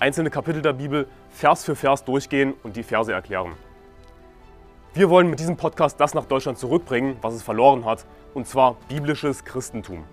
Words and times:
einzelne 0.00 0.30
Kapitel 0.30 0.62
der 0.62 0.72
Bibel 0.72 1.06
Vers 1.28 1.64
für 1.64 1.76
Vers 1.76 2.04
durchgehen 2.04 2.54
und 2.62 2.76
die 2.76 2.82
Verse 2.82 3.12
erklären. 3.12 3.52
Wir 4.94 5.10
wollen 5.10 5.28
mit 5.28 5.38
diesem 5.38 5.56
Podcast 5.56 6.00
das 6.00 6.14
nach 6.14 6.24
Deutschland 6.24 6.58
zurückbringen, 6.58 7.16
was 7.20 7.34
es 7.34 7.42
verloren 7.42 7.84
hat, 7.84 8.06
und 8.34 8.48
zwar 8.48 8.76
biblisches 8.88 9.44
Christentum. 9.44 10.04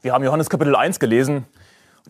Wir 0.00 0.14
haben 0.14 0.24
Johannes 0.24 0.50
Kapitel 0.50 0.74
1 0.74 0.98
gelesen. 0.98 1.46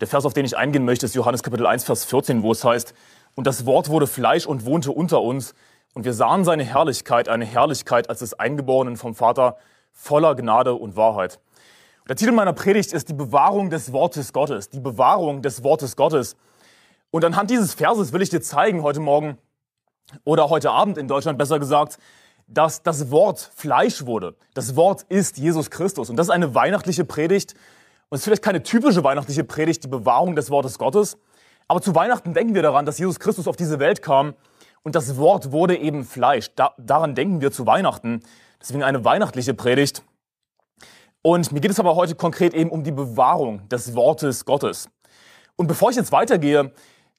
Der 0.01 0.09
Vers, 0.09 0.25
auf 0.25 0.33
den 0.33 0.47
ich 0.47 0.57
eingehen 0.57 0.87
möchte, 0.87 1.05
ist 1.05 1.15
Johannes 1.15 1.43
Kapitel 1.43 1.67
1, 1.67 1.85
Vers 1.85 2.07
14, 2.07 2.43
wo 2.43 2.53
es 2.53 2.65
heißt, 2.65 2.95
und 3.35 3.47
das 3.47 3.67
Wort 3.67 3.89
wurde 3.89 4.07
Fleisch 4.07 4.47
und 4.47 4.65
wohnte 4.65 4.93
unter 4.93 5.21
uns, 5.21 5.55
und 5.95 6.07
wir 6.07 6.15
sahen 6.15 6.45
seine 6.45 6.65
Herrlichkeit, 6.65 7.29
eine 7.29 7.45
Herrlichkeit 7.45 8.09
als 8.09 8.21
des 8.21 8.33
Eingeborenen 8.33 8.97
vom 8.97 9.15
Vater, 9.15 9.59
voller 9.93 10.35
Gnade 10.35 10.73
und 10.73 10.97
Wahrheit. 10.97 11.39
Der 12.09 12.17
Titel 12.17 12.33
meiner 12.33 12.53
Predigt 12.53 12.93
ist 12.93 13.09
die 13.09 13.15
Bewahrung 13.15 13.71
des 13.71 13.93
Wortes 13.93 14.33
Gottes. 14.33 14.69
Die 14.69 14.81
Bewahrung 14.81 15.41
des 15.41 15.63
Wortes 15.63 15.95
Gottes. 15.95 16.35
Und 17.13 17.25
anhand 17.25 17.51
dieses 17.51 17.75
Verses 17.75 18.13
will 18.13 18.23
ich 18.23 18.29
dir 18.29 18.41
zeigen 18.41 18.83
heute 18.83 18.99
Morgen 18.99 19.39
oder 20.25 20.51
heute 20.51 20.73
Abend 20.73 20.99
in 20.99 21.07
Deutschland 21.07 21.39
besser 21.39 21.61
gesagt, 21.61 21.99
dass 22.49 22.83
das 22.83 23.13
Wort 23.13 23.53
Fleisch 23.55 24.05
wurde. 24.05 24.35
Das 24.53 24.75
Wort 24.75 25.03
ist 25.11 25.39
Jesus 25.39 25.71
Christus. 25.71 26.11
Und 26.11 26.17
das 26.17 26.27
ist 26.27 26.33
eine 26.33 26.57
weihnachtliche 26.57 27.05
Predigt. 27.05 27.55
Und 28.09 28.17
es 28.17 28.23
ist 28.23 28.25
vielleicht 28.25 28.43
keine 28.43 28.65
typische 28.65 29.05
weihnachtliche 29.05 29.45
Predigt, 29.45 29.85
die 29.85 29.89
Bewahrung 29.89 30.35
des 30.35 30.51
Wortes 30.51 30.79
Gottes. 30.79 31.19
Aber 31.69 31.81
zu 31.81 31.95
Weihnachten 31.95 32.35
denken 32.35 32.57
wir 32.57 32.63
daran, 32.63 32.85
dass 32.85 32.99
Jesus 32.99 33.21
Christus 33.21 33.47
auf 33.47 33.55
diese 33.55 33.79
Welt 33.79 34.03
kam 34.03 34.35
und 34.83 34.97
das 34.97 35.17
Wort 35.19 35.53
wurde 35.53 35.77
eben 35.77 36.05
Fleisch. 36.05 36.53
Da, 36.57 36.75
daran 36.79 37.15
denken 37.15 37.41
wir 37.41 37.53
zu 37.53 37.65
Weihnachten. 37.65 38.23
Deswegen 38.61 38.83
eine 38.83 39.05
weihnachtliche 39.05 39.55
Predigt. 39.55 40.03
Und 41.23 41.53
mir 41.53 41.61
geht 41.61 41.71
es 41.71 41.79
aber 41.79 41.95
heute 41.95 42.17
konkret 42.17 42.53
eben 42.53 42.71
um 42.71 42.83
die 42.83 42.91
Bewahrung 42.91 43.69
des 43.69 43.95
Wortes 43.95 44.45
Gottes. 44.45 44.89
Und 45.55 45.69
bevor 45.69 45.91
ich 45.91 45.97
jetzt 45.97 46.11
weitergehe, 46.11 46.73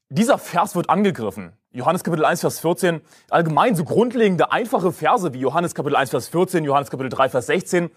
dieser 0.10 0.38
Vers 0.38 0.76
wird 0.76 0.90
angegriffen. 0.90 1.54
Johannes 1.72 2.04
Kapitel 2.04 2.26
1, 2.26 2.42
Vers 2.42 2.60
14. 2.60 3.02
Allgemein 3.30 3.76
so 3.76 3.86
grundlegende, 3.86 4.52
einfache 4.52 4.92
Verse 4.92 5.34
wie 5.34 5.40
Johannes 5.40 5.73
Kapitel 5.73 5.95
1, 5.95 6.10
Vers 6.10 6.28
14, 6.28 6.66
Johannes 6.66 6.92
Kapitel 6.92 7.10
3, 7.10 7.30
Vers 7.30 7.45
16. 7.48 7.90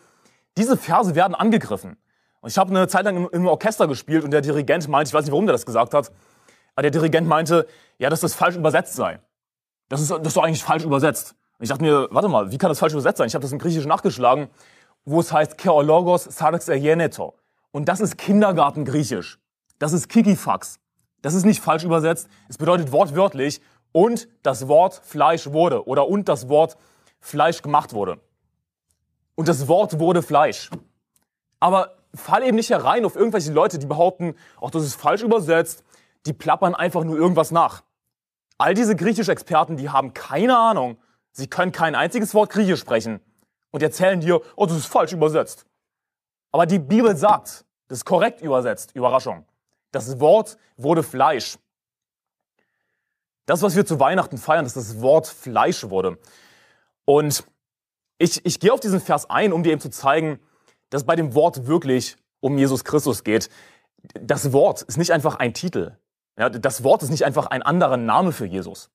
Diese 0.57 0.77
Verse 0.77 1.17
werden 1.17 1.35
angegriffen. 1.35 1.97
Und 2.41 2.51
ich 2.51 2.57
habe 2.57 2.71
eine 2.71 2.87
Zeit 2.87 3.05
lang 3.05 3.29
im 3.29 3.47
Orchester 3.49 3.89
gespielt 3.89 4.23
und 4.23 4.31
der 4.31 4.43
Dirigent 4.43 4.89
meinte, 4.89 5.09
ich 5.09 5.15
weiß 5.15 5.25
nicht, 5.25 5.33
warum 5.33 5.47
der 5.47 5.55
das 5.55 5.67
gesagt 5.67 5.93
hat, 5.93 6.13
aber 6.77 6.83
der 6.83 6.93
Dirigent 6.93 7.27
meinte, 7.27 7.67
ja, 7.99 8.09
dass 8.11 8.21
das 8.21 8.35
falsch 8.35 8.55
übersetzt 8.55 8.95
sei. 8.95 9.19
Das 9.89 10.01
ist, 10.01 10.11
das 10.11 10.25
ist 10.25 10.37
doch 10.37 10.45
eigentlich 10.45 10.63
falsch 10.63 10.85
übersetzt. 10.85 11.35
Und 11.59 11.65
ich 11.65 11.69
dachte 11.69 11.83
mir, 11.83 12.07
warte 12.13 12.29
mal, 12.29 12.53
wie 12.53 12.59
kann 12.59 12.71
das 12.71 12.79
falsch 12.79 12.93
übersetzt 12.93 13.19
sein? 13.19 13.27
Ich 13.27 13.35
habe 13.35 13.43
das 13.43 13.51
im 13.51 13.59
Griechischen 13.59 13.89
nachgeschlagen 13.89 14.49
wo 15.07 15.21
es 15.21 15.33
heißt 15.33 15.57
Keologos 15.57 16.25
sarx 16.25 16.69
ergeneto. 16.69 17.35
Und 17.71 17.89
das 17.89 18.01
ist 18.01 18.19
Kindergartengriechisch. 18.19 19.39
Das 19.79 19.93
ist 19.93 20.09
Kikifax. 20.09 20.81
Das 21.23 21.33
ist 21.33 21.47
nicht 21.47 21.63
falsch 21.63 21.85
übersetzt. 21.85 22.29
Es 22.49 22.59
bedeutet 22.59 22.93
wortwörtlich 22.93 23.63
und 23.93 24.29
das 24.43 24.69
Wort 24.69 25.01
Fleisch 25.05 25.47
wurde 25.47 25.87
oder 25.87 26.09
und 26.09 26.29
das 26.29 26.49
Wort 26.49 26.77
Fleisch 27.21 27.63
gemacht 27.63 27.95
wurde. 27.95 28.21
Und 29.37 29.49
das 29.49 29.69
Wort 29.69 29.99
wurde 29.99 30.23
Fleisch. 30.23 30.71
Aber 31.61 31.97
fall 32.15 32.43
eben 32.43 32.57
nicht 32.57 32.71
herein 32.71 33.05
auf 33.05 33.17
irgendwelche 33.17 33.53
Leute, 33.53 33.79
die 33.79 33.87
behaupten, 33.87 34.35
ach, 34.61 34.71
das 34.71 34.85
ist 34.85 34.97
falsch 34.97 35.23
übersetzt. 35.23 35.85
Die 36.27 36.33
plappern 36.33 36.75
einfach 36.75 37.05
nur 37.05 37.17
irgendwas 37.17 37.53
nach. 37.53 37.83
All 38.59 38.75
diese 38.75 38.97
Griechisch-Experten, 38.97 39.77
die 39.77 39.91
haben 39.91 40.15
keine 40.15 40.57
Ahnung. 40.57 40.99
Sie 41.31 41.47
können 41.47 41.73
kein 41.73 41.95
einziges 41.95 42.35
Wort 42.35 42.51
Griechisch 42.51 42.81
sprechen 42.81 43.21
und 43.71 43.83
erzählen 43.83 44.21
dir, 44.21 44.41
oh, 44.57 44.67
das 44.67 44.77
ist 44.77 44.87
falsch 44.87 45.13
übersetzt. 45.13 45.67
Aber 46.53 46.67
die 46.67 46.79
Bibel 46.79 47.17
sagt, 47.17 47.65
das 47.89 47.99
ist 47.99 48.05
korrekt 48.05 48.41
übersetzt, 48.41 48.95
Überraschung. 48.95 49.45
Das 49.93 50.21
Wort 50.21 50.57
wurde 50.77 51.03
Fleisch. 51.03 51.59
Das, 53.47 53.63
was 53.63 53.77
wir 53.77 53.87
zu 53.87 54.01
Weihnachten 54.01 54.39
feiern, 54.39 54.65
dass 54.65 54.75
das 54.75 55.01
Wort 55.01 55.27
Fleisch 55.27 55.89
wurde. 55.89 56.19
Und 57.05 57.45
ich, 58.19 58.45
ich 58.45 58.59
gehe 58.59 58.73
auf 58.73 58.81
diesen 58.81 59.01
Vers 59.01 59.31
ein, 59.31 59.53
um 59.53 59.63
dir 59.63 59.73
eben 59.73 59.81
zu 59.81 59.91
zeigen, 59.91 60.41
dass 60.91 61.05
bei 61.05 61.17
dem 61.17 61.35
Wort 61.35 61.67
wirklich 61.67 62.17
um 62.41 62.59
Jesus 62.59 62.85
Christus 62.85 63.25
geht. 63.25 63.51
Das 64.21 64.53
Wort 64.53 64.83
ist 64.83 64.99
nicht 64.99 65.13
einfach 65.13 65.37
ein 65.37 65.55
Titel. 65.55 65.97
Ja, 66.39 66.51
das 66.51 66.85
Wort 66.85 67.03
ist 67.03 67.11
nicht 67.11 67.25
einfach 67.25 67.47
ein 67.47 67.63
anderer 67.63 67.97
Name 67.97 68.33
für 68.33 68.45
Jesus, 68.45 68.91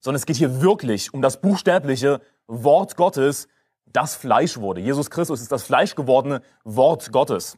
sondern 0.00 0.16
es 0.16 0.26
geht 0.26 0.36
hier 0.36 0.60
wirklich 0.60 1.12
um 1.12 1.22
das 1.22 1.40
buchstäbliche 1.40 2.20
Wort 2.46 2.96
Gottes, 2.96 3.48
das 3.94 4.14
Fleisch 4.14 4.58
wurde. 4.58 4.82
Jesus 4.82 5.08
Christus 5.08 5.40
ist 5.40 5.50
das 5.50 5.62
Fleisch 5.62 5.94
gewordene 5.94 6.42
Wort 6.64 7.12
Gottes. 7.12 7.56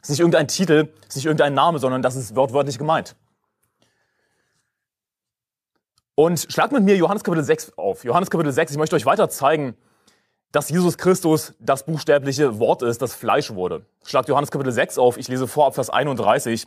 Es 0.00 0.08
ist 0.08 0.10
nicht 0.10 0.20
irgendein 0.20 0.48
Titel, 0.48 0.94
es 1.02 1.08
ist 1.08 1.16
nicht 1.16 1.26
irgendein 1.26 1.52
Name, 1.52 1.78
sondern 1.78 2.00
das 2.00 2.16
ist 2.16 2.34
wortwörtlich 2.34 2.78
gemeint. 2.78 3.16
Und 6.14 6.46
schlagt 6.48 6.72
mit 6.72 6.84
mir 6.84 6.96
Johannes 6.96 7.24
Kapitel 7.24 7.44
6 7.44 7.76
auf. 7.76 8.04
Johannes 8.04 8.30
Kapitel 8.30 8.52
6, 8.52 8.72
ich 8.72 8.78
möchte 8.78 8.96
euch 8.96 9.04
weiter 9.04 9.28
zeigen, 9.28 9.76
dass 10.52 10.68
Jesus 10.68 10.96
Christus 10.96 11.54
das 11.58 11.84
buchstäbliche 11.84 12.58
Wort 12.58 12.82
ist, 12.82 13.02
das 13.02 13.14
Fleisch 13.14 13.52
wurde. 13.52 13.84
Schlagt 14.04 14.28
Johannes 14.28 14.50
Kapitel 14.50 14.72
6 14.72 14.98
auf, 14.98 15.16
ich 15.16 15.28
lese 15.28 15.46
vor 15.46 15.66
ab 15.66 15.74
Vers 15.74 15.90
31. 15.90 16.66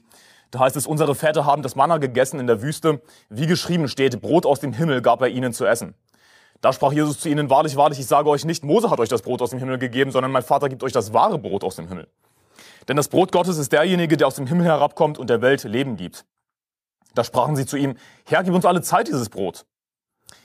Da 0.52 0.60
heißt 0.60 0.75
es, 0.75 0.86
unsere 0.86 1.16
Väter 1.16 1.46
haben 1.46 1.64
das 1.64 1.75
Manna 1.75 1.98
gegessen 1.98 2.40
in 2.40 2.48
der 2.48 2.62
Wüste, 2.62 3.02
wie 3.30 3.48
geschrieben 3.48 3.88
steht, 3.88 4.22
Brot 4.22 4.46
aus 4.46 4.60
dem 4.60 4.74
Himmel 4.74 5.02
gab 5.02 5.22
er 5.22 5.30
ihnen 5.30 5.54
zu 5.54 5.66
essen. 5.66 5.96
Da 6.63 6.72
sprach 6.72 6.94
Jesus 6.94 7.19
zu 7.19 7.28
ihnen, 7.28 7.50
wahrlich, 7.50 7.75
wahrlich, 7.75 8.00
ich 8.00 8.06
sage 8.06 8.29
euch 8.29 8.46
nicht, 8.46 8.63
Mose 8.63 8.90
hat 8.90 9.01
euch 9.01 9.09
das 9.09 9.22
Brot 9.22 9.41
aus 9.41 9.50
dem 9.50 9.59
Himmel 9.59 9.79
gegeben, 9.79 10.12
sondern 10.12 10.31
mein 10.31 10.44
Vater 10.44 10.69
gibt 10.69 10.81
euch 10.81 10.94
das 10.94 11.12
wahre 11.12 11.38
Brot 11.38 11.62
aus 11.62 11.75
dem 11.75 11.90
Himmel. 11.90 12.07
Denn 12.88 12.96
das 12.96 13.09
Brot 13.09 13.34
Gottes 13.34 13.57
ist 13.57 13.74
derjenige, 13.74 14.16
der 14.16 14.28
aus 14.28 14.35
dem 14.35 14.47
Himmel 14.47 14.66
herabkommt 14.66 15.18
und 15.18 15.29
der 15.29 15.41
Welt 15.41 15.66
Leben 15.66 15.97
gibt. 15.97 16.24
Da 17.16 17.25
sprachen 17.25 17.57
sie 17.57 17.66
zu 17.66 17.75
ihm, 17.75 17.97
Herr, 18.25 18.46
gib 18.46 18.53
uns 18.53 18.63
alle 18.63 18.81
Zeit 18.81 19.09
dieses 19.09 19.28
Brot. 19.28 19.66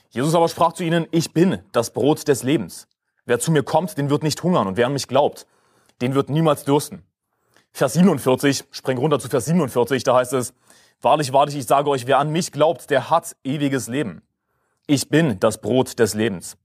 Jesus 0.09 0.35
aber 0.35 0.49
sprach 0.49 0.73
zu 0.73 0.83
ihnen, 0.83 1.07
ich 1.11 1.31
bin 1.31 1.59
das 1.71 1.91
Brot 1.91 2.27
des 2.27 2.43
Lebens. 2.43 2.89
Wer 3.23 3.39
zu 3.39 3.49
mir 3.49 3.63
kommt, 3.63 3.97
den 3.97 4.09
wird 4.09 4.21
nicht 4.21 4.43
hungern 4.43 4.67
und 4.67 4.75
wer 4.75 4.87
an 4.87 4.93
mich 4.93 5.07
glaubt, 5.07 5.47
den 6.01 6.15
wird 6.15 6.29
niemals 6.29 6.65
dürsten. 6.65 7.05
Vers 7.71 7.93
47, 7.93 8.65
spring 8.71 8.97
runter 8.97 9.19
zu 9.19 9.29
Vers 9.29 9.45
47, 9.45 10.03
da 10.03 10.15
heißt 10.15 10.33
es, 10.33 10.53
Wahrlich, 11.01 11.31
wahrlich, 11.31 11.55
ich 11.55 11.65
sage 11.65 11.89
euch, 11.89 12.07
wer 12.07 12.19
an 12.19 12.29
mich 12.29 12.51
glaubt, 12.51 12.89
der 12.89 13.09
hat 13.09 13.37
ewiges 13.45 13.87
Leben. 13.87 14.21
Ich 14.91 15.07
bin 15.07 15.39
das 15.39 15.61
Brot 15.61 15.99
des 15.99 16.15
Lebens. 16.15 16.57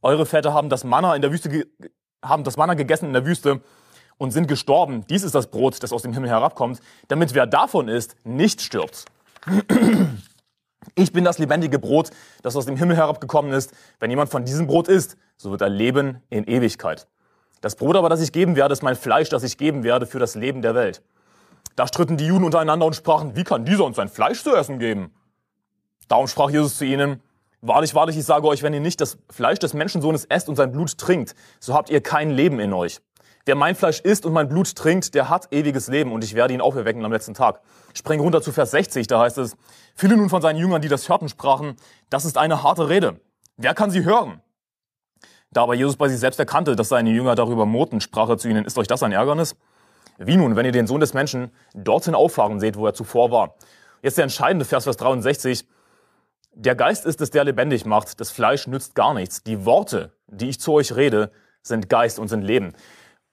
Eure 0.00 0.26
Väter 0.26 0.54
haben 0.54 0.68
das 0.68 0.84
Manna 0.84 1.16
in 1.16 1.22
der 1.22 1.32
Wüste 1.32 1.66
haben 2.22 2.44
das 2.44 2.56
Manna 2.56 2.74
gegessen 2.74 3.06
in 3.06 3.12
der 3.12 3.26
Wüste 3.26 3.62
und 4.16 4.30
sind 4.30 4.46
gestorben. 4.46 5.04
Dies 5.08 5.24
ist 5.24 5.34
das 5.34 5.48
Brot, 5.48 5.82
das 5.82 5.92
aus 5.92 6.02
dem 6.02 6.12
Himmel 6.12 6.30
herabkommt, 6.30 6.80
damit 7.08 7.34
wer 7.34 7.48
davon 7.48 7.88
isst, 7.88 8.14
nicht 8.22 8.62
stirbt. 8.62 9.06
Ich 10.94 11.12
bin 11.12 11.24
das 11.24 11.38
lebendige 11.38 11.80
Brot, 11.80 12.10
das 12.42 12.54
aus 12.54 12.66
dem 12.66 12.76
Himmel 12.76 12.96
herabgekommen 12.96 13.52
ist. 13.52 13.72
Wenn 13.98 14.08
jemand 14.08 14.30
von 14.30 14.44
diesem 14.44 14.68
Brot 14.68 14.86
isst, 14.86 15.16
so 15.36 15.50
wird 15.50 15.60
er 15.60 15.68
leben 15.68 16.22
in 16.30 16.44
Ewigkeit. 16.44 17.08
Das 17.60 17.74
Brot 17.74 17.96
aber, 17.96 18.08
das 18.08 18.20
ich 18.20 18.30
geben 18.30 18.54
werde, 18.54 18.72
ist 18.72 18.84
mein 18.84 18.94
Fleisch, 18.94 19.30
das 19.30 19.42
ich 19.42 19.58
geben 19.58 19.82
werde 19.82 20.06
für 20.06 20.20
das 20.20 20.36
Leben 20.36 20.62
der 20.62 20.76
Welt. 20.76 21.02
Da 21.74 21.88
stritten 21.88 22.18
die 22.18 22.26
Juden 22.26 22.44
untereinander 22.44 22.86
und 22.86 22.94
sprachen, 22.94 23.34
wie 23.34 23.42
kann 23.42 23.64
dieser 23.64 23.84
uns 23.84 23.96
sein 23.96 24.08
Fleisch 24.08 24.44
zu 24.44 24.54
essen 24.54 24.78
geben? 24.78 25.12
Darum 26.06 26.28
sprach 26.28 26.50
Jesus 26.50 26.78
zu 26.78 26.84
ihnen, 26.84 27.20
Wahrlich, 27.66 27.94
wahrlich, 27.94 28.18
ich 28.18 28.26
sage 28.26 28.46
euch, 28.46 28.62
wenn 28.62 28.74
ihr 28.74 28.80
nicht 28.80 29.00
das 29.00 29.16
Fleisch 29.30 29.58
des 29.58 29.72
Menschensohnes 29.72 30.26
esst 30.26 30.50
und 30.50 30.56
sein 30.56 30.70
Blut 30.70 30.98
trinkt, 30.98 31.34
so 31.60 31.72
habt 31.72 31.88
ihr 31.88 32.02
kein 32.02 32.30
Leben 32.30 32.60
in 32.60 32.74
euch. 32.74 33.00
Wer 33.46 33.54
mein 33.54 33.74
Fleisch 33.74 34.00
isst 34.00 34.26
und 34.26 34.34
mein 34.34 34.50
Blut 34.50 34.76
trinkt, 34.76 35.14
der 35.14 35.30
hat 35.30 35.50
ewiges 35.50 35.88
Leben 35.88 36.12
und 36.12 36.22
ich 36.22 36.34
werde 36.34 36.52
ihn 36.52 36.60
auferwecken 36.60 37.02
am 37.06 37.10
letzten 37.10 37.32
Tag. 37.32 37.62
Spring 37.94 38.20
runter 38.20 38.42
zu 38.42 38.52
Vers 38.52 38.72
60, 38.72 39.06
da 39.06 39.20
heißt 39.20 39.38
es, 39.38 39.56
viele 39.94 40.14
nun 40.18 40.28
von 40.28 40.42
seinen 40.42 40.58
Jüngern, 40.58 40.82
die 40.82 40.88
das 40.88 41.08
hörten, 41.08 41.30
sprachen, 41.30 41.76
das 42.10 42.26
ist 42.26 42.36
eine 42.36 42.62
harte 42.62 42.90
Rede. 42.90 43.18
Wer 43.56 43.72
kann 43.72 43.90
sie 43.90 44.04
hören? 44.04 44.42
Da 45.50 45.62
aber 45.62 45.74
Jesus 45.74 45.96
bei 45.96 46.10
sich 46.10 46.20
selbst 46.20 46.38
erkannte, 46.38 46.76
dass 46.76 46.90
seine 46.90 47.12
Jünger 47.12 47.34
darüber 47.34 47.64
moten, 47.64 48.02
sprach 48.02 48.28
er 48.28 48.36
zu 48.36 48.46
ihnen, 48.46 48.66
ist 48.66 48.76
euch 48.76 48.88
das 48.88 49.02
ein 49.02 49.12
Ärgernis? 49.12 49.56
Wie 50.18 50.36
nun, 50.36 50.54
wenn 50.54 50.66
ihr 50.66 50.72
den 50.72 50.86
Sohn 50.86 51.00
des 51.00 51.14
Menschen 51.14 51.50
dorthin 51.72 52.14
auffahren 52.14 52.60
seht, 52.60 52.76
wo 52.76 52.84
er 52.84 52.92
zuvor 52.92 53.30
war? 53.30 53.54
Jetzt 54.02 54.18
der 54.18 54.24
entscheidende 54.24 54.66
Vers, 54.66 54.84
Vers 54.84 54.98
63. 54.98 55.66
Der 56.56 56.76
Geist 56.76 57.04
ist 57.04 57.20
es, 57.20 57.30
der 57.30 57.44
lebendig 57.44 57.84
macht. 57.84 58.20
Das 58.20 58.30
Fleisch 58.30 58.66
nützt 58.68 58.94
gar 58.94 59.12
nichts. 59.12 59.42
Die 59.42 59.64
Worte, 59.64 60.12
die 60.28 60.48
ich 60.48 60.60
zu 60.60 60.72
euch 60.72 60.94
rede, 60.94 61.32
sind 61.62 61.88
Geist 61.88 62.18
und 62.18 62.28
sind 62.28 62.42
Leben. 62.42 62.74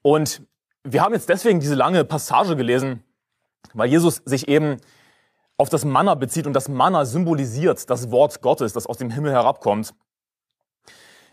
Und 0.02 0.42
wir 0.82 1.02
haben 1.02 1.14
jetzt 1.14 1.28
deswegen 1.28 1.60
diese 1.60 1.76
lange 1.76 2.04
Passage 2.04 2.56
gelesen, 2.56 3.04
weil 3.74 3.88
Jesus 3.88 4.22
sich 4.24 4.48
eben 4.48 4.78
auf 5.56 5.68
das 5.68 5.84
Manna 5.84 6.16
bezieht 6.16 6.48
und 6.48 6.54
das 6.54 6.68
Manna 6.68 7.04
symbolisiert 7.04 7.88
das 7.88 8.10
Wort 8.10 8.42
Gottes, 8.42 8.72
das 8.72 8.88
aus 8.88 8.98
dem 8.98 9.10
Himmel 9.10 9.30
herabkommt. 9.30 9.94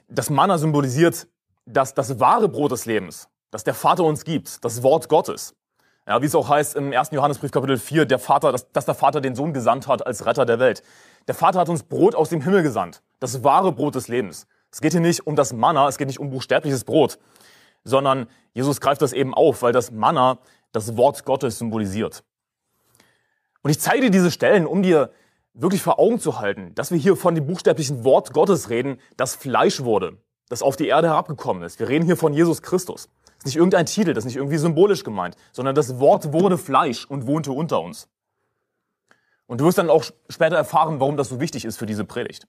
Das 0.08 0.30
Manna 0.30 0.60
symbolisiert 0.60 1.28
das, 1.66 1.96
das 1.96 2.20
wahre 2.20 2.50
Brot 2.50 2.72
des 2.72 2.86
Lebens, 2.86 3.30
das 3.50 3.64
der 3.64 3.74
Vater 3.74 4.04
uns 4.04 4.24
gibt, 4.24 4.64
das 4.64 4.84
Wort 4.84 5.10
Gottes. 5.10 5.56
Ja, 6.10 6.24
wie 6.24 6.26
es 6.26 6.34
auch 6.34 6.50
heißt 6.50 6.76
im 6.76 6.92
1. 6.92 7.12
Johannesbrief 7.12 7.52
Kapitel 7.52 7.78
4, 7.78 8.08
der 8.08 8.18
Vater, 8.18 8.52
dass, 8.52 8.72
dass 8.72 8.86
der 8.86 8.96
Vater 8.96 9.22
den 9.22 9.36
Sohn 9.36 9.54
gesandt 9.54 9.88
hat 9.88 10.08
als 10.08 10.26
Retter 10.26 10.44
der 10.44 10.58
Welt. 10.58 10.82
Der 11.28 11.36
Vater 11.36 11.60
hat 11.60 11.70
uns 11.70 11.84
Brot 11.84 12.16
aus 12.16 12.30
dem 12.30 12.42
Himmel 12.42 12.64
gesandt, 12.64 13.04
das 13.20 13.44
wahre 13.44 13.72
Brot 13.72 13.94
des 13.94 14.08
Lebens. 14.08 14.48
Es 14.72 14.82
geht 14.82 14.94
hier 14.94 15.02
nicht 15.02 15.28
um 15.28 15.36
das 15.36 15.54
Manna, 15.54 15.88
es 15.88 16.00
geht 16.00 16.08
nicht 16.08 16.20
um 16.20 16.32
buchstäbliches 16.32 16.84
Brot, 16.84 17.20
sondern 17.84 18.26
Jesus 18.54 18.82
greift 18.82 19.04
das 19.04 19.14
eben 19.14 19.36
auf, 19.36 19.62
weil 19.62 19.72
das 19.72 19.92
Manna 19.92 20.40
das 20.72 20.98
Wort 20.98 21.26
Gottes 21.26 21.60
symbolisiert. 21.60 22.24
Und 23.62 23.70
ich 23.70 23.80
zeige 23.80 24.02
dir 24.02 24.10
diese 24.10 24.32
Stellen, 24.32 24.66
um 24.66 24.82
dir 24.82 25.12
wirklich 25.54 25.84
vor 25.84 26.00
Augen 26.00 26.20
zu 26.20 26.40
halten, 26.40 26.74
dass 26.74 26.90
wir 26.90 26.98
hier 26.98 27.18
von 27.18 27.36
dem 27.36 27.46
buchstäblichen 27.46 28.04
Wort 28.04 28.34
Gottes 28.34 28.72
reden, 28.72 29.00
das 29.16 29.36
Fleisch 29.36 29.84
wurde, 29.84 30.18
das 30.50 30.64
auf 30.64 30.76
die 30.76 30.88
Erde 30.88 31.10
herabgekommen 31.10 31.62
ist. 31.62 31.80
Wir 31.80 31.88
reden 31.88 32.06
hier 32.06 32.18
von 32.18 32.34
Jesus 32.34 32.64
Christus. 32.64 33.10
Das 33.40 33.46
ist 33.52 33.56
nicht 33.56 33.58
irgendein 33.58 33.86
Titel, 33.86 34.14
das 34.14 34.24
ist 34.24 34.28
nicht 34.28 34.36
irgendwie 34.36 34.58
symbolisch 34.58 35.04
gemeint, 35.04 35.36
sondern 35.52 35.74
das 35.74 36.00
Wort 36.00 36.34
wurde 36.34 36.58
Fleisch 36.58 37.06
und 37.06 37.26
wohnte 37.26 37.52
unter 37.52 37.82
uns. 37.82 38.10
Und 39.48 39.62
du 39.62 39.66
wirst 39.66 39.78
dann 39.78 39.90
auch 39.90 40.04
später 40.30 40.58
erfahren, 40.58 41.00
warum 41.00 41.18
das 41.18 41.30
so 41.30 41.40
wichtig 41.40 41.66
ist 41.66 41.78
für 41.78 41.86
diese 41.86 42.06
Predigt. 42.06 42.48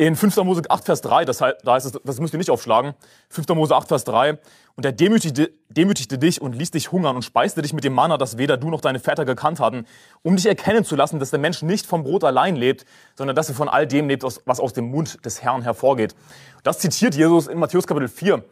In 0.00 0.16
5. 0.16 0.34
Mose 0.44 0.62
8, 0.66 0.86
Vers 0.86 1.02
3, 1.02 1.26
das 1.26 1.42
heißt, 1.42 2.00
das 2.02 2.20
müsst 2.20 2.32
ihr 2.32 2.38
nicht 2.38 2.48
aufschlagen, 2.48 2.94
5. 3.28 3.48
Mose 3.48 3.76
8, 3.76 3.86
Vers 3.86 4.04
3, 4.04 4.38
und 4.74 4.86
er 4.86 4.92
demütigte, 4.92 5.52
demütigte 5.68 6.16
dich 6.16 6.40
und 6.40 6.54
ließ 6.54 6.70
dich 6.70 6.90
hungern 6.90 7.16
und 7.16 7.22
speiste 7.22 7.60
dich 7.60 7.74
mit 7.74 7.84
dem 7.84 7.92
Manna, 7.92 8.16
das 8.16 8.38
weder 8.38 8.56
du 8.56 8.70
noch 8.70 8.80
deine 8.80 8.98
Väter 8.98 9.26
gekannt 9.26 9.60
hatten, 9.60 9.84
um 10.22 10.36
dich 10.36 10.46
erkennen 10.46 10.86
zu 10.86 10.96
lassen, 10.96 11.18
dass 11.18 11.28
der 11.28 11.38
Mensch 11.38 11.60
nicht 11.60 11.84
vom 11.84 12.02
Brot 12.02 12.24
allein 12.24 12.56
lebt, 12.56 12.86
sondern 13.14 13.36
dass 13.36 13.50
er 13.50 13.54
von 13.54 13.68
all 13.68 13.86
dem 13.86 14.08
lebt, 14.08 14.22
was 14.22 14.58
aus 14.58 14.72
dem 14.72 14.90
Mund 14.90 15.22
des 15.26 15.42
Herrn 15.42 15.60
hervorgeht. 15.60 16.14
Das 16.62 16.78
zitiert 16.78 17.14
Jesus 17.14 17.46
in 17.46 17.58
Matthäus 17.58 17.86
Kapitel 17.86 18.08
4, 18.08 18.42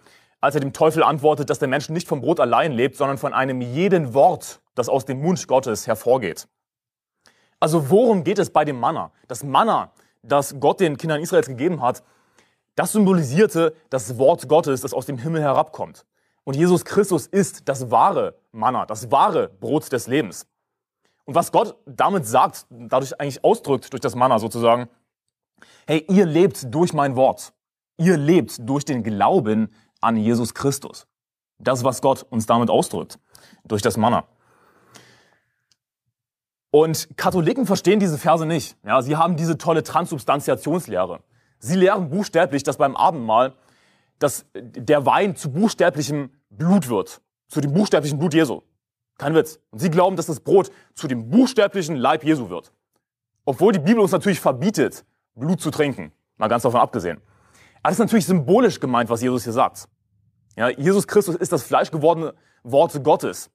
als 0.43 0.55
er 0.55 0.61
dem 0.61 0.75
Teufel 0.75 1.03
antwortet, 1.03 1.49
dass 1.49 1.59
der 1.59 1.69
Mensch 1.69 1.89
nicht 1.89 2.07
vom 2.07 2.21
Brot 2.21 2.41
allein 2.41 2.73
lebt, 2.73 2.99
sondern 2.99 3.17
von 3.17 3.33
einem 3.33 3.63
jeden 3.63 4.13
Wort, 4.13 4.61
das 4.75 4.91
aus 4.91 5.07
dem 5.07 5.23
Mund 5.23 5.49
Gottes 5.49 5.87
hervorgeht. 5.87 6.47
Also 7.59 7.89
worum 7.89 8.23
geht 8.23 8.39
es 8.39 8.51
bei 8.51 8.67
dem 8.67 8.79
Manna? 8.79 9.13
Das 9.29 9.43
Manna 9.43 9.93
das 10.23 10.59
Gott 10.61 10.81
den 10.81 10.97
Kindern 10.97 11.21
Israels 11.21 11.49
gegeben 11.49 11.81
hat, 11.81 12.03
das 12.75 12.93
symbolisierte 12.93 13.75
das 13.91 14.19
Wort 14.19 14.49
Gottes, 14.49 14.83
das 14.83 14.95
aus 14.95 15.07
dem 15.07 15.19
Himmel 15.19 15.43
herabkommt. 15.43 16.07
Und 16.45 16.55
Jesus 16.55 16.85
Christus 16.85 17.27
ist 17.27 17.69
das 17.69 17.91
wahre 17.91 18.37
Manna, 18.53 18.87
das 18.87 19.11
wahre 19.11 19.49
Brot 19.49 19.91
des 19.93 20.07
Lebens. 20.07 20.47
Und 21.25 21.35
was 21.35 21.53
Gott 21.53 21.77
damit 21.85 22.27
sagt, 22.27 22.67
dadurch 22.71 23.21
eigentlich 23.21 23.45
ausdrückt, 23.45 23.93
durch 23.93 24.01
das 24.01 24.15
Manna 24.15 24.39
sozusagen, 24.39 24.89
hey, 25.87 26.07
ihr 26.09 26.25
lebt 26.25 26.73
durch 26.75 26.95
mein 26.95 27.17
Wort. 27.17 27.53
Ihr 27.99 28.17
lebt 28.17 28.57
durch 28.61 28.85
den 28.85 29.03
Glauben 29.03 29.75
an 30.01 30.17
Jesus 30.17 30.55
Christus. 30.55 31.07
Das, 31.59 31.85
was 31.85 32.01
Gott 32.01 32.25
uns 32.31 32.47
damit 32.47 32.71
ausdrückt, 32.71 33.19
durch 33.65 33.83
das 33.83 33.97
Manna. 33.97 34.25
Und 36.71 37.09
Katholiken 37.17 37.67
verstehen 37.67 38.01
diese 38.01 38.19
Verse 38.19 38.45
nicht. 38.45 38.77
Ja, 38.85 39.01
sie 39.03 39.17
haben 39.17 39.37
diese 39.37 39.57
tolle 39.59 39.83
Transubstantiationslehre. 39.83 41.21
Sie 41.59 41.77
lehren 41.77 42.11
buchstäblich, 42.11 42.63
dass 42.63 42.77
beim 42.77 42.97
Abendmahl 42.97 43.55
dass 44.19 44.47
der 44.55 45.07
Wein 45.07 45.37
zu 45.37 45.51
buchstäblichem 45.51 46.31
Blut 46.51 46.89
wird, 46.89 47.21
zu 47.49 47.61
dem 47.61 47.73
buchstäblichen 47.73 48.19
Blut 48.19 48.35
Jesu. 48.35 48.63
Kein 49.17 49.35
Witz. 49.35 49.61
Und 49.71 49.81
sie 49.81 49.91
glauben, 49.91 50.17
dass 50.17 50.27
das 50.27 50.41
Brot 50.41 50.71
zu 50.95 51.09
dem 51.09 51.29
buchstäblichen 51.29 51.97
Leib 51.97 52.25
Jesu 52.25 52.51
wird. 52.51 52.73
Obwohl 53.45 53.73
die 53.73 53.79
Bibel 53.79 54.01
uns 54.01 54.13
natürlich 54.13 54.41
verbietet, 54.41 55.05
Blut 55.35 55.61
zu 55.61 55.71
trinken. 55.71 56.13
Mal 56.37 56.49
ganz 56.49 56.63
davon 56.63 56.81
abgesehen. 56.81 57.19
Aber 57.83 57.91
das 57.91 57.93
ist 57.93 57.99
natürlich 58.01 58.27
symbolisch 58.27 58.81
gemeint, 58.81 59.09
was 59.11 59.23
Jesus 59.23 59.45
hier 59.45 59.53
sagt. 59.53 59.89
Ja, 60.57 60.69
Jesus 60.69 61.07
Christus 61.07 61.37
ist 61.37 61.53
das 61.53 61.63
fleischgewordene 61.63 62.35
Wort 62.63 63.03
Gottes. 63.03 63.51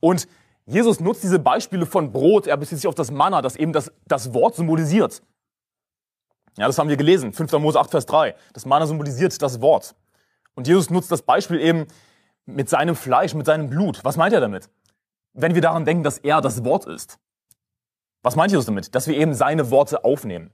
Und 0.00 0.26
Jesus 0.68 1.00
nutzt 1.00 1.22
diese 1.22 1.38
Beispiele 1.38 1.86
von 1.86 2.12
Brot, 2.12 2.46
er 2.46 2.58
bezieht 2.58 2.78
sich 2.78 2.86
auf 2.86 2.94
das 2.94 3.10
Manna, 3.10 3.40
das 3.40 3.56
eben 3.56 3.72
das, 3.72 3.90
das 4.06 4.34
Wort 4.34 4.54
symbolisiert. 4.54 5.22
Ja, 6.58 6.66
das 6.66 6.78
haben 6.78 6.90
wir 6.90 6.98
gelesen, 6.98 7.32
5. 7.32 7.52
Mose 7.52 7.80
8, 7.80 7.90
Vers 7.90 8.04
3. 8.04 8.34
Das 8.52 8.66
Manna 8.66 8.86
symbolisiert 8.86 9.40
das 9.40 9.62
Wort. 9.62 9.94
Und 10.54 10.66
Jesus 10.66 10.90
nutzt 10.90 11.10
das 11.10 11.22
Beispiel 11.22 11.58
eben 11.60 11.86
mit 12.44 12.68
seinem 12.68 12.96
Fleisch, 12.96 13.32
mit 13.32 13.46
seinem 13.46 13.70
Blut. 13.70 14.04
Was 14.04 14.18
meint 14.18 14.34
er 14.34 14.40
damit? 14.40 14.68
Wenn 15.32 15.54
wir 15.54 15.62
daran 15.62 15.86
denken, 15.86 16.02
dass 16.02 16.18
er 16.18 16.42
das 16.42 16.62
Wort 16.64 16.84
ist. 16.84 17.18
Was 18.22 18.36
meint 18.36 18.50
Jesus 18.50 18.66
damit? 18.66 18.94
Dass 18.94 19.06
wir 19.06 19.16
eben 19.16 19.32
seine 19.32 19.70
Worte 19.70 20.04
aufnehmen. 20.04 20.50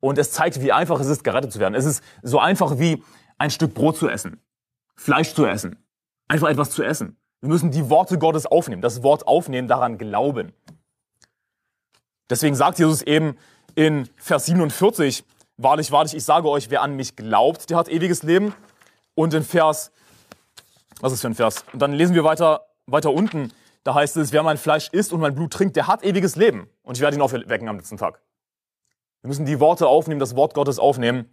Und 0.00 0.16
es 0.16 0.30
zeigt, 0.30 0.62
wie 0.62 0.72
einfach 0.72 1.00
es 1.00 1.08
ist, 1.08 1.22
gerettet 1.22 1.52
zu 1.52 1.58
werden. 1.58 1.74
Es 1.74 1.84
ist 1.84 2.02
so 2.22 2.38
einfach 2.38 2.78
wie 2.78 3.02
ein 3.36 3.50
Stück 3.50 3.74
Brot 3.74 3.98
zu 3.98 4.08
essen, 4.08 4.40
Fleisch 4.94 5.34
zu 5.34 5.44
essen, 5.44 5.84
einfach 6.28 6.48
etwas 6.48 6.70
zu 6.70 6.82
essen. 6.82 7.18
Wir 7.44 7.50
müssen 7.50 7.70
die 7.70 7.90
Worte 7.90 8.16
Gottes 8.16 8.46
aufnehmen, 8.46 8.80
das 8.80 9.02
Wort 9.02 9.26
aufnehmen, 9.26 9.68
daran 9.68 9.98
glauben. 9.98 10.54
Deswegen 12.30 12.54
sagt 12.54 12.78
Jesus 12.78 13.02
eben 13.02 13.36
in 13.74 14.08
Vers 14.16 14.46
47, 14.46 15.26
wahrlich, 15.58 15.92
wahrlich, 15.92 16.14
ich 16.14 16.24
sage 16.24 16.48
euch, 16.48 16.70
wer 16.70 16.80
an 16.80 16.96
mich 16.96 17.16
glaubt, 17.16 17.68
der 17.68 17.76
hat 17.76 17.90
ewiges 17.90 18.22
Leben. 18.22 18.54
Und 19.14 19.34
in 19.34 19.42
Vers, 19.42 19.92
was 21.02 21.12
ist 21.12 21.20
für 21.20 21.26
ein 21.26 21.34
Vers? 21.34 21.66
Und 21.74 21.82
dann 21.82 21.92
lesen 21.92 22.14
wir 22.14 22.24
weiter, 22.24 22.64
weiter 22.86 23.12
unten, 23.12 23.52
da 23.82 23.92
heißt 23.92 24.16
es, 24.16 24.32
wer 24.32 24.42
mein 24.42 24.56
Fleisch 24.56 24.88
isst 24.88 25.12
und 25.12 25.20
mein 25.20 25.34
Blut 25.34 25.52
trinkt, 25.52 25.76
der 25.76 25.86
hat 25.86 26.02
ewiges 26.02 26.36
Leben. 26.36 26.70
Und 26.82 26.96
ich 26.96 27.02
werde 27.02 27.14
ihn 27.14 27.20
aufwecken 27.20 27.68
am 27.68 27.76
letzten 27.76 27.98
Tag. 27.98 28.22
Wir 29.20 29.28
müssen 29.28 29.44
die 29.44 29.60
Worte 29.60 29.86
aufnehmen, 29.86 30.18
das 30.18 30.34
Wort 30.34 30.54
Gottes 30.54 30.78
aufnehmen. 30.78 31.28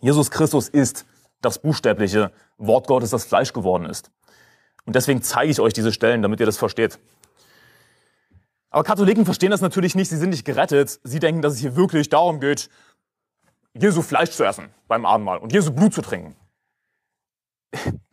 Jesus 0.00 0.30
Christus 0.30 0.70
ist 0.70 1.04
das 1.42 1.58
buchstäbliche 1.58 2.32
Wort 2.56 2.86
Gottes, 2.86 3.10
das 3.10 3.26
Fleisch 3.26 3.52
geworden 3.52 3.84
ist. 3.84 4.10
Und 4.86 4.96
deswegen 4.96 5.22
zeige 5.22 5.50
ich 5.50 5.60
euch 5.60 5.72
diese 5.72 5.92
Stellen, 5.92 6.22
damit 6.22 6.40
ihr 6.40 6.46
das 6.46 6.56
versteht. 6.56 6.98
Aber 8.70 8.84
Katholiken 8.84 9.24
verstehen 9.24 9.50
das 9.50 9.60
natürlich 9.60 9.94
nicht, 9.94 10.08
sie 10.08 10.16
sind 10.16 10.30
nicht 10.30 10.44
gerettet. 10.44 11.00
Sie 11.02 11.18
denken, 11.18 11.42
dass 11.42 11.54
es 11.54 11.58
hier 11.58 11.76
wirklich 11.76 12.08
darum 12.08 12.40
geht, 12.40 12.70
Jesu 13.74 14.02
Fleisch 14.02 14.30
zu 14.30 14.44
essen 14.44 14.70
beim 14.88 15.04
Abendmahl 15.04 15.38
und 15.38 15.52
Jesu 15.52 15.72
Blut 15.72 15.92
zu 15.92 16.02
trinken. 16.02 16.36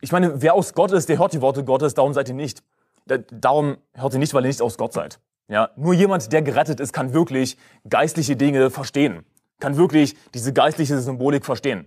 Ich 0.00 0.12
meine, 0.12 0.42
wer 0.42 0.54
aus 0.54 0.74
Gott 0.74 0.92
ist, 0.92 1.08
der 1.08 1.18
hört 1.18 1.32
die 1.32 1.40
Worte 1.40 1.64
Gottes, 1.64 1.94
darum 1.94 2.12
seid 2.12 2.28
ihr 2.28 2.34
nicht. 2.34 2.62
Darum 3.06 3.78
hört 3.92 4.12
ihr 4.12 4.18
nicht, 4.18 4.34
weil 4.34 4.44
ihr 4.44 4.48
nicht 4.48 4.62
aus 4.62 4.76
Gott 4.76 4.92
seid. 4.92 5.20
Ja, 5.48 5.70
nur 5.76 5.94
jemand, 5.94 6.32
der 6.32 6.42
gerettet 6.42 6.80
ist, 6.80 6.92
kann 6.92 7.12
wirklich 7.12 7.58
geistliche 7.88 8.36
Dinge 8.36 8.70
verstehen, 8.70 9.24
kann 9.60 9.76
wirklich 9.76 10.16
diese 10.32 10.52
geistliche 10.52 10.98
Symbolik 10.98 11.44
verstehen. 11.44 11.86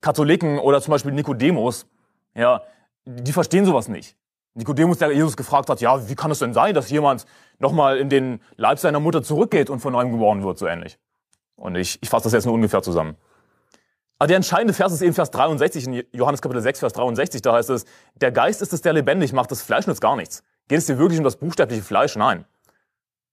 Katholiken 0.00 0.58
oder 0.58 0.80
zum 0.80 0.92
Beispiel 0.92 1.12
Nikodemus, 1.12 1.86
ja, 2.34 2.62
die 3.04 3.32
verstehen 3.32 3.64
sowas 3.64 3.88
nicht. 3.88 4.16
Nikodemus, 4.54 4.98
der 4.98 5.12
Jesus 5.12 5.36
gefragt 5.36 5.68
hat, 5.70 5.80
ja, 5.80 6.08
wie 6.08 6.14
kann 6.14 6.30
es 6.30 6.38
denn 6.38 6.52
sein, 6.52 6.74
dass 6.74 6.90
jemand 6.90 7.24
nochmal 7.58 7.98
in 7.98 8.10
den 8.10 8.40
Leib 8.56 8.78
seiner 8.78 9.00
Mutter 9.00 9.22
zurückgeht 9.22 9.70
und 9.70 9.80
von 9.80 9.92
neuem 9.92 10.12
geboren 10.12 10.42
wird, 10.42 10.58
so 10.58 10.66
ähnlich. 10.66 10.98
Und 11.56 11.76
ich, 11.76 11.98
ich 12.02 12.08
fasse 12.10 12.24
das 12.24 12.32
jetzt 12.32 12.44
nur 12.44 12.54
ungefähr 12.54 12.82
zusammen. 12.82 13.16
Aber 14.18 14.28
der 14.28 14.36
entscheidende 14.36 14.74
Vers 14.74 14.92
ist 14.92 15.02
eben 15.02 15.14
Vers 15.14 15.30
63 15.30 15.86
in 15.86 16.04
Johannes 16.12 16.42
Kapitel 16.42 16.62
6, 16.62 16.80
Vers 16.80 16.92
63. 16.92 17.42
Da 17.42 17.54
heißt 17.54 17.70
es, 17.70 17.86
der 18.14 18.30
Geist 18.30 18.62
ist 18.62 18.72
es, 18.72 18.82
der 18.82 18.92
lebendig 18.92 19.32
macht, 19.32 19.50
das 19.50 19.62
Fleisch 19.62 19.86
nützt 19.86 20.00
gar 20.00 20.16
nichts. 20.16 20.44
Geht 20.68 20.78
es 20.78 20.86
dir 20.86 20.98
wirklich 20.98 21.18
um 21.18 21.24
das 21.24 21.36
buchstäbliche 21.36 21.82
Fleisch? 21.82 22.14
Nein. 22.14 22.44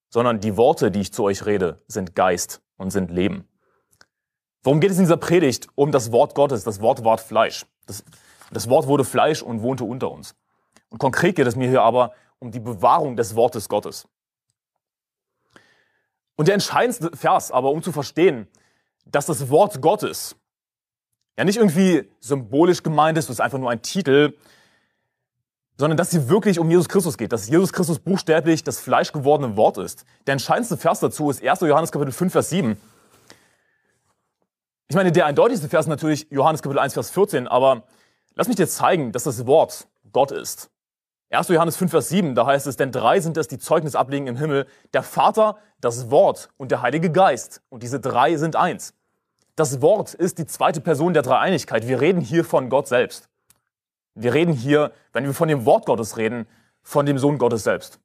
Sondern 0.09 0.39
die 0.39 0.57
Worte, 0.57 0.89
die 0.89 1.01
ich 1.01 1.13
zu 1.13 1.23
euch 1.25 1.45
rede, 1.45 1.83
sind 1.87 2.15
Geist 2.15 2.61
und 2.77 2.89
sind 2.89 3.11
Leben. 3.11 3.47
Worum 4.63 4.79
geht 4.79 4.91
es 4.91 4.97
in 4.97 5.03
dieser 5.03 5.17
Predigt? 5.17 5.67
Um 5.75 5.91
das 5.91 6.11
Wort 6.11 6.33
Gottes. 6.33 6.63
Das 6.63 6.81
Wort 6.81 7.03
ward 7.03 7.21
Fleisch. 7.21 7.65
Das, 7.85 8.03
das 8.51 8.69
Wort 8.69 8.87
wurde 8.87 9.03
Fleisch 9.03 9.41
und 9.41 9.61
wohnte 9.61 9.83
unter 9.83 10.11
uns. 10.11 10.35
Und 10.89 10.97
konkret 10.97 11.35
geht 11.35 11.47
es 11.47 11.55
mir 11.55 11.69
hier 11.69 11.81
aber 11.81 12.13
um 12.39 12.51
die 12.51 12.59
Bewahrung 12.59 13.15
des 13.15 13.35
Wortes 13.35 13.69
Gottes. 13.69 14.07
Und 16.35 16.47
der 16.47 16.55
entscheidendste 16.55 17.11
Vers 17.15 17.51
aber, 17.51 17.69
um 17.71 17.83
zu 17.83 17.91
verstehen, 17.91 18.47
dass 19.05 19.25
das 19.25 19.49
Wort 19.49 19.81
Gottes 19.81 20.35
ja 21.37 21.43
nicht 21.43 21.57
irgendwie 21.57 22.09
symbolisch 22.19 22.83
gemeint 22.83 23.17
ist, 23.17 23.29
das 23.29 23.35
ist 23.35 23.41
einfach 23.41 23.59
nur 23.59 23.69
ein 23.69 23.81
Titel, 23.81 24.33
sondern 25.77 25.95
dass 25.95 26.07
es 26.07 26.13
hier 26.13 26.29
wirklich 26.29 26.59
um 26.59 26.69
Jesus 26.69 26.89
Christus 26.89 27.17
geht, 27.17 27.31
dass 27.31 27.47
Jesus 27.47 27.71
Christus 27.71 27.99
buchstäblich 27.99 28.63
das 28.63 28.79
fleischgewordene 28.79 29.55
Wort 29.55 29.77
ist. 29.77 30.05
Der 30.27 30.33
entscheidendste 30.33 30.75
Vers 30.75 30.99
dazu 30.99 31.29
ist 31.29 31.41
1. 31.41 31.61
Johannes 31.61 31.91
Kapitel 31.91 32.11
5, 32.11 32.31
Vers 32.33 32.49
7. 32.49 32.77
Ich 34.89 34.95
meine, 34.95 35.11
der 35.11 35.25
eindeutigste 35.25 35.69
Vers 35.69 35.85
ist 35.85 35.89
natürlich 35.89 36.27
Johannes 36.29 36.61
Kapitel 36.61 36.79
1, 36.79 36.93
Vers 36.93 37.11
14, 37.11 37.47
aber 37.47 37.83
Lass 38.39 38.47
mich 38.47 38.55
dir 38.55 38.69
zeigen, 38.69 39.11
dass 39.11 39.23
das 39.23 39.47
Wort 39.47 39.89
Gott 40.13 40.31
ist. 40.31 40.71
1. 41.29 41.49
Johannes 41.49 41.75
5, 41.75 41.91
Vers 41.91 42.07
7, 42.07 42.35
da 42.35 42.45
heißt 42.45 42.67
es, 42.67 42.77
denn 42.77 42.93
drei 42.93 43.19
sind 43.19 43.35
es, 43.35 43.49
die 43.49 43.59
Zeugnis 43.59 43.95
ablegen 43.95 44.27
im 44.27 44.37
Himmel, 44.37 44.65
der 44.93 45.03
Vater, 45.03 45.57
das 45.81 46.09
Wort 46.09 46.47
und 46.55 46.71
der 46.71 46.81
Heilige 46.81 47.11
Geist. 47.11 47.61
Und 47.67 47.83
diese 47.83 47.99
drei 47.99 48.37
sind 48.37 48.55
eins. 48.55 48.93
Das 49.57 49.81
Wort 49.81 50.13
ist 50.13 50.37
die 50.37 50.45
zweite 50.45 50.79
Person 50.79 51.13
der 51.13 51.21
Dreieinigkeit. 51.21 51.85
Wir 51.89 51.99
reden 51.99 52.21
hier 52.21 52.45
von 52.45 52.69
Gott 52.69 52.87
selbst. 52.87 53.27
Wir 54.15 54.33
reden 54.33 54.53
hier, 54.53 54.93
wenn 55.11 55.25
wir 55.25 55.33
von 55.33 55.49
dem 55.49 55.65
Wort 55.65 55.85
Gottes 55.85 56.15
reden, 56.15 56.47
von 56.81 57.05
dem 57.05 57.17
Sohn 57.17 57.39
Gottes 57.39 57.65
selbst. 57.65 57.99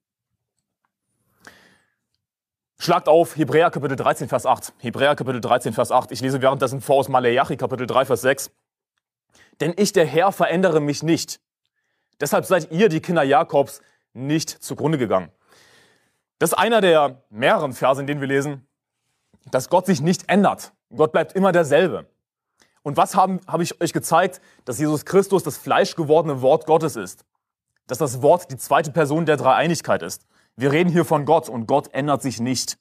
Schlagt 2.77 3.07
auf 3.07 3.37
Hebräer 3.37 3.71
Kapitel 3.71 3.95
13, 3.95 4.27
Vers 4.27 4.45
8. 4.45 4.73
Hebräer 4.79 5.15
Kapitel 5.15 5.39
13, 5.39 5.71
Vers 5.71 5.93
8. 5.93 6.11
Ich 6.11 6.19
lese 6.19 6.41
währenddessen 6.41 6.81
vor 6.81 6.97
aus 6.97 7.07
Maleachi 7.07 7.55
Kapitel 7.55 7.87
3, 7.87 8.03
Vers 8.03 8.19
6. 8.19 8.51
Denn 9.61 9.73
ich, 9.77 9.93
der 9.93 10.05
Herr, 10.05 10.31
verändere 10.31 10.79
mich 10.79 11.03
nicht. 11.03 11.39
Deshalb 12.19 12.45
seid 12.45 12.71
ihr, 12.71 12.89
die 12.89 13.01
Kinder 13.01 13.23
Jakobs, 13.23 13.81
nicht 14.13 14.49
zugrunde 14.49 14.97
gegangen. 14.97 15.31
Das 16.39 16.51
ist 16.51 16.57
einer 16.57 16.81
der 16.81 17.23
mehreren 17.29 17.73
Verse, 17.73 17.99
in 17.99 18.07
denen 18.07 18.21
wir 18.21 18.27
lesen, 18.27 18.67
dass 19.51 19.69
Gott 19.69 19.85
sich 19.85 20.01
nicht 20.01 20.29
ändert. 20.29 20.73
Gott 20.95 21.11
bleibt 21.11 21.33
immer 21.33 21.51
derselbe. 21.51 22.07
Und 22.83 22.97
was 22.97 23.15
habe 23.15 23.39
hab 23.47 23.61
ich 23.61 23.81
euch 23.81 23.93
gezeigt? 23.93 24.41
Dass 24.65 24.79
Jesus 24.79 25.05
Christus 25.05 25.43
das 25.43 25.57
fleischgewordene 25.57 26.41
Wort 26.41 26.65
Gottes 26.65 26.95
ist. 26.95 27.25
Dass 27.87 27.97
das 27.97 28.21
Wort 28.21 28.51
die 28.51 28.57
zweite 28.57 28.91
Person 28.91 29.25
der 29.25 29.37
Dreieinigkeit 29.37 30.03
ist. 30.03 30.25
Wir 30.55 30.71
reden 30.71 30.89
hier 30.89 31.05
von 31.05 31.25
Gott 31.25 31.49
und 31.49 31.67
Gott 31.67 31.93
ändert 31.93 32.21
sich 32.21 32.39
nicht. 32.39 32.77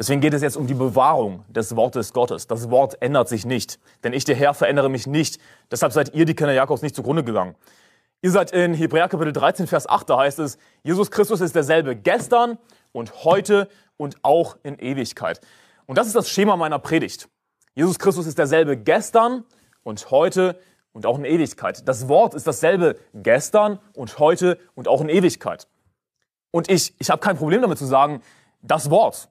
Deswegen 0.00 0.22
geht 0.22 0.32
es 0.32 0.40
jetzt 0.40 0.56
um 0.56 0.66
die 0.66 0.72
Bewahrung 0.72 1.44
des 1.50 1.76
Wortes 1.76 2.14
Gottes. 2.14 2.46
Das 2.46 2.70
Wort 2.70 3.02
ändert 3.02 3.28
sich 3.28 3.44
nicht. 3.44 3.78
Denn 4.02 4.14
ich, 4.14 4.24
der 4.24 4.34
Herr, 4.34 4.54
verändere 4.54 4.88
mich 4.88 5.06
nicht. 5.06 5.38
Deshalb 5.70 5.92
seid 5.92 6.14
ihr, 6.14 6.24
die 6.24 6.34
Kinder 6.34 6.54
Jakobs, 6.54 6.80
nicht 6.80 6.96
zugrunde 6.96 7.22
gegangen. 7.22 7.54
Ihr 8.22 8.30
seid 8.30 8.50
in 8.52 8.72
Hebräer 8.72 9.10
Kapitel 9.10 9.34
13, 9.34 9.66
Vers 9.66 9.86
8, 9.86 10.08
da 10.08 10.16
heißt 10.20 10.38
es, 10.38 10.56
Jesus 10.82 11.10
Christus 11.10 11.42
ist 11.42 11.54
derselbe 11.54 11.96
gestern 11.96 12.56
und 12.92 13.24
heute 13.24 13.68
und 13.98 14.16
auch 14.22 14.56
in 14.62 14.78
Ewigkeit. 14.78 15.42
Und 15.84 15.98
das 15.98 16.06
ist 16.06 16.16
das 16.16 16.30
Schema 16.30 16.56
meiner 16.56 16.78
Predigt. 16.78 17.28
Jesus 17.74 17.98
Christus 17.98 18.26
ist 18.26 18.38
derselbe 18.38 18.78
gestern 18.78 19.44
und 19.82 20.10
heute 20.10 20.58
und 20.92 21.04
auch 21.04 21.18
in 21.18 21.26
Ewigkeit. 21.26 21.86
Das 21.86 22.08
Wort 22.08 22.32
ist 22.32 22.46
dasselbe 22.46 22.96
gestern 23.12 23.78
und 23.92 24.18
heute 24.18 24.58
und 24.74 24.88
auch 24.88 25.02
in 25.02 25.10
Ewigkeit. 25.10 25.68
Und 26.52 26.70
ich, 26.70 26.94
ich 26.98 27.10
habe 27.10 27.20
kein 27.20 27.36
Problem 27.36 27.60
damit 27.60 27.76
zu 27.76 27.84
sagen, 27.84 28.22
das 28.62 28.88
Wort. 28.88 29.28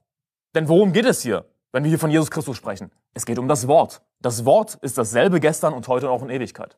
Denn 0.54 0.68
worum 0.68 0.92
geht 0.92 1.06
es 1.06 1.22
hier, 1.22 1.44
wenn 1.72 1.84
wir 1.84 1.88
hier 1.88 1.98
von 1.98 2.10
Jesus 2.10 2.30
Christus 2.30 2.56
sprechen? 2.56 2.90
Es 3.14 3.24
geht 3.26 3.38
um 3.38 3.48
das 3.48 3.68
Wort. 3.68 4.02
Das 4.20 4.44
Wort 4.44 4.74
ist 4.82 4.98
dasselbe 4.98 5.40
gestern 5.40 5.72
und 5.72 5.86
heute 5.88 6.08
und 6.08 6.12
auch 6.12 6.22
in 6.22 6.30
Ewigkeit. 6.30 6.76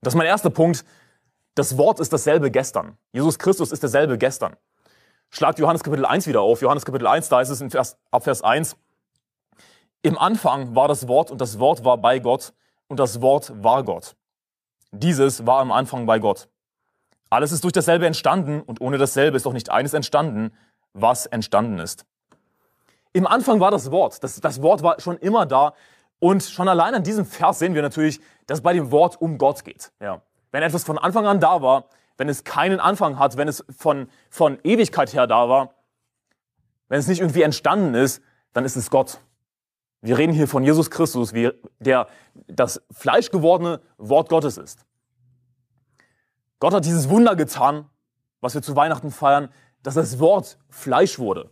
Das 0.00 0.14
ist 0.14 0.18
mein 0.18 0.26
erster 0.26 0.50
Punkt. 0.50 0.84
Das 1.54 1.76
Wort 1.78 2.00
ist 2.00 2.12
dasselbe 2.12 2.50
gestern. 2.50 2.98
Jesus 3.12 3.38
Christus 3.38 3.72
ist 3.72 3.82
derselbe 3.82 4.18
gestern. 4.18 4.56
Schlagt 5.30 5.58
Johannes 5.58 5.82
Kapitel 5.82 6.06
1 6.06 6.26
wieder 6.26 6.40
auf. 6.42 6.60
Johannes 6.60 6.84
Kapitel 6.84 7.06
1, 7.06 7.28
da 7.28 7.40
ist 7.40 7.48
es 7.48 7.60
in 7.60 7.70
Vers, 7.70 7.96
ab 8.10 8.24
Vers 8.24 8.42
1. 8.42 8.76
Im 10.02 10.18
Anfang 10.18 10.74
war 10.74 10.88
das 10.88 11.08
Wort 11.08 11.30
und 11.30 11.40
das 11.40 11.58
Wort 11.58 11.84
war 11.84 11.98
bei 11.98 12.18
Gott 12.18 12.52
und 12.88 13.00
das 13.00 13.20
Wort 13.20 13.52
war 13.62 13.84
Gott. 13.84 14.16
Dieses 14.92 15.46
war 15.46 15.60
am 15.60 15.72
Anfang 15.72 16.06
bei 16.06 16.18
Gott. 16.18 16.48
Alles 17.30 17.52
ist 17.52 17.64
durch 17.64 17.72
dasselbe 17.72 18.06
entstanden 18.06 18.60
und 18.60 18.80
ohne 18.80 18.98
dasselbe 18.98 19.36
ist 19.36 19.46
doch 19.46 19.52
nicht 19.52 19.70
eines 19.70 19.94
entstanden, 19.94 20.52
was 20.94 21.26
entstanden 21.26 21.78
ist. 21.78 22.06
Im 23.12 23.26
Anfang 23.26 23.60
war 23.60 23.70
das 23.70 23.90
Wort. 23.90 24.24
Das, 24.24 24.40
das 24.40 24.62
Wort 24.62 24.82
war 24.82 25.00
schon 25.00 25.18
immer 25.18 25.44
da. 25.46 25.74
Und 26.18 26.42
schon 26.42 26.68
allein 26.68 26.94
an 26.94 27.02
diesem 27.02 27.26
Vers 27.26 27.58
sehen 27.58 27.74
wir 27.74 27.82
natürlich, 27.82 28.20
dass 28.46 28.58
es 28.58 28.62
bei 28.62 28.72
dem 28.72 28.90
Wort 28.90 29.20
um 29.20 29.36
Gott 29.36 29.64
geht. 29.64 29.92
Ja. 30.00 30.22
Wenn 30.52 30.62
etwas 30.62 30.84
von 30.84 30.98
Anfang 30.98 31.26
an 31.26 31.40
da 31.40 31.60
war, 31.60 31.88
wenn 32.16 32.28
es 32.28 32.44
keinen 32.44 32.80
Anfang 32.80 33.18
hat, 33.18 33.36
wenn 33.36 33.48
es 33.48 33.64
von, 33.76 34.08
von 34.30 34.58
Ewigkeit 34.62 35.12
her 35.12 35.26
da 35.26 35.48
war, 35.48 35.74
wenn 36.88 36.98
es 36.98 37.08
nicht 37.08 37.20
irgendwie 37.20 37.42
entstanden 37.42 37.94
ist, 37.94 38.22
dann 38.52 38.64
ist 38.64 38.76
es 38.76 38.90
Gott. 38.90 39.20
Wir 40.00 40.18
reden 40.18 40.32
hier 40.32 40.46
von 40.46 40.62
Jesus 40.62 40.90
Christus, 40.90 41.32
der 41.78 42.06
das 42.46 42.82
fleischgewordene 42.90 43.80
Wort 43.96 44.28
Gottes 44.28 44.58
ist. 44.58 44.84
Gott 46.58 46.74
hat 46.74 46.84
dieses 46.84 47.08
Wunder 47.08 47.36
getan, 47.36 47.88
was 48.40 48.54
wir 48.54 48.62
zu 48.62 48.76
Weihnachten 48.76 49.10
feiern, 49.10 49.48
dass 49.84 49.94
das 49.94 50.18
Wort 50.18 50.58
Fleisch 50.70 51.18
wurde. 51.20 51.50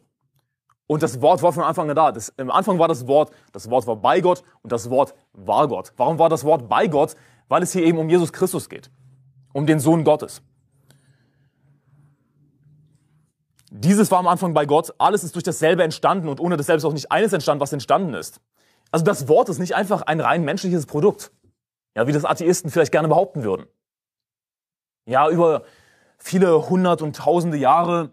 Und 0.88 1.02
das 1.02 1.20
Wort 1.20 1.42
war 1.42 1.52
von 1.52 1.62
Anfang 1.62 1.88
an 1.88 1.96
da. 1.96 2.10
Das, 2.10 2.30
Im 2.30 2.50
Anfang 2.50 2.78
war 2.78 2.88
das 2.88 3.06
Wort, 3.06 3.30
das 3.52 3.70
Wort 3.70 3.86
war 3.86 3.96
bei 3.96 4.20
Gott 4.20 4.42
und 4.62 4.72
das 4.72 4.90
Wort 4.90 5.14
war 5.32 5.68
Gott. 5.68 5.92
Warum 5.96 6.18
war 6.18 6.28
das 6.28 6.44
Wort 6.44 6.68
bei 6.68 6.88
Gott? 6.88 7.14
Weil 7.48 7.62
es 7.62 7.72
hier 7.72 7.84
eben 7.84 7.98
um 7.98 8.08
Jesus 8.08 8.32
Christus 8.32 8.68
geht, 8.68 8.90
um 9.52 9.66
den 9.66 9.78
Sohn 9.78 10.02
Gottes. 10.02 10.42
Dieses 13.70 14.10
war 14.10 14.18
am 14.18 14.26
Anfang 14.26 14.52
bei 14.52 14.66
Gott, 14.66 14.92
alles 14.98 15.24
ist 15.24 15.34
durch 15.34 15.44
dasselbe 15.44 15.82
entstanden 15.82 16.28
und 16.28 16.40
ohne 16.40 16.56
dasselbe 16.56 16.78
ist 16.78 16.84
auch 16.84 16.92
nicht 16.92 17.10
eines 17.10 17.32
entstanden, 17.32 17.60
was 17.60 17.72
entstanden 17.72 18.14
ist. 18.14 18.40
Also 18.90 19.04
das 19.04 19.28
Wort 19.28 19.48
ist 19.48 19.58
nicht 19.58 19.74
einfach 19.74 20.02
ein 20.02 20.20
rein 20.20 20.44
menschliches 20.44 20.84
Produkt, 20.84 21.32
ja, 21.96 22.06
wie 22.06 22.12
das 22.12 22.26
Atheisten 22.26 22.70
vielleicht 22.70 22.92
gerne 22.92 23.08
behaupten 23.08 23.44
würden. 23.44 23.66
Ja, 25.06 25.28
über 25.30 25.64
viele 26.18 26.68
hundert 26.68 27.00
und 27.00 27.16
tausende 27.16 27.56
Jahre 27.56 28.10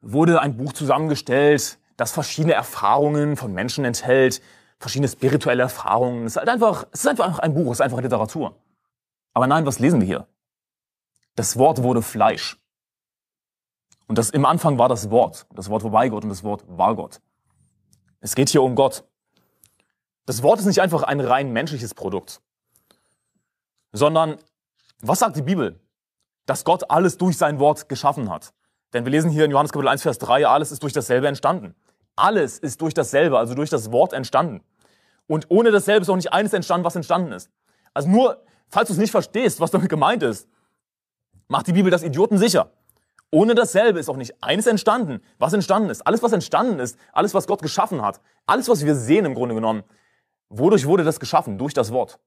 wurde 0.00 0.40
ein 0.40 0.56
Buch 0.56 0.72
zusammengestellt, 0.72 1.78
das 1.96 2.12
verschiedene 2.12 2.54
Erfahrungen 2.54 3.36
von 3.36 3.52
Menschen 3.52 3.84
enthält, 3.84 4.40
verschiedene 4.78 5.08
spirituelle 5.08 5.62
Erfahrungen. 5.62 6.24
Es 6.24 6.32
ist 6.32 6.36
halt 6.38 6.48
einfach, 6.48 6.86
es 6.90 7.00
ist 7.00 7.06
einfach 7.06 7.38
ein 7.38 7.54
Buch, 7.54 7.66
es 7.66 7.78
ist 7.78 7.82
einfach 7.82 8.00
Literatur. 8.00 8.56
Aber 9.34 9.46
nein, 9.46 9.66
was 9.66 9.78
lesen 9.78 10.00
wir 10.00 10.06
hier? 10.06 10.26
Das 11.36 11.56
Wort 11.56 11.82
wurde 11.82 12.02
Fleisch. 12.02 12.58
Und 14.06 14.18
das 14.18 14.30
im 14.30 14.44
Anfang 14.44 14.78
war 14.78 14.88
das 14.88 15.10
Wort. 15.10 15.46
Das 15.54 15.68
Wort 15.68 15.84
war 15.84 15.90
bei 15.90 16.08
Gott 16.08 16.24
und 16.24 16.30
das 16.30 16.42
Wort 16.42 16.64
war 16.66 16.96
Gott. 16.96 17.20
Es 18.20 18.34
geht 18.34 18.48
hier 18.48 18.62
um 18.62 18.74
Gott. 18.74 19.04
Das 20.26 20.42
Wort 20.42 20.58
ist 20.60 20.66
nicht 20.66 20.80
einfach 20.80 21.02
ein 21.02 21.20
rein 21.20 21.52
menschliches 21.52 21.94
Produkt, 21.94 22.40
sondern 23.92 24.36
was 25.00 25.18
sagt 25.18 25.36
die 25.36 25.42
Bibel? 25.42 25.80
Dass 26.46 26.64
Gott 26.64 26.90
alles 26.90 27.18
durch 27.18 27.36
sein 27.36 27.58
Wort 27.58 27.88
geschaffen 27.88 28.30
hat. 28.30 28.52
Denn 28.92 29.04
wir 29.04 29.10
lesen 29.10 29.30
hier 29.30 29.44
in 29.44 29.50
Johannes 29.50 29.72
Kapitel 29.72 29.88
1, 29.88 30.02
Vers 30.02 30.18
3, 30.18 30.46
alles 30.46 30.72
ist 30.72 30.82
durch 30.82 30.92
dasselbe 30.92 31.28
entstanden. 31.28 31.74
Alles 32.16 32.58
ist 32.58 32.80
durch 32.80 32.94
dasselbe, 32.94 33.38
also 33.38 33.54
durch 33.54 33.70
das 33.70 33.92
Wort 33.92 34.12
entstanden. 34.12 34.62
Und 35.26 35.46
ohne 35.48 35.70
dasselbe 35.70 36.02
ist 36.02 36.08
auch 36.08 36.16
nicht 36.16 36.32
eines 36.32 36.52
entstanden, 36.52 36.84
was 36.84 36.96
entstanden 36.96 37.32
ist. 37.32 37.50
Also 37.94 38.08
nur, 38.08 38.42
falls 38.68 38.88
du 38.88 38.94
es 38.94 38.98
nicht 38.98 39.12
verstehst, 39.12 39.60
was 39.60 39.70
damit 39.70 39.88
gemeint 39.88 40.22
ist, 40.22 40.48
macht 41.46 41.68
die 41.68 41.72
Bibel 41.72 41.90
das 41.90 42.02
Idioten 42.02 42.36
sicher. 42.36 42.72
Ohne 43.30 43.54
dasselbe 43.54 44.00
ist 44.00 44.08
auch 44.08 44.16
nicht 44.16 44.42
eines 44.42 44.66
entstanden, 44.66 45.20
was 45.38 45.52
entstanden 45.52 45.88
ist. 45.88 46.04
Alles, 46.04 46.22
was 46.22 46.32
entstanden 46.32 46.80
ist, 46.80 46.98
alles, 47.12 47.32
was 47.32 47.46
Gott 47.46 47.62
geschaffen 47.62 48.02
hat, 48.02 48.20
alles, 48.46 48.68
was 48.68 48.84
wir 48.84 48.96
sehen 48.96 49.24
im 49.24 49.34
Grunde 49.34 49.54
genommen, 49.54 49.84
wodurch 50.48 50.86
wurde 50.86 51.04
das 51.04 51.20
geschaffen? 51.20 51.56
Durch 51.56 51.72
das 51.74 51.92
Wort. 51.92 52.18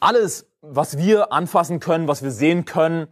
Alles, 0.00 0.46
was 0.60 0.96
wir 0.96 1.32
anfassen 1.32 1.80
können, 1.80 2.06
was 2.06 2.22
wir 2.22 2.30
sehen 2.30 2.64
können, 2.64 3.08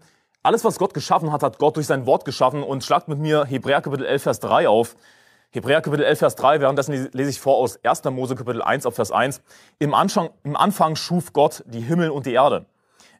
alles, 0.46 0.62
was 0.62 0.78
Gott 0.78 0.94
geschaffen 0.94 1.32
hat, 1.32 1.42
hat 1.42 1.58
Gott 1.58 1.74
durch 1.74 1.88
sein 1.88 2.06
Wort 2.06 2.24
geschaffen. 2.24 2.62
Und 2.62 2.84
schlagt 2.84 3.08
mit 3.08 3.18
mir 3.18 3.44
Hebräer 3.44 3.82
Kapitel 3.82 4.06
11, 4.06 4.22
Vers 4.22 4.40
3 4.40 4.68
auf. 4.68 4.94
Hebräer 5.50 5.80
Kapitel 5.80 6.04
11, 6.04 6.18
Vers 6.20 6.36
3, 6.36 6.60
währenddessen 6.60 7.08
lese 7.12 7.30
ich 7.30 7.40
vor 7.40 7.56
aus 7.56 7.80
1. 7.84 8.04
Mose 8.04 8.36
Kapitel 8.36 8.62
1 8.62 8.86
auf 8.86 8.94
Vers 8.94 9.10
1. 9.10 9.42
Im 9.80 9.92
Anfang, 9.92 10.30
Im 10.44 10.54
Anfang 10.54 10.94
schuf 10.94 11.32
Gott 11.32 11.64
die 11.66 11.80
Himmel 11.80 12.10
und 12.10 12.26
die 12.26 12.34
Erde. 12.34 12.66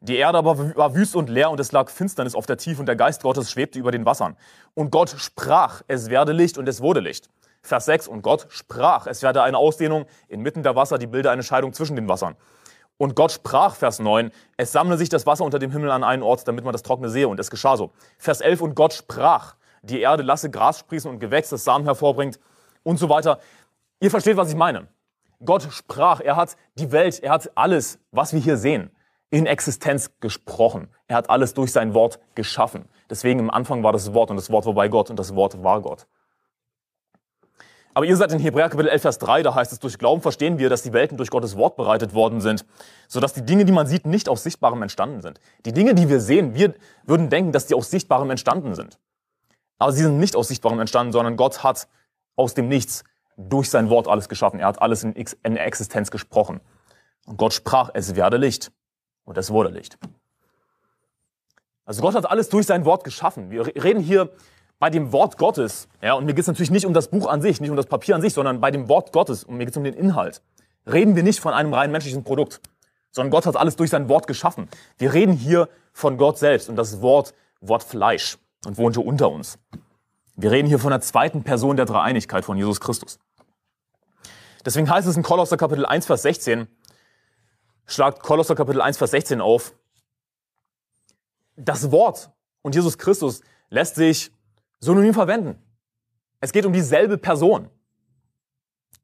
Die 0.03 0.17
Erde 0.17 0.39
aber 0.39 0.77
war 0.77 0.95
wüst 0.95 1.17
und 1.17 1.29
leer 1.29 1.51
und 1.51 1.59
es 1.59 1.73
lag 1.73 1.91
Finsternis 1.91 2.37
auf 2.37 2.47
der 2.47 2.59
Tiefe 2.59 2.79
und 2.79 2.87
der 2.87 2.95
Geist 2.95 3.23
Gottes 3.23 3.51
schwebte 3.51 3.81
über 3.81 3.91
den 3.91 4.07
Wassern. 4.07 4.37
Und 4.75 4.93
Gott 4.93 5.11
sprach, 5.17 5.83
es 5.89 6.11
werde 6.11 6.31
Licht 6.31 6.59
und 6.59 6.69
es 6.69 6.81
wurde 6.81 7.01
Licht. 7.01 7.29
Vers 7.63 7.87
6, 7.87 8.07
und 8.07 8.23
Gott 8.23 8.47
sprach, 8.51 9.09
es 9.09 9.23
werde 9.23 9.43
eine 9.43 9.59
Ausdehnung 9.59 10.07
inmitten 10.29 10.63
der 10.63 10.77
Wasser, 10.77 10.99
die 10.99 11.09
bilde 11.09 11.33
eine 11.33 11.43
Scheidung 11.43 11.73
zwischen 11.73 11.97
den 11.97 12.09
Wassern. 12.09 12.37
Und 12.99 13.15
Gott 13.15 13.33
sprach, 13.33 13.75
Vers 13.75 13.99
9, 13.99 14.31
es 14.57 14.73
sammle 14.73 14.97
sich 14.97 15.09
das 15.09 15.27
Wasser 15.27 15.45
unter 15.45 15.59
dem 15.59 15.71
Himmel 15.71 15.91
an 15.91 16.03
einen 16.03 16.23
Ort, 16.23 16.49
damit 16.49 16.65
man 16.65 16.73
das 16.73 16.83
Trockene 16.83 17.11
sehe. 17.11 17.29
Und 17.29 17.39
es 17.39 17.51
geschah 17.51 17.77
so. 17.77 17.93
Vers 18.17 18.41
11, 18.41 18.63
und 18.63 18.75
Gott 18.75 18.95
sprach, 18.95 19.57
die 19.83 20.01
Erde 20.01 20.23
lasse 20.23 20.51
Gras 20.51 20.79
sprießen 20.79 21.11
und 21.11 21.19
Gewächs, 21.19 21.51
das 21.51 21.65
Samen 21.65 21.85
hervorbringt 21.85 22.41
und 22.83 22.99
so 22.99 23.09
weiter. 23.09 23.39
Ihr 24.01 24.11
versteht, 24.11 24.37
was 24.37 24.49
ich 24.49 24.57
meine. 24.57 24.89
Gott 25.45 25.69
sprach, 25.71 26.21
er 26.21 26.37
hat 26.37 26.57
die 26.79 26.93
Welt, 26.93 27.23
er 27.23 27.33
hat 27.33 27.51
alles, 27.55 27.99
was 28.11 28.33
wir 28.33 28.41
hier 28.41 28.57
sehen, 28.57 28.91
in 29.31 29.47
Existenz 29.47 30.11
gesprochen. 30.21 30.89
Er 31.09 31.17
hat 31.17 31.29
alles 31.29 31.53
durch 31.53 31.73
sein 31.73 31.95
Wort 31.95 32.19
geschaffen. 32.35 32.89
Deswegen 33.11 33.41
im 33.41 33.51
Anfang 33.51 33.83
war 33.83 33.93
das 33.93 34.15
Wort 34.15 34.31
und 34.31 34.37
das 34.37 34.51
Wort 34.51 34.67
war 34.67 34.73
bei 34.73 34.89
Gott 34.89 35.11
und 35.11 35.19
das 35.19 35.35
Wort 35.35 35.63
war 35.63 35.83
Gott. 35.83 36.07
Aber 37.97 38.05
ihr 38.05 38.15
seid 38.15 38.31
in 38.31 38.39
Hebräer 38.41 38.69
Kapitel 38.69 38.91
11, 38.91 39.01
Vers 39.01 39.19
3, 39.21 39.43
da 39.43 39.55
heißt 39.55 39.73
es, 39.73 39.79
durch 39.79 39.97
Glauben 39.97 40.21
verstehen 40.21 40.59
wir, 40.59 40.69
dass 40.69 40.83
die 40.83 40.93
Welten 40.93 41.17
durch 41.17 41.31
Gottes 41.31 41.57
Wort 41.57 41.77
bereitet 41.77 42.13
worden 42.13 42.43
sind, 42.43 42.67
sodass 43.09 43.33
die 43.33 43.41
Dinge, 43.41 43.65
die 43.65 43.73
man 43.73 43.87
sieht, 43.87 44.05
nicht 44.05 44.29
aus 44.29 44.43
Sichtbarem 44.43 44.83
entstanden 44.83 45.23
sind. 45.23 45.41
Die 45.65 45.73
Dinge, 45.73 45.95
die 45.95 46.11
wir 46.11 46.21
sehen, 46.21 46.55
wir 46.55 46.75
würden 47.05 47.31
denken, 47.31 47.53
dass 47.53 47.69
die 47.69 47.75
aus 47.75 47.91
Sichtbarem 47.91 48.29
entstanden 48.29 48.75
sind. 48.75 48.99
Aber 49.79 49.93
sie 49.93 50.03
sind 50.03 50.19
nicht 50.19 50.37
aus 50.37 50.49
Sichtbarem 50.49 50.79
entstanden, 50.79 51.11
sondern 51.11 51.39
Gott 51.39 51.65
hat 51.65 51.89
aus 52.35 52.53
dem 52.53 52.69
Nichts 52.69 53.03
durch 53.39 53.71
sein 53.71 53.89
Wort 53.89 54.09
alles 54.09 54.29
geschaffen. 54.29 54.61
Er 54.61 54.67
hat 54.67 54.83
alles 54.83 55.03
in, 55.03 55.17
Existenz 55.57 56.11
gesprochen. 56.11 56.61
Und 57.25 57.39
Gott 57.39 57.55
sprach, 57.55 57.93
es 57.95 58.15
werde 58.15 58.37
Licht. 58.37 58.73
Und 59.25 59.39
es 59.39 59.51
wurde 59.51 59.71
Licht. 59.71 59.97
Also 61.87 62.03
Gott 62.03 62.15
hat 62.15 62.31
alles 62.31 62.51
durch 62.51 62.67
sein 62.67 62.85
Wort 62.85 63.05
geschaffen. 63.05 63.51
Wir 63.51 63.75
reden 63.75 64.01
hier 64.01 64.29
bei 64.79 64.91
dem 64.91 65.13
Wort 65.13 65.39
Gottes. 65.39 65.89
Ja, 66.03 66.15
und 66.15 66.27
mir 66.27 66.35
geht 66.35 66.43
es 66.43 66.47
natürlich 66.49 66.71
nicht 66.71 66.87
um 66.87 66.93
das 66.93 67.09
Buch 67.09 67.27
an 67.27 67.41
sich, 67.41 67.61
nicht 67.61 67.71
um 67.71 67.77
das 67.77 67.87
Papier 67.87 68.15
an 68.15 68.21
sich, 68.21 68.35
sondern 68.35 68.61
bei 68.61 68.71
dem 68.71 68.89
Wort 68.89 69.13
Gottes. 69.13 69.45
Und 69.45 69.57
mir 69.57 69.65
geht 69.65 69.73
es 69.73 69.77
um 69.77 69.85
den 69.85 69.95
Inhalt. 69.95 70.43
reden 70.87 71.17
wir 71.17 71.23
nicht 71.23 71.41
von 71.41 71.53
einem 71.53 71.75
rein 71.75 71.91
menschlichen 71.91 72.23
Produkt, 72.23 72.61
sondern 73.11 73.31
Gott 73.31 73.47
hat 73.47 73.57
alles 73.57 73.77
durch 73.77 73.91
sein 73.91 74.09
Wort 74.09 74.27
geschaffen. 74.27 74.69
Wir 74.99 75.13
reden 75.13 75.33
hier 75.33 75.69
von 75.93 76.17
Gott 76.19 76.39
selbst 76.39 76.69
und 76.69 76.77
das 76.77 77.01
Wort, 77.01 77.35
Wort 77.61 77.83
Fleisch 77.83 78.39
und 78.65 78.79
wohnte 78.79 79.01
unter 79.01 79.31
uns. 79.31 79.59
Wir 80.37 80.51
reden 80.51 80.69
hier 80.69 80.79
von 80.79 80.91
der 80.91 81.01
zweiten 81.01 81.43
Person 81.43 81.77
der 81.77 81.87
Dreieinigkeit 81.87 82.45
von 82.45 82.57
Jesus 82.57 82.81
Christus. 82.81 83.19
Deswegen 84.65 84.91
heißt 84.91 85.09
es 85.09 85.17
in 85.17 85.23
Kolosser 85.23 85.57
Kapitel 85.57 85.87
1, 85.87 86.07
Vers 86.07 86.23
16, 86.23 86.69
schlagt 87.87 88.21
Kolosser 88.23 88.55
Kapitel 88.55 88.83
1, 88.83 88.99
Vers 88.99 89.13
16 89.13 89.41
auf, 89.41 89.75
das 91.57 91.91
Wort 91.91 92.31
und 92.63 92.75
Jesus 92.75 92.99
Christus 92.99 93.41
lässt 93.71 93.95
sich 93.95 94.31
synonym 94.87 95.13
verwenden. 95.13 95.63
Es 96.41 96.53
geht 96.53 96.65
um 96.65 96.73
dieselbe 96.73 97.19
Person. 97.19 97.69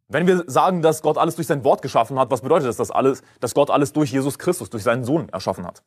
Wenn 0.09 0.27
wir 0.27 0.45
sagen, 0.47 0.83
dass 0.83 1.03
Gott 1.03 1.19
alles 1.19 1.37
durch 1.37 1.47
sein 1.47 1.65
Wort 1.65 1.83
geschaffen 1.83 2.19
hat, 2.19 2.31
was 2.31 2.43
bedeutet 2.43 2.69
das, 2.69 2.77
dass, 2.77 2.91
alles, 2.91 3.23
dass 3.41 3.55
Gott 3.55 3.71
alles 3.71 3.93
durch 3.93 4.13
Jesus 4.13 4.39
Christus, 4.39 4.71
durch 4.71 4.83
seinen 4.83 5.05
Sohn 5.05 5.29
erschaffen 5.31 5.67
hat? 5.67 5.83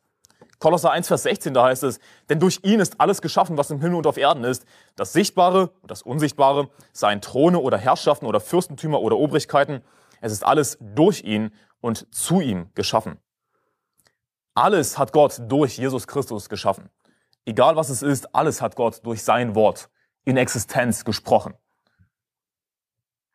Kolosser 0.58 0.90
1, 0.90 1.06
Vers 1.06 1.22
16, 1.24 1.54
da 1.54 1.64
heißt 1.64 1.82
es, 1.82 2.00
denn 2.28 2.40
durch 2.40 2.60
ihn 2.62 2.80
ist 2.80 3.00
alles 3.00 3.20
geschaffen, 3.20 3.56
was 3.58 3.70
im 3.70 3.80
Himmel 3.80 3.96
und 3.96 4.06
auf 4.06 4.16
Erden 4.16 4.44
ist, 4.44 4.64
das 4.96 5.12
Sichtbare 5.12 5.70
und 5.82 5.90
das 5.90 6.02
Unsichtbare, 6.02 6.70
seien 6.92 7.20
Throne 7.20 7.58
oder 7.58 7.76
Herrschaften 7.76 8.26
oder 8.26 8.40
Fürstentümer 8.40 9.00
oder 9.00 9.16
Obrigkeiten, 9.16 9.82
es 10.20 10.32
ist 10.32 10.44
alles 10.44 10.78
durch 10.80 11.22
ihn 11.24 11.52
und 11.80 12.12
zu 12.14 12.40
ihm 12.40 12.70
geschaffen. 12.74 13.18
Alles 14.54 14.98
hat 14.98 15.12
Gott 15.12 15.42
durch 15.46 15.76
Jesus 15.76 16.06
Christus 16.06 16.48
geschaffen. 16.48 16.88
Egal 17.46 17.76
was 17.76 17.88
es 17.88 18.02
ist, 18.02 18.34
alles 18.34 18.60
hat 18.60 18.74
Gott 18.76 19.06
durch 19.06 19.22
sein 19.22 19.54
Wort 19.54 19.88
in 20.24 20.36
Existenz 20.36 21.04
gesprochen. 21.04 21.54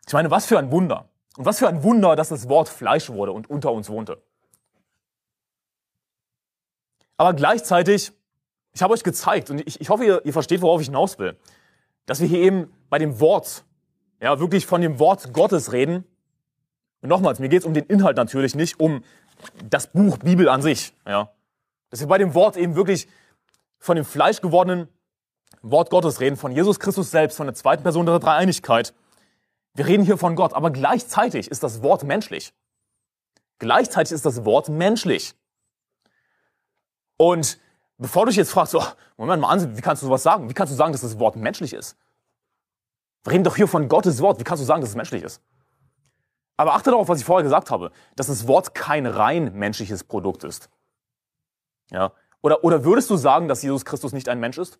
Ich 0.05 0.13
meine, 0.13 0.29
was 0.29 0.45
für 0.45 0.59
ein 0.59 0.69
Wunder. 0.69 1.09
Und 1.37 1.45
was 1.45 1.59
für 1.59 1.69
ein 1.69 1.81
Wunder, 1.81 2.17
dass 2.17 2.29
das 2.29 2.49
Wort 2.49 2.67
Fleisch 2.67 3.09
wurde 3.09 3.31
und 3.31 3.49
unter 3.49 3.71
uns 3.71 3.89
wohnte. 3.89 4.21
Aber 7.15 7.33
gleichzeitig, 7.33 8.11
ich 8.73 8.81
habe 8.81 8.93
euch 8.93 9.03
gezeigt, 9.03 9.49
und 9.49 9.65
ich, 9.65 9.79
ich 9.79 9.89
hoffe, 9.89 10.03
ihr, 10.03 10.25
ihr 10.25 10.33
versteht, 10.33 10.61
worauf 10.61 10.81
ich 10.81 10.87
hinaus 10.87 11.17
will, 11.17 11.39
dass 12.05 12.19
wir 12.19 12.27
hier 12.27 12.39
eben 12.39 12.73
bei 12.89 12.99
dem 12.99 13.21
Wort, 13.21 13.63
ja, 14.19 14.39
wirklich 14.39 14.65
von 14.65 14.81
dem 14.81 14.99
Wort 14.99 15.31
Gottes 15.31 15.71
reden. 15.71 16.03
Und 16.99 17.07
nochmals, 17.07 17.39
mir 17.39 17.47
geht 17.47 17.61
es 17.61 17.65
um 17.65 17.73
den 17.73 17.85
Inhalt 17.85 18.17
natürlich, 18.17 18.55
nicht 18.55 18.79
um 18.79 19.05
das 19.69 19.87
Buch 19.87 20.17
Bibel 20.17 20.49
an 20.49 20.61
sich, 20.61 20.93
ja. 21.07 21.31
Dass 21.89 22.01
wir 22.01 22.07
bei 22.07 22.17
dem 22.17 22.33
Wort 22.33 22.57
eben 22.57 22.75
wirklich 22.75 23.07
von 23.81 23.95
dem 23.95 24.05
Fleisch 24.05 24.39
gewordenen 24.41 24.87
Wort 25.63 25.89
Gottes 25.89 26.19
reden, 26.19 26.37
von 26.37 26.53
Jesus 26.53 26.79
Christus 26.79 27.11
selbst, 27.11 27.35
von 27.35 27.47
der 27.47 27.55
zweiten 27.55 27.83
Person 27.83 28.05
der 28.05 28.19
Dreieinigkeit. 28.19 28.93
Wir 29.73 29.87
reden 29.87 30.05
hier 30.05 30.17
von 30.17 30.35
Gott, 30.35 30.53
aber 30.53 30.71
gleichzeitig 30.71 31.49
ist 31.49 31.63
das 31.63 31.81
Wort 31.81 32.03
menschlich. 32.03 32.53
Gleichzeitig 33.57 34.13
ist 34.13 34.25
das 34.25 34.45
Wort 34.45 34.69
menschlich. 34.69 35.33
Und 37.17 37.59
bevor 37.97 38.25
du 38.25 38.29
dich 38.29 38.37
jetzt 38.37 38.51
fragst, 38.51 38.71
so, 38.71 38.83
Moment 39.17 39.41
mal 39.41 39.49
an, 39.49 39.75
wie 39.75 39.81
kannst 39.81 40.03
du 40.03 40.07
sowas 40.07 40.23
sagen? 40.23 40.49
Wie 40.49 40.53
kannst 40.53 40.71
du 40.71 40.77
sagen, 40.77 40.91
dass 40.91 41.01
das 41.01 41.19
Wort 41.19 41.35
menschlich 41.35 41.73
ist? 41.73 41.97
Wir 43.23 43.33
reden 43.33 43.43
doch 43.43 43.55
hier 43.55 43.67
von 43.67 43.87
Gottes 43.87 44.21
Wort. 44.21 44.39
Wie 44.39 44.43
kannst 44.43 44.61
du 44.61 44.65
sagen, 44.65 44.81
dass 44.81 44.91
es 44.91 44.95
menschlich 44.95 45.23
ist? 45.23 45.41
Aber 46.57 46.75
achte 46.75 46.91
darauf, 46.91 47.07
was 47.07 47.19
ich 47.19 47.25
vorher 47.25 47.43
gesagt 47.43 47.71
habe, 47.71 47.91
dass 48.15 48.27
das 48.27 48.47
Wort 48.47 48.75
kein 48.75 49.07
rein 49.07 49.53
menschliches 49.53 50.03
Produkt 50.03 50.43
ist. 50.43 50.69
Ja? 51.89 52.13
Oder, 52.41 52.63
oder 52.63 52.83
würdest 52.83 53.09
du 53.09 53.17
sagen, 53.17 53.47
dass 53.47 53.61
Jesus 53.61 53.85
Christus 53.85 54.13
nicht 54.13 54.29
ein 54.29 54.39
Mensch 54.39 54.57
ist? 54.57 54.79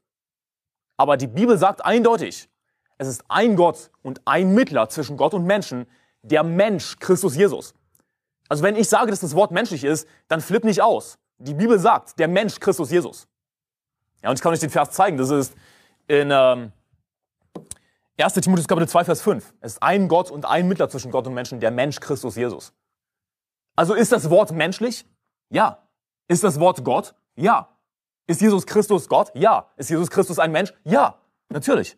Aber 0.98 1.18
die 1.18 1.28
Bibel 1.28 1.58
sagt 1.58 1.86
eindeutig, 1.86 2.50
es 2.98 3.08
ist 3.08 3.24
ein 3.28 3.56
Gott 3.56 3.92
und 4.04 4.22
ein 4.26 4.54
Mittler 4.54 4.90
zwischen 4.90 5.18
Gott 5.18 5.34
und 5.34 5.46
Menschen, 5.46 5.88
der 6.22 6.44
Mensch, 6.44 6.98
Christus 7.00 7.36
Jesus. 7.36 7.74
Also 8.50 8.64
wenn 8.64 8.76
ich 8.76 8.90
sage, 8.90 9.10
dass 9.10 9.22
das 9.22 9.36
Wort 9.36 9.52
menschlich 9.52 9.84
ist, 9.84 10.08
dann 10.28 10.42
flipp 10.42 10.64
nicht 10.64 10.82
aus. 10.82 11.18
Die 11.38 11.54
Bibel 11.54 11.80
sagt, 11.80 12.20
der 12.20 12.28
Mensch, 12.28 12.60
Christus 12.60 12.92
Jesus. 12.92 13.28
Ja, 14.22 14.30
und 14.30 14.36
ich 14.36 14.42
kann 14.42 14.54
euch 14.54 14.60
den 14.60 14.70
Vers 14.70 14.92
zeigen. 14.92 15.18
Das 15.18 15.30
ist 15.30 15.56
in 16.08 16.30
ähm, 16.32 16.72
1. 18.20 18.34
Timotheus 18.34 18.68
Kapitel 18.68 18.88
2, 18.88 19.06
Vers 19.06 19.22
5. 19.22 19.54
Es 19.62 19.74
ist 19.74 19.84
ein 19.84 20.08
Gott 20.08 20.30
und 20.30 20.46
ein 20.46 20.68
Mittler 20.68 20.90
zwischen 20.90 21.12
Gott 21.12 21.26
und 21.26 21.34
Menschen, 21.34 21.60
der 21.60 21.72
Mensch, 21.72 22.00
Christus 22.00 22.36
Jesus. 22.36 22.74
Also 23.76 23.94
ist 23.96 24.12
das 24.12 24.30
Wort 24.30 24.52
menschlich? 24.52 25.06
Ja. 25.50 25.88
Ist 26.28 26.44
das 26.44 26.60
Wort 26.60 26.84
Gott? 26.84 27.16
Ja. 27.36 27.78
Ist 28.28 28.42
Jesus 28.42 28.66
Christus 28.66 29.08
Gott? 29.08 29.32
Ja. 29.36 29.72
Ist 29.78 29.90
Jesus 29.90 30.10
Christus 30.10 30.40
ein 30.40 30.52
Mensch? 30.52 30.74
Ja. 30.84 31.20
Natürlich. 31.50 31.98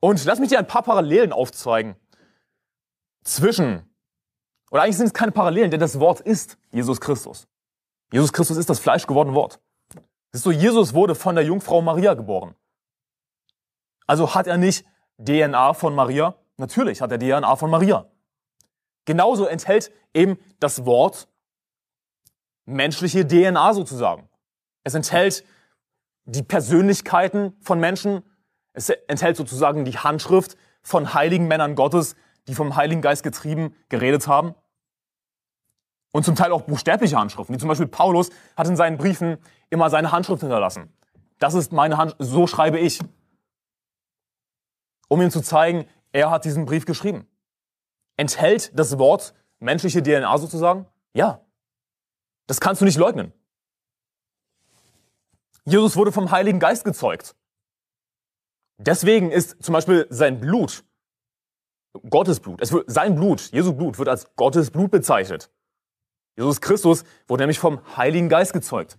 Und 0.00 0.24
lass 0.24 0.40
mich 0.40 0.48
dir 0.48 0.58
ein 0.58 0.66
paar 0.66 0.82
Parallelen 0.82 1.32
aufzeigen 1.32 1.96
zwischen, 3.22 3.88
oder 4.70 4.82
eigentlich 4.82 4.96
sind 4.96 5.06
es 5.06 5.14
keine 5.14 5.32
Parallelen, 5.32 5.70
denn 5.70 5.80
das 5.80 6.00
Wort 6.00 6.20
ist 6.20 6.58
Jesus 6.72 7.00
Christus. 7.00 7.46
Jesus 8.12 8.32
Christus 8.32 8.56
ist 8.56 8.68
das 8.68 8.80
fleischgewordene 8.80 9.36
Wort. 9.36 9.60
Siehst 10.32 10.44
du, 10.46 10.50
Jesus 10.50 10.94
wurde 10.94 11.14
von 11.14 11.34
der 11.34 11.44
Jungfrau 11.44 11.82
Maria 11.82 12.14
geboren. 12.14 12.54
Also 14.06 14.34
hat 14.34 14.46
er 14.46 14.56
nicht 14.56 14.84
DNA 15.18 15.74
von 15.74 15.94
Maria? 15.94 16.34
Natürlich 16.56 17.00
hat 17.00 17.12
er 17.12 17.18
DNA 17.18 17.54
von 17.56 17.70
Maria. 17.70 18.10
Genauso 19.04 19.46
enthält 19.46 19.92
eben 20.14 20.38
das 20.58 20.84
Wort 20.84 21.28
menschliche 22.72 23.26
DNA 23.26 23.74
sozusagen. 23.74 24.28
Es 24.84 24.94
enthält 24.94 25.44
die 26.24 26.42
Persönlichkeiten 26.42 27.54
von 27.60 27.78
Menschen, 27.80 28.22
es 28.72 28.88
enthält 28.90 29.36
sozusagen 29.36 29.84
die 29.84 29.98
Handschrift 29.98 30.56
von 30.82 31.14
heiligen 31.14 31.46
Männern 31.46 31.74
Gottes, 31.74 32.16
die 32.48 32.54
vom 32.54 32.76
Heiligen 32.76 33.02
Geist 33.02 33.22
getrieben 33.22 33.74
geredet 33.88 34.26
haben. 34.26 34.54
Und 36.12 36.24
zum 36.24 36.34
Teil 36.34 36.52
auch 36.52 36.62
buchstäbliche 36.62 37.16
Handschriften, 37.16 37.54
wie 37.54 37.58
zum 37.58 37.68
Beispiel 37.68 37.86
Paulus 37.86 38.30
hat 38.56 38.66
in 38.66 38.76
seinen 38.76 38.98
Briefen 38.98 39.38
immer 39.70 39.88
seine 39.88 40.12
Handschrift 40.12 40.40
hinterlassen. 40.40 40.92
Das 41.38 41.54
ist 41.54 41.72
meine 41.72 41.96
Hand, 41.96 42.16
so 42.18 42.46
schreibe 42.46 42.78
ich. 42.78 43.00
Um 45.08 45.20
ihm 45.22 45.30
zu 45.30 45.40
zeigen, 45.40 45.86
er 46.12 46.30
hat 46.30 46.44
diesen 46.44 46.66
Brief 46.66 46.84
geschrieben. 46.84 47.26
Enthält 48.16 48.78
das 48.78 48.98
Wort 48.98 49.34
menschliche 49.58 50.02
DNA 50.02 50.38
sozusagen? 50.38 50.86
Ja. 51.14 51.41
Das 52.46 52.60
kannst 52.60 52.80
du 52.80 52.84
nicht 52.84 52.98
leugnen. 52.98 53.32
Jesus 55.64 55.96
wurde 55.96 56.12
vom 56.12 56.30
Heiligen 56.30 56.58
Geist 56.58 56.84
gezeugt. 56.84 57.36
Deswegen 58.78 59.30
ist 59.30 59.62
zum 59.62 59.74
Beispiel 59.74 60.06
sein 60.10 60.40
Blut 60.40 60.84
Gottes 62.08 62.40
Blut. 62.40 62.60
Es 62.60 62.72
wird, 62.72 62.90
sein 62.90 63.14
Blut, 63.14 63.52
Jesu 63.52 63.74
Blut, 63.74 63.98
wird 63.98 64.08
als 64.08 64.34
Gottes 64.34 64.70
Blut 64.70 64.90
bezeichnet. 64.90 65.50
Jesus 66.36 66.60
Christus 66.60 67.04
wurde 67.28 67.42
nämlich 67.42 67.58
vom 67.58 67.80
Heiligen 67.96 68.28
Geist 68.28 68.52
gezeugt. 68.52 68.98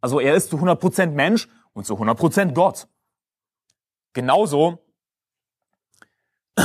Also 0.00 0.18
er 0.18 0.34
ist 0.34 0.48
zu 0.50 0.56
100% 0.56 1.10
Mensch 1.10 1.48
und 1.74 1.84
zu 1.84 1.94
100% 1.94 2.54
Gott. 2.54 2.88
Genauso 4.14 4.78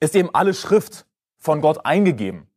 ist 0.00 0.14
eben 0.14 0.32
alle 0.34 0.54
Schrift 0.54 1.06
von 1.38 1.62
Gott 1.62 1.84
eingegeben. 1.86 2.49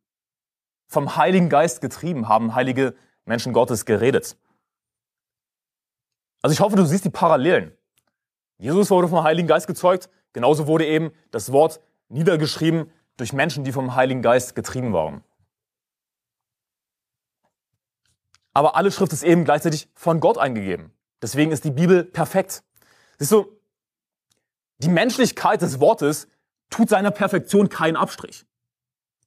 Vom 0.86 1.16
Heiligen 1.16 1.48
Geist 1.48 1.80
getrieben 1.80 2.28
haben 2.28 2.54
heilige 2.54 2.94
Menschen 3.24 3.52
Gottes 3.52 3.84
geredet. 3.84 4.36
Also 6.42 6.52
ich 6.52 6.60
hoffe, 6.60 6.76
du 6.76 6.84
siehst 6.84 7.04
die 7.04 7.10
Parallelen. 7.10 7.72
Jesus 8.58 8.90
wurde 8.90 9.08
vom 9.08 9.24
Heiligen 9.24 9.48
Geist 9.48 9.66
gezeugt, 9.66 10.10
genauso 10.32 10.66
wurde 10.66 10.86
eben 10.86 11.10
das 11.30 11.52
Wort 11.52 11.80
niedergeschrieben 12.08 12.90
durch 13.16 13.32
Menschen, 13.32 13.64
die 13.64 13.72
vom 13.72 13.94
Heiligen 13.94 14.22
Geist 14.22 14.54
getrieben 14.54 14.92
waren. 14.92 15.24
Aber 18.52 18.76
alle 18.76 18.92
Schrift 18.92 19.12
ist 19.12 19.24
eben 19.24 19.44
gleichzeitig 19.44 19.88
von 19.94 20.20
Gott 20.20 20.38
eingegeben. 20.38 20.92
Deswegen 21.20 21.50
ist 21.50 21.64
die 21.64 21.70
Bibel 21.70 22.04
perfekt. 22.04 22.62
Siehst 23.18 23.32
du, 23.32 23.58
die 24.78 24.88
Menschlichkeit 24.88 25.62
des 25.62 25.80
Wortes 25.80 26.28
tut 26.70 26.88
seiner 26.88 27.10
Perfektion 27.10 27.68
keinen 27.68 27.96
Abstrich. 27.96 28.46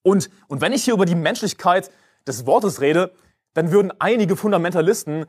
Und, 0.08 0.30
und 0.48 0.62
wenn 0.62 0.72
ich 0.72 0.86
hier 0.86 0.94
über 0.94 1.06
die 1.06 1.16
Menschlichkeit 1.16 1.92
des 2.26 2.46
Wortes 2.46 2.80
rede, 2.80 3.12
dann 3.54 3.72
würden 3.72 3.92
einige 4.00 4.38
Fundamentalisten 4.38 5.26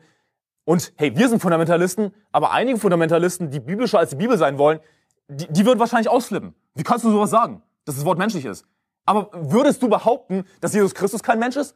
und 0.63 0.93
hey, 0.95 1.17
wir 1.17 1.27
sind 1.27 1.41
Fundamentalisten, 1.41 2.13
aber 2.31 2.51
einige 2.51 2.79
Fundamentalisten, 2.79 3.51
die 3.51 3.59
biblischer 3.59 3.99
als 3.99 4.11
die 4.11 4.15
Bibel 4.15 4.37
sein 4.37 4.57
wollen, 4.57 4.79
die, 5.27 5.51
die 5.51 5.65
würden 5.65 5.79
wahrscheinlich 5.79 6.07
ausflippen. 6.07 6.55
Wie 6.75 6.83
kannst 6.83 7.03
du 7.03 7.11
sowas 7.11 7.29
sagen, 7.29 7.61
dass 7.83 7.95
das 7.97 8.05
Wort 8.05 8.17
menschlich 8.19 8.45
ist? 8.45 8.65
Aber 9.03 9.29
würdest 9.33 9.83
du 9.83 9.89
behaupten, 9.89 10.45
dass 10.61 10.73
Jesus 10.73 10.95
Christus 10.95 11.23
kein 11.23 11.39
Mensch 11.39 11.57
ist? 11.57 11.75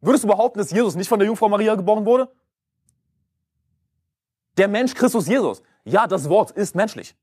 Würdest 0.00 0.22
du 0.22 0.28
behaupten, 0.28 0.60
dass 0.60 0.70
Jesus 0.70 0.94
nicht 0.94 1.08
von 1.08 1.18
der 1.18 1.26
Jungfrau 1.26 1.48
Maria 1.48 1.74
geboren 1.74 2.06
wurde? 2.06 2.30
Der 4.58 4.68
Mensch 4.68 4.94
Christus 4.94 5.26
Jesus. 5.26 5.60
Ja, 5.82 6.06
das 6.06 6.28
Wort 6.28 6.52
ist 6.52 6.76
menschlich. 6.76 7.16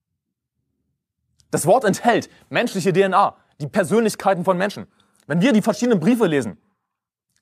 Das 1.51 1.65
Wort 1.65 1.85
enthält 1.85 2.29
menschliche 2.49 2.91
DNA, 2.91 3.37
die 3.59 3.67
Persönlichkeiten 3.67 4.43
von 4.43 4.57
Menschen. 4.57 4.87
Wenn 5.27 5.41
wir 5.41 5.53
die 5.53 5.61
verschiedenen 5.61 5.99
Briefe 5.99 6.25
lesen, 6.25 6.57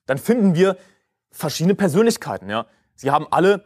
dann 0.06 0.18
finden 0.18 0.54
wir 0.54 0.76
verschiedene 1.30 1.74
Persönlichkeiten. 1.74 2.48
Ja? 2.50 2.66
Sie 2.94 3.10
haben 3.10 3.26
alle 3.30 3.64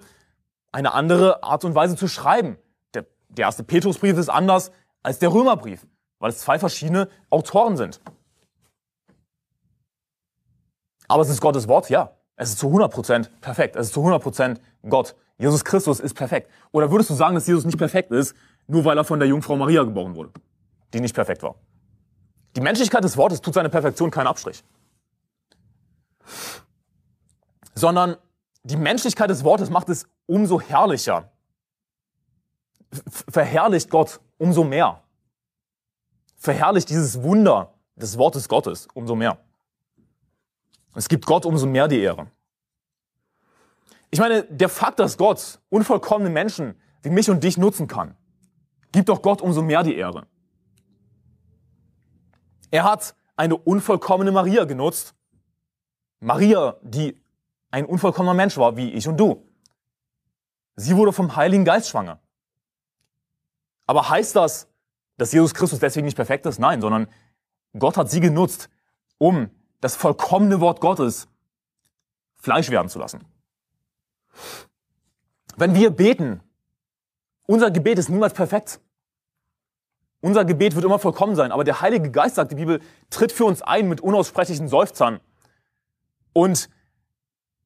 eine 0.73 0.93
andere 0.93 1.43
Art 1.43 1.65
und 1.65 1.75
Weise 1.75 1.97
zu 1.97 2.09
schreiben. 2.09 2.57
Der, 2.95 3.07
der 3.29 3.47
erste 3.47 3.65
Petrusbrief 3.65 4.17
ist 4.19 4.29
anders 4.29 4.73
als 5.03 5.19
der 5.19 5.33
Römerbrief. 5.33 5.87
weil 6.19 6.31
es 6.31 6.39
zwei 6.39 6.57
verschiedene 6.57 7.09
Autoren 7.31 7.77
sind. 7.77 8.01
Aber 11.09 11.23
es 11.23 11.29
ist 11.29 11.41
Gottes 11.41 11.67
Wort, 11.67 11.91
ja. 11.91 12.13
Es 12.37 12.51
ist 12.51 12.61
zu 12.61 12.69
100% 12.69 13.29
perfekt. 13.41 13.75
Es 13.75 13.89
ist 13.89 13.95
zu 13.95 14.01
100% 14.01 14.59
Gott. 14.89 15.17
Jesus 15.37 15.65
Christus 15.65 15.99
ist 15.99 16.15
perfekt. 16.15 16.49
Oder 16.71 16.93
würdest 16.93 17.11
du 17.11 17.15
sagen, 17.15 17.35
dass 17.35 17.49
Jesus 17.49 17.65
nicht 17.65 17.77
perfekt 17.77 18.13
ist, 18.13 18.37
nur 18.69 18.85
weil 18.85 18.97
er 18.97 19.05
von 19.05 19.19
der 19.19 19.29
Jungfrau 19.29 19.57
Maria 19.57 19.83
geboren 19.83 20.15
wurde, 20.15 20.31
die 20.95 21.01
nicht 21.01 21.15
perfekt 21.15 21.43
war? 21.43 21.57
Die 22.57 22.61
Menschlichkeit 22.61 23.03
des 23.05 23.17
Wortes 23.17 23.41
tut 23.41 23.55
seine 23.55 23.71
Perfektion 23.71 24.11
keinen 24.11 24.27
Abstrich. 24.27 24.63
Sondern 27.75 28.17
die 28.63 28.77
Menschlichkeit 28.77 29.31
des 29.31 29.43
Wortes 29.45 29.71
macht 29.71 29.89
es 29.89 30.07
umso 30.27 30.61
herrlicher. 30.61 31.33
Verherrlicht 33.29 33.91
Gott 33.91 34.21
umso 34.39 34.65
mehr. 34.65 35.03
Verherrlicht 36.37 36.91
dieses 36.91 37.23
Wunder 37.23 37.73
des 37.97 38.19
Wortes 38.19 38.49
Gottes 38.49 38.87
umso 38.95 39.15
mehr. 39.15 39.39
Es 40.95 41.09
gibt 41.09 41.25
Gott 41.25 41.47
umso 41.47 41.67
mehr 41.67 41.89
die 41.89 42.01
Ehre. 42.01 42.27
Ich 44.11 44.19
meine, 44.19 44.45
der 44.45 44.69
Fakt, 44.69 44.99
dass 44.99 45.17
Gott 45.17 45.59
unvollkommene 45.71 46.29
Menschen 46.29 46.79
wie 47.03 47.09
mich 47.09 47.31
und 47.31 47.43
dich 47.43 47.57
nutzen 47.57 47.89
kann, 47.89 48.15
gibt 48.93 49.09
doch 49.09 49.23
Gott 49.23 49.41
umso 49.41 49.63
mehr 49.63 49.83
die 49.83 49.97
Ehre. 49.97 50.27
Er 52.73 52.85
hat 52.85 53.15
eine 53.37 53.57
unvollkommene 53.57 54.33
Maria 54.33 54.65
genutzt. 54.65 55.15
Maria, 56.19 56.79
die 56.83 57.21
ein 57.71 57.85
unvollkommener 57.85 58.35
Mensch 58.35 58.57
war, 58.57 58.77
wie 58.77 58.91
ich 58.93 59.07
und 59.07 59.19
du. 59.19 59.47
Sie 60.77 60.97
wurde 60.97 61.13
vom 61.13 61.37
Heiligen 61.37 61.65
Geist 61.65 61.91
schwanger. 61.91 62.19
Aber 63.87 64.09
heißt 64.09 64.35
das, 64.35 64.69
dass 65.19 65.33
Jesus 65.33 65.53
Christus 65.53 65.81
deswegen 65.81 66.07
nicht 66.07 66.17
perfekt 66.17 66.47
ist? 66.47 66.59
Nein, 66.59 66.81
sondern 66.81 67.09
Gott 67.79 67.99
hat 67.99 68.11
sie 68.11 68.21
genutzt, 68.21 68.71
um 69.19 69.51
das 69.81 69.95
vollkommene 69.95 70.61
Wort 70.61 70.81
Gottes 70.81 71.29
Fleisch 72.37 72.71
werden 72.71 72.89
zu 72.89 72.99
lassen. 72.99 73.25
Wenn 75.57 75.75
wir 75.75 75.91
beten, 75.91 76.41
unser 77.47 77.71
Gebet 77.71 77.99
ist 77.99 78.09
niemals 78.09 78.33
perfekt. 78.33 78.81
Unser 80.23 80.45
Gebet 80.45 80.77
wird 80.77 80.85
immer 80.85 81.01
vollkommen 81.01 81.35
sein, 81.35 81.51
aber 81.51 81.65
der 81.65 81.81
Heilige 81.81 82.11
Geist, 82.11 82.37
sagt 82.37 82.53
die 82.53 82.57
Bibel, 82.57 82.81
tritt 83.11 83.33
für 83.33 83.45
uns 83.45 83.61
ein 83.61 83.89
mit 83.89 84.01
unaussprechlichen 84.01 84.69
Seufzern. 84.69 85.21
Und 86.33 86.71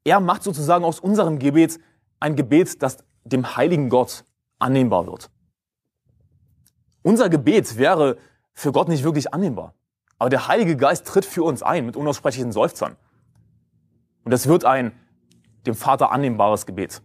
er 0.05 0.21
macht 0.21 0.43
sozusagen 0.43 0.85
aus 0.85 0.99
unserem 0.99 1.39
Gebet 1.39 1.79
ein 2.19 2.35
Gebet, 2.35 2.83
das 2.83 3.05
dem 3.25 3.57
heiligen 3.57 3.91
Gott 3.91 4.25
annehmbar 4.59 5.07
wird. 5.07 5.31
Unser 7.03 7.29
Gebet 7.29 7.77
wäre 7.77 8.17
für 8.55 8.73
Gott 8.73 8.89
nicht 8.89 9.05
wirklich 9.05 9.35
annehmbar. 9.35 9.75
Aber 10.19 10.31
der 10.31 10.49
Heilige 10.49 10.79
Geist 10.79 11.07
tritt 11.07 11.27
für 11.27 11.43
uns 11.43 11.63
ein 11.63 11.85
mit 11.85 11.95
unaussprechlichen 11.95 12.53
Seufzern. 12.53 12.97
Und 14.25 14.33
es 14.33 14.49
wird 14.49 14.65
ein 14.65 14.93
dem 15.67 15.75
Vater 15.75 16.11
annehmbares 16.11 16.65
Gebet. 16.65 17.03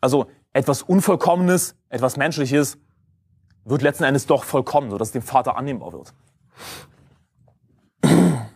Also 0.00 0.30
etwas 0.52 0.82
Unvollkommenes, 0.82 1.74
etwas 1.88 2.16
Menschliches 2.16 2.78
wird 3.68 3.82
letzten 3.82 4.04
Endes 4.04 4.26
doch 4.26 4.44
vollkommen, 4.44 4.90
sodass 4.90 5.08
es 5.08 5.12
dem 5.12 5.22
Vater 5.22 5.56
annehmbar 5.56 5.92
wird. 5.92 6.14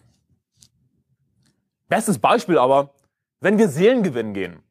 Bestes 1.88 2.18
Beispiel 2.18 2.58
aber, 2.58 2.94
wenn 3.40 3.58
wir 3.58 3.68
Seelengewinn 3.68 4.34
gehen. 4.34 4.62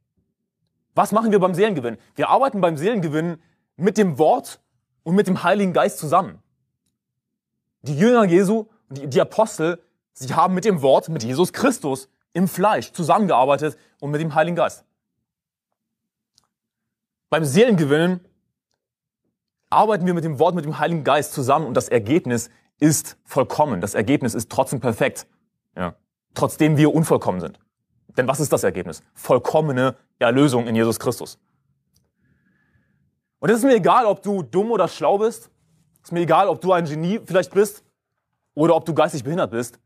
Was 0.96 1.12
machen 1.12 1.32
wir 1.32 1.40
beim 1.40 1.54
Seelengewinn? 1.54 1.98
Wir 2.16 2.30
arbeiten 2.30 2.62
beim 2.62 2.78
Seelengewinn 2.78 3.42
mit 3.78 3.98
dem 3.98 4.18
Wort 4.18 4.60
und 5.04 5.16
mit 5.16 5.28
dem 5.28 5.44
Heiligen 5.44 5.74
Geist 5.74 6.00
zusammen. 6.00 6.42
Die 7.84 7.98
Jünger 7.98 8.26
Jesu, 8.26 8.66
die, 8.90 9.08
die 9.08 9.22
Apostel, 9.22 9.82
sie 10.14 10.34
haben 10.34 10.54
mit 10.54 10.66
dem 10.66 10.82
Wort, 10.82 11.10
mit 11.10 11.24
Jesus 11.24 11.54
Christus 11.54 12.10
im 12.34 12.48
Fleisch 12.48 12.92
zusammengearbeitet 12.92 13.78
und 14.00 14.12
mit 14.12 14.22
dem 14.22 14.36
Heiligen 14.36 14.56
Geist. 14.56 14.86
Beim 17.30 17.46
Seelengewinnen 17.46 18.20
arbeiten 19.72 20.06
wir 20.06 20.14
mit 20.14 20.24
dem 20.24 20.40
Wort, 20.40 20.54
mit 20.56 20.66
dem 20.66 20.80
Heiligen 20.80 21.04
Geist 21.04 21.34
zusammen 21.34 21.66
und 21.66 21.76
das 21.76 21.90
Ergebnis 21.90 22.50
ist 22.80 23.18
vollkommen. 23.24 23.82
Das 23.82 23.94
Ergebnis 23.94 24.34
ist 24.34 24.50
trotzdem 24.50 24.80
perfekt. 24.80 25.28
Ja. 25.76 25.96
Trotzdem 26.34 26.78
wir 26.78 26.94
unvollkommen 26.94 27.40
sind. 27.40 27.60
Denn 28.18 28.28
was 28.28 28.40
ist 28.40 28.52
das 28.52 28.64
Ergebnis? 28.64 29.02
Vollkommene 29.14 29.96
Erlösung 30.20 30.68
in 30.68 30.76
Jesus 30.76 31.00
Christus. 31.00 31.40
Und 33.40 33.50
es 33.50 33.58
ist 33.58 33.64
mir 33.64 33.76
egal, 33.76 34.06
ob 34.06 34.22
du 34.22 34.44
dumm 34.44 34.72
oder 34.72 34.88
schlau 34.88 35.18
bist. 35.18 35.50
Ist 36.04 36.12
mir 36.12 36.22
egal, 36.22 36.48
ob 36.48 36.62
du 36.62 36.74
ein 36.74 36.86
Genie 36.86 37.20
vielleicht 37.26 37.54
bist 37.54 37.84
oder 38.54 38.76
ob 38.76 38.86
du 38.86 38.94
geistig 38.94 39.24
behindert 39.24 39.52
bist. 39.52 39.80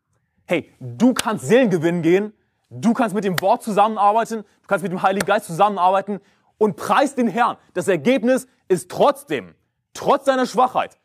Hey, 0.45 0.71
du 0.79 1.13
kannst 1.13 1.45
Seelengewinn 1.45 2.01
gehen, 2.01 2.33
du 2.69 2.93
kannst 2.93 3.15
mit 3.15 3.23
dem 3.23 3.39
Wort 3.41 3.63
zusammenarbeiten, 3.63 4.43
du 4.43 4.67
kannst 4.67 4.83
mit 4.83 4.91
dem 4.91 5.01
Heiligen 5.01 5.25
Geist 5.25 5.45
zusammenarbeiten 5.47 6.19
und 6.57 6.75
preist 6.75 7.17
den 7.17 7.27
Herrn. 7.27 7.57
Das 7.73 7.87
Ergebnis 7.87 8.47
ist 8.67 8.89
trotzdem, 8.89 9.55
trotz 9.95 10.25
deiner 10.25 10.45
Schwachheit, 10.45 10.99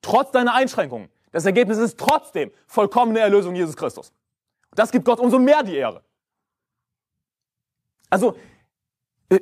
trotz 0.00 0.32
deiner 0.32 0.54
Einschränkungen, 0.54 1.08
das 1.30 1.46
Ergebnis 1.46 1.78
ist 1.78 1.98
trotzdem 1.98 2.50
vollkommene 2.66 3.20
Erlösung 3.20 3.54
Jesus 3.54 3.76
Christus. 3.76 4.08
Und 4.70 4.78
das 4.78 4.90
gibt 4.90 5.04
Gott 5.04 5.20
umso 5.20 5.38
mehr 5.38 5.62
die 5.62 5.76
Ehre. 5.76 6.02
Also, 8.10 8.36
äh, 9.30 9.38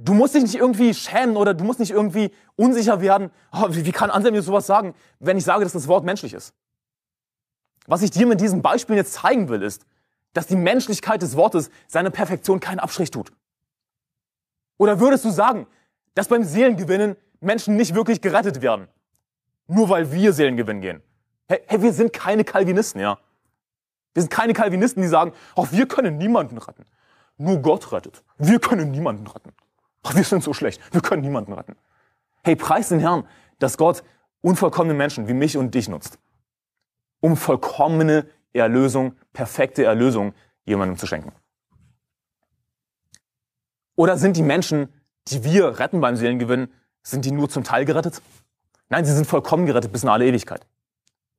Du 0.00 0.14
musst 0.14 0.36
dich 0.36 0.44
nicht 0.44 0.54
irgendwie 0.54 0.94
schämen 0.94 1.36
oder 1.36 1.54
du 1.54 1.64
musst 1.64 1.80
nicht 1.80 1.90
irgendwie 1.90 2.32
unsicher 2.54 3.00
werden. 3.00 3.32
Oh, 3.52 3.66
wie, 3.68 3.90
kann 3.90 4.10
Anselm 4.10 4.34
mir 4.34 4.42
sowas 4.42 4.64
sagen, 4.64 4.94
wenn 5.18 5.36
ich 5.36 5.44
sage, 5.44 5.64
dass 5.64 5.72
das 5.72 5.88
Wort 5.88 6.04
menschlich 6.04 6.34
ist? 6.34 6.54
Was 7.86 8.02
ich 8.02 8.12
dir 8.12 8.24
mit 8.24 8.40
diesem 8.40 8.62
Beispiel 8.62 8.94
jetzt 8.94 9.14
zeigen 9.14 9.48
will, 9.48 9.60
ist, 9.60 9.86
dass 10.34 10.46
die 10.46 10.54
Menschlichkeit 10.54 11.20
des 11.20 11.34
Wortes 11.34 11.70
seiner 11.88 12.10
Perfektion 12.10 12.60
keinen 12.60 12.78
Abstrich 12.78 13.10
tut. 13.10 13.32
Oder 14.76 15.00
würdest 15.00 15.24
du 15.24 15.30
sagen, 15.30 15.66
dass 16.14 16.28
beim 16.28 16.44
Seelengewinnen 16.44 17.16
Menschen 17.40 17.76
nicht 17.76 17.94
wirklich 17.94 18.20
gerettet 18.20 18.62
werden? 18.62 18.88
Nur 19.66 19.88
weil 19.88 20.12
wir 20.12 20.32
Seelengewinn 20.32 20.80
gehen. 20.80 21.02
Hey, 21.48 21.62
hey, 21.66 21.82
wir 21.82 21.92
sind 21.92 22.12
keine 22.12 22.44
Calvinisten, 22.44 23.00
ja? 23.00 23.18
Wir 24.14 24.22
sind 24.22 24.30
keine 24.30 24.52
Calvinisten, 24.52 25.02
die 25.02 25.08
sagen, 25.08 25.32
oh, 25.54 25.66
wir 25.70 25.86
können 25.86 26.18
niemanden 26.18 26.58
retten. 26.58 26.84
Nur 27.36 27.58
Gott 27.58 27.92
rettet. 27.92 28.24
Wir 28.36 28.58
können 28.58 28.90
niemanden 28.90 29.26
retten. 29.26 29.52
Ach, 30.02 30.14
wir 30.14 30.24
sind 30.24 30.42
so 30.42 30.52
schlecht. 30.52 30.80
Wir 30.92 31.00
können 31.00 31.22
niemanden 31.22 31.52
retten. 31.52 31.76
Hey, 32.42 32.56
preis 32.56 32.88
den 32.88 33.00
Herrn, 33.00 33.26
dass 33.58 33.76
Gott 33.76 34.02
unvollkommene 34.40 34.94
Menschen 34.94 35.28
wie 35.28 35.34
mich 35.34 35.56
und 35.56 35.74
dich 35.74 35.88
nutzt, 35.88 36.18
um 37.20 37.36
vollkommene 37.36 38.26
Erlösung, 38.52 39.16
perfekte 39.32 39.84
Erlösung 39.84 40.34
jemandem 40.64 40.96
zu 40.96 41.06
schenken. 41.06 41.32
Oder 43.94 44.16
sind 44.16 44.36
die 44.36 44.42
Menschen, 44.42 44.92
die 45.28 45.44
wir 45.44 45.78
retten 45.78 46.00
beim 46.00 46.16
Seelengewinn, 46.16 46.68
sind 47.10 47.24
die 47.24 47.32
nur 47.32 47.48
zum 47.48 47.64
Teil 47.64 47.84
gerettet? 47.84 48.22
Nein, 48.88 49.04
sie 49.04 49.12
sind 49.12 49.26
vollkommen 49.26 49.66
gerettet 49.66 49.92
bis 49.92 50.02
in 50.02 50.08
alle 50.08 50.26
Ewigkeit. 50.26 50.66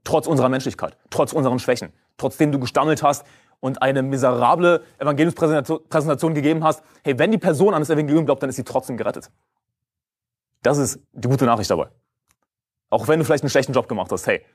Trotz 0.04 0.28
unserer 0.28 0.50
Menschlichkeit, 0.50 0.98
trotz 1.10 1.34
unseren 1.34 1.60
Schwächen, 1.60 1.92
trotzdem 2.18 2.52
du 2.52 2.60
gestammelt 2.60 3.04
hast, 3.04 3.26
und 3.60 3.82
eine 3.82 4.02
miserable 4.02 4.84
Evangeliumspräsentation 5.00 6.34
gegeben 6.34 6.64
hast, 6.64 6.84
hey, 7.04 7.18
wenn 7.20 7.32
die 7.32 7.38
Person 7.38 7.74
an 7.74 7.82
das 7.82 7.90
Evangelium 7.90 8.26
glaubt, 8.26 8.42
dann 8.42 8.50
ist 8.50 8.56
sie 8.56 8.64
trotzdem 8.64 8.98
gerettet. 8.98 9.30
Das 10.62 10.78
ist 10.78 11.00
die 11.14 11.28
gute 11.28 11.46
Nachricht 11.46 11.70
dabei. 11.70 11.90
Auch 12.90 13.08
wenn 13.08 13.20
du 13.20 13.26
vielleicht 13.26 13.44
einen 13.44 13.50
schlechten 13.50 13.74
Job 13.74 13.88
gemacht 13.88 14.12
hast, 14.12 14.28
hey, 14.28 14.46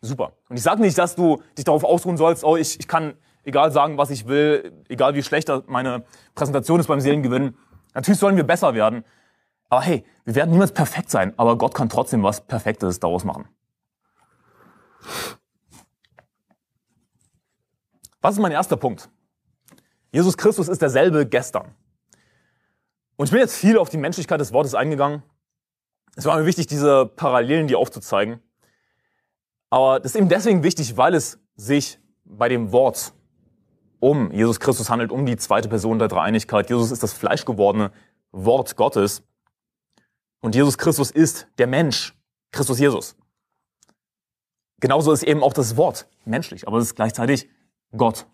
super. 0.00 0.32
Und 0.48 0.56
ich 0.56 0.62
sage 0.62 0.80
nicht, 0.80 0.96
dass 0.96 1.16
du 1.16 1.42
dich 1.56 1.64
darauf 1.64 1.84
ausruhen 1.84 2.16
sollst, 2.16 2.44
oh, 2.44 2.56
ich, 2.56 2.78
ich 2.78 2.88
kann 2.88 3.14
egal 3.44 3.72
sagen, 3.72 3.98
was 3.98 4.10
ich 4.10 4.26
will, 4.26 4.72
egal 4.88 5.14
wie 5.14 5.22
schlecht 5.22 5.50
meine 5.66 6.04
Präsentation 6.34 6.80
ist 6.80 6.86
beim 6.86 7.00
Seelengewinn. 7.00 7.56
Natürlich 7.94 8.18
sollen 8.18 8.36
wir 8.36 8.44
besser 8.44 8.74
werden. 8.74 9.04
Aber 9.68 9.82
hey, 9.82 10.04
wir 10.24 10.34
werden 10.34 10.50
niemals 10.50 10.72
perfekt 10.72 11.10
sein, 11.10 11.34
aber 11.36 11.58
Gott 11.58 11.74
kann 11.74 11.88
trotzdem 11.88 12.22
was 12.22 12.46
Perfektes 12.46 13.00
daraus 13.00 13.24
machen. 13.24 13.48
Was 18.20 18.34
ist 18.34 18.40
mein 18.40 18.52
erster 18.52 18.76
Punkt? 18.76 19.08
Jesus 20.12 20.36
Christus 20.36 20.68
ist 20.68 20.82
derselbe 20.82 21.26
gestern. 21.26 21.74
Und 23.16 23.26
ich 23.26 23.30
bin 23.30 23.40
jetzt 23.40 23.56
viel 23.56 23.78
auf 23.78 23.88
die 23.88 23.98
Menschlichkeit 23.98 24.40
des 24.40 24.52
Wortes 24.52 24.74
eingegangen. 24.74 25.22
Es 26.16 26.24
war 26.24 26.38
mir 26.38 26.46
wichtig, 26.46 26.66
diese 26.66 27.06
Parallelen 27.06 27.66
dir 27.66 27.78
aufzuzeigen. 27.78 28.40
Aber 29.70 30.00
das 30.00 30.12
ist 30.12 30.16
eben 30.16 30.28
deswegen 30.28 30.62
wichtig, 30.62 30.96
weil 30.96 31.14
es 31.14 31.38
sich 31.56 31.98
bei 32.24 32.48
dem 32.48 32.72
Wort 32.72 33.12
um 34.00 34.30
Jesus 34.32 34.60
Christus 34.60 34.90
handelt, 34.90 35.10
um 35.10 35.26
die 35.26 35.36
zweite 35.36 35.68
Person 35.68 35.98
der 35.98 36.08
Dreieinigkeit. 36.08 36.70
Jesus 36.70 36.90
ist 36.90 37.02
das 37.02 37.12
fleischgewordene 37.12 37.90
Wort 38.32 38.76
Gottes. 38.76 39.22
Und 40.40 40.54
Jesus 40.54 40.78
Christus 40.78 41.10
ist 41.10 41.46
der 41.58 41.66
Mensch, 41.66 42.14
Christus 42.52 42.78
Jesus. 42.78 43.16
Genauso 44.80 45.12
ist 45.12 45.22
eben 45.22 45.42
auch 45.42 45.52
das 45.52 45.76
Wort 45.76 46.06
menschlich, 46.24 46.66
aber 46.68 46.78
es 46.78 46.86
ist 46.86 46.96
gleichzeitig 46.96 47.48
Gott. 47.96 48.26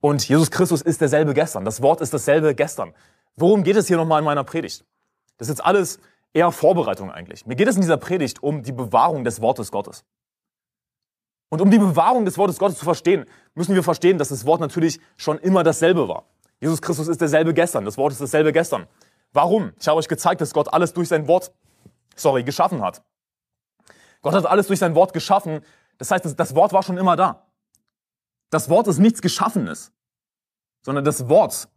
Und 0.00 0.26
Jesus 0.26 0.50
Christus 0.50 0.82
ist 0.82 1.00
derselbe 1.00 1.34
gestern. 1.34 1.64
Das 1.64 1.82
Wort 1.82 2.00
ist 2.00 2.12
dasselbe 2.12 2.54
gestern. 2.54 2.94
Worum 3.36 3.62
geht 3.62 3.76
es 3.76 3.86
hier 3.86 3.96
nochmal 3.96 4.18
in 4.18 4.24
meiner 4.24 4.44
Predigt? 4.44 4.84
Das 5.38 5.48
ist 5.48 5.58
jetzt 5.58 5.64
alles 5.64 6.00
eher 6.32 6.50
Vorbereitung 6.50 7.10
eigentlich. 7.10 7.46
Mir 7.46 7.56
geht 7.56 7.68
es 7.68 7.76
in 7.76 7.82
dieser 7.82 7.98
Predigt 7.98 8.42
um 8.42 8.62
die 8.62 8.72
Bewahrung 8.72 9.24
des 9.24 9.40
Wortes 9.40 9.70
Gottes. 9.70 10.04
Und 11.50 11.60
um 11.60 11.70
die 11.70 11.78
Bewahrung 11.78 12.24
des 12.24 12.38
Wortes 12.38 12.58
Gottes 12.58 12.78
zu 12.78 12.84
verstehen, 12.84 13.26
müssen 13.54 13.74
wir 13.74 13.82
verstehen, 13.82 14.18
dass 14.18 14.30
das 14.30 14.46
Wort 14.46 14.60
natürlich 14.60 15.00
schon 15.16 15.38
immer 15.38 15.62
dasselbe 15.62 16.08
war. 16.08 16.24
Jesus 16.60 16.80
Christus 16.80 17.08
ist 17.08 17.20
derselbe 17.20 17.52
gestern, 17.52 17.84
das 17.84 17.98
Wort 17.98 18.12
ist 18.12 18.20
dasselbe 18.20 18.52
gestern. 18.52 18.86
Warum? 19.32 19.72
Ich 19.80 19.88
habe 19.88 19.98
euch 19.98 20.08
gezeigt, 20.08 20.40
dass 20.40 20.52
Gott 20.52 20.72
alles 20.72 20.92
durch 20.92 21.08
sein 21.08 21.26
Wort, 21.26 21.52
sorry, 22.16 22.44
geschaffen 22.44 22.82
hat. 22.82 23.02
Gott 24.20 24.34
hat 24.34 24.46
alles 24.46 24.66
durch 24.66 24.78
sein 24.78 24.94
Wort 24.94 25.12
geschaffen. 25.12 25.64
Das 25.98 26.10
heißt, 26.10 26.38
das 26.38 26.54
Wort 26.54 26.72
war 26.72 26.82
schon 26.82 26.98
immer 26.98 27.16
da. 27.16 27.46
Das 28.50 28.68
Wort 28.68 28.86
ist 28.86 28.98
nichts 28.98 29.22
Geschaffenes, 29.22 29.92
sondern 30.82 31.04
das 31.04 31.28
Wort, 31.28 31.68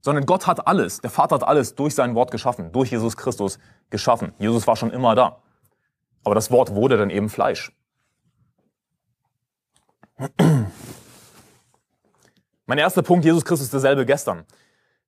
sondern 0.00 0.26
Gott 0.26 0.48
hat 0.48 0.66
alles, 0.66 1.00
der 1.00 1.10
Vater 1.10 1.36
hat 1.36 1.44
alles 1.44 1.76
durch 1.76 1.94
sein 1.94 2.16
Wort 2.16 2.32
geschaffen, 2.32 2.72
durch 2.72 2.90
Jesus 2.90 3.16
Christus 3.16 3.60
geschaffen. 3.88 4.34
Jesus 4.38 4.66
war 4.66 4.74
schon 4.74 4.90
immer 4.90 5.14
da. 5.14 5.40
Aber 6.24 6.34
das 6.34 6.50
Wort 6.50 6.74
wurde 6.74 6.96
dann 6.96 7.10
eben 7.10 7.28
Fleisch. 7.28 7.72
Mein 12.66 12.78
erster 12.78 13.02
Punkt, 13.02 13.24
Jesus 13.24 13.44
Christus 13.44 13.66
ist 13.66 13.72
derselbe 13.72 14.04
gestern. 14.04 14.44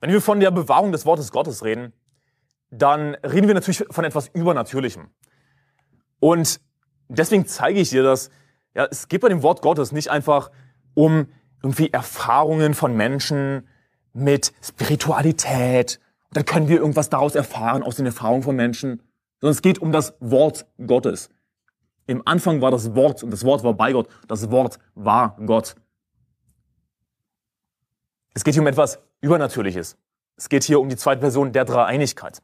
Wenn 0.04 0.12
wir 0.12 0.20
von 0.20 0.38
der 0.38 0.50
Bewahrung 0.50 0.92
des 0.92 1.06
Wortes 1.06 1.32
Gottes 1.32 1.64
reden, 1.64 1.94
dann 2.68 3.14
reden 3.24 3.46
wir 3.46 3.54
natürlich 3.54 3.86
von 3.90 4.04
etwas 4.04 4.28
Übernatürlichem. 4.28 5.08
Und 6.20 6.60
deswegen 7.08 7.46
zeige 7.46 7.80
ich 7.80 7.88
dir, 7.88 8.02
dass 8.02 8.28
ja, 8.74 8.86
es 8.90 9.08
geht 9.08 9.22
bei 9.22 9.30
dem 9.30 9.42
Wort 9.42 9.62
Gottes 9.62 9.92
nicht 9.92 10.10
einfach 10.10 10.50
um 10.92 11.28
irgendwie 11.62 11.90
Erfahrungen 11.90 12.74
von 12.74 12.94
Menschen 12.94 13.66
mit 14.12 14.52
Spiritualität. 14.60 16.00
Dann 16.32 16.44
können 16.44 16.68
wir 16.68 16.80
irgendwas 16.80 17.08
daraus 17.08 17.34
erfahren 17.34 17.82
aus 17.82 17.96
den 17.96 18.04
Erfahrungen 18.04 18.42
von 18.42 18.56
Menschen, 18.56 19.02
sondern 19.40 19.54
es 19.54 19.62
geht 19.62 19.78
um 19.78 19.90
das 19.90 20.12
Wort 20.20 20.66
Gottes. 20.86 21.30
Im 22.06 22.20
Anfang 22.26 22.60
war 22.60 22.70
das 22.70 22.94
Wort 22.94 23.22
und 23.22 23.30
das 23.30 23.42
Wort 23.42 23.64
war 23.64 23.72
bei 23.72 23.92
Gott. 23.92 24.10
Das 24.28 24.50
Wort 24.50 24.78
war 24.94 25.38
Gott. 25.46 25.76
Es 28.34 28.44
geht 28.44 28.52
hier 28.52 28.62
um 28.62 28.66
etwas 28.66 28.98
Übernatürliches. 29.20 29.96
Es 30.36 30.48
geht 30.48 30.64
hier 30.64 30.80
um 30.80 30.88
die 30.88 30.96
zweite 30.96 31.20
Person 31.20 31.52
der 31.52 31.64
Dreieinigkeit. 31.64 32.42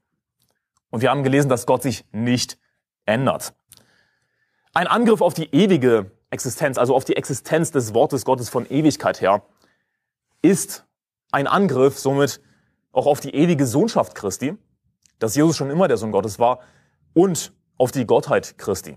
Und 0.90 1.02
wir 1.02 1.11
haben 1.11 1.22
gelesen, 1.22 1.48
dass 1.48 1.66
Gott 1.66 1.83
sich 1.83 2.04
nicht 2.12 2.59
ändert. 3.04 3.54
Ein 4.72 4.87
Angriff 4.87 5.20
auf 5.20 5.35
die 5.35 5.52
ewige 5.54 6.11
Existenz, 6.30 6.78
also 6.78 6.94
auf 6.94 7.04
die 7.04 7.16
Existenz 7.16 7.70
des 7.72 7.92
Wortes 7.94 8.24
Gottes 8.24 8.48
von 8.48 8.66
Ewigkeit 8.70 9.20
her, 9.20 9.42
ist 10.42 10.87
ein 11.33 11.46
Angriff 11.46 11.98
somit 11.98 12.40
auch 12.92 13.06
auf 13.06 13.20
die 13.20 13.35
ewige 13.35 13.66
Sohnschaft 13.66 14.14
Christi, 14.14 14.56
dass 15.18 15.35
Jesus 15.35 15.56
schon 15.56 15.70
immer 15.70 15.88
der 15.88 15.96
Sohn 15.96 16.12
Gottes 16.12 16.38
war, 16.38 16.61
und 17.12 17.52
auf 17.76 17.90
die 17.90 18.06
Gottheit 18.06 18.56
Christi. 18.59 18.96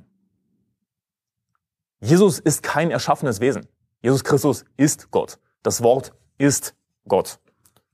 Jesus 1.99 2.39
ist 2.39 2.63
kein 2.63 2.91
erschaffenes 2.91 3.39
Wesen. 3.39 3.67
Jesus 4.01 4.23
Christus 4.23 4.65
ist 4.77 5.09
Gott. 5.09 5.39
Das 5.63 5.81
Wort 5.81 6.13
ist 6.37 6.75
Gott. 7.07 7.39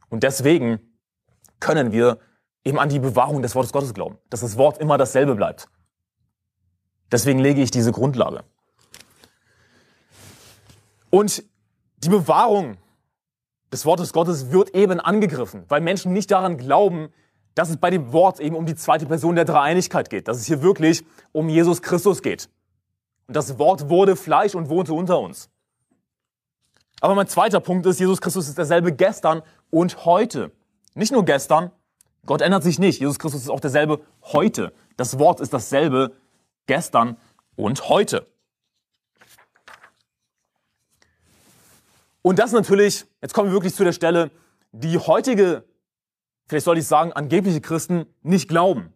Und 0.09 0.23
deswegen 0.23 0.79
können 1.59 1.91
wir 1.91 2.19
eben 2.63 2.79
an 2.79 2.89
die 2.89 2.99
Bewahrung 2.99 3.41
des 3.41 3.55
Wortes 3.55 3.71
Gottes 3.71 3.93
glauben, 3.93 4.17
dass 4.29 4.41
das 4.41 4.57
Wort 4.57 4.79
immer 4.79 4.97
dasselbe 4.97 5.35
bleibt. 5.35 5.67
Deswegen 7.11 7.39
lege 7.39 7.61
ich 7.61 7.71
diese 7.71 7.91
Grundlage. 7.91 8.43
Und 11.09 11.43
die 11.97 12.09
Bewahrung 12.09 12.77
des 13.71 13.85
Wortes 13.85 14.13
Gottes 14.13 14.51
wird 14.51 14.75
eben 14.75 14.99
angegriffen, 14.99 15.65
weil 15.67 15.81
Menschen 15.81 16.13
nicht 16.13 16.31
daran 16.31 16.57
glauben, 16.57 17.09
dass 17.55 17.69
es 17.69 17.77
bei 17.77 17.89
dem 17.89 18.13
Wort 18.13 18.39
eben 18.39 18.55
um 18.55 18.65
die 18.65 18.75
zweite 18.75 19.05
Person 19.05 19.35
der 19.35 19.45
Dreieinigkeit 19.45 20.09
geht, 20.09 20.27
dass 20.27 20.37
es 20.37 20.45
hier 20.45 20.61
wirklich 20.61 21.03
um 21.31 21.49
Jesus 21.49 21.81
Christus 21.81 22.21
geht. 22.21 22.49
Und 23.27 23.35
das 23.35 23.59
Wort 23.59 23.89
wurde 23.89 24.15
Fleisch 24.15 24.55
und 24.55 24.69
wohnte 24.69 24.93
unter 24.93 25.19
uns. 25.19 25.49
Aber 27.01 27.15
mein 27.15 27.27
zweiter 27.27 27.59
Punkt 27.59 27.85
ist, 27.85 27.99
Jesus 27.99 28.21
Christus 28.21 28.47
ist 28.47 28.57
derselbe 28.57 28.93
gestern 28.93 29.41
und 29.69 30.05
heute. 30.05 30.51
Nicht 30.95 31.11
nur 31.11 31.23
gestern, 31.23 31.71
Gott 32.25 32.41
ändert 32.41 32.63
sich 32.63 32.79
nicht. 32.79 32.99
Jesus 32.99 33.19
Christus 33.19 33.41
ist 33.41 33.49
auch 33.49 33.59
derselbe 33.59 34.01
heute. 34.21 34.73
Das 34.97 35.17
Wort 35.19 35.39
ist 35.39 35.53
dasselbe 35.53 36.13
gestern 36.67 37.17
und 37.55 37.89
heute. 37.89 38.27
Und 42.21 42.37
das 42.37 42.51
natürlich, 42.51 43.05
jetzt 43.21 43.33
kommen 43.33 43.49
wir 43.49 43.53
wirklich 43.53 43.73
zu 43.73 43.83
der 43.83 43.93
Stelle, 43.93 44.29
die 44.71 44.97
heutige, 44.97 45.63
vielleicht 46.47 46.65
soll 46.65 46.77
ich 46.77 46.85
sagen, 46.85 47.13
angebliche 47.13 47.61
Christen 47.61 48.05
nicht 48.21 48.49
glauben, 48.49 48.93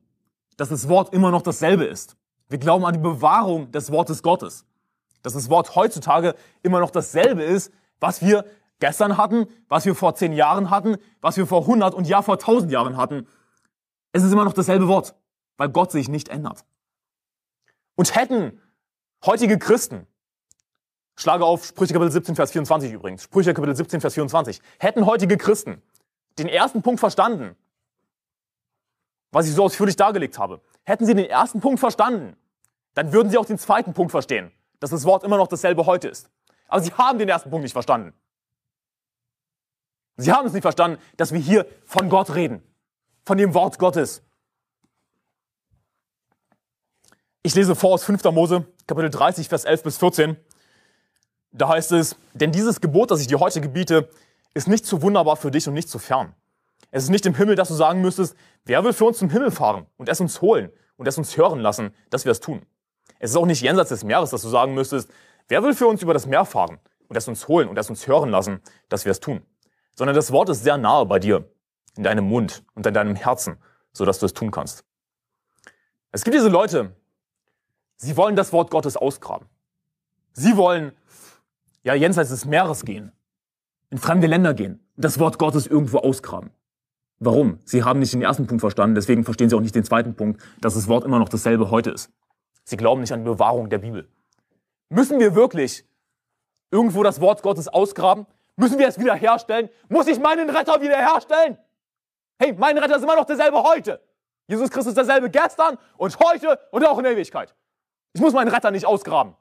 dass 0.58 0.70
das 0.70 0.90
Wort 0.90 1.14
immer 1.14 1.32
noch 1.32 1.42
dasselbe 1.42 1.86
ist. 1.86 2.18
Wir 2.50 2.58
glauben 2.60 2.86
an 2.86 2.94
die 2.94 3.00
Bewahrung 3.00 3.72
des 3.72 3.92
Wortes 3.92 4.22
Gottes. 4.22 4.66
Dass 5.24 5.34
das 5.34 5.50
Wort 5.50 5.76
heutzutage 5.76 6.36
immer 6.62 6.82
noch 6.82 6.92
dasselbe 6.92 7.44
ist, 7.44 7.72
was 8.04 8.22
wir 8.22 8.44
gestern 8.80 9.18
hatten, 9.18 9.48
was 9.70 9.86
wir 9.86 9.96
vor 9.96 10.14
zehn 10.14 10.34
Jahren 10.34 10.70
hatten, 10.70 10.98
was 11.22 11.38
wir 11.38 11.48
vor 11.48 11.62
100 11.62 11.96
und 11.96 12.06
ja 12.06 12.22
vor 12.22 12.36
1000 12.36 12.70
Jahren 12.70 12.98
hatten. 12.98 13.26
Es 14.12 14.24
ist 14.24 14.34
immer 14.34 14.44
noch 14.44 14.52
dasselbe 14.52 14.90
Wort, 14.90 15.16
weil 15.56 15.70
Gott 15.70 15.92
sich 15.94 16.10
nicht 16.10 16.28
ändert. 16.28 16.66
Und 17.96 18.14
hätten 18.14 18.62
heutige 19.26 19.58
Christen, 19.58 20.06
schlage 21.16 21.46
auf 21.46 21.64
Sprüche 21.66 21.94
Kapitel 21.94 22.12
17, 22.12 22.36
Vers 22.36 22.52
24 22.52 22.92
übrigens, 22.92 23.24
Sprüche 23.24 23.54
Kapitel 23.54 23.74
17, 23.74 24.02
Vers 24.02 24.16
24, 24.16 24.62
hätten 24.80 25.06
heutige 25.06 25.38
Christen 25.38 25.82
den 26.38 26.50
ersten 26.50 26.82
Punkt 26.82 27.00
verstanden, 27.00 27.56
was 29.32 29.48
ich 29.48 29.54
so 29.54 29.64
ausführlich 29.64 29.96
dargelegt 29.96 30.38
habe, 30.38 30.60
hätten 30.84 31.06
sie 31.06 31.16
den 31.16 31.30
ersten 31.30 31.62
Punkt 31.62 31.80
verstanden, 31.80 32.36
dann 32.96 33.14
würden 33.14 33.30
Sie 33.30 33.38
auch 33.38 33.46
den 33.46 33.58
zweiten 33.58 33.94
Punkt 33.94 34.12
verstehen, 34.12 34.52
dass 34.82 34.90
das 34.90 35.06
Wort 35.06 35.24
immer 35.24 35.38
noch 35.38 35.48
dasselbe 35.48 35.86
heute 35.86 36.10
ist. 36.10 36.30
Aber 36.74 36.82
Sie 36.82 36.92
haben 36.92 37.20
den 37.20 37.30
ersten 37.30 37.52
Punkt 37.52 37.62
nicht 37.62 37.74
verstanden. 37.74 38.14
Sie 40.18 40.32
haben 40.32 40.48
es 40.48 40.54
nicht 40.54 40.64
verstanden, 40.64 41.00
dass 41.18 41.32
wir 41.32 41.40
hier 41.40 41.68
von 41.86 42.10
Gott 42.10 42.34
reden, 42.34 42.64
von 43.26 43.38
dem 43.38 43.54
Wort 43.54 43.78
Gottes. 43.78 44.24
Ich 47.44 47.54
lese 47.54 47.76
vor 47.76 47.92
aus 47.94 48.04
5. 48.06 48.24
Mose, 48.32 48.66
Kapitel 48.88 49.12
30, 49.12 49.50
Vers 49.50 49.66
11 49.66 49.84
bis 49.84 49.98
14. 50.00 50.36
Da 51.52 51.68
heißt 51.68 51.92
es, 51.92 52.16
denn 52.34 52.52
dieses 52.52 52.82
Gebot, 52.82 53.12
das 53.12 53.22
ich 53.22 53.28
dir 53.28 53.40
heute 53.40 53.62
gebiete, 53.62 54.10
ist 54.56 54.68
nicht 54.68 54.88
zu 54.88 55.04
wunderbar 55.04 55.36
für 55.36 55.52
dich 55.52 55.68
und 55.68 55.76
nicht 55.76 55.90
zu 55.90 56.00
fern. 56.00 56.34
Es 56.90 57.04
ist 57.04 57.10
nicht 57.10 57.28
im 57.28 57.36
Himmel, 57.36 57.56
dass 57.56 57.68
du 57.68 57.76
sagen 57.76 58.02
müsstest, 58.02 58.36
wer 58.66 58.84
will 58.84 58.94
für 58.94 59.06
uns 59.06 59.20
zum 59.20 59.30
Himmel 59.30 59.52
fahren 59.52 59.86
und 59.98 60.10
es 60.10 60.20
uns 60.20 60.42
holen 60.42 60.72
und 60.98 61.08
es 61.08 61.20
uns 61.20 61.38
hören 61.38 61.60
lassen, 61.60 61.94
dass 62.10 62.26
wir 62.26 62.32
es 62.32 62.40
tun. 62.40 62.66
Es 63.20 63.30
ist 63.30 63.36
auch 63.36 63.46
nicht 63.46 63.62
jenseits 63.62 63.90
des 63.90 64.04
Meeres, 64.04 64.32
dass 64.32 64.42
du 64.42 64.50
sagen 64.50 64.74
müsstest, 64.74 65.12
wer 65.48 65.64
will 65.64 65.74
für 65.74 65.88
uns 65.88 66.02
über 66.02 66.14
das 66.14 66.26
Meer 66.26 66.46
fahren 66.46 66.80
und 67.08 67.16
es 67.16 67.28
uns 67.28 67.48
holen 67.48 67.68
und 67.68 67.78
es 67.78 67.90
uns 67.90 68.08
hören 68.08 68.30
lassen, 68.30 68.62
dass 68.90 69.06
wir 69.06 69.12
es 69.12 69.20
tun. 69.20 69.42
Sondern 69.96 70.16
das 70.16 70.32
Wort 70.32 70.50
ist 70.50 70.64
sehr 70.64 70.78
nahe 70.78 71.06
bei 71.06 71.20
dir, 71.20 71.48
in 71.96 72.04
deinem 72.04 72.26
Mund 72.26 72.64
und 72.74 72.86
in 72.86 72.94
deinem 72.94 73.16
Herzen, 73.16 73.58
so 73.92 74.06
dass 74.06 74.20
du 74.20 74.26
es 74.26 74.34
tun 74.34 74.52
kannst. 74.52 74.84
Es 76.12 76.24
gibt 76.24 76.36
diese 76.36 76.50
Leute, 76.50 76.96
sie 77.96 78.18
wollen 78.18 78.36
das 78.36 78.54
Wort 78.54 78.72
Gottes 78.72 78.98
ausgraben. 78.98 79.48
Sie 80.34 80.58
wollen 80.58 80.94
ja 81.84 81.94
jenseits 81.94 82.30
des 82.30 82.46
Meeres 82.46 82.86
gehen, 82.86 83.12
in 83.90 83.98
fremde 83.98 84.28
Länder 84.28 84.54
gehen 84.54 84.80
und 84.96 85.06
das 85.06 85.20
Wort 85.20 85.38
Gottes 85.38 85.68
irgendwo 85.68 86.00
ausgraben. 86.00 86.52
Warum? 87.20 87.60
Sie 87.64 87.84
haben 87.84 88.00
nicht 88.00 88.14
den 88.14 88.22
ersten 88.22 88.48
Punkt 88.48 88.62
verstanden, 88.62 88.96
deswegen 88.96 89.24
verstehen 89.24 89.50
sie 89.50 89.56
auch 89.56 89.62
nicht 89.62 89.76
den 89.76 89.84
zweiten 89.84 90.16
Punkt, 90.16 90.42
dass 90.60 90.74
das 90.74 90.88
Wort 90.88 91.06
immer 91.06 91.20
noch 91.20 91.30
dasselbe 91.30 91.70
heute 91.70 91.92
ist. 91.92 92.12
Sie 92.64 92.78
glauben 92.78 93.02
nicht 93.02 93.14
an 93.14 93.20
die 93.20 93.30
Bewahrung 93.30 93.70
der 93.70 93.78
Bibel. 93.78 94.08
Müssen 94.94 95.20
wir 95.20 95.34
wirklich 95.34 95.84
irgendwo 96.70 97.02
das 97.02 97.20
Wort 97.20 97.42
Gottes 97.42 97.68
ausgraben? 97.68 98.28
Müssen 98.56 98.78
wir 98.78 98.88
es 98.88 99.00
wiederherstellen? 99.00 99.70
Muss 99.90 100.06
ich 100.06 100.20
meinen 100.20 100.52
Retter 100.52 100.80
wiederherstellen? 100.82 101.58
Hey, 102.38 102.54
mein 102.54 102.78
Retter 102.78 102.98
ist 102.98 103.04
immer 103.04 103.16
noch 103.16 103.26
derselbe 103.26 103.64
heute. 103.64 104.00
Jesus 104.48 104.70
Christus 104.70 104.92
ist 104.92 104.98
derselbe 104.98 105.32
gestern 105.32 105.80
und 105.98 106.16
heute 106.20 106.60
und 106.72 106.86
auch 106.86 106.98
in 107.00 107.06
der 107.06 107.14
Ewigkeit. 107.14 107.56
Ich 108.14 108.22
muss 108.22 108.34
meinen 108.34 108.50
Retter 108.50 108.70
nicht 108.70 108.86
ausgraben. 108.86 109.36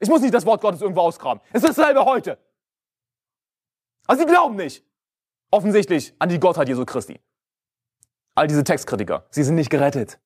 Ich 0.00 0.10
muss 0.10 0.20
nicht 0.20 0.34
das 0.34 0.44
Wort 0.44 0.60
Gottes 0.60 0.82
irgendwo 0.82 1.00
ausgraben. 1.00 1.42
Es 1.52 1.62
ist 1.62 1.78
dasselbe 1.78 2.04
heute. 2.04 2.36
Aber 4.06 4.18
sie 4.18 4.26
glauben 4.26 4.56
nicht. 4.56 4.84
Offensichtlich 5.50 6.14
an 6.18 6.28
die 6.28 6.38
Gottheit 6.38 6.68
Jesu 6.68 6.84
Christi. 6.84 7.18
All 8.34 8.48
diese 8.48 8.64
Textkritiker, 8.64 9.24
sie 9.30 9.44
sind 9.44 9.54
nicht 9.54 9.70
gerettet. 9.70 10.20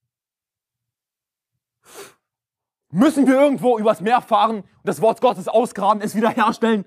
Müssen 2.95 3.27
wir 3.27 3.35
irgendwo 3.35 3.77
übers 3.77 4.01
Meer 4.01 4.23
fahren 4.23 4.59
und 4.59 4.85
das 4.85 5.01
Wort 5.01 5.21
Gottes 5.21 5.49
ausgraben, 5.49 6.01
es 6.01 6.15
wiederherstellen? 6.15 6.85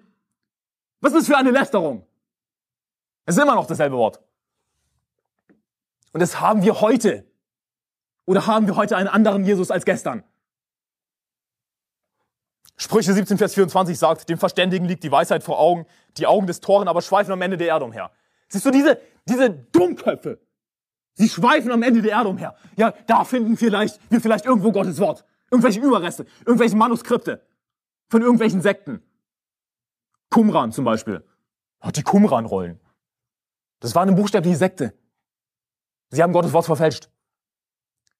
Was 1.01 1.11
ist 1.11 1.19
das 1.19 1.27
für 1.27 1.35
eine 1.35 1.51
Lästerung? 1.51 2.07
Es 3.25 3.35
ist 3.35 3.43
immer 3.43 3.55
noch 3.55 3.67
dasselbe 3.67 3.97
Wort. 3.97 4.21
Und 6.13 6.21
das 6.21 6.39
haben 6.39 6.61
wir 6.63 6.79
heute. 6.79 7.29
Oder 8.25 8.47
haben 8.47 8.67
wir 8.67 8.77
heute 8.77 8.95
einen 8.95 9.09
anderen 9.09 9.43
Jesus 9.43 9.69
als 9.69 9.83
gestern? 9.83 10.23
Sprüche 12.77 13.11
17, 13.11 13.37
Vers 13.37 13.55
24 13.55 13.99
sagt, 13.99 14.29
dem 14.29 14.37
Verständigen 14.37 14.85
liegt 14.85 15.03
die 15.03 15.11
Weisheit 15.11 15.43
vor 15.43 15.59
Augen, 15.59 15.85
die 16.15 16.25
Augen 16.25 16.47
des 16.47 16.61
Toren 16.61 16.87
aber 16.87 17.01
schweifen 17.01 17.33
am 17.33 17.41
Ende 17.41 17.57
der 17.57 17.67
Erde 17.67 17.83
umher. 17.83 18.11
Siehst 18.47 18.65
du 18.65 18.71
diese, 18.71 18.97
diese 19.25 19.49
Dummköpfe? 19.49 20.39
Sie 21.15 21.27
schweifen 21.27 21.69
am 21.69 21.83
Ende 21.83 22.01
der 22.01 22.11
Erde 22.11 22.29
umher. 22.29 22.55
Ja, 22.77 22.93
da 23.07 23.25
finden 23.25 23.57
vielleicht, 23.57 23.99
wir 24.09 24.21
vielleicht 24.21 24.45
irgendwo 24.45 24.71
Gottes 24.71 24.99
Wort. 24.99 25.25
Irgendwelche 25.49 25.79
Überreste, 25.79 26.25
irgendwelche 26.45 26.75
Manuskripte 26.75 27.41
von 28.09 28.21
irgendwelchen 28.21 28.61
Sekten. 28.61 29.01
Qumran 30.29 30.71
zum 30.71 30.85
Beispiel. 30.85 31.23
Die 31.95 32.03
Qumran-Rollen. 32.03 32.79
Das 33.79 33.95
war 33.95 34.01
eine 34.01 34.13
buchstäbliche 34.13 34.57
Sekte. 34.57 34.93
Sie 36.09 36.21
haben 36.23 36.33
Gottes 36.33 36.53
Wort 36.53 36.65
verfälscht. 36.65 37.09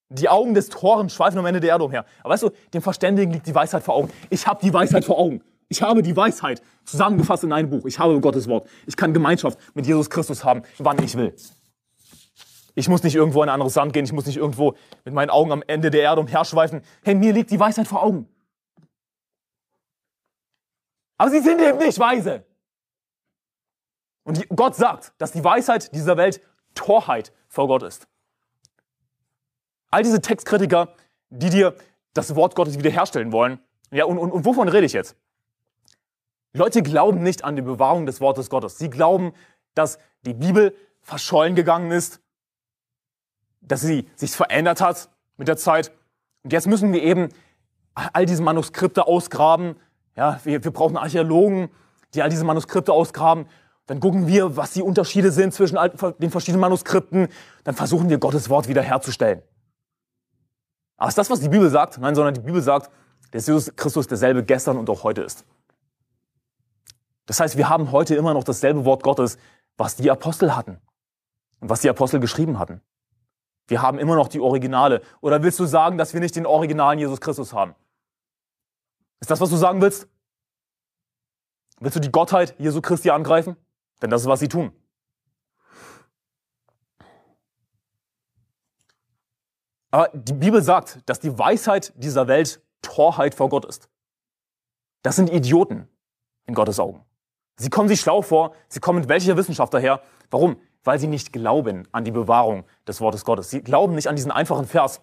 Die 0.10 0.30
Augen 0.30 0.54
des 0.54 0.70
Toren 0.70 1.10
schweifen 1.10 1.38
am 1.38 1.46
Ende 1.46 1.60
der 1.60 1.72
Erde 1.72 1.84
umher. 1.84 2.06
Aber 2.22 2.34
weißt 2.34 2.44
du, 2.44 2.52
dem 2.74 2.82
Verständigen 2.82 3.34
liegt 3.34 3.48
die 3.48 3.56
Weisheit 3.56 3.84
vor 3.84 3.96
Augen. 3.96 4.10
Ich 4.30 4.48
habe 4.48 4.62
die 4.62 4.74
Weisheit 4.74 5.04
vor 5.04 5.18
Augen. 5.18 5.42
Ich 5.70 5.82
habe 5.82 6.02
die 6.02 6.16
Weisheit 6.16 6.62
zusammengefasst 6.86 7.44
in 7.44 7.52
einem 7.52 7.70
Buch. 7.70 7.86
Ich 7.86 8.00
habe 8.00 8.20
Gottes 8.22 8.48
Wort. 8.48 8.70
Ich 8.86 8.96
kann 8.96 9.14
Gemeinschaft 9.14 9.60
mit 9.74 9.86
Jesus 9.86 10.10
Christus 10.10 10.46
haben, 10.46 10.62
wann 10.78 11.04
ich 11.04 11.18
will. 11.18 11.36
Ich 12.78 12.88
muss 12.88 13.02
nicht 13.02 13.16
irgendwo 13.16 13.42
in 13.42 13.50
ein 13.50 13.54
anderes 13.54 13.74
Land 13.74 13.92
gehen. 13.92 14.06
Ich 14.06 14.14
muss 14.14 14.28
nicht 14.28 14.38
irgendwo 14.38 14.76
mit 15.04 15.12
meinen 15.12 15.32
Augen 15.32 15.52
am 15.52 15.64
Ende 15.66 15.90
der 15.90 16.04
Erde 16.04 16.22
umherschweifen. 16.22 16.84
Hey, 17.04 17.16
mir 17.16 17.34
liegt 17.34 17.50
die 17.50 17.60
Weisheit 17.60 17.88
vor 17.88 18.04
Augen. 18.04 18.30
Aber 21.18 21.32
sie 21.32 21.40
sind 21.40 21.60
eben 21.60 21.80
nicht 21.80 21.98
weise. 21.98 22.46
Und 24.22 24.48
Gott 24.50 24.76
sagt, 24.76 25.14
dass 25.18 25.32
die 25.32 25.44
Weisheit 25.44 25.92
dieser 25.96 26.18
Welt 26.18 26.40
Torheit 26.76 27.34
vor 27.48 27.68
Gott 27.68 27.82
ist. 27.82 28.08
All 29.90 30.04
diese 30.04 30.22
Textkritiker, 30.22 30.94
die 31.32 31.50
dir 31.50 31.74
das 32.14 32.36
Wort 32.36 32.54
Gottes 32.54 32.78
wiederherstellen 32.78 33.32
wollen. 33.32 33.60
Ja, 33.90 34.06
und, 34.06 34.20
und, 34.20 34.32
und 34.32 34.46
wovon 34.46 34.70
rede 34.70 34.86
ich 34.86 34.94
jetzt? 34.94 35.16
Leute 36.54 36.84
glauben 36.84 37.24
nicht 37.24 37.44
an 37.44 37.56
die 37.56 37.64
Bewahrung 37.64 38.06
des 38.06 38.22
Wortes 38.22 38.52
Gottes. 38.52 38.78
Sie 38.78 38.92
glauben, 38.92 39.34
dass 39.74 39.98
die 40.22 40.36
Bibel 40.36 40.76
verschollen 41.02 41.56
gegangen 41.56 41.90
ist, 41.90 42.22
dass 43.62 43.82
sie 43.82 44.08
sich 44.16 44.32
verändert 44.32 44.82
hat 44.82 45.10
mit 45.38 45.48
der 45.48 45.58
Zeit. 45.58 45.92
Und 46.44 46.54
jetzt 46.54 46.68
müssen 46.68 46.94
wir 46.94 47.04
eben 47.04 47.30
all 47.94 48.26
diese 48.26 48.42
Manuskripte 48.42 49.08
ausgraben. 49.08 49.76
Ja, 50.16 50.40
wir, 50.44 50.64
wir 50.64 50.72
brauchen 50.72 50.98
Archäologen, 50.98 51.70
die 52.14 52.22
all 52.22 52.30
diese 52.30 52.46
Manuskripte 52.46 52.94
ausgraben. 52.94 53.48
Dann 53.88 54.00
gucken 54.00 54.28
wir, 54.28 54.58
was 54.58 54.72
die 54.72 54.82
Unterschiede 54.82 55.32
sind 55.32 55.54
zwischen 55.54 55.78
den 56.20 56.30
verschiedenen 56.30 56.62
Manuskripten. 56.62 57.30
Dann 57.64 57.76
versuchen 57.76 58.10
wir, 58.10 58.18
Gottes 58.18 58.50
Wort 58.50 58.68
wiederherzustellen. 58.68 59.42
Aber 60.98 61.10
ist 61.10 61.18
das, 61.18 61.30
was 61.30 61.40
die 61.40 61.50
Bibel 61.50 61.70
sagt? 61.70 61.98
Nein, 62.00 62.16
sondern 62.16 62.34
die 62.34 62.42
Bibel 62.42 62.62
sagt, 62.62 62.92
dass 63.32 63.48
Jesus 63.48 63.76
Christus 63.76 64.08
derselbe 64.08 64.44
gestern 64.44 64.78
und 64.78 64.90
auch 64.90 65.04
heute 65.04 65.22
ist. 65.22 65.46
Das 67.28 67.40
heißt, 67.40 67.58
wir 67.58 67.70
haben 67.70 67.92
heute 67.92 68.16
immer 68.16 68.34
noch 68.34 68.44
dasselbe 68.44 68.84
Wort 68.86 69.04
Gottes, 69.04 69.38
was 69.78 69.96
die 69.96 70.10
Apostel 70.10 70.56
hatten 70.56 70.80
und 71.60 71.70
was 71.70 71.82
die 71.82 71.90
Apostel 71.90 72.20
geschrieben 72.20 72.58
hatten. 72.58 72.82
Wir 73.68 73.82
haben 73.82 74.00
immer 74.00 74.16
noch 74.16 74.28
die 74.28 74.40
Originale. 74.40 75.02
Oder 75.22 75.44
willst 75.44 75.60
du 75.60 75.66
sagen, 75.66 75.98
dass 75.98 76.14
wir 76.14 76.22
nicht 76.22 76.36
den 76.36 76.46
originalen 76.46 77.00
Jesus 77.00 77.20
Christus 77.20 77.54
haben? 77.54 77.76
Ist 79.20 79.30
das, 79.30 79.42
was 79.42 79.50
du 79.50 79.58
sagen 79.58 79.82
willst? 79.82 80.08
Willst 81.80 81.96
du 81.96 82.00
die 82.00 82.12
Gottheit 82.12 82.56
Jesu 82.60 82.82
Christi 82.82 83.10
angreifen? 83.10 83.56
Denn 84.02 84.10
das 84.10 84.22
ist, 84.22 84.28
was 84.28 84.40
sie 84.40 84.48
tun. 84.48 84.72
Aber 89.92 90.10
die 90.14 90.34
Bibel 90.34 90.62
sagt, 90.62 91.02
dass 91.10 91.20
die 91.20 91.38
Weisheit 91.38 91.94
dieser 91.96 92.28
Welt 92.28 92.62
Torheit 92.82 93.36
vor 93.36 93.50
Gott 93.50 93.66
ist. 93.66 93.90
Das 95.02 95.16
sind 95.16 95.30
Idioten 95.30 95.88
in 96.46 96.54
Gottes 96.54 96.80
Augen. 96.80 97.04
Sie 97.58 97.70
kommen 97.70 97.88
sich 97.88 98.00
schlau 98.00 98.22
vor, 98.22 98.54
sie 98.68 98.80
kommen 98.80 99.00
mit 99.00 99.10
welcher 99.10 99.36
Wissenschaft 99.38 99.74
daher. 99.74 100.02
Warum? 100.30 100.58
Weil 100.88 101.00
sie 101.00 101.08
nicht 101.08 101.34
glauben 101.34 101.86
an 101.92 102.06
die 102.06 102.12
Bewahrung 102.12 102.64
des 102.88 103.02
Wortes 103.02 103.26
Gottes. 103.26 103.50
Sie 103.50 103.62
glauben 103.62 103.94
nicht 103.94 104.08
an 104.08 104.16
diesen 104.16 104.32
einfachen 104.32 104.66
Vers, 104.66 105.02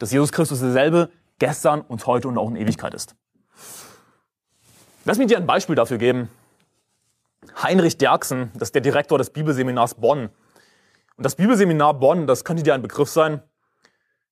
dass 0.00 0.10
Jesus 0.10 0.32
Christus 0.32 0.58
derselbe 0.58 1.10
gestern 1.38 1.82
und 1.82 2.04
heute 2.08 2.26
und 2.26 2.36
auch 2.36 2.48
in 2.48 2.56
Ewigkeit 2.56 2.94
ist. 2.94 3.14
Lass 5.04 5.18
mich 5.18 5.28
dir 5.28 5.36
ein 5.36 5.46
Beispiel 5.46 5.76
dafür 5.76 5.98
geben. 5.98 6.28
Heinrich 7.62 7.96
Derksen, 7.96 8.50
das 8.54 8.70
ist 8.70 8.74
der 8.74 8.82
Direktor 8.82 9.18
des 9.18 9.30
Bibelseminars 9.30 9.94
Bonn. 9.94 10.30
Und 11.16 11.24
das 11.24 11.36
Bibelseminar 11.36 11.94
Bonn, 11.94 12.26
das 12.26 12.44
könnte 12.44 12.64
dir 12.64 12.74
ein 12.74 12.82
Begriff 12.82 13.08
sein, 13.08 13.40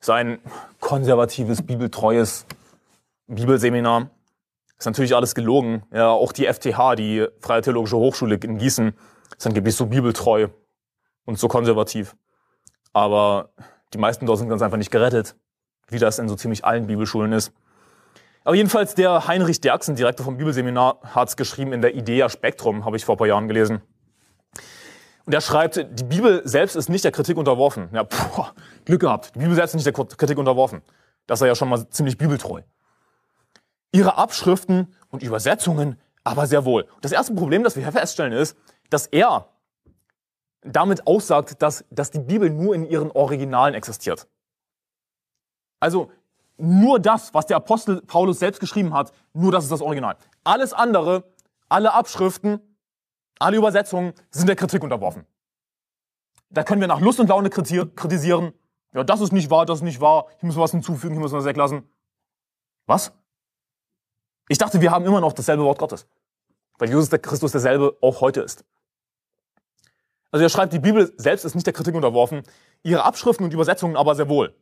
ist 0.00 0.10
ein 0.10 0.40
konservatives, 0.80 1.62
bibeltreues 1.62 2.44
Bibelseminar. 3.28 4.10
Ist 4.76 4.86
natürlich 4.86 5.14
alles 5.14 5.36
gelogen. 5.36 5.84
Ja, 5.92 6.10
auch 6.10 6.32
die 6.32 6.52
FTH, 6.52 6.96
die 6.96 7.24
Freie 7.38 7.62
Theologische 7.62 7.98
Hochschule 7.98 8.34
in 8.34 8.58
Gießen, 8.58 8.94
ist 9.36 9.46
angeblich 9.46 9.76
so 9.76 9.86
bibeltreu 9.86 10.48
und 11.24 11.38
so 11.38 11.48
konservativ. 11.48 12.16
Aber 12.92 13.50
die 13.92 13.98
meisten 13.98 14.26
dort 14.26 14.38
sind 14.38 14.48
ganz 14.48 14.62
einfach 14.62 14.78
nicht 14.78 14.90
gerettet, 14.90 15.36
wie 15.88 15.98
das 15.98 16.18
in 16.18 16.28
so 16.28 16.36
ziemlich 16.36 16.64
allen 16.64 16.86
Bibelschulen 16.86 17.32
ist. 17.32 17.52
Aber 18.44 18.54
jedenfalls 18.54 18.94
der 18.94 19.26
Heinrich 19.26 19.60
Derksen, 19.60 19.96
Direktor 19.96 20.24
vom 20.24 20.36
Bibelseminar, 20.36 21.00
hat 21.02 21.28
es 21.28 21.36
geschrieben 21.36 21.72
in 21.72 21.82
der 21.82 21.96
Idea 21.96 22.28
Spektrum, 22.28 22.84
habe 22.84 22.96
ich 22.96 23.04
vor 23.04 23.16
ein 23.16 23.18
paar 23.18 23.26
Jahren 23.26 23.48
gelesen. 23.48 23.82
Und 25.24 25.32
er 25.32 25.40
schreibt, 25.40 25.84
die 25.90 26.04
Bibel 26.04 26.42
selbst 26.44 26.76
ist 26.76 26.88
nicht 26.88 27.04
der 27.04 27.10
Kritik 27.10 27.36
unterworfen. 27.36 27.88
Ja, 27.92 28.04
puh, 28.04 28.44
Glück 28.84 29.00
gehabt. 29.00 29.34
Die 29.34 29.40
Bibel 29.40 29.56
selbst 29.56 29.74
ist 29.74 29.84
nicht 29.84 29.96
der 29.96 30.04
Kritik 30.04 30.38
unterworfen. 30.38 30.82
Das 31.26 31.40
ist 31.40 31.46
ja 31.46 31.56
schon 31.56 31.68
mal 31.68 31.88
ziemlich 31.90 32.16
bibeltreu. 32.16 32.62
Ihre 33.90 34.16
Abschriften 34.16 34.94
und 35.10 35.24
Übersetzungen 35.24 36.00
aber 36.22 36.46
sehr 36.46 36.64
wohl. 36.64 36.86
Das 37.02 37.12
erste 37.12 37.34
Problem, 37.34 37.62
das 37.62 37.76
wir 37.76 37.82
hier 37.82 37.92
feststellen, 37.92 38.32
ist, 38.32 38.56
dass 38.90 39.06
er 39.06 39.48
damit 40.62 41.06
aussagt, 41.06 41.62
dass, 41.62 41.84
dass 41.90 42.10
die 42.10 42.20
Bibel 42.20 42.50
nur 42.50 42.74
in 42.74 42.84
ihren 42.84 43.10
Originalen 43.10 43.74
existiert. 43.74 44.26
Also 45.80 46.10
nur 46.56 46.98
das, 46.98 47.34
was 47.34 47.46
der 47.46 47.58
Apostel 47.58 48.00
Paulus 48.02 48.38
selbst 48.38 48.60
geschrieben 48.60 48.94
hat, 48.94 49.12
nur 49.32 49.52
das 49.52 49.64
ist 49.64 49.70
das 49.70 49.82
Original. 49.82 50.16
Alles 50.42 50.72
andere, 50.72 51.24
alle 51.68 51.92
Abschriften, 51.92 52.60
alle 53.38 53.58
Übersetzungen 53.58 54.14
sind 54.30 54.48
der 54.48 54.56
Kritik 54.56 54.82
unterworfen. 54.82 55.26
Da 56.48 56.62
können 56.62 56.80
wir 56.80 56.88
nach 56.88 57.00
Lust 57.00 57.20
und 57.20 57.28
Laune 57.28 57.50
kritisieren. 57.50 58.52
Ja, 58.94 59.04
das 59.04 59.20
ist 59.20 59.32
nicht 59.32 59.50
wahr, 59.50 59.66
das 59.66 59.78
ist 59.78 59.84
nicht 59.84 60.00
wahr. 60.00 60.26
Hier 60.38 60.46
müssen 60.46 60.58
wir 60.58 60.62
was 60.62 60.70
hinzufügen, 60.70 61.14
hier 61.14 61.22
müssen 61.22 61.34
wir 61.34 61.40
was 61.40 61.44
weglassen. 61.44 61.88
Was? 62.86 63.12
Ich 64.48 64.58
dachte, 64.58 64.80
wir 64.80 64.90
haben 64.90 65.04
immer 65.04 65.20
noch 65.20 65.32
dasselbe 65.32 65.64
Wort 65.64 65.78
Gottes. 65.78 66.06
Weil 66.78 66.88
Jesus 66.88 67.10
der 67.10 67.18
Christus 67.18 67.52
derselbe 67.52 67.96
auch 68.00 68.20
heute 68.20 68.40
ist. 68.40 68.64
Also 70.36 70.44
er 70.44 70.50
schreibt, 70.50 70.74
die 70.74 70.78
Bibel 70.78 71.14
selbst 71.16 71.46
ist 71.46 71.54
nicht 71.54 71.66
der 71.66 71.72
Kritik 71.72 71.94
unterworfen, 71.94 72.42
ihre 72.82 73.04
Abschriften 73.04 73.42
und 73.46 73.54
Übersetzungen 73.54 73.96
aber 73.96 74.14
sehr 74.14 74.28
wohl. 74.28 74.54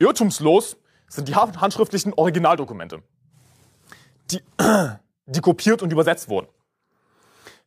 Irrtumslos 0.00 0.76
sind 1.06 1.28
die 1.28 1.36
handschriftlichen 1.36 2.14
Originaldokumente, 2.14 3.04
die, 4.32 4.42
die 5.26 5.40
kopiert 5.40 5.82
und 5.82 5.92
übersetzt 5.92 6.28
wurden. 6.28 6.48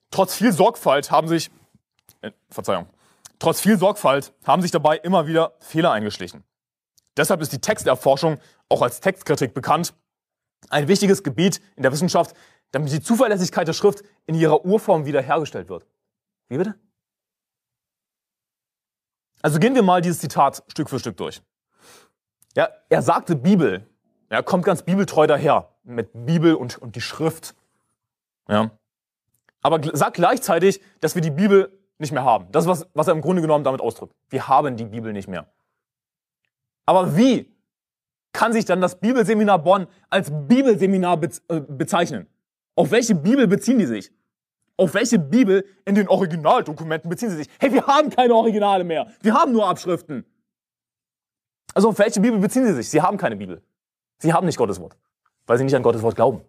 Trotz 0.10 0.34
viel 0.34 0.52
Sorgfalt 0.52 1.10
haben 1.10 1.30
sich, 1.30 1.52
äh, 2.20 2.32
Verzeihung, 2.50 2.88
trotz 3.39 3.62
viel 3.62 3.78
Sorgfalt 3.78 4.34
haben 4.46 4.62
sich 4.62 4.72
dabei 4.72 4.98
immer 4.98 5.26
wieder 5.26 5.54
Fehler 5.60 5.94
eingeschlichen. 5.94 6.44
Deshalb 7.15 7.39
ist 7.39 7.54
die 7.54 7.62
Texterforschung 7.62 8.39
auch 8.67 8.82
als 8.82 9.00
Textkritik 9.00 9.54
bekannt. 9.54 9.94
Ein 10.67 10.89
wichtiges 10.89 11.24
Gebiet 11.24 11.62
in 11.78 11.84
der 11.84 11.94
Wissenschaft, 11.94 12.36
damit 12.72 12.91
die 12.91 13.02
Zuverlässigkeit 13.02 13.70
der 13.70 13.74
Schrift 13.74 14.04
in 14.26 14.36
ihrer 14.36 14.65
Urform 14.65 15.06
wiederhergestellt 15.06 15.70
wird. 15.70 15.88
Wie 16.50 16.58
bitte? 16.58 16.76
Also 19.41 19.60
gehen 19.60 19.75
wir 19.75 19.84
mal 19.84 20.01
dieses 20.01 20.19
Zitat 20.19 20.63
Stück 20.67 20.89
für 20.89 20.99
Stück 20.99 21.17
durch. 21.17 21.41
Ja, 22.56 22.69
er 22.89 23.01
sagte 23.01 23.36
Bibel. 23.36 23.88
Er 24.30 24.43
kommt 24.43 24.65
ganz 24.65 24.84
bibeltreu 24.84 25.27
daher 25.27 25.69
mit 25.84 26.10
Bibel 26.25 26.56
und, 26.56 26.77
und 26.77 26.95
die 26.95 27.01
Schrift. 27.01 27.56
Ja 28.47 28.71
aber 29.62 29.80
sagt 29.95 30.15
gleichzeitig, 30.15 30.82
dass 30.99 31.15
wir 31.15 31.21
die 31.21 31.32
Bibel 31.32 31.77
nicht 31.99 32.12
mehr 32.12 32.23
haben. 32.23 32.47
Das 32.51 32.65
ist, 32.65 32.69
was, 32.69 32.88
was 32.93 33.08
er 33.08 33.13
im 33.13 33.21
Grunde 33.21 33.41
genommen 33.41 33.63
damit 33.63 33.82
ausdrückt. 33.82 34.15
Wir 34.30 34.47
haben 34.47 34.75
die 34.75 34.86
Bibel 34.86 35.13
nicht 35.13 35.28
mehr. 35.28 35.47
Aber 36.86 37.16
wie 37.16 37.55
kann 38.34 38.53
sich 38.53 38.66
dann 38.66 38.82
das 38.82 38.99
Bibelseminar 38.99 39.59
Bonn 39.59 39.88
als 40.09 40.32
Bibelseminar 40.32 41.22
äh, 41.47 41.59
bezeichnen? 41.59 42.28
Auf 42.76 42.91
welche 42.91 43.13
Bibel 43.13 43.47
beziehen 43.47 43.78
die 43.78 43.86
sich? 43.86 44.11
Auf 44.82 44.95
welche 44.95 45.19
Bibel 45.19 45.63
in 45.86 45.93
den 45.93 46.07
Originaldokumenten 46.07 47.07
beziehen 47.07 47.29
sie 47.29 47.36
sich? 47.36 47.49
Hey, 47.59 47.71
wir 47.71 47.86
haben 47.86 48.09
keine 48.09 48.34
Originale 48.34 48.84
mehr. 48.84 49.11
Wir 49.21 49.36
haben 49.36 49.51
nur 49.51 49.67
Abschriften. 49.67 50.25
Also 51.75 51.89
auf 51.89 51.99
welche 51.99 52.19
Bibel 52.19 52.39
beziehen 52.39 52.65
sie 52.65 52.73
sich? 52.73 52.89
Sie 52.89 52.99
haben 52.99 53.15
keine 53.17 53.36
Bibel. 53.36 53.61
Sie 54.17 54.34
haben 54.34 54.47
nicht 54.47 54.57
Gottes 54.57 54.79
Wort, 54.79 54.97
weil 55.45 55.59
sie 55.59 55.65
nicht 55.65 55.75
an 55.75 55.84
Gottes 55.84 56.01
Wort 56.01 56.15
glauben. 56.15 56.41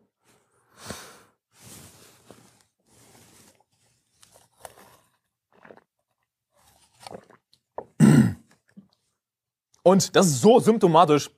Und 9.82 10.16
das 10.16 10.28
ist 10.28 10.40
so 10.40 10.58
symptomatisch 10.58 11.30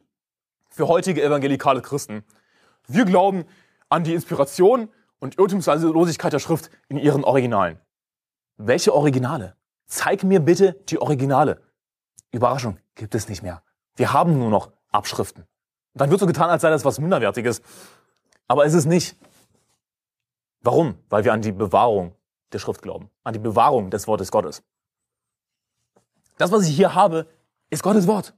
für 0.71 0.87
heutige 0.87 1.25
evangelikale 1.25 1.83
Christen. 1.83 2.23
Wir 2.87 3.05
glauben 3.05 3.47
an 3.89 4.05
die 4.05 4.15
Inspiration 4.15 4.89
und 5.25 5.39
Irrtumslosigkeit 5.39 6.35
der 6.35 6.39
Schrift 6.39 6.71
in 6.89 6.99
ihren 6.99 7.25
Originalen. 7.25 7.81
Welche 8.59 8.93
Originale? 8.93 9.57
Zeig 9.87 10.23
mir 10.23 10.39
bitte 10.39 10.75
die 10.91 11.01
Originale. 11.01 11.63
Überraschung, 12.31 12.77
gibt 12.95 13.15
es 13.15 13.27
nicht 13.31 13.43
mehr. 13.43 13.63
Wir 13.97 14.13
haben 14.13 14.39
nur 14.39 14.51
noch 14.51 14.71
Abschriften. 14.93 15.47
Dann 15.95 16.11
wird 16.11 16.21
so 16.21 16.27
getan, 16.27 16.51
als 16.51 16.61
sei 16.61 16.69
das 16.69 16.85
was 16.85 17.01
Minderwertiges. 17.01 17.63
Aber 18.49 18.67
ist 18.67 18.75
es 18.75 18.85
nicht. 18.85 19.17
Warum? 20.61 20.99
Weil 21.09 21.25
wir 21.25 21.33
an 21.33 21.41
die 21.41 21.53
Bewahrung 21.53 22.15
der 22.53 22.59
Schrift 22.59 22.83
glauben. 22.83 23.09
An 23.23 23.33
die 23.33 23.39
Bewahrung 23.39 23.89
des 23.89 24.07
Wortes 24.07 24.31
Gottes. 24.31 24.63
Das, 26.37 26.53
was 26.53 26.69
ich 26.69 26.77
hier 26.77 26.95
habe, 26.95 27.27
ist 27.71 27.83
Gottes 27.83 28.07
Wort. 28.07 28.35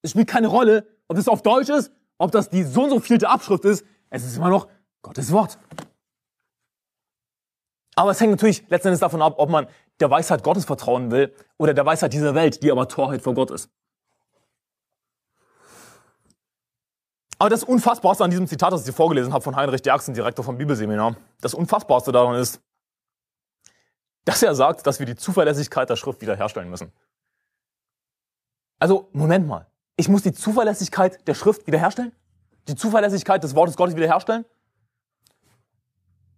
Es 0.00 0.12
spielt 0.12 0.28
keine 0.28 0.46
Rolle, 0.46 0.86
ob 1.06 1.18
es 1.18 1.28
auf 1.28 1.42
Deutsch 1.42 1.68
ist, 1.68 1.92
ob 2.16 2.32
das 2.32 2.48
die 2.48 2.62
so 2.62 2.84
und 2.84 2.90
so 2.90 3.00
vielte 3.00 3.28
Abschrift 3.28 3.66
ist. 3.66 3.84
Es 4.08 4.24
ist 4.24 4.38
immer 4.38 4.48
noch 4.48 4.68
Gottes 5.02 5.30
Wort. 5.30 5.58
Aber 7.96 8.10
es 8.10 8.20
hängt 8.20 8.32
natürlich 8.32 8.64
letztendlich 8.68 9.00
davon 9.00 9.22
ab, 9.22 9.34
ob 9.38 9.50
man 9.50 9.66
der 10.00 10.10
Weisheit 10.10 10.42
Gottes 10.42 10.64
vertrauen 10.64 11.10
will 11.10 11.34
oder 11.58 11.74
der 11.74 11.86
Weisheit 11.86 12.12
dieser 12.12 12.34
Welt, 12.34 12.62
die 12.62 12.70
aber 12.70 12.88
Torheit 12.88 13.22
vor 13.22 13.34
Gott 13.34 13.50
ist. 13.50 13.70
Aber 17.38 17.50
das 17.50 17.64
Unfassbarste 17.64 18.24
an 18.24 18.30
diesem 18.30 18.46
Zitat, 18.46 18.72
das 18.72 18.80
ich 18.80 18.86
dir 18.86 18.92
vorgelesen 18.92 19.32
habe 19.32 19.42
von 19.42 19.56
Heinrich 19.56 19.82
Derksen, 19.82 20.14
Direktor 20.14 20.44
vom 20.44 20.56
Bibelseminar, 20.56 21.16
das 21.40 21.54
Unfassbarste 21.54 22.12
daran 22.12 22.36
ist, 22.36 22.60
dass 24.24 24.42
er 24.42 24.54
sagt, 24.54 24.86
dass 24.86 24.98
wir 24.98 25.06
die 25.06 25.16
Zuverlässigkeit 25.16 25.90
der 25.90 25.96
Schrift 25.96 26.20
wiederherstellen 26.20 26.70
müssen. 26.70 26.92
Also, 28.78 29.08
Moment 29.12 29.46
mal. 29.46 29.66
Ich 29.96 30.08
muss 30.08 30.22
die 30.22 30.32
Zuverlässigkeit 30.32 31.26
der 31.28 31.34
Schrift 31.34 31.66
wiederherstellen? 31.66 32.12
Die 32.68 32.74
Zuverlässigkeit 32.74 33.44
des 33.44 33.54
Wortes 33.54 33.76
Gottes 33.76 33.94
wiederherstellen? 33.94 34.44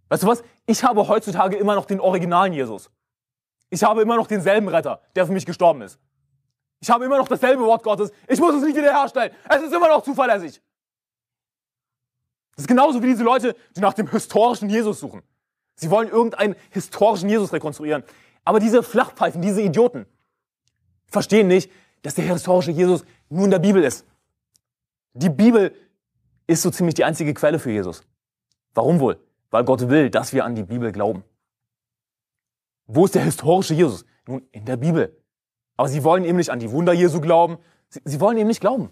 Weißt 0.08 0.22
du 0.22 0.26
was? 0.26 0.42
Ich 0.66 0.84
habe 0.84 1.06
heutzutage 1.08 1.56
immer 1.56 1.74
noch 1.74 1.84
den 1.84 2.00
originalen 2.00 2.52
Jesus. 2.52 2.90
Ich 3.70 3.82
habe 3.82 4.02
immer 4.02 4.16
noch 4.16 4.26
denselben 4.26 4.68
Retter, 4.68 5.00
der 5.14 5.26
für 5.26 5.32
mich 5.32 5.46
gestorben 5.46 5.82
ist. 5.82 5.98
Ich 6.80 6.90
habe 6.90 7.04
immer 7.04 7.18
noch 7.18 7.28
dasselbe 7.28 7.64
Wort 7.64 7.82
Gottes. 7.82 8.12
Ich 8.28 8.38
muss 8.38 8.54
es 8.54 8.62
nicht 8.62 8.76
wiederherstellen. 8.76 9.34
Es 9.48 9.62
ist 9.62 9.72
immer 9.72 9.88
noch 9.88 10.02
zuverlässig. 10.02 10.60
Das 12.54 12.62
ist 12.62 12.68
genauso 12.68 13.02
wie 13.02 13.08
diese 13.08 13.24
Leute, 13.24 13.56
die 13.74 13.80
nach 13.80 13.94
dem 13.94 14.08
historischen 14.10 14.70
Jesus 14.70 15.00
suchen. 15.00 15.22
Sie 15.74 15.90
wollen 15.90 16.08
irgendeinen 16.08 16.54
historischen 16.70 17.28
Jesus 17.28 17.52
rekonstruieren. 17.52 18.02
Aber 18.44 18.60
diese 18.60 18.82
Flachpfeifen, 18.82 19.42
diese 19.42 19.60
Idioten, 19.60 20.06
verstehen 21.08 21.48
nicht, 21.48 21.70
dass 22.02 22.14
der 22.14 22.24
historische 22.24 22.70
Jesus 22.70 23.04
nur 23.28 23.44
in 23.44 23.50
der 23.50 23.58
Bibel 23.58 23.82
ist. 23.82 24.06
Die 25.12 25.28
Bibel 25.28 25.74
ist 26.46 26.62
so 26.62 26.70
ziemlich 26.70 26.94
die 26.94 27.04
einzige 27.04 27.34
Quelle 27.34 27.58
für 27.58 27.70
Jesus. 27.70 28.02
Warum 28.74 29.00
wohl? 29.00 29.18
Weil 29.56 29.64
Gott 29.64 29.88
will, 29.88 30.10
dass 30.10 30.34
wir 30.34 30.44
an 30.44 30.54
die 30.54 30.64
Bibel 30.64 30.92
glauben. 30.92 31.24
Wo 32.86 33.06
ist 33.06 33.14
der 33.14 33.22
historische 33.22 33.72
Jesus? 33.72 34.04
Nun, 34.26 34.46
in 34.52 34.66
der 34.66 34.76
Bibel. 34.76 35.18
Aber 35.78 35.88
sie 35.88 36.04
wollen 36.04 36.26
eben 36.26 36.36
nicht 36.36 36.50
an 36.50 36.58
die 36.58 36.70
Wunder 36.70 36.92
Jesu 36.92 37.22
glauben. 37.22 37.56
Sie, 37.88 38.02
sie 38.04 38.20
wollen 38.20 38.36
eben 38.36 38.48
nicht 38.48 38.60
glauben. 38.60 38.90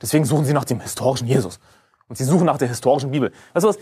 Deswegen 0.00 0.24
suchen 0.24 0.46
sie 0.46 0.54
nach 0.54 0.64
dem 0.64 0.80
historischen 0.80 1.28
Jesus. 1.28 1.60
Und 2.08 2.16
sie 2.16 2.24
suchen 2.24 2.46
nach 2.46 2.56
der 2.56 2.68
historischen 2.68 3.10
Bibel. 3.10 3.30
Weißt 3.52 3.64
du 3.64 3.68
was? 3.68 3.78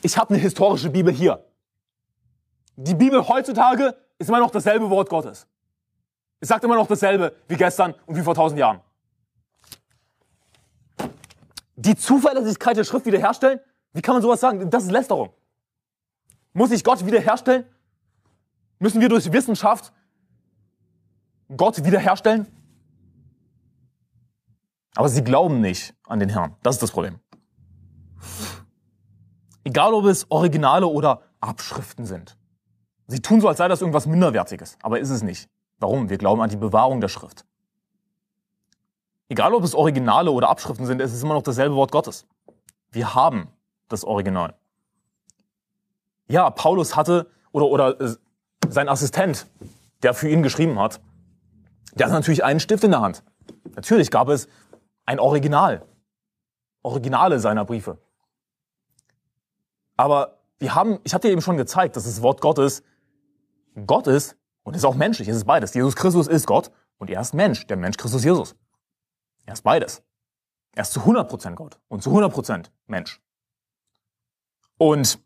Ich 0.00 0.16
habe 0.16 0.32
eine 0.32 0.42
historische 0.42 0.88
Bibel 0.88 1.12
hier. 1.12 1.44
Die 2.76 2.94
Bibel 2.94 3.28
heutzutage 3.28 3.94
ist 4.16 4.30
immer 4.30 4.40
noch 4.40 4.50
dasselbe 4.50 4.88
Wort 4.88 5.10
Gottes. 5.10 5.46
Es 6.40 6.48
sagt 6.48 6.64
immer 6.64 6.76
noch 6.76 6.86
dasselbe 6.86 7.36
wie 7.48 7.56
gestern 7.58 7.94
und 8.06 8.16
wie 8.16 8.22
vor 8.22 8.34
tausend 8.34 8.58
Jahren. 8.58 8.80
Die 11.76 11.96
Zuverlässigkeit 11.96 12.78
der 12.78 12.84
Schrift 12.84 13.04
wiederherstellen? 13.04 13.60
Wie 13.92 14.02
kann 14.02 14.14
man 14.14 14.22
sowas 14.22 14.40
sagen? 14.40 14.70
Das 14.70 14.84
ist 14.84 14.90
Lästerung. 14.90 15.30
Muss 16.52 16.70
ich 16.70 16.84
Gott 16.84 17.04
wiederherstellen? 17.04 17.64
Müssen 18.78 19.00
wir 19.00 19.08
durch 19.08 19.30
Wissenschaft 19.32 19.92
Gott 21.56 21.84
wiederherstellen? 21.84 22.46
Aber 24.96 25.08
sie 25.08 25.22
glauben 25.22 25.60
nicht 25.60 25.94
an 26.04 26.18
den 26.18 26.28
Herrn. 26.28 26.56
Das 26.62 26.76
ist 26.76 26.82
das 26.82 26.90
Problem. 26.90 27.20
Egal, 29.64 29.94
ob 29.94 30.06
es 30.06 30.30
Originale 30.30 30.86
oder 30.86 31.22
Abschriften 31.40 32.06
sind. 32.06 32.36
Sie 33.06 33.20
tun 33.20 33.40
so, 33.40 33.48
als 33.48 33.58
sei 33.58 33.68
das 33.68 33.80
irgendwas 33.80 34.06
Minderwertiges, 34.06 34.78
aber 34.82 35.00
ist 35.00 35.10
es 35.10 35.22
nicht. 35.22 35.48
Warum? 35.78 36.10
Wir 36.10 36.18
glauben 36.18 36.40
an 36.40 36.50
die 36.50 36.56
Bewahrung 36.56 37.00
der 37.00 37.08
Schrift. 37.08 37.44
Egal 39.28 39.54
ob 39.54 39.64
es 39.64 39.74
Originale 39.74 40.30
oder 40.30 40.48
Abschriften 40.48 40.86
sind, 40.86 41.00
es 41.00 41.12
ist 41.12 41.22
immer 41.22 41.34
noch 41.34 41.42
dasselbe 41.42 41.74
Wort 41.76 41.92
Gottes. 41.92 42.26
Wir 42.90 43.14
haben 43.14 43.48
das 43.90 44.04
Original. 44.04 44.54
Ja, 46.28 46.48
Paulus 46.50 46.96
hatte, 46.96 47.30
oder, 47.52 47.66
oder 47.66 48.00
äh, 48.00 48.16
sein 48.68 48.88
Assistent, 48.88 49.46
der 50.02 50.14
für 50.14 50.28
ihn 50.28 50.42
geschrieben 50.42 50.78
hat, 50.78 51.00
der 51.94 52.06
hat 52.06 52.12
natürlich 52.12 52.44
einen 52.44 52.60
Stift 52.60 52.84
in 52.84 52.92
der 52.92 53.00
Hand. 53.00 53.22
Natürlich 53.74 54.10
gab 54.10 54.28
es 54.28 54.48
ein 55.06 55.18
Original. 55.18 55.82
Originale 56.82 57.40
seiner 57.40 57.64
Briefe. 57.64 57.98
Aber 59.96 60.38
wir 60.58 60.74
haben, 60.74 60.98
ich 61.04 61.12
hatte 61.12 61.28
dir 61.28 61.32
eben 61.32 61.42
schon 61.42 61.56
gezeigt, 61.56 61.96
dass 61.96 62.04
das 62.04 62.22
Wort 62.22 62.40
Gottes 62.40 62.82
Gott 63.86 64.06
ist 64.06 64.36
und 64.62 64.76
ist 64.76 64.84
auch 64.84 64.94
menschlich, 64.94 65.28
es 65.28 65.36
ist 65.36 65.44
beides. 65.44 65.74
Jesus 65.74 65.96
Christus 65.96 66.26
ist 66.26 66.46
Gott 66.46 66.70
und 66.98 67.10
er 67.10 67.20
ist 67.20 67.34
Mensch, 67.34 67.66
der 67.66 67.76
Mensch 67.76 67.96
Christus 67.96 68.24
Jesus. 68.24 68.54
Er 69.46 69.54
ist 69.54 69.62
beides. 69.62 70.02
Er 70.72 70.82
ist 70.82 70.92
zu 70.92 71.00
100% 71.00 71.54
Gott 71.54 71.80
und 71.88 72.02
zu 72.02 72.10
100% 72.10 72.66
Mensch. 72.86 73.20
Und 74.80 75.18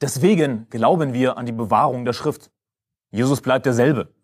deswegen 0.00 0.66
glauben 0.70 1.12
wir 1.12 1.36
an 1.36 1.44
die 1.44 1.52
Bewahrung 1.52 2.06
der 2.06 2.14
Schrift. 2.14 2.50
Jesus 3.10 3.42
bleibt 3.42 3.66
derselbe. 3.66 4.14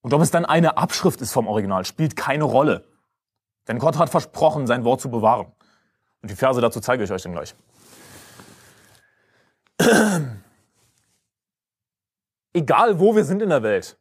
Und 0.00 0.12
ob 0.12 0.20
es 0.20 0.32
dann 0.32 0.44
eine 0.44 0.76
Abschrift 0.76 1.20
ist 1.20 1.30
vom 1.30 1.46
Original, 1.46 1.84
spielt 1.84 2.16
keine 2.16 2.42
Rolle. 2.42 2.88
Denn 3.68 3.78
Gott 3.78 3.98
hat 3.98 4.10
versprochen, 4.10 4.66
sein 4.66 4.82
Wort 4.82 5.00
zu 5.00 5.12
bewahren. 5.12 5.52
Und 6.22 6.32
die 6.32 6.34
Verse 6.34 6.60
dazu 6.60 6.80
zeige 6.80 7.04
ich 7.04 7.12
euch 7.12 7.22
dann 7.22 7.32
gleich. 7.32 7.54
egal 12.52 12.98
wo 12.98 13.14
wir 13.14 13.24
sind 13.24 13.42
in 13.42 13.50
der 13.50 13.62
Welt, 13.62 13.96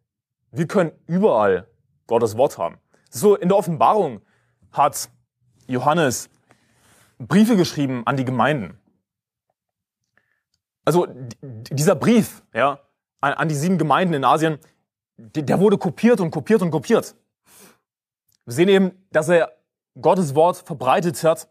wir 0.49 0.67
können 0.67 0.91
überall 1.05 1.67
Gottes 2.07 2.35
Wort 2.35 2.57
haben. 2.57 2.79
So 3.11 3.35
in 3.35 3.49
der 3.49 3.59
Offenbarung 3.59 4.21
hat 4.71 5.11
Johannes 5.67 6.31
Briefe 7.19 7.55
geschrieben 7.57 8.01
an 8.07 8.17
die 8.17 8.25
Gemeinden. 8.25 8.79
Also 10.85 11.07
dieser 11.71 11.95
Brief 11.95 12.43
ja, 12.53 12.79
an, 13.21 13.33
an 13.33 13.49
die 13.49 13.55
sieben 13.55 13.77
Gemeinden 13.77 14.13
in 14.13 14.23
Asien, 14.23 14.59
der 15.17 15.59
wurde 15.59 15.77
kopiert 15.77 16.19
und 16.21 16.31
kopiert 16.31 16.61
und 16.61 16.71
kopiert. 16.71 17.15
Wir 18.45 18.53
sehen 18.53 18.69
eben, 18.69 19.07
dass 19.11 19.29
er 19.29 19.53
Gottes 20.01 20.33
Wort 20.33 20.57
verbreitet 20.57 21.23
hat 21.23 21.49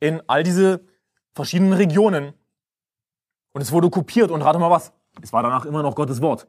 in 0.00 0.22
all 0.28 0.42
diese 0.42 0.84
verschiedenen 1.32 1.72
Regionen. 1.72 2.34
Und 3.52 3.60
es 3.60 3.72
wurde 3.72 3.88
kopiert 3.88 4.30
und 4.30 4.42
rate 4.42 4.58
mal 4.58 4.70
was. 4.70 4.92
Es 5.22 5.32
war 5.32 5.42
danach 5.42 5.64
immer 5.64 5.82
noch 5.82 5.94
Gottes 5.94 6.20
Wort. 6.20 6.48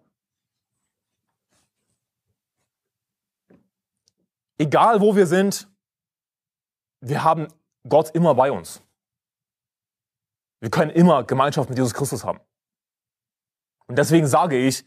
Egal 4.58 5.02
wo 5.02 5.16
wir 5.16 5.28
sind, 5.28 5.68
wir 7.02 7.24
haben 7.24 7.48
Gott 7.88 8.10
immer 8.16 8.34
bei 8.34 8.52
uns. 8.52 8.82
Wir 10.66 10.72
können 10.72 10.90
immer 10.90 11.24
Gemeinschaft 11.24 11.70
mit 11.70 11.78
Jesus 11.78 11.94
Christus 11.94 12.24
haben. 12.24 12.40
Und 13.86 14.00
deswegen 14.00 14.26
sage 14.26 14.58
ich, 14.58 14.84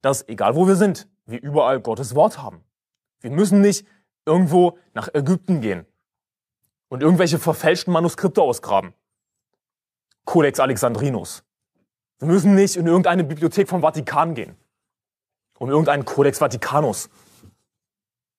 dass 0.00 0.26
egal 0.26 0.56
wo 0.56 0.66
wir 0.66 0.74
sind, 0.74 1.08
wir 1.26 1.40
überall 1.40 1.78
Gottes 1.78 2.16
Wort 2.16 2.42
haben. 2.42 2.64
Wir 3.20 3.30
müssen 3.30 3.60
nicht 3.60 3.86
irgendwo 4.26 4.80
nach 4.94 5.14
Ägypten 5.14 5.60
gehen 5.60 5.86
und 6.88 7.04
irgendwelche 7.04 7.38
verfälschten 7.38 7.92
Manuskripte 7.92 8.42
ausgraben. 8.42 8.94
Codex 10.24 10.58
Alexandrinus. 10.58 11.44
Wir 12.18 12.26
müssen 12.26 12.56
nicht 12.56 12.74
in 12.74 12.88
irgendeine 12.88 13.22
Bibliothek 13.22 13.68
vom 13.68 13.82
Vatikan 13.82 14.34
gehen, 14.34 14.56
um 15.56 15.70
irgendeinen 15.70 16.04
Codex 16.04 16.40
Vaticanus 16.40 17.10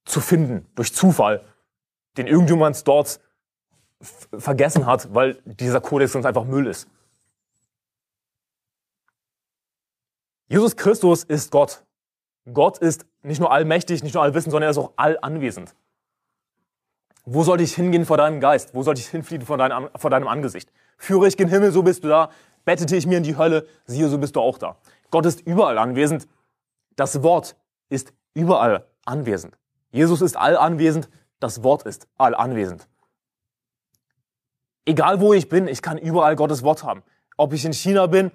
zu 0.03 0.19
finden, 0.19 0.69
durch 0.75 0.93
Zufall, 0.93 1.45
den 2.17 2.27
irgendjemand 2.27 2.85
dort 2.85 3.21
vergessen 4.03 4.85
hat, 4.85 5.13
weil 5.13 5.37
dieser 5.45 5.81
Kodex 5.81 6.11
sonst 6.11 6.25
einfach 6.25 6.43
Müll 6.43 6.67
ist. 6.67 6.87
Jesus 10.47 10.75
Christus 10.75 11.23
ist 11.23 11.51
Gott. 11.51 11.83
Gott 12.53 12.77
ist 12.77 13.05
nicht 13.21 13.39
nur 13.39 13.51
allmächtig, 13.51 14.03
nicht 14.03 14.13
nur 14.13 14.23
allwissend, 14.23 14.51
sondern 14.51 14.67
er 14.67 14.71
ist 14.71 14.77
auch 14.77 14.91
allanwesend. 14.97 15.73
Wo 17.25 17.43
sollte 17.43 17.63
ich 17.63 17.73
hingehen 17.73 18.05
vor 18.05 18.17
deinem 18.17 18.41
Geist? 18.41 18.75
Wo 18.75 18.83
sollte 18.83 18.99
ich 18.99 19.07
hinfliehen 19.07 19.45
vor 19.45 19.57
deinem, 19.57 19.89
vor 19.95 20.09
deinem 20.09 20.27
Angesicht? 20.27 20.69
Führe 20.97 21.27
ich 21.27 21.37
gen 21.37 21.47
Himmel, 21.47 21.71
so 21.71 21.81
bist 21.81 22.03
du 22.03 22.09
da 22.09 22.29
bettete 22.65 22.95
ich 22.95 23.05
mir 23.05 23.17
in 23.17 23.23
die 23.23 23.37
Hölle, 23.37 23.67
siehe, 23.85 24.07
so 24.07 24.17
bist 24.17 24.35
du 24.35 24.41
auch 24.41 24.57
da. 24.57 24.77
Gott 25.11 25.25
ist 25.25 25.41
überall 25.41 25.77
anwesend. 25.77 26.27
Das 26.95 27.23
Wort 27.23 27.55
ist 27.89 28.13
überall 28.33 28.85
anwesend. 29.05 29.57
Jesus 29.91 30.21
ist 30.21 30.37
all 30.37 30.57
anwesend, 30.57 31.09
das 31.39 31.63
Wort 31.63 31.83
ist 31.83 32.07
all 32.17 32.35
anwesend. 32.35 32.87
Egal 34.85 35.21
wo 35.21 35.33
ich 35.33 35.49
bin, 35.49 35.67
ich 35.67 35.81
kann 35.81 35.97
überall 35.97 36.35
Gottes 36.35 36.63
Wort 36.63 36.83
haben. 36.83 37.03
Ob 37.37 37.53
ich 37.53 37.65
in 37.65 37.73
China 37.73 38.07
bin, 38.07 38.31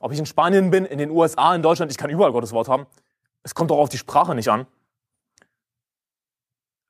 ob 0.00 0.12
ich 0.12 0.18
in 0.18 0.26
Spanien 0.26 0.70
bin, 0.70 0.84
in 0.86 0.98
den 0.98 1.10
USA, 1.10 1.54
in 1.54 1.62
Deutschland, 1.62 1.90
ich 1.90 1.98
kann 1.98 2.10
überall 2.10 2.32
Gottes 2.32 2.52
Wort 2.52 2.68
haben. 2.68 2.86
Es 3.42 3.54
kommt 3.54 3.70
doch 3.70 3.78
auf 3.78 3.88
die 3.88 3.98
Sprache 3.98 4.34
nicht 4.34 4.50
an. 4.50 4.66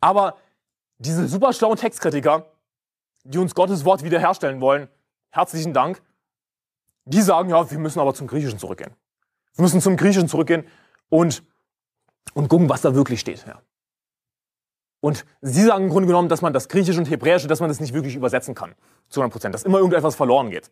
Aber 0.01 0.37
diese 0.99 1.27
super 1.29 1.53
schlauen 1.53 1.77
Textkritiker, 1.77 2.47
die 3.25 3.39
uns 3.39 3.55
Gottes 3.55 3.85
Wort 3.85 4.03
wiederherstellen 4.03 4.61
wollen, 4.61 4.89
herzlichen 5.31 5.73
Dank, 5.73 6.01
die 7.05 7.21
sagen, 7.21 7.51
ja, 7.51 7.71
wir 7.71 7.79
müssen 7.79 7.99
aber 8.01 8.15
zum 8.15 8.27
Griechischen 8.27 8.59
zurückgehen. 8.59 8.95
Wir 9.55 9.63
müssen 9.63 9.81
zum 9.81 9.97
Griechischen 9.97 10.29
zurückgehen 10.29 10.67
und, 11.09 11.43
und 12.35 12.49
gucken, 12.49 12.69
was 12.69 12.83
da 12.83 12.95
wirklich 12.95 13.21
steht. 13.21 13.45
Ja. 13.47 13.61
Und 15.01 15.25
sie 15.41 15.63
sagen 15.63 15.85
im 15.85 15.91
Grunde 15.91 16.07
genommen, 16.07 16.29
dass 16.29 16.43
man 16.43 16.53
das 16.53 16.69
Griechische 16.69 16.99
und 16.99 17.11
Hebräische, 17.11 17.49
dass 17.49 17.61
man 17.61 17.69
das 17.69 17.81
nicht 17.81 17.95
wirklich 17.95 18.15
übersetzen 18.15 18.55
kann. 18.55 18.75
Zu 19.09 19.21
100 19.21 19.33
Prozent. 19.33 19.55
Dass 19.55 19.65
immer 19.65 19.79
irgendetwas 19.79 20.15
verloren 20.15 20.51
geht. 20.51 20.71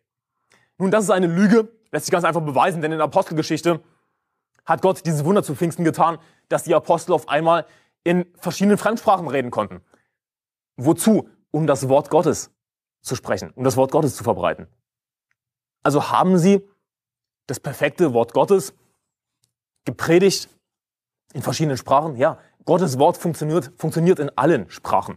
Nun, 0.76 0.90
das 0.90 1.04
ist 1.04 1.10
eine 1.10 1.26
Lüge, 1.26 1.68
lässt 1.90 2.06
sich 2.06 2.12
ganz 2.12 2.24
einfach 2.24 2.42
beweisen, 2.42 2.82
denn 2.82 2.92
in 2.92 2.98
der 2.98 3.06
Apostelgeschichte 3.06 3.80
hat 4.64 4.82
Gott 4.82 5.04
dieses 5.06 5.24
Wunder 5.24 5.42
zu 5.42 5.54
Pfingsten 5.54 5.82
getan, 5.82 6.18
dass 6.48 6.64
die 6.64 6.74
Apostel 6.74 7.12
auf 7.12 7.28
einmal 7.28 7.66
in 8.04 8.26
verschiedenen 8.36 8.78
Fremdsprachen 8.78 9.26
reden 9.28 9.50
konnten. 9.50 9.80
Wozu? 10.76 11.28
Um 11.50 11.66
das 11.66 11.88
Wort 11.88 12.10
Gottes 12.10 12.50
zu 13.00 13.16
sprechen, 13.16 13.50
um 13.54 13.64
das 13.64 13.76
Wort 13.78 13.90
Gottes 13.90 14.14
zu 14.14 14.22
verbreiten. 14.22 14.66
Also 15.82 16.10
haben 16.10 16.36
sie 16.36 16.68
das 17.46 17.58
perfekte 17.58 18.12
Wort 18.12 18.34
Gottes 18.34 18.74
gepredigt 19.86 20.50
in 21.32 21.40
verschiedenen 21.40 21.78
Sprachen? 21.78 22.16
Ja, 22.16 22.38
Gottes 22.68 22.98
Wort 22.98 23.16
funktioniert, 23.16 23.72
funktioniert 23.78 24.18
in 24.18 24.30
allen 24.36 24.68
Sprachen. 24.68 25.16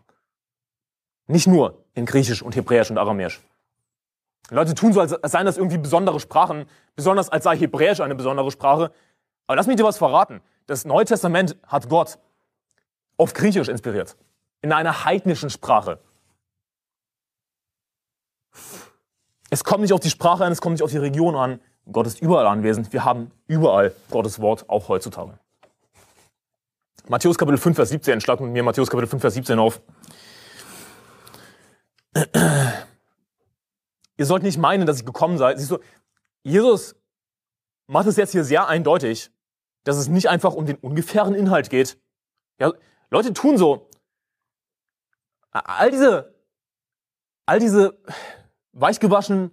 Nicht 1.28 1.48
nur 1.48 1.84
in 1.94 2.06
Griechisch 2.06 2.42
und 2.42 2.56
Hebräisch 2.56 2.90
und 2.90 2.98
Aramäisch. 2.98 3.42
Leute 4.52 4.74
tun 4.74 4.94
so, 4.94 5.02
als 5.02 5.12
seien 5.34 5.46
das 5.46 5.58
irgendwie 5.58 5.78
besondere 5.78 6.22
Sprachen, 6.22 6.66
besonders 6.96 7.28
als 7.28 7.44
sei 7.44 7.58
Hebräisch 7.58 8.00
eine 8.00 8.16
besondere 8.16 8.52
Sprache. 8.52 8.94
Aber 9.48 9.58
lass 9.58 9.68
mich 9.68 9.76
dir 9.76 9.84
was 9.84 9.98
verraten. 9.98 10.40
Das 10.66 10.86
Neue 10.86 11.04
Testament 11.04 11.58
hat 11.68 11.90
Gott 11.90 12.20
auf 13.18 13.34
Griechisch 13.34 13.68
inspiriert. 13.68 14.16
In 14.62 14.72
einer 14.72 15.04
heidnischen 15.04 15.50
Sprache. 15.50 16.00
Es 19.50 19.66
kommt 19.66 19.82
nicht 19.82 19.92
auf 19.92 20.00
die 20.00 20.10
Sprache 20.10 20.46
an, 20.46 20.54
es 20.54 20.62
kommt 20.62 20.76
nicht 20.76 20.84
auf 20.84 20.92
die 20.92 21.00
Region 21.00 21.36
an. 21.36 21.60
Gott 21.92 22.08
ist 22.08 22.22
überall 22.22 22.48
anwesend. 22.48 22.94
Wir 22.94 23.04
haben 23.04 23.30
überall 23.48 23.94
Gottes 24.10 24.40
Wort, 24.40 24.70
auch 24.70 24.88
heutzutage. 24.88 25.38
Matthäus 27.12 27.38
Kapitel 27.38 27.58
5, 27.58 27.76
Vers 27.76 27.90
17. 27.90 28.22
Schlag 28.22 28.40
mit 28.40 28.54
mir 28.54 28.64
Matthäus 28.64 28.90
Kapitel 28.90 29.10
5, 29.10 29.20
Vers 29.20 29.34
17 29.34 29.60
auf. 29.60 29.82
Ihr 34.16 34.26
sollt 34.26 34.44
nicht 34.44 34.58
meinen, 34.58 34.86
dass 34.86 35.00
ich 35.00 35.06
gekommen 35.06 35.38
sei. 35.38 35.58
Siehst 35.58 35.72
du, 35.72 35.80
Jesus 36.44 36.96
macht 37.88 38.08
es 38.08 38.16
jetzt 38.16 38.32
hier 38.32 38.46
sehr 38.46 38.70
eindeutig, 38.70 39.30
dass 39.84 39.98
es 39.98 40.08
nicht 40.08 40.30
einfach 40.30 40.54
um 40.54 40.66
den 40.66 40.78
ungefähren 40.78 41.36
Inhalt 41.36 41.70
geht. 41.70 42.02
Ja, 42.62 42.72
Leute 43.10 43.34
tun 43.34 43.58
so. 43.58 43.90
All 45.52 45.92
diese, 45.92 46.34
all 47.46 47.60
diese 47.60 48.02
weichgewaschenen 48.72 49.52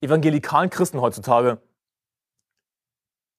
evangelikalen 0.00 0.70
Christen 0.70 1.02
heutzutage, 1.02 1.60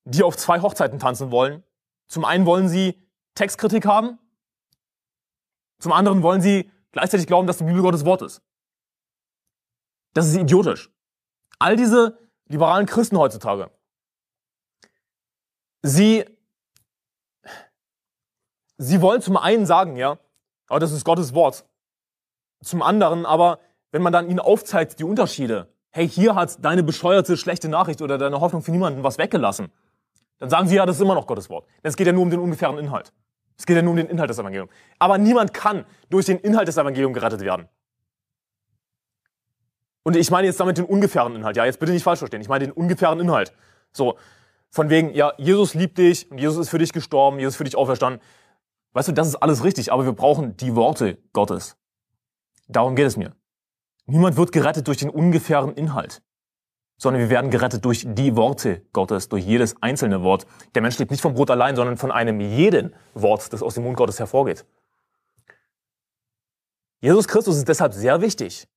die 0.03 0.21
auf 0.21 0.37
zwei 0.37 0.61
Hochzeiten 0.61 0.99
tanzen 0.99 1.31
wollen. 1.31 1.63
Zum 2.05 2.25
einen 2.25 2.45
wollen 2.45 2.69
sie 2.69 3.08
Textkritik 3.35 3.85
haben, 3.85 4.19
zum 5.79 5.91
anderen 5.93 6.23
wollen 6.23 6.41
sie 6.41 6.69
gleichzeitig 6.91 7.27
glauben, 7.27 7.47
dass 7.47 7.57
die 7.57 7.63
Bibel 7.63 7.81
Gottes 7.81 8.05
Wort 8.05 8.21
ist. 8.21 8.41
Das 10.13 10.27
ist 10.27 10.35
idiotisch. 10.35 10.91
All 11.59 11.75
diese 11.75 12.17
liberalen 12.47 12.85
Christen 12.85 13.17
heutzutage, 13.17 13.69
sie, 15.81 16.25
sie 18.77 19.01
wollen 19.01 19.21
zum 19.21 19.37
einen 19.37 19.65
sagen, 19.65 19.95
ja, 19.95 20.17
aber 20.67 20.79
das 20.79 20.91
ist 20.91 21.05
Gottes 21.05 21.33
Wort. 21.33 21.65
Zum 22.63 22.81
anderen 22.81 23.25
aber, 23.25 23.59
wenn 23.91 24.01
man 24.01 24.11
dann 24.11 24.29
ihnen 24.29 24.39
aufzeigt, 24.39 24.99
die 24.99 25.03
Unterschiede, 25.03 25.73
hey, 25.91 26.07
hier 26.07 26.35
hat 26.35 26.63
deine 26.63 26.83
bescheuerte 26.83 27.37
schlechte 27.37 27.69
Nachricht 27.69 28.01
oder 28.01 28.17
deine 28.17 28.41
Hoffnung 28.41 28.61
für 28.61 28.71
niemanden 28.71 29.03
was 29.03 29.17
weggelassen, 29.17 29.71
dann 30.39 30.49
sagen 30.49 30.67
sie, 30.67 30.75
ja, 30.75 30.85
das 30.85 30.95
ist 30.95 31.01
immer 31.01 31.15
noch 31.15 31.27
Gottes 31.27 31.49
Wort. 31.49 31.65
Denn 31.83 31.89
es 31.89 31.97
geht 31.97 32.07
ja 32.07 32.13
nur 32.13 32.23
um 32.23 32.29
den 32.29 32.39
ungefähren 32.39 32.77
Inhalt. 32.77 33.13
Es 33.57 33.65
geht 33.65 33.75
ja 33.75 33.81
nur 33.81 33.91
um 33.91 33.97
den 33.97 34.07
Inhalt 34.07 34.29
des 34.29 34.39
Evangeliums. 34.39 34.71
Aber 34.99 35.17
niemand 35.17 35.53
kann 35.53 35.85
durch 36.09 36.25
den 36.25 36.39
Inhalt 36.39 36.67
des 36.67 36.77
Evangeliums 36.77 37.13
gerettet 37.13 37.41
werden. 37.41 37.67
Und 40.03 40.15
ich 40.15 40.31
meine 40.31 40.47
jetzt 40.47 40.59
damit 40.59 40.77
den 40.77 40.85
ungefähren 40.85 41.35
Inhalt. 41.35 41.57
Ja, 41.57 41.65
jetzt 41.65 41.79
bitte 41.79 41.91
nicht 41.91 42.03
falsch 42.03 42.19
verstehen. 42.19 42.41
Ich 42.41 42.47
meine 42.47 42.65
den 42.65 42.71
ungefähren 42.71 43.19
Inhalt. 43.19 43.53
So, 43.91 44.17
von 44.71 44.89
wegen, 44.89 45.13
ja, 45.13 45.33
Jesus 45.37 45.73
liebt 45.73 45.97
dich 45.97 46.31
und 46.31 46.37
Jesus 46.37 46.57
ist 46.57 46.69
für 46.69 46.77
dich 46.77 46.93
gestorben, 46.93 47.39
Jesus 47.39 47.53
ist 47.53 47.57
für 47.57 47.63
dich 47.63 47.75
auferstanden. 47.75 48.21
Weißt 48.93 49.07
du, 49.07 49.11
das 49.11 49.27
ist 49.27 49.35
alles 49.35 49.63
richtig, 49.63 49.91
aber 49.91 50.05
wir 50.05 50.13
brauchen 50.13 50.55
die 50.57 50.75
Worte 50.75 51.17
Gottes. 51.33 51.77
Darum 52.67 52.95
geht 52.95 53.07
es 53.07 53.17
mir. 53.17 53.35
Niemand 54.05 54.37
wird 54.37 54.51
gerettet 54.51 54.87
durch 54.87 54.97
den 54.97 55.09
ungefähren 55.09 55.73
Inhalt, 55.73 56.21
sondern 56.99 57.21
wir 57.21 57.29
werden 57.29 57.49
gerettet 57.49 57.83
durch 57.85 58.05
die 58.05 58.35
Worte 58.35 58.81
Gottes, 58.93 59.29
durch 59.29 59.43
jedes 59.43 59.81
einzelne 59.81 60.21
Wort. 60.21 60.45
Der 60.75 60.81
Mensch 60.83 60.99
lebt 60.99 61.09
nicht 61.09 61.21
vom 61.21 61.33
Brot 61.33 61.49
allein, 61.49 61.75
sondern 61.75 61.97
von 61.97 62.11
einem 62.11 62.41
jeden 62.41 62.93
Wort, 63.15 63.51
das 63.51 63.63
aus 63.63 63.73
dem 63.73 63.85
Mund 63.85 63.97
Gottes 63.97 64.19
hervorgeht. 64.19 64.65
Jesus 66.99 67.27
Christus 67.27 67.55
ist 67.55 67.67
deshalb 67.67 67.93
sehr 67.93 68.19
wichtig, 68.19 68.67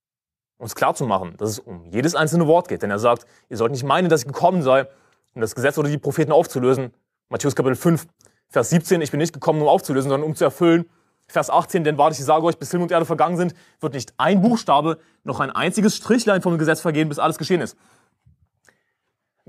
uns 0.57 0.73
klarzumachen, 0.73 1.35
dass 1.35 1.49
es 1.49 1.59
um 1.59 1.83
jedes 1.85 2.15
einzelne 2.15 2.47
Wort 2.47 2.69
geht. 2.69 2.81
Denn 2.81 2.89
er 2.89 2.99
sagt, 2.99 3.27
ihr 3.49 3.57
sollt 3.57 3.73
nicht 3.73 3.83
meinen, 3.83 4.07
dass 4.07 4.21
ich 4.21 4.27
gekommen 4.27 4.63
sei, 4.63 4.87
um 5.35 5.41
das 5.41 5.53
Gesetz 5.53 5.77
oder 5.77 5.89
die 5.89 5.97
Propheten 5.97 6.31
aufzulösen. 6.31 6.93
Matthäus 7.27 7.55
Kapitel 7.55 7.75
5, 7.75 8.07
Vers 8.47 8.69
17, 8.69 9.01
ich 9.01 9.11
bin 9.11 9.19
nicht 9.19 9.33
gekommen, 9.33 9.61
um 9.61 9.67
aufzulösen, 9.67 10.09
sondern 10.09 10.29
um 10.29 10.35
zu 10.35 10.45
erfüllen. 10.45 10.85
Vers 11.27 11.49
18, 11.49 11.83
denn 11.83 11.97
wahrlich, 11.97 12.19
ich 12.19 12.25
sage 12.25 12.45
euch, 12.45 12.57
bis 12.57 12.71
Himmel 12.71 12.83
und 12.83 12.91
Erde 12.91 13.05
vergangen 13.05 13.35
sind, 13.35 13.53
wird 13.81 13.93
nicht 13.93 14.13
ein 14.17 14.41
Buchstabe, 14.41 14.99
noch 15.23 15.39
ein 15.41 15.51
einziges 15.51 15.95
Strichlein 15.97 16.41
vom 16.41 16.57
Gesetz 16.57 16.79
vergehen, 16.79 17.09
bis 17.09 17.19
alles 17.19 17.37
geschehen 17.37 17.59
ist. 17.59 17.75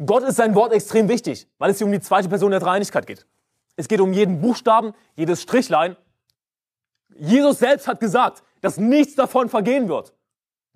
Gott 0.05 0.25
ist 0.25 0.37
sein 0.37 0.55
Wort 0.55 0.73
extrem 0.73 1.09
wichtig, 1.09 1.47
weil 1.59 1.71
es 1.71 1.79
hier 1.79 1.87
um 1.87 1.93
die 1.93 2.01
zweite 2.01 2.29
Person 2.29 2.51
der 2.51 2.61
Dreieinigkeit 2.61 3.07
geht. 3.07 3.27
Es 3.77 3.89
geht 3.89 4.01
um 4.01 4.13
jeden 4.13 4.41
Buchstaben, 4.41 4.93
jedes 5.15 5.43
Strichlein. 5.43 5.97
Jesus 7.17 7.59
selbst 7.59 7.87
hat 7.87 8.01
gesagt, 8.01 8.43
dass 8.61 8.77
nichts 8.77 9.15
davon 9.15 9.49
vergehen 9.49 9.89
wird. 9.89 10.13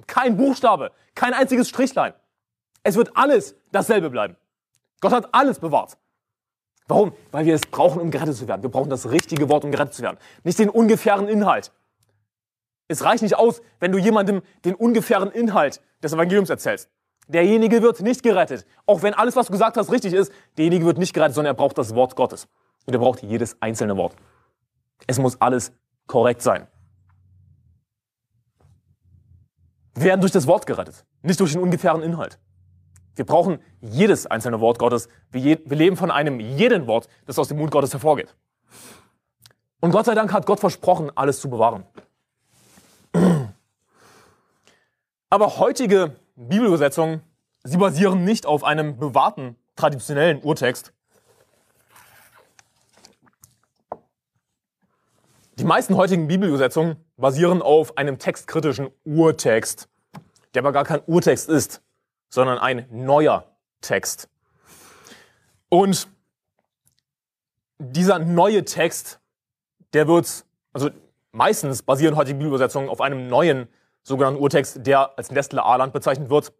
Kein 0.06 0.36
Buchstabe, 0.36 0.92
kein 1.14 1.34
einziges 1.34 1.68
Strichlein. 1.68 2.14
Es 2.84 2.96
wird 2.96 3.16
alles 3.16 3.56
dasselbe 3.72 4.10
bleiben. 4.10 4.36
Gott 5.00 5.12
hat 5.12 5.28
alles 5.32 5.58
bewahrt. 5.58 5.98
Warum? 6.86 7.12
Weil 7.32 7.44
wir 7.44 7.54
es 7.54 7.62
brauchen, 7.62 8.00
um 8.00 8.10
gerettet 8.10 8.36
zu 8.36 8.48
werden. 8.48 8.62
Wir 8.62 8.70
brauchen 8.70 8.88
das 8.88 9.10
richtige 9.10 9.48
Wort, 9.48 9.64
um 9.64 9.70
gerettet 9.70 9.94
zu 9.94 10.02
werden. 10.02 10.16
Nicht 10.44 10.58
den 10.58 10.70
ungefähren 10.70 11.28
Inhalt. 11.28 11.72
Es 12.88 13.04
reicht 13.04 13.22
nicht 13.22 13.36
aus, 13.36 13.60
wenn 13.80 13.92
du 13.92 13.98
jemandem 13.98 14.42
den 14.64 14.74
ungefähren 14.74 15.30
Inhalt 15.30 15.82
des 16.02 16.14
Evangeliums 16.14 16.48
erzählst. 16.48 16.88
Derjenige 17.28 17.82
wird 17.82 18.00
nicht 18.00 18.22
gerettet. 18.22 18.66
Auch 18.86 19.02
wenn 19.02 19.14
alles, 19.14 19.36
was 19.36 19.46
du 19.46 19.52
gesagt 19.52 19.76
hast, 19.76 19.92
richtig 19.92 20.14
ist, 20.14 20.32
derjenige 20.56 20.86
wird 20.86 20.98
nicht 20.98 21.12
gerettet, 21.12 21.34
sondern 21.34 21.54
er 21.54 21.56
braucht 21.56 21.76
das 21.76 21.94
Wort 21.94 22.16
Gottes. 22.16 22.48
Und 22.86 22.94
er 22.94 23.00
braucht 23.00 23.22
jedes 23.22 23.60
einzelne 23.60 23.96
Wort. 23.98 24.16
Es 25.06 25.18
muss 25.18 25.40
alles 25.40 25.72
korrekt 26.06 26.40
sein. 26.40 26.66
Wir 29.94 30.04
werden 30.06 30.20
durch 30.20 30.32
das 30.32 30.46
Wort 30.46 30.64
gerettet, 30.66 31.04
nicht 31.22 31.38
durch 31.38 31.52
den 31.52 31.60
ungefähren 31.60 32.02
Inhalt. 32.02 32.38
Wir 33.14 33.26
brauchen 33.26 33.58
jedes 33.80 34.26
einzelne 34.26 34.60
Wort 34.60 34.78
Gottes. 34.78 35.08
Wir, 35.30 35.58
wir 35.64 35.76
leben 35.76 35.96
von 35.96 36.10
einem 36.10 36.40
jeden 36.40 36.86
Wort, 36.86 37.08
das 37.26 37.38
aus 37.38 37.48
dem 37.48 37.58
Mund 37.58 37.72
Gottes 37.72 37.92
hervorgeht. 37.92 38.34
Und 39.80 39.90
Gott 39.90 40.06
sei 40.06 40.14
Dank 40.14 40.32
hat 40.32 40.46
Gott 40.46 40.60
versprochen, 40.60 41.10
alles 41.14 41.40
zu 41.40 41.50
bewahren. 41.50 41.84
Aber 45.30 45.58
heutige 45.58 46.16
Bibelübersetzungen, 46.36 47.22
sie 47.64 47.76
basieren 47.76 48.24
nicht 48.24 48.46
auf 48.46 48.64
einem 48.64 48.98
bewahrten, 48.98 49.56
traditionellen 49.76 50.40
Urtext. 50.42 50.92
Die 55.58 55.64
meisten 55.64 55.96
heutigen 55.96 56.28
Bibelübersetzungen 56.28 56.96
basieren 57.16 57.62
auf 57.62 57.98
einem 57.98 58.18
textkritischen 58.18 58.90
Urtext, 59.04 59.88
der 60.54 60.62
aber 60.62 60.72
gar 60.72 60.84
kein 60.84 61.02
Urtext 61.06 61.48
ist 61.48 61.82
sondern 62.30 62.58
ein 62.58 62.86
neuer 62.90 63.56
Text. 63.80 64.28
Und 65.68 66.08
dieser 67.78 68.18
neue 68.18 68.64
Text, 68.64 69.20
der 69.92 70.08
wird, 70.08 70.44
also 70.72 70.90
meistens 71.32 71.82
basieren 71.82 72.16
heute 72.16 72.28
die 72.28 72.34
Bibelübersetzungen 72.34 72.88
auf 72.88 73.00
einem 73.00 73.28
neuen 73.28 73.68
sogenannten 74.08 74.40
Urtext, 74.40 74.86
der 74.86 75.16
als 75.16 75.30
Nestle 75.30 75.62
Aland 75.62 75.92
bezeichnet 75.92 76.30
wird. 76.30 76.52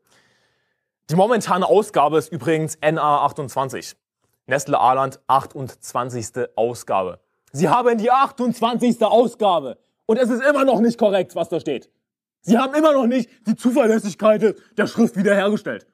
Die 1.11 1.17
momentane 1.17 1.67
Ausgabe 1.67 2.19
ist 2.19 2.31
übrigens 2.31 2.79
NA 2.81 3.25
28. 3.25 3.97
Nestle 4.47 4.79
Aland 4.79 5.21
28. 5.27 6.49
Ausgabe. 6.57 7.21
Sie 7.53 7.69
haben 7.69 7.99
die 7.99 8.11
28. 8.11 9.03
Ausgabe. 9.03 9.79
Und 10.07 10.19
es 10.19 10.31
ist 10.31 10.43
immer 10.43 10.65
noch 10.65 10.81
nicht 10.81 10.99
korrekt, 10.99 11.35
was 11.35 11.49
da 11.49 11.61
steht. 11.61 11.91
Sie 12.43 12.57
haben 12.57 12.75
immer 12.75 12.93
noch 12.93 13.07
nicht 13.07 13.29
die 13.47 13.57
Zuverlässigkeit 13.57 14.55
der 14.77 14.87
Schrift 14.87 15.17
wiederhergestellt. 15.17 15.87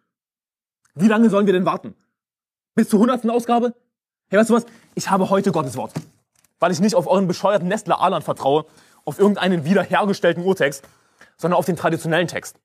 Wie 0.95 1.09
lange 1.09 1.31
sollen 1.31 1.47
wir 1.47 1.53
denn 1.53 1.65
warten? 1.65 1.95
Bis 2.75 2.89
zur 2.89 3.01
hundertsten 3.01 3.31
Ausgabe? 3.31 3.75
Hey, 4.29 4.39
weißt 4.39 4.51
du 4.51 4.55
was? 4.55 4.67
Ich 4.95 5.11
habe 5.11 5.31
heute 5.31 5.53
Gottes 5.53 5.77
Wort. 5.77 5.93
weil 6.61 6.73
ich 6.73 6.81
nicht 6.81 6.95
auf 6.95 7.07
euren 7.07 7.27
bescheuerten 7.27 7.69
Nestler 7.69 8.01
Alan 8.01 8.23
vertraue, 8.23 8.65
auf 9.05 9.19
irgendeinen 9.19 9.65
wiederhergestellten 9.65 10.45
Urtext, 10.45 10.83
sondern 11.37 11.59
auf 11.59 11.67
den 11.67 11.77
traditionellen 11.77 12.29
Text. 12.29 12.59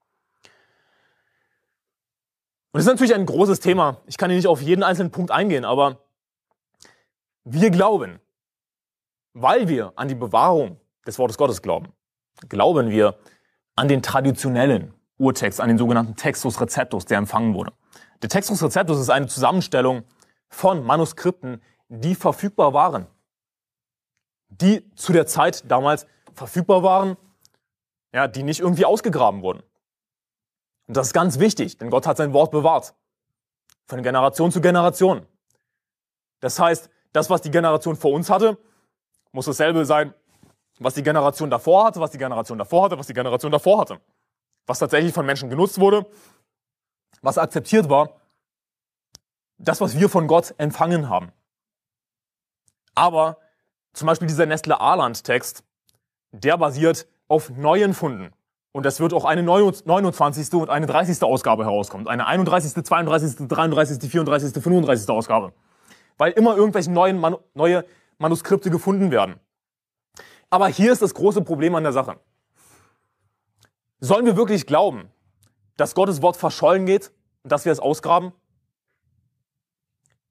Und 2.71 2.77
das 2.77 2.83
ist 2.83 2.89
natürlich 2.89 3.15
ein 3.15 3.25
großes 3.25 3.59
Thema. 3.59 4.01
Ich 4.05 4.17
kann 4.17 4.29
hier 4.29 4.37
nicht 4.37 4.47
auf 4.47 4.61
jeden 4.61 4.83
einzelnen 4.83 5.11
Punkt 5.11 5.31
eingehen, 5.31 5.65
aber 5.65 5.97
wir 7.43 7.71
glauben, 7.71 8.19
weil 9.33 9.67
wir 9.67 9.93
an 9.95 10.07
die 10.07 10.15
Bewahrung 10.15 10.79
des 11.07 11.17
Wortes 11.17 11.37
Gottes 11.37 11.61
glauben, 11.61 11.91
glauben 12.47 12.89
wir 12.91 13.17
an 13.75 13.87
den 13.87 14.03
traditionellen 14.03 14.93
Urtext, 15.17 15.59
an 15.59 15.69
den 15.69 15.77
sogenannten 15.77 16.15
Textus 16.15 16.61
Receptus, 16.61 17.05
der 17.05 17.17
empfangen 17.17 17.53
wurde. 17.53 17.73
Der 18.21 18.29
Textus 18.29 18.61
Receptus 18.61 18.99
ist 18.99 19.09
eine 19.09 19.27
Zusammenstellung 19.27 20.03
von 20.49 20.83
Manuskripten, 20.83 21.61
die 21.87 22.15
verfügbar 22.15 22.73
waren, 22.73 23.07
die 24.49 24.93
zu 24.95 25.11
der 25.11 25.25
Zeit 25.25 25.69
damals 25.71 26.05
verfügbar 26.33 26.83
waren, 26.83 27.17
ja, 28.13 28.27
die 28.27 28.43
nicht 28.43 28.59
irgendwie 28.59 28.85
ausgegraben 28.85 29.41
wurden. 29.41 29.63
Und 30.87 30.97
das 30.97 31.07
ist 31.07 31.13
ganz 31.13 31.39
wichtig, 31.39 31.77
denn 31.77 31.89
Gott 31.89 32.07
hat 32.07 32.17
sein 32.17 32.33
Wort 32.33 32.51
bewahrt. 32.51 32.95
Von 33.87 34.01
Generation 34.03 34.51
zu 34.51 34.61
Generation. 34.61 35.25
Das 36.39 36.59
heißt, 36.59 36.89
das, 37.13 37.29
was 37.29 37.41
die 37.41 37.51
Generation 37.51 37.95
vor 37.95 38.11
uns 38.11 38.29
hatte, 38.29 38.57
muss 39.31 39.45
dasselbe 39.45 39.85
sein, 39.85 40.13
was 40.79 40.93
die 40.93 41.03
Generation 41.03 41.49
davor 41.49 41.85
hatte, 41.85 41.99
was 41.99 42.11
die 42.11 42.17
Generation 42.17 42.57
davor 42.57 42.85
hatte, 42.85 42.97
was 42.97 43.07
die 43.07 43.13
Generation 43.13 43.51
davor 43.51 43.81
hatte. 43.81 43.99
Was 44.65 44.79
tatsächlich 44.79 45.13
von 45.13 45.25
Menschen 45.25 45.49
genutzt 45.49 45.79
wurde, 45.79 46.09
was 47.21 47.37
akzeptiert 47.37 47.89
war, 47.89 48.19
das, 49.57 49.81
was 49.81 49.99
wir 49.99 50.09
von 50.09 50.27
Gott 50.27 50.55
empfangen 50.57 51.09
haben. 51.09 51.31
Aber 52.95 53.37
zum 53.93 54.07
Beispiel 54.07 54.27
dieser 54.27 54.45
Nestle 54.45 54.79
Arland-Text, 54.79 55.63
der 56.31 56.57
basiert 56.57 57.07
auf 57.29 57.49
neuen 57.51 57.93
Funden. 57.93 58.33
Und 58.71 58.85
es 58.85 58.99
wird 58.99 59.13
auch 59.13 59.25
eine 59.25 59.41
29. 59.41 60.53
und 60.53 60.69
eine 60.69 60.85
30. 60.85 61.23
Ausgabe 61.23 61.63
herauskommen. 61.63 62.07
Eine 62.07 62.27
31., 62.27 62.83
32., 62.83 63.47
33., 63.47 64.11
34., 64.11 64.61
35. 64.61 65.09
Ausgabe. 65.09 65.53
Weil 66.17 66.33
immer 66.33 66.55
irgendwelche 66.55 66.91
neuen 66.91 67.17
Manu 67.19 67.39
neue 67.53 67.85
Manuskripte 68.17 68.69
gefunden 68.69 69.11
werden. 69.11 69.39
Aber 70.49 70.67
hier 70.67 70.91
ist 70.91 71.01
das 71.01 71.13
große 71.13 71.41
Problem 71.41 71.73
an 71.75 71.83
der 71.83 71.93
Sache. 71.93 72.19
Sollen 74.01 74.25
wir 74.25 74.35
wirklich 74.35 74.65
glauben, 74.65 75.09
dass 75.77 75.95
Gottes 75.95 76.21
Wort 76.21 76.35
verschollen 76.35 76.85
geht 76.85 77.11
und 77.43 77.51
dass 77.51 77.65
wir 77.65 77.71
es 77.71 77.79
ausgraben? 77.79 78.33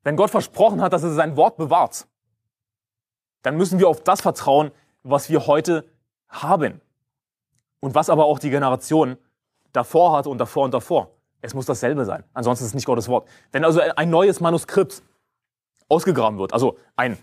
Wenn 0.02 0.16
Gott 0.16 0.30
versprochen 0.30 0.80
hat, 0.80 0.92
dass 0.92 1.02
er 1.02 1.12
sein 1.12 1.36
Wort 1.36 1.56
bewahrt, 1.56 2.06
dann 3.42 3.56
müssen 3.56 3.78
wir 3.78 3.88
auf 3.88 4.02
das 4.02 4.20
vertrauen, 4.20 4.70
was 5.02 5.28
wir 5.28 5.46
heute 5.46 5.88
haben. 6.28 6.80
Und 7.80 7.94
was 7.94 8.10
aber 8.10 8.24
auch 8.26 8.38
die 8.38 8.50
Generation 8.50 9.16
davor 9.72 10.16
hatte 10.16 10.28
und 10.28 10.38
davor 10.38 10.64
und 10.64 10.74
davor. 10.74 11.10
Es 11.40 11.54
muss 11.54 11.66
dasselbe 11.66 12.04
sein. 12.04 12.24
Ansonsten 12.34 12.64
ist 12.64 12.70
es 12.70 12.74
nicht 12.74 12.86
Gottes 12.86 13.08
Wort. 13.08 13.28
Wenn 13.52 13.64
also 13.64 13.80
ein 13.80 14.10
neues 14.10 14.40
Manuskript 14.40 15.02
ausgegraben 15.88 16.38
wird, 16.38 16.52
also 16.52 16.78
ein, 16.96 17.16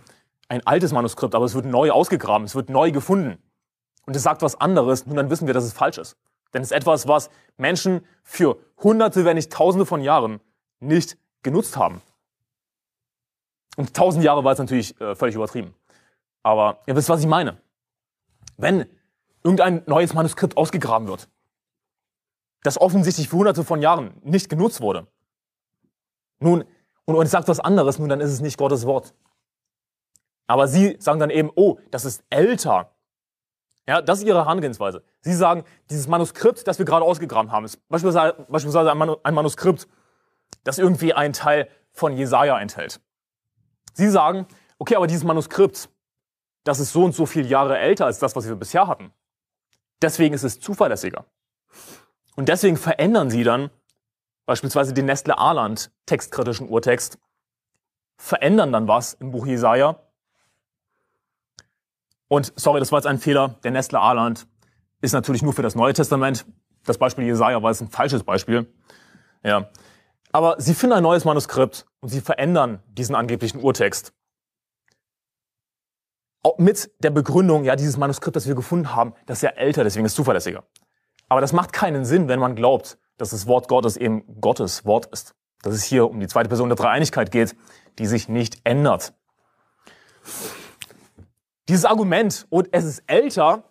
ein 0.48 0.66
altes 0.66 0.94
Manuskript, 0.94 1.36
aber 1.36 1.46
es 1.46 1.54
wird 1.54 1.66
neu 1.66 1.92
ausgegraben, 1.92 2.46
es 2.46 2.56
wird 2.56 2.70
neu 2.70 2.92
gefunden 2.92 3.38
und 4.06 4.16
es 4.16 4.24
sagt 4.24 4.42
was 4.42 4.60
anderes, 4.60 5.06
nun 5.06 5.18
dann 5.18 5.30
wissen 5.30 5.48
wir, 5.48 5.54
dass 5.54 5.66
es 5.66 5.74
falsch 5.74 5.98
ist. 5.98 6.18
Denn 6.54 6.62
es 6.62 6.72
ist 6.72 6.78
etwas, 6.78 7.08
was 7.08 7.30
Menschen 7.58 8.06
für 8.24 8.58
hunderte, 8.82 9.26
wenn 9.26 9.36
nicht 9.36 9.52
tausende 9.52 9.86
von 9.86 10.02
Jahren 10.02 10.40
nicht 10.80 11.18
genutzt 11.44 11.76
haben. 11.76 12.02
Und 13.76 13.94
tausend 13.94 14.24
Jahre 14.24 14.44
war 14.44 14.54
es 14.54 14.60
natürlich 14.60 15.00
äh, 15.02 15.16
völlig 15.16 15.36
übertrieben. 15.36 15.74
Aber 16.44 16.80
ihr 16.86 16.96
wisst, 16.96 17.10
was 17.10 17.20
ich 17.20 17.28
meine. 17.28 17.58
Wenn 18.56 18.86
irgendein 19.46 19.84
neues 19.86 20.14
Manuskript 20.14 20.58
ausgegraben 20.58 21.08
wird, 21.08 21.30
das 22.64 22.82
offensichtlich 22.82 23.30
für 23.30 23.38
hunderte 23.38 23.64
von 23.64 23.82
Jahren 23.82 24.20
nicht 24.24 24.50
genutzt 24.50 24.82
wurde. 24.82 25.08
Nun, 26.40 26.66
und, 27.06 27.16
und 27.16 27.28
sagt 27.28 27.48
was 27.48 27.60
anderes, 27.60 28.00
nun 28.00 28.10
dann 28.10 28.20
ist 28.20 28.32
es 28.32 28.42
nicht 28.42 28.58
Gottes 28.58 28.86
Wort. 28.86 29.14
Aber 30.48 30.68
sie 30.68 30.98
sagen 31.00 31.20
dann 31.20 31.30
eben, 31.30 31.52
oh, 31.56 31.78
das 31.92 32.06
ist 32.06 32.24
älter. 32.30 32.92
Ja, 33.88 34.02
das 34.02 34.20
ist 34.20 34.26
ihre 34.26 34.40
Herangehensweise. 34.40 35.04
Sie 35.22 35.34
sagen, 35.34 35.64
dieses 35.92 36.08
Manuskript, 36.08 36.68
das 36.68 36.80
wir 36.80 36.86
gerade 36.86 37.06
ausgegraben 37.06 37.52
haben, 37.52 37.66
ist 37.66 37.88
beispielsweise, 37.88 38.46
beispielsweise 38.50 38.92
ein 38.92 39.34
Manuskript, 39.34 39.88
das 40.64 40.80
irgendwie 40.80 41.14
einen 41.14 41.34
Teil 41.34 41.70
von 41.92 42.18
Jesaja 42.18 42.60
enthält. 42.60 43.00
Sie 43.94 44.10
sagen, 44.10 44.48
okay, 44.80 44.96
aber 44.96 45.06
dieses 45.06 45.24
Manuskript, 45.24 45.90
das 46.64 46.80
ist 46.80 46.94
so 46.94 47.04
und 47.04 47.14
so 47.14 47.28
viele 47.28 47.48
Jahre 47.48 47.78
älter 47.78 48.08
als 48.08 48.18
das, 48.18 48.36
was 48.36 48.48
wir 48.48 48.56
bisher 48.56 48.88
hatten. 48.88 49.14
Deswegen 50.02 50.34
ist 50.34 50.44
es 50.44 50.60
zuverlässiger. 50.60 51.26
Und 52.36 52.50
deswegen 52.50 52.78
verändern 52.78 53.30
sie 53.30 53.44
dann 53.44 53.70
beispielsweise 54.46 54.94
den 54.94 55.06
Nestle 55.06 55.38
Arland 55.38 55.92
textkritischen 56.06 56.70
Urtext, 56.70 57.18
verändern 58.18 58.72
dann 58.72 58.88
was 58.88 59.14
im 59.14 59.32
Buch 59.32 59.46
Jesaja. 59.46 60.00
Und 62.28 62.54
sorry, 62.56 62.80
das 62.80 62.92
war 62.92 63.00
jetzt 63.00 63.08
ein 63.08 63.20
Fehler. 63.20 63.56
Der 63.64 63.72
Nestle 63.72 64.00
Arland 64.00 64.48
ist 65.02 65.14
natürlich 65.14 65.42
nur 65.42 65.54
für 65.54 65.62
das 65.62 65.76
Neue 65.76 65.94
Testament. 65.94 66.46
Das 66.84 66.98
Beispiel 66.98 67.26
Jesaja 67.26 67.62
war 67.62 67.72
jetzt 67.72 67.82
ein 67.82 67.90
falsches 67.90 68.24
Beispiel. 68.24 68.72
Ja. 69.44 69.70
Aber 70.32 70.60
sie 70.60 70.74
finden 70.74 70.98
ein 70.98 71.04
neues 71.04 71.24
Manuskript 71.24 71.86
und 72.02 72.10
sie 72.10 72.22
verändern 72.22 72.82
diesen 72.88 73.16
angeblichen 73.16 73.62
Urtext 73.62 74.14
mit 76.58 76.92
der 77.00 77.10
Begründung, 77.10 77.64
ja, 77.64 77.76
dieses 77.76 77.98
Manuskript, 77.98 78.36
das 78.36 78.48
wir 78.48 78.56
gefunden 78.56 78.96
haben, 78.96 79.14
das 79.26 79.40
ist 79.40 79.42
ja 79.42 79.50
älter, 79.52 79.84
deswegen 79.84 80.06
ist 80.06 80.12
es 80.12 80.16
zuverlässiger. 80.16 80.64
Aber 81.28 81.42
das 81.42 81.54
macht 81.54 81.74
keinen 81.74 82.06
Sinn, 82.06 82.28
wenn 82.28 82.40
man 82.40 82.56
glaubt, 82.56 82.98
dass 83.18 83.32
das 83.32 83.48
Wort 83.48 83.68
Gottes 83.68 83.98
eben 83.98 84.42
Gottes 84.42 84.86
Wort 84.86 85.08
ist. 85.08 85.34
Dass 85.62 85.74
es 85.74 85.84
hier 85.84 86.10
um 86.10 86.20
die 86.20 86.28
zweite 86.28 86.50
Person 86.50 86.70
der 86.70 86.76
Dreieinigkeit 86.76 87.32
geht, 87.32 87.56
die 87.98 88.06
sich 88.06 88.30
nicht 88.30 88.60
ändert. 88.64 89.14
Dieses 91.68 91.86
Argument, 91.86 92.46
und 92.50 92.70
es 92.72 92.84
ist 92.84 93.04
älter, 93.08 93.64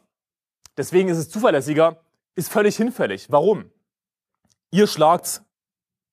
deswegen 0.76 1.08
ist 1.08 1.18
es 1.18 1.30
zuverlässiger, 1.30 2.00
ist 2.34 2.50
völlig 2.50 2.76
hinfällig. 2.76 3.30
Warum? 3.30 3.70
Ihr 4.72 4.88
schlagt 4.88 5.42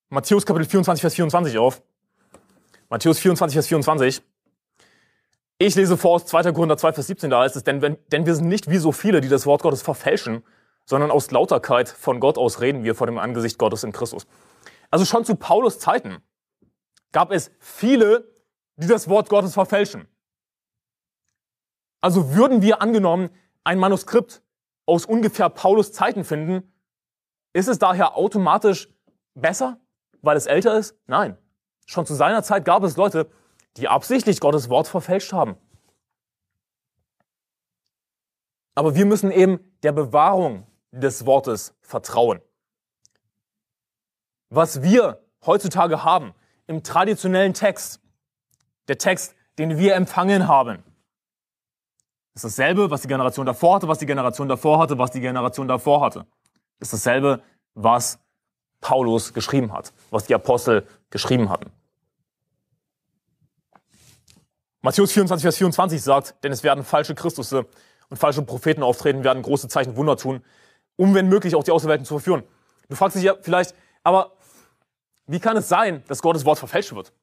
Matthäus 0.09 0.45
Kapitel 0.45 0.69
24, 0.69 1.01
Vers 1.01 1.15
24 1.15 1.57
auf. 1.57 1.81
Matthäus 2.89 3.17
24, 3.17 3.55
Vers 3.55 3.67
24. 3.67 4.21
Ich 5.63 5.75
lese 5.75 5.95
vor 5.95 6.15
aus 6.15 6.25
2. 6.25 6.53
Korinther 6.53 6.75
2, 6.75 6.93
Vers 6.93 7.05
17, 7.05 7.29
da 7.29 7.41
heißt 7.41 7.55
es, 7.55 7.63
denn, 7.63 7.83
wenn, 7.83 7.95
denn 8.11 8.25
wir 8.25 8.33
sind 8.33 8.47
nicht 8.47 8.67
wie 8.71 8.79
so 8.79 8.91
viele, 8.91 9.21
die 9.21 9.29
das 9.29 9.45
Wort 9.45 9.61
Gottes 9.61 9.83
verfälschen, 9.83 10.43
sondern 10.85 11.11
aus 11.11 11.29
Lauterkeit 11.29 11.87
von 11.87 12.19
Gott 12.19 12.39
aus 12.39 12.61
reden 12.61 12.83
wir 12.83 12.95
vor 12.95 13.05
dem 13.05 13.19
Angesicht 13.19 13.59
Gottes 13.59 13.83
in 13.83 13.91
Christus. 13.91 14.25
Also 14.89 15.05
schon 15.05 15.23
zu 15.23 15.35
Paulus 15.35 15.77
Zeiten 15.77 16.17
gab 17.11 17.31
es 17.31 17.51
viele, 17.59 18.33
die 18.75 18.87
das 18.87 19.07
Wort 19.07 19.29
Gottes 19.29 19.53
verfälschen. 19.53 20.07
Also 22.01 22.33
würden 22.33 22.63
wir 22.63 22.81
angenommen 22.81 23.29
ein 23.63 23.77
Manuskript 23.77 24.41
aus 24.87 25.05
ungefähr 25.05 25.49
Paulus 25.49 25.93
Zeiten 25.93 26.23
finden, 26.23 26.73
ist 27.53 27.67
es 27.67 27.77
daher 27.77 28.17
automatisch 28.17 28.89
besser, 29.35 29.79
weil 30.23 30.37
es 30.37 30.47
älter 30.47 30.75
ist? 30.75 30.97
Nein. 31.05 31.37
Schon 31.85 32.07
zu 32.07 32.15
seiner 32.15 32.41
Zeit 32.41 32.65
gab 32.65 32.83
es 32.83 32.97
Leute, 32.97 33.29
die 33.77 33.87
absichtlich 33.87 34.39
Gottes 34.39 34.69
Wort 34.69 34.87
verfälscht 34.87 35.33
haben. 35.33 35.55
Aber 38.75 38.95
wir 38.95 39.05
müssen 39.05 39.31
eben 39.31 39.59
der 39.83 39.91
Bewahrung 39.91 40.65
des 40.91 41.25
Wortes 41.25 41.73
vertrauen. 41.81 42.41
Was 44.49 44.81
wir 44.81 45.23
heutzutage 45.45 46.03
haben 46.03 46.33
im 46.67 46.83
traditionellen 46.83 47.53
Text, 47.53 48.01
der 48.87 48.97
Text, 48.97 49.35
den 49.57 49.77
wir 49.77 49.95
empfangen 49.95 50.47
haben, 50.47 50.83
ist 52.33 52.45
dasselbe, 52.45 52.89
was 52.89 53.01
die 53.01 53.07
Generation 53.07 53.45
davor 53.45 53.75
hatte, 53.75 53.87
was 53.87 53.99
die 53.99 54.05
Generation 54.05 54.47
davor 54.47 54.79
hatte, 54.79 54.97
was 54.97 55.11
die 55.11 55.19
Generation 55.19 55.67
davor 55.67 56.01
hatte. 56.01 56.25
Ist 56.79 56.93
dasselbe, 56.93 57.43
was 57.73 58.19
Paulus 58.79 59.33
geschrieben 59.33 59.71
hat, 59.73 59.93
was 60.09 60.25
die 60.25 60.35
Apostel 60.35 60.87
geschrieben 61.09 61.49
hatten. 61.49 61.71
Matthäus 64.81 65.11
24, 65.11 65.43
Vers 65.43 65.57
24 65.57 66.01
sagt, 66.01 66.43
denn 66.43 66.51
es 66.51 66.63
werden 66.63 66.83
falsche 66.83 67.13
Christusse 67.13 67.67
und 68.09 68.17
falsche 68.17 68.41
Propheten 68.41 68.81
auftreten, 68.81 69.23
werden 69.23 69.43
große 69.43 69.67
Zeichen 69.67 69.95
Wunder 69.95 70.17
tun, 70.17 70.43
um 70.95 71.13
wenn 71.13 71.29
möglich 71.29 71.55
auch 71.55 71.63
die 71.63 71.71
Auserwählten 71.71 72.05
zu 72.05 72.15
verführen. 72.15 72.43
Du 72.89 72.95
fragst 72.95 73.15
dich 73.15 73.23
ja 73.23 73.35
vielleicht, 73.39 73.75
aber 74.03 74.33
wie 75.27 75.39
kann 75.39 75.55
es 75.55 75.69
sein, 75.69 76.03
dass 76.07 76.21
Gottes 76.21 76.45
Wort 76.45 76.57
verfälscht 76.57 76.93
wird? 76.93 77.13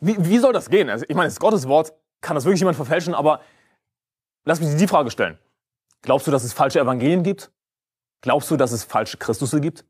Wie, 0.00 0.16
wie 0.24 0.38
soll 0.38 0.52
das 0.52 0.70
gehen? 0.70 0.88
Also 0.88 1.04
ich 1.08 1.14
meine, 1.14 1.28
ist 1.28 1.40
Gottes 1.40 1.68
Wort, 1.68 1.92
kann 2.20 2.34
das 2.34 2.44
wirklich 2.44 2.60
jemand 2.60 2.76
verfälschen, 2.76 3.14
aber 3.14 3.42
lass 4.44 4.60
mich 4.60 4.74
die 4.76 4.88
Frage 4.88 5.10
stellen. 5.10 5.38
Glaubst 6.02 6.26
du, 6.26 6.30
dass 6.30 6.42
es 6.42 6.52
falsche 6.52 6.80
Evangelien 6.80 7.22
gibt? 7.22 7.52
Glaubst 8.22 8.50
du, 8.50 8.56
dass 8.56 8.72
es 8.72 8.82
falsche 8.82 9.18
Christusse 9.18 9.60
gibt? 9.60 9.84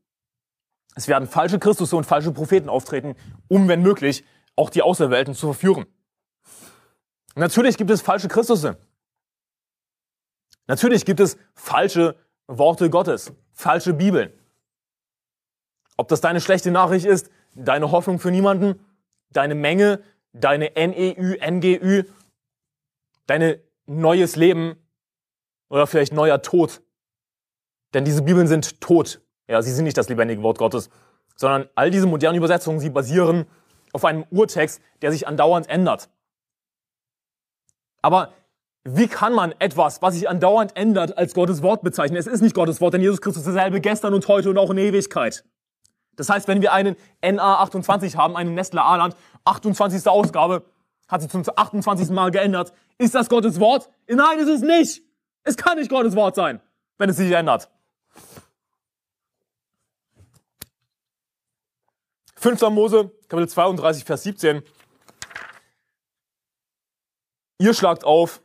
Es 0.95 1.07
werden 1.07 1.27
falsche 1.27 1.59
Christusse 1.59 1.95
und 1.95 2.03
falsche 2.03 2.31
Propheten 2.31 2.67
auftreten, 2.67 3.15
um 3.47 3.67
wenn 3.67 3.81
möglich 3.81 4.25
auch 4.55 4.69
die 4.69 4.81
Auserwählten 4.81 5.33
zu 5.33 5.47
verführen. 5.53 5.85
Natürlich 7.39 7.77
gibt 7.77 7.89
es 7.89 8.01
falsche 8.01 8.27
Christusse. 8.27 8.77
Natürlich 10.67 11.05
gibt 11.05 11.21
es 11.21 11.37
falsche 11.55 12.17
Worte 12.47 12.89
Gottes, 12.89 13.31
falsche 13.53 13.93
Bibeln. 13.93 14.33
Ob 15.95 16.09
das 16.09 16.19
deine 16.19 16.41
schlechte 16.41 16.69
Nachricht 16.69 17.05
ist, 17.05 17.31
deine 17.55 17.91
Hoffnung 17.91 18.19
für 18.19 18.29
niemanden, 18.29 18.85
deine 19.29 19.55
Menge, 19.55 20.03
deine 20.33 20.71
NEU, 20.75 21.35
NGÜ, 21.49 22.03
deine 23.25 23.61
neues 23.85 24.35
Leben 24.35 24.75
oder 25.69 25.87
vielleicht 25.87 26.11
neuer 26.11 26.41
Tod. 26.41 26.81
Denn 27.93 28.03
diese 28.03 28.21
Bibeln 28.21 28.47
sind 28.47 28.81
tot. 28.81 29.21
Ja, 29.47 29.61
sie 29.61 29.71
sind 29.71 29.85
nicht 29.85 29.97
das 29.97 30.09
lebendige 30.09 30.43
Wort 30.43 30.57
Gottes, 30.57 30.89
sondern 31.37 31.69
all 31.73 31.89
diese 31.89 32.05
modernen 32.05 32.37
Übersetzungen, 32.37 32.81
sie 32.81 32.89
basieren 32.89 33.45
auf 33.93 34.03
einem 34.03 34.25
Urtext, 34.29 34.81
der 35.01 35.13
sich 35.13 35.25
andauernd 35.25 35.69
ändert. 35.69 36.09
Aber 38.01 38.33
wie 38.83 39.07
kann 39.07 39.33
man 39.33 39.53
etwas, 39.59 40.01
was 40.01 40.15
sich 40.15 40.29
andauernd 40.29 40.75
ändert, 40.75 41.17
als 41.17 41.33
Gottes 41.33 41.61
Wort 41.61 41.81
bezeichnen? 41.83 42.17
Es 42.17 42.27
ist 42.27 42.41
nicht 42.41 42.55
Gottes 42.55 42.79
Wort, 42.81 42.93
denn 42.93 43.01
Jesus 43.01 43.21
Christus 43.21 43.45
ist 43.45 43.53
derselbe 43.53 43.81
gestern 43.81 44.13
und 44.13 44.27
heute 44.27 44.49
und 44.49 44.57
auch 44.57 44.69
in 44.69 44.77
Ewigkeit. 44.77 45.43
Das 46.15 46.29
heißt, 46.29 46.47
wenn 46.47 46.61
wir 46.61 46.73
einen 46.73 46.95
NA28 47.21 48.17
haben, 48.17 48.35
einen 48.35 48.53
Nestle 48.53 48.81
A-Land, 48.81 49.15
28. 49.45 50.07
Ausgabe, 50.07 50.65
hat 51.07 51.21
sich 51.21 51.29
zum 51.29 51.43
28. 51.55 52.09
Mal 52.09 52.31
geändert. 52.31 52.73
Ist 52.97 53.15
das 53.15 53.29
Gottes 53.29 53.59
Wort? 53.59 53.89
Nein, 54.07 54.39
ist 54.39 54.49
es 54.49 54.61
nicht. 54.61 55.03
Es 55.43 55.57
kann 55.57 55.77
nicht 55.77 55.89
Gottes 55.89 56.15
Wort 56.15 56.35
sein, 56.35 56.61
wenn 56.97 57.09
es 57.09 57.17
sich 57.17 57.31
ändert. 57.31 57.69
5. 62.35 62.61
Mose, 62.69 63.11
Kapitel 63.27 63.49
32, 63.49 64.05
Vers 64.05 64.23
17. 64.23 64.63
Ihr 67.61 67.73
schlagt 67.73 68.05
auf, 68.05 68.41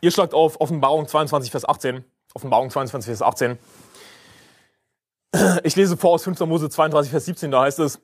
ihr 0.00 0.12
schlagt 0.12 0.34
auf 0.34 0.60
Offenbarung 0.60 1.08
22, 1.08 1.50
Vers 1.50 1.68
18. 1.68 2.04
Offenbarung 2.32 2.70
22, 2.70 3.08
Vers 3.08 3.22
18. 3.22 3.58
Ich 5.64 5.74
lese 5.74 5.96
vor 5.96 6.12
aus 6.12 6.22
5. 6.22 6.38
Mose 6.40 6.70
32, 6.70 7.10
Vers 7.10 7.24
17, 7.24 7.50
da 7.50 7.62
heißt 7.62 7.80
es, 7.80 8.00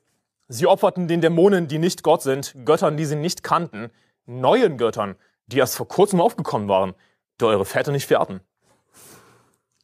sie 0.49 0.67
opferten 0.67 1.07
den 1.07 1.21
Dämonen, 1.21 1.69
die 1.69 1.79
nicht 1.79 2.03
Gott 2.03 2.23
sind, 2.23 2.55
Göttern, 2.65 2.97
die 2.97 3.05
sie 3.05 3.15
nicht 3.15 3.41
kannten, 3.41 3.89
neuen 4.25 4.77
Göttern, 4.77 5.15
die 5.45 5.59
erst 5.59 5.77
vor 5.77 5.87
kurzem 5.87 6.19
aufgekommen 6.19 6.67
waren, 6.67 6.93
die 7.39 7.45
eure 7.45 7.63
Väter 7.63 7.93
nicht 7.93 8.05
verehrten. 8.05 8.41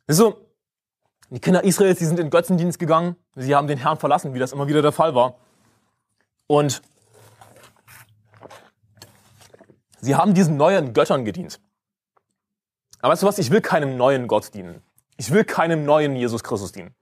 So, 0.10 0.46
die 1.30 1.40
Kinder 1.40 1.64
Israels, 1.64 2.00
die 2.00 2.06
sind 2.06 2.20
in 2.20 2.30
Götzendienst 2.30 2.80
gegangen, 2.80 3.16
sie 3.36 3.56
haben 3.56 3.68
den 3.68 3.78
Herrn 3.78 3.98
verlassen, 3.98 4.34
wie 4.34 4.40
das 4.40 4.52
immer 4.52 4.68
wieder 4.68 4.82
der 4.82 4.92
Fall 4.92 5.16
war. 5.16 5.36
Und 6.48 6.82
Sie 10.04 10.16
haben 10.16 10.34
diesen 10.34 10.58
neuen 10.58 10.92
Göttern 10.92 11.24
gedient. 11.24 11.62
Aber 13.00 13.14
weißt 13.14 13.24
du 13.24 13.28
was? 13.28 13.38
Ich 13.38 13.52
will 13.52 13.62
keinem 13.62 13.96
neuen 13.96 14.28
Gott 14.28 14.54
dienen. 14.54 14.82
Ich 15.16 15.32
will 15.32 15.46
keinem 15.46 15.86
neuen 15.86 16.18
Jesus 16.18 16.44
Christus 16.44 16.74
dienen. 16.74 16.94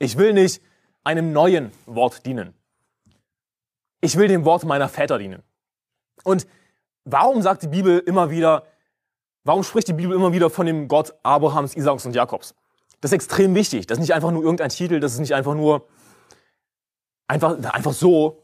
Ich 0.00 0.18
will 0.18 0.32
nicht 0.32 0.60
einem 1.04 1.32
neuen 1.32 1.70
Wort 1.86 2.26
dienen. 2.26 2.54
Ich 4.00 4.16
will 4.16 4.26
dem 4.26 4.44
Wort 4.44 4.64
meiner 4.64 4.88
Väter 4.88 5.18
dienen. 5.18 5.44
Und 6.24 6.48
warum 7.04 7.40
sagt 7.40 7.62
die 7.62 7.68
Bibel 7.68 8.00
immer 8.00 8.30
wieder, 8.30 8.66
warum 9.44 9.62
spricht 9.62 9.86
die 9.86 9.92
Bibel 9.92 10.16
immer 10.16 10.32
wieder 10.32 10.50
von 10.50 10.66
dem 10.66 10.88
Gott 10.88 11.14
Abrahams, 11.22 11.76
Isaaks 11.76 12.04
und 12.04 12.16
Jakobs? 12.16 12.56
Das 13.00 13.12
ist 13.12 13.14
extrem 13.14 13.54
wichtig. 13.54 13.86
Das 13.86 13.98
ist 13.98 14.02
nicht 14.02 14.14
einfach 14.14 14.32
nur 14.32 14.42
irgendein 14.42 14.70
Titel, 14.70 14.98
das 14.98 15.12
ist 15.12 15.20
nicht 15.20 15.34
einfach 15.34 15.54
nur 15.54 15.86
einfach, 17.28 17.56
einfach 17.72 17.92
so, 17.92 18.42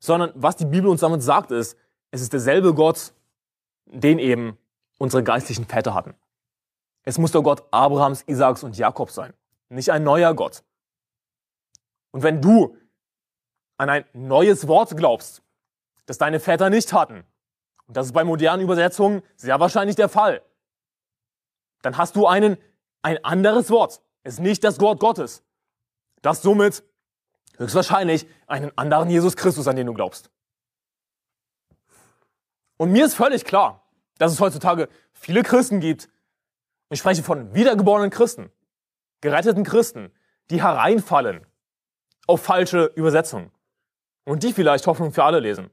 sondern 0.00 0.32
was 0.34 0.56
die 0.56 0.66
Bibel 0.66 0.90
uns 0.90 1.00
damit 1.00 1.22
sagt 1.22 1.50
ist, 1.50 1.78
es 2.10 2.20
ist 2.20 2.32
derselbe 2.32 2.74
Gott, 2.74 3.12
den 3.86 4.18
eben 4.18 4.58
unsere 4.98 5.22
geistlichen 5.22 5.66
Väter 5.66 5.94
hatten. 5.94 6.14
Es 7.02 7.18
muss 7.18 7.32
der 7.32 7.42
Gott 7.42 7.64
Abrahams, 7.70 8.22
Isaaks 8.26 8.62
und 8.62 8.76
Jakobs 8.76 9.14
sein, 9.14 9.32
nicht 9.68 9.90
ein 9.90 10.02
neuer 10.02 10.34
Gott. 10.34 10.64
Und 12.10 12.22
wenn 12.22 12.40
du 12.40 12.76
an 13.76 13.90
ein 13.90 14.04
neues 14.12 14.66
Wort 14.66 14.96
glaubst, 14.96 15.42
das 16.06 16.18
deine 16.18 16.40
Väter 16.40 16.70
nicht 16.70 16.92
hatten, 16.92 17.24
und 17.86 17.96
das 17.96 18.06
ist 18.06 18.12
bei 18.12 18.24
modernen 18.24 18.62
Übersetzungen 18.62 19.22
sehr 19.36 19.60
wahrscheinlich 19.60 19.96
der 19.96 20.08
Fall, 20.08 20.42
dann 21.82 21.96
hast 21.96 22.16
du 22.16 22.26
einen, 22.26 22.56
ein 23.02 23.22
anderes 23.24 23.70
Wort. 23.70 24.00
Es 24.22 24.34
ist 24.34 24.40
nicht 24.40 24.64
das 24.64 24.80
Wort 24.80 24.98
Gottes, 24.98 25.44
das 26.22 26.42
somit 26.42 26.82
höchstwahrscheinlich 27.58 28.26
einen 28.46 28.76
anderen 28.76 29.08
Jesus 29.08 29.36
Christus, 29.36 29.68
an 29.68 29.76
den 29.76 29.86
du 29.86 29.94
glaubst. 29.94 30.30
Und 32.76 32.92
mir 32.92 33.06
ist 33.06 33.14
völlig 33.14 33.44
klar, 33.44 33.82
dass 34.18 34.32
es 34.32 34.40
heutzutage 34.40 34.88
viele 35.12 35.42
Christen 35.42 35.80
gibt, 35.80 36.08
ich 36.90 37.00
spreche 37.00 37.22
von 37.22 37.52
wiedergeborenen 37.54 38.10
Christen, 38.10 38.50
geretteten 39.20 39.64
Christen, 39.64 40.12
die 40.50 40.62
hereinfallen 40.62 41.44
auf 42.26 42.42
falsche 42.42 42.92
Übersetzungen 42.94 43.50
und 44.24 44.42
die 44.42 44.52
vielleicht 44.52 44.86
Hoffnung 44.86 45.12
für 45.12 45.24
alle 45.24 45.40
lesen. 45.40 45.70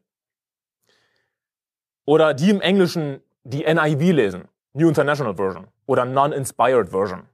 Oder 2.06 2.34
die 2.34 2.49
im 2.49 2.62
Englischen 2.62 3.22
die 3.43 3.64
NIV 3.64 4.14
lesen, 4.14 4.47
New 4.74 4.88
International 4.88 5.36
Version 5.36 5.68
oder 5.86 6.06
Non-Inspired 6.06 6.89
Version. 6.89 7.28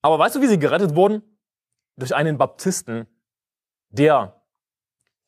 Aber 0.00 0.18
weißt 0.18 0.36
du, 0.36 0.40
wie 0.40 0.48
sie 0.48 0.58
gerettet 0.58 0.94
wurden? 0.94 1.22
Durch 1.96 2.14
einen 2.14 2.38
Baptisten, 2.38 3.06
der 3.90 4.41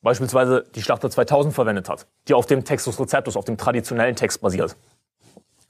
beispielsweise 0.05 0.65
die 0.75 0.83
Schlachter 0.83 1.11
2000 1.11 1.53
verwendet 1.53 1.89
hat, 1.89 2.07
die 2.29 2.35
auf 2.35 2.47
dem 2.47 2.65
Textus 2.65 3.01
Receptus, 3.01 3.37
auf 3.37 3.47
dem 3.47 3.57
traditionellen 3.57 4.15
Text 4.15 4.41
basiert. 4.41 4.77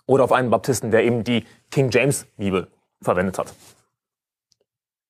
Oder 0.06 0.24
auf 0.24 0.32
einen 0.32 0.50
Baptisten, 0.50 0.90
der 0.90 1.04
eben 1.04 1.24
die 1.24 1.46
King 1.70 1.90
James 1.90 2.26
Bibel 2.36 2.68
verwendet 3.00 3.38
hat. 3.38 3.54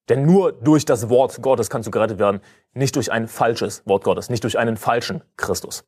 Denn 0.09 0.27
nur 0.27 0.53
durch 0.53 0.85
das 0.85 1.09
Wort 1.09 1.41
Gottes 1.43 1.71
kannst 1.71 1.87
du 1.87 1.91
gerettet 1.91 2.19
werden, 2.19 2.41
nicht 2.75 2.95
durch 2.95 3.11
ein 3.11 3.27
falsches 3.27 3.83
Wort 3.87 4.05
Gottes, 4.05 4.29
nicht 4.29 4.45
durch 4.45 4.59
einen 4.59 4.77
falschen 4.77 5.25
Christus. 5.37 5.85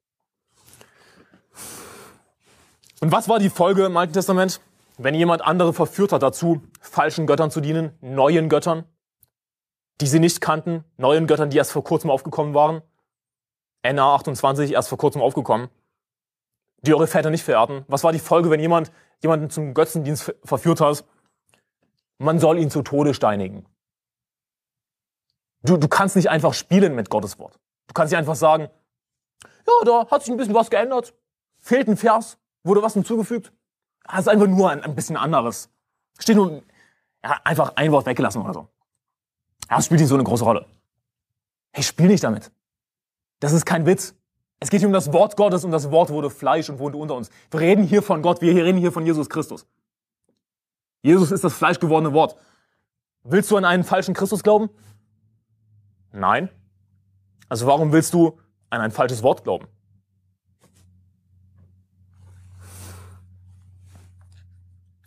Und 3.00 3.12
was 3.12 3.28
war 3.28 3.38
die 3.38 3.50
Folge 3.50 3.84
im 3.84 3.96
Alten 3.96 4.14
Testament? 4.14 4.60
Wenn 4.96 5.14
jemand 5.14 5.42
andere 5.42 5.74
verführt 5.74 6.12
hat 6.12 6.22
dazu, 6.22 6.62
falschen 6.80 7.26
Göttern 7.26 7.50
zu 7.50 7.60
dienen, 7.60 7.92
neuen 8.00 8.48
Göttern, 8.48 8.84
die 10.00 10.06
sie 10.06 10.20
nicht 10.20 10.40
kannten, 10.40 10.84
neuen 10.96 11.26
Göttern, 11.26 11.50
die 11.50 11.58
erst 11.58 11.72
vor 11.72 11.84
kurzem 11.84 12.10
aufgekommen 12.10 12.54
waren, 12.54 12.80
NA28 13.92 14.72
erst 14.72 14.88
vor 14.88 14.98
kurzem 14.98 15.22
aufgekommen, 15.22 15.68
die 16.82 16.94
eure 16.94 17.06
Väter 17.06 17.30
nicht 17.30 17.44
verehrten. 17.44 17.84
Was 17.88 18.04
war 18.04 18.12
die 18.12 18.18
Folge, 18.18 18.50
wenn 18.50 18.60
jemand 18.60 18.92
jemanden 19.22 19.50
zum 19.50 19.74
Götzendienst 19.74 20.34
verführt 20.44 20.80
hat? 20.80 21.04
Man 22.18 22.38
soll 22.38 22.58
ihn 22.58 22.70
zu 22.70 22.82
Tode 22.82 23.14
steinigen. 23.14 23.66
Du, 25.62 25.76
du 25.76 25.88
kannst 25.88 26.16
nicht 26.16 26.30
einfach 26.30 26.54
spielen 26.54 26.94
mit 26.94 27.10
Gottes 27.10 27.38
Wort. 27.38 27.58
Du 27.88 27.94
kannst 27.94 28.12
nicht 28.12 28.18
einfach 28.18 28.36
sagen, 28.36 28.68
ja, 29.44 29.72
da 29.84 30.08
hat 30.10 30.22
sich 30.22 30.30
ein 30.30 30.36
bisschen 30.36 30.54
was 30.54 30.70
geändert. 30.70 31.14
Fehlt 31.58 31.88
ein 31.88 31.96
Vers, 31.96 32.38
wurde 32.62 32.82
was 32.82 32.94
hinzugefügt. 32.94 33.52
Das 34.04 34.20
ist 34.20 34.28
einfach 34.28 34.46
nur 34.46 34.70
ein, 34.70 34.82
ein 34.82 34.94
bisschen 34.94 35.16
anderes. 35.16 35.70
Steht 36.18 36.36
nur 36.36 36.62
ja, 37.24 37.40
einfach 37.44 37.72
ein 37.76 37.90
Wort 37.90 38.06
weggelassen 38.06 38.42
oder 38.42 38.54
so. 38.54 38.68
Das 39.68 39.86
spielt 39.86 40.00
nicht 40.00 40.08
so 40.08 40.14
eine 40.14 40.24
große 40.24 40.44
Rolle. 40.44 40.66
Hey, 41.72 41.82
spiel 41.82 42.06
nicht 42.06 42.22
damit. 42.22 42.52
Das 43.40 43.52
ist 43.52 43.64
kein 43.66 43.86
Witz. 43.86 44.14
Es 44.58 44.70
geht 44.70 44.80
hier 44.80 44.88
um 44.88 44.92
das 44.92 45.12
Wort 45.12 45.36
Gottes 45.36 45.64
und 45.64 45.70
das 45.70 45.90
Wort 45.90 46.10
wurde 46.10 46.30
Fleisch 46.30 46.70
und 46.70 46.78
wohnte 46.78 46.96
unter 46.96 47.14
uns. 47.14 47.30
Wir 47.50 47.60
reden 47.60 47.84
hier 47.84 48.02
von 48.02 48.22
Gott, 48.22 48.40
wir 48.40 48.54
reden 48.54 48.78
hier 48.78 48.92
von 48.92 49.04
Jesus 49.04 49.28
Christus. 49.28 49.66
Jesus 51.02 51.30
ist 51.30 51.44
das 51.44 51.54
fleischgewordene 51.54 52.14
Wort. 52.14 52.36
Willst 53.22 53.50
du 53.50 53.56
an 53.56 53.64
einen 53.64 53.84
falschen 53.84 54.14
Christus 54.14 54.42
glauben? 54.42 54.70
Nein. 56.12 56.48
Also 57.48 57.66
warum 57.66 57.92
willst 57.92 58.14
du 58.14 58.38
an 58.70 58.80
ein 58.80 58.90
falsches 58.90 59.22
Wort 59.22 59.44
glauben? 59.44 59.66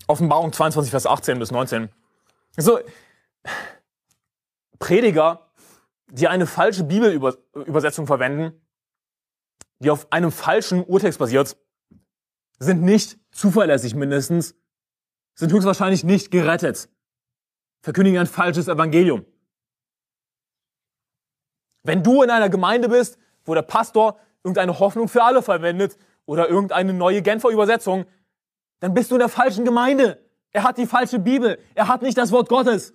Offenbarung 0.08 0.54
22, 0.54 0.92
Vers 0.92 1.06
18 1.06 1.38
bis 1.40 1.52
19. 1.52 1.90
So, 2.58 2.80
Prediger 4.80 5.49
die 6.12 6.28
eine 6.28 6.48
falsche 6.48 6.84
Bibelübersetzung 6.84 8.08
verwenden, 8.08 8.60
die 9.80 9.92
auf 9.92 10.12
einem 10.12 10.32
falschen 10.32 10.84
Urtext 10.84 11.20
basiert, 11.20 11.58
sind 12.60 12.82
nicht 12.82 13.18
zuverlässig 13.32 13.96
mindestens, 13.96 14.56
sind 15.36 15.52
höchstwahrscheinlich 15.54 16.04
nicht 16.04 16.32
gerettet, 16.32 16.90
verkündigen 17.82 18.20
ein 18.20 18.28
falsches 18.28 18.68
Evangelium. 18.68 19.26
Wenn 21.84 22.04
du 22.04 22.24
in 22.24 22.30
einer 22.30 22.50
Gemeinde 22.50 22.90
bist, 22.90 23.18
wo 23.46 23.54
der 23.54 23.62
Pastor 23.62 24.20
irgendeine 24.44 24.80
Hoffnung 24.80 25.08
für 25.08 25.24
alle 25.24 25.42
verwendet 25.42 25.98
oder 26.26 26.50
irgendeine 26.50 26.94
neue 26.94 27.22
Genfer 27.22 27.50
Übersetzung, 27.50 28.06
dann 28.80 28.94
bist 28.94 29.12
du 29.12 29.16
in 29.16 29.20
der 29.20 29.30
falschen 29.30 29.64
Gemeinde. 29.64 30.24
Er 30.52 30.64
hat 30.64 30.78
die 30.78 30.86
falsche 30.86 31.20
Bibel. 31.20 31.58
Er 31.76 31.88
hat 31.88 32.02
nicht 32.02 32.18
das 32.18 32.32
Wort 32.32 32.50
Gottes. 32.50 32.94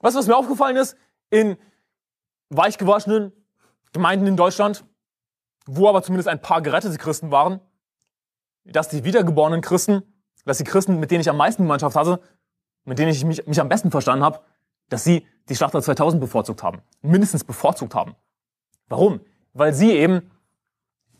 Weißt 0.00 0.14
du, 0.14 0.20
was 0.20 0.26
mir 0.26 0.36
aufgefallen 0.36 0.76
ist? 0.76 0.96
In 1.30 1.56
weichgewaschenen, 2.50 3.32
Gemeinden 3.92 4.26
in 4.26 4.36
Deutschland, 4.36 4.84
wo 5.66 5.88
aber 5.88 6.02
zumindest 6.02 6.28
ein 6.28 6.40
paar 6.40 6.62
gerettete 6.62 6.96
Christen 6.98 7.30
waren, 7.30 7.60
dass 8.64 8.88
die 8.88 9.04
wiedergeborenen 9.04 9.60
Christen, 9.60 10.02
dass 10.44 10.58
die 10.58 10.64
Christen, 10.64 10.98
mit 11.00 11.10
denen 11.10 11.20
ich 11.20 11.30
am 11.30 11.36
meisten 11.36 11.62
Gemeinschaft 11.62 11.96
hatte, 11.96 12.20
mit 12.84 12.98
denen 12.98 13.10
ich 13.10 13.24
mich, 13.24 13.46
mich 13.46 13.60
am 13.60 13.68
besten 13.68 13.90
verstanden 13.90 14.24
habe, 14.24 14.40
dass 14.88 15.04
sie 15.04 15.26
die 15.48 15.56
Schlachter 15.56 15.82
2000 15.82 16.20
bevorzugt 16.20 16.62
haben. 16.62 16.82
Mindestens 17.02 17.44
bevorzugt 17.44 17.94
haben. 17.94 18.14
Warum? 18.88 19.20
Weil 19.52 19.74
sie 19.74 19.92
eben 19.92 20.30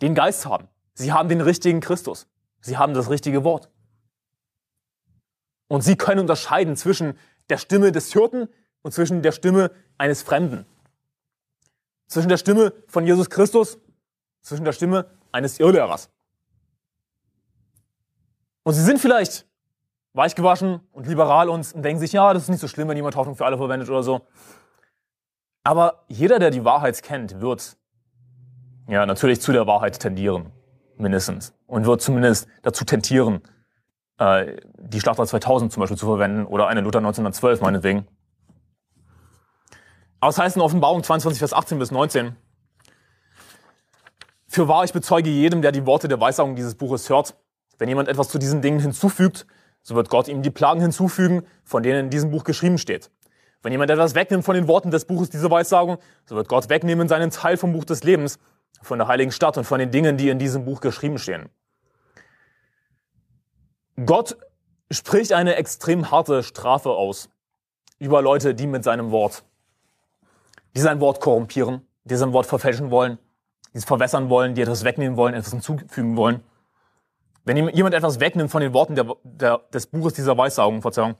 den 0.01 0.15
Geist 0.15 0.47
haben. 0.47 0.69
Sie 0.95 1.13
haben 1.13 1.29
den 1.29 1.41
richtigen 1.41 1.81
Christus. 1.81 2.27
Sie 2.61 2.77
haben 2.77 2.95
das 2.95 3.11
richtige 3.11 3.45
Wort. 3.45 3.71
Und 5.69 5.83
sie 5.83 5.97
können 5.97 6.21
unterscheiden 6.21 6.77
zwischen 6.77 7.19
der 7.51 7.59
Stimme 7.59 7.93
des 7.93 8.13
Hirten 8.13 8.49
und 8.83 8.93
zwischen 8.93 9.23
der 9.23 9.33
Stimme 9.33 9.71
eines 9.97 10.23
Fremden. 10.23 10.67
Zwischen 12.07 12.29
der 12.29 12.39
Stimme 12.39 12.73
von 12.87 13.07
Jesus 13.07 13.29
Christus, 13.29 13.79
zwischen 14.43 14.65
der 14.65 14.73
Stimme 14.73 15.07
eines 15.33 15.61
Irrlehrers. 15.61 16.11
Und 18.63 18.75
sie 18.75 18.83
sind 18.83 18.99
vielleicht 18.99 19.47
weichgewaschen 20.15 20.81
und 20.93 21.07
liberal 21.07 21.49
und 21.49 21.73
denken 21.75 22.01
sich, 22.01 22.13
ja, 22.13 22.33
das 22.33 22.45
ist 22.45 22.49
nicht 22.49 22.61
so 22.61 22.69
schlimm, 22.69 22.89
wenn 22.89 22.97
jemand 22.97 23.17
Hoffnung 23.17 23.37
für 23.37 23.47
alle 23.47 23.57
verwendet 23.57 23.89
oder 23.89 24.03
so. 24.03 24.27
Aber 25.65 26.05
jeder, 26.09 26.39
der 26.39 26.51
die 26.51 26.65
Wahrheit 26.65 27.03
kennt, 27.03 27.41
wird 27.41 27.77
ja 28.89 29.05
natürlich 29.07 29.41
zu 29.41 29.53
der 29.53 29.67
Wahrheit 29.67 29.99
tendieren, 29.99 30.51
mindestens. 30.97 31.55
Und 31.67 31.87
wird 31.87 32.01
zumindest 32.01 32.49
dazu 32.63 32.85
tentieren, 32.85 33.43
äh, 34.19 34.57
die 34.79 35.01
Schlachter 35.01 35.27
2000 35.27 35.73
zum 35.73 35.81
Beispiel 35.81 35.99
zu 35.99 36.07
verwenden 36.07 36.47
oder 36.47 36.69
eine 36.69 36.81
Luther 36.81 36.99
1912 36.99 37.61
meinetwegen. 37.61 38.07
Heißt 40.23 40.57
in 40.57 40.63
Offenbarung 40.63 41.03
22, 41.03 41.39
Vers 41.39 41.53
18 41.53 41.79
bis 41.79 41.91
19, 41.91 42.37
für 44.49 44.67
wahr, 44.67 44.83
ich 44.85 44.93
bezeuge 44.93 45.31
jedem, 45.31 45.63
der 45.63 45.73
die 45.73 45.87
Worte 45.87 46.09
der 46.09 46.21
Weissagung 46.21 46.57
dieses 46.57 46.75
Buches 46.75 47.09
hört, 47.09 47.37
wenn 47.79 47.89
jemand 47.89 48.09
etwas 48.09 48.29
zu 48.29 48.39
diesen 48.39 48.63
Dingen 48.63 48.81
hinzufügt, 48.81 49.47
so 49.83 49.95
wird 49.95 50.09
Gott 50.09 50.27
ihm 50.27 50.43
die 50.43 50.51
Plagen 50.51 50.81
hinzufügen, 50.81 51.47
von 51.65 51.83
denen 51.83 52.07
in 52.07 52.11
diesem 52.11 52.31
Buch 52.31 52.45
geschrieben 52.45 52.79
steht. 52.79 53.11
Wenn 53.63 53.73
jemand 53.73 53.91
etwas 53.91 54.15
wegnimmt 54.15 54.45
von 54.45 54.55
den 54.55 54.67
Worten 54.67 54.91
des 54.91 55.05
Buches 55.05 55.31
dieser 55.31 55.51
Weissagung, 55.51 55.99
so 56.25 56.35
wird 56.35 56.49
Gott 56.49 56.69
wegnehmen 56.69 57.09
seinen 57.09 57.31
Teil 57.31 57.57
vom 57.57 57.73
Buch 57.73 57.85
des 57.85 58.03
Lebens, 58.05 58.39
von 58.83 58.99
der 58.99 59.09
heiligen 59.09 59.33
Stadt 59.33 59.57
und 59.59 59.65
von 59.65 59.79
den 59.79 59.91
Dingen, 59.91 60.17
die 60.17 60.29
in 60.29 60.39
diesem 60.39 60.65
Buch 60.65 60.81
geschrieben 60.81 61.19
stehen. 61.19 61.49
Gott 64.05 64.37
spricht 64.91 65.33
eine 65.33 65.57
extrem 65.57 66.11
harte 66.11 66.43
Strafe 66.43 66.91
aus 66.91 67.29
über 67.99 68.23
Leute, 68.23 68.55
die 68.55 68.67
mit 68.67 68.85
seinem 68.85 69.11
Wort, 69.11 69.45
die 70.79 70.83
sein 70.83 71.01
Wort 71.01 71.19
korrumpieren, 71.19 71.85
die 72.05 72.15
sein 72.15 72.33
Wort 72.33 72.47
verfälschen 72.47 72.93
wollen, 72.93 73.19
die 73.75 73.79
es 73.79 73.85
verwässern 73.85 74.31
wollen, 74.31 74.55
die 74.55 74.63
etwas 74.63 74.85
wegnehmen 74.85 75.17
wollen, 75.17 75.35
etwas 75.35 75.51
hinzufügen 75.51 76.17
wollen. 76.17 76.41
Wenn 77.45 77.57
jemand 77.71 77.97
etwas 77.97 78.21
wegnimmt 78.21 78.53
von 78.53 78.63
den 78.63 78.73
Worten 78.73 78.95
der, 78.95 79.17
der, 79.25 79.59
des 79.73 79.89
Buches 79.89 80.13
dieser 80.13 80.39
Weissagung, 80.39 80.81
Verzeihung, 80.81 81.17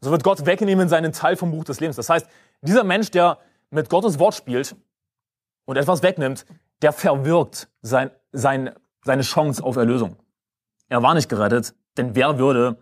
so 0.00 0.10
wird 0.10 0.24
Gott 0.24 0.46
wegnehmen 0.46 0.88
seinen 0.88 1.12
Teil 1.12 1.36
vom 1.36 1.50
Buch 1.50 1.64
des 1.64 1.80
Lebens. 1.80 1.96
Das 1.96 2.08
heißt, 2.08 2.26
dieser 2.62 2.82
Mensch, 2.82 3.10
der 3.10 3.36
mit 3.68 3.90
Gottes 3.90 4.18
Wort 4.18 4.36
spielt 4.36 4.74
und 5.66 5.76
etwas 5.76 6.02
wegnimmt, 6.02 6.46
der 6.80 6.94
verwirkt 6.94 7.68
sein, 7.82 8.10
sein, 8.32 8.70
seine 9.04 9.20
Chance 9.20 9.62
auf 9.62 9.76
Erlösung. 9.76 10.16
Er 10.88 11.02
war 11.02 11.12
nicht 11.12 11.28
gerettet, 11.28 11.74
denn 11.98 12.14
wer 12.14 12.38
würde 12.38 12.78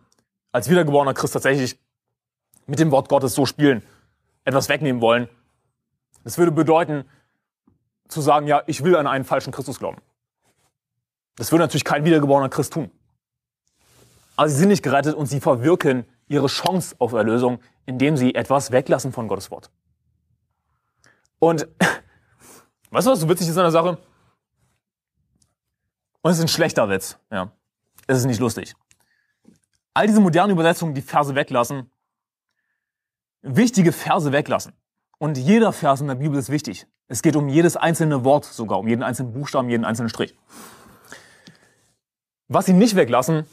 als 0.53 0.71
wiedergeborener 0.71 1.15
Christ 1.15 1.33
tatsächlich 1.33 1.81
mit 2.67 2.79
dem 2.79 2.93
Wort 2.93 3.09
Gottes 3.09 3.35
so 3.35 3.45
spielen, 3.45 3.83
etwas 4.45 4.69
wegnehmen 4.69 5.03
wollen? 5.03 5.29
Das 6.25 6.39
würde 6.39 6.53
bedeuten, 6.53 7.05
zu 8.09 8.21
sagen, 8.21 8.47
ja, 8.47 8.63
ich 8.67 8.83
will 8.85 8.97
an 8.97 9.07
einen 9.07 9.25
falschen 9.25 9.53
Christus 9.53 9.79
glauben. 9.79 9.99
Das 11.37 11.53
würde 11.53 11.65
natürlich 11.65 11.85
kein 11.85 12.05
wiedergeborener 12.05 12.49
Christ 12.49 12.73
tun. 12.73 12.91
Aber 14.37 14.49
sie 14.49 14.57
sind 14.57 14.69
nicht 14.69 14.83
gerettet 14.83 15.15
und 15.15 15.27
sie 15.27 15.41
verwirken 15.41 16.05
ihre 16.29 16.49
Chance 16.49 16.97
auf 16.99 17.13
Erlösung, 17.13 17.61
indem 17.87 18.17
sie 18.17 18.35
etwas 18.35 18.73
weglassen 18.73 19.13
von 19.13 19.29
Gottes 19.29 19.51
Wort. 19.51 19.71
Und 21.39 21.69
weißt 22.91 23.07
du, 23.07 23.11
was 23.13 23.21
so 23.21 23.29
witzig 23.29 23.49
ist 23.49 23.57
an 23.57 23.65
der 23.65 23.71
Sache? 23.71 23.99
Und 26.23 26.31
es 26.31 26.39
ist 26.39 26.45
ein 26.45 26.49
schlechter 26.49 26.89
Witz, 26.89 27.19
ja. 27.31 27.51
Es 28.07 28.19
ist 28.19 28.25
nicht 28.25 28.41
lustig. 28.41 28.75
All 29.95 30.07
diese 30.07 30.21
modernen 30.21 30.53
Übersetzungen, 30.53 30.95
die 30.95 31.03
Verse 31.03 31.35
weglassen, 31.35 31.91
wichtige 33.43 33.93
Verse 33.93 34.33
weglassen. 34.33 34.73
Und 35.21 35.37
jeder 35.37 35.73
Vers 35.73 36.01
in 36.01 36.09
der 36.09 36.15
Bibel 36.15 36.39
ist 36.39 36.49
wichtig. 36.49 36.87
Es 37.07 37.21
geht 37.21 37.37
um 37.37 37.51
jedes 37.51 37.77
einzelne 37.77 38.25
Wort 38.25 38.47
sogar, 38.47 38.79
um 38.79 38.89
jeden 38.89 39.03
einzelnen 39.03 39.35
Buchstaben, 39.35 39.69
jeden 39.69 39.85
einzelnen 39.85 40.09
Strich. 40.09 40.35
Was 42.49 42.65
sie 42.65 42.73
nicht 42.73 42.97
weglassen, 42.97 43.45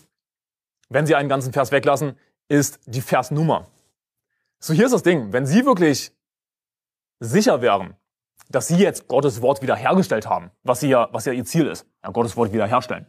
wenn 0.87 1.05
sie 1.05 1.15
einen 1.15 1.27
ganzen 1.27 1.51
Vers 1.51 1.73
weglassen, 1.73 2.17
ist 2.47 2.79
die 2.85 3.01
Versnummer. 3.01 3.67
So, 4.59 4.73
hier 4.73 4.85
ist 4.85 4.93
das 4.93 5.03
Ding. 5.03 5.33
Wenn 5.33 5.45
sie 5.45 5.65
wirklich 5.65 6.13
sicher 7.19 7.61
wären, 7.61 7.97
dass 8.47 8.69
sie 8.69 8.77
jetzt 8.77 9.09
Gottes 9.09 9.41
Wort 9.41 9.61
wiederhergestellt 9.61 10.25
haben, 10.25 10.51
was, 10.63 10.79
sie 10.79 10.87
ja, 10.87 11.09
was 11.11 11.25
ja 11.25 11.33
ihr 11.33 11.43
Ziel 11.43 11.67
ist, 11.67 11.85
ja, 12.01 12.11
Gottes 12.11 12.37
Wort 12.37 12.53
wiederherstellen. 12.53 13.07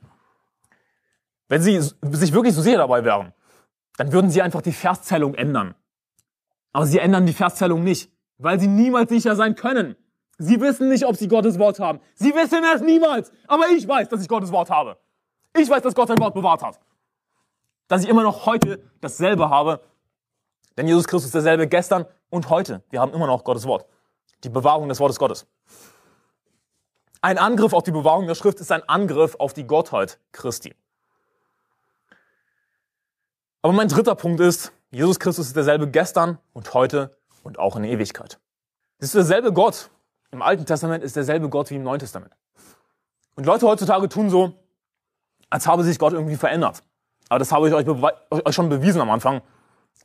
Wenn 1.47 1.63
sie 1.63 1.81
sich 1.81 2.33
wirklich 2.33 2.57
so 2.57 2.63
sicher 2.63 2.79
dabei 2.79 3.05
wären, 3.05 3.33
dann 3.99 4.11
würden 4.11 4.33
sie 4.33 4.43
einfach 4.43 4.63
die 4.63 4.73
Verszählung 4.73 5.37
ändern. 5.37 5.77
Aber 6.73 6.87
sie 6.87 6.99
ändern 6.99 7.25
die 7.25 7.33
Verszählung 7.33 7.85
nicht 7.85 8.11
weil 8.39 8.59
sie 8.59 8.68
niemals 8.68 9.11
sicher 9.11 9.36
sein 9.36 9.55
können. 9.55 9.97
Sie 10.39 10.61
wissen 10.61 10.89
nicht, 10.89 11.05
ob 11.05 11.16
sie 11.16 11.26
Gottes 11.26 11.59
Wort 11.59 11.80
haben. 11.80 12.01
Sie 12.14 12.32
wissen 12.32 12.62
es 12.74 12.80
niemals. 12.80 13.32
Aber 13.49 13.68
ich 13.68 13.86
weiß, 13.86 14.09
dass 14.09 14.22
ich 14.22 14.28
Gottes 14.28 14.53
Wort 14.53 14.70
habe. 14.70 14.97
Ich 15.57 15.68
weiß, 15.68 15.82
dass 15.82 15.95
Gott 15.95 16.09
sein 16.09 16.18
Wort 16.20 16.34
bewahrt 16.34 16.62
hat. 16.62 16.78
Dass 17.89 18.05
ich 18.05 18.09
immer 18.09 18.22
noch 18.22 18.47
heute 18.47 18.80
dasselbe 19.01 19.51
habe. 19.51 19.80
Denn 20.76 20.86
Jesus 20.86 21.09
Christus 21.09 21.26
ist 21.26 21.34
derselbe 21.34 21.66
gestern 21.66 22.07
und 22.30 22.51
heute. 22.51 22.84
Wir 22.91 23.01
haben 23.01 23.12
immer 23.12 23.26
noch 23.26 23.43
Gottes 23.43 23.66
Wort. 23.66 23.86
Die 24.45 24.49
Bewahrung 24.49 24.89
des 24.89 25.01
Wortes 25.01 25.18
Gottes. 25.18 25.47
Ein 27.20 27.39
Angriff 27.39 27.72
auf 27.72 27.82
die 27.82 27.91
Bewahrung 27.91 28.28
der 28.28 28.36
Schrift 28.36 28.61
ist 28.61 28.70
ein 28.70 28.89
Angriff 28.89 29.34
auf 29.41 29.53
die 29.53 29.66
Gottheit 29.66 30.20
Christi. 30.30 30.72
Aber 33.61 33.72
mein 33.72 33.89
dritter 33.89 34.14
Punkt 34.14 34.39
ist, 34.39 34.72
Jesus 34.93 35.18
Christus 35.18 35.49
ist 35.49 35.57
derselbe 35.57 35.91
gestern 35.91 36.39
und 36.53 36.72
heute 36.74 37.18
und 37.43 37.59
auch 37.59 37.76
in 37.76 37.84
Ewigkeit. 37.84 38.39
Das 38.99 39.09
ist 39.09 39.14
derselbe 39.14 39.53
Gott. 39.53 39.91
Im 40.30 40.43
Alten 40.43 40.66
Testament 40.66 41.03
ist 41.03 41.16
derselbe 41.16 41.49
Gott 41.49 41.70
wie 41.70 41.76
im 41.76 41.82
Neuen 41.82 42.01
Testament. 42.01 42.32
Und 43.36 43.47
Leute 43.47 43.66
heutzutage 43.66 44.09
tun 44.09 44.30
so, 44.30 44.53
als 45.49 45.66
habe 45.66 45.84
sich 45.84 45.99
Gott 45.99 46.12
irgendwie 46.12 46.36
verändert. 46.36 46.82
Aber 47.28 47.39
das 47.39 47.53
habe 47.53 47.68
ich 47.68 47.74
euch, 47.74 47.86
euch 48.30 48.55
schon 48.55 48.68
bewiesen 48.68 49.01
am 49.01 49.11
Anfang, 49.11 49.43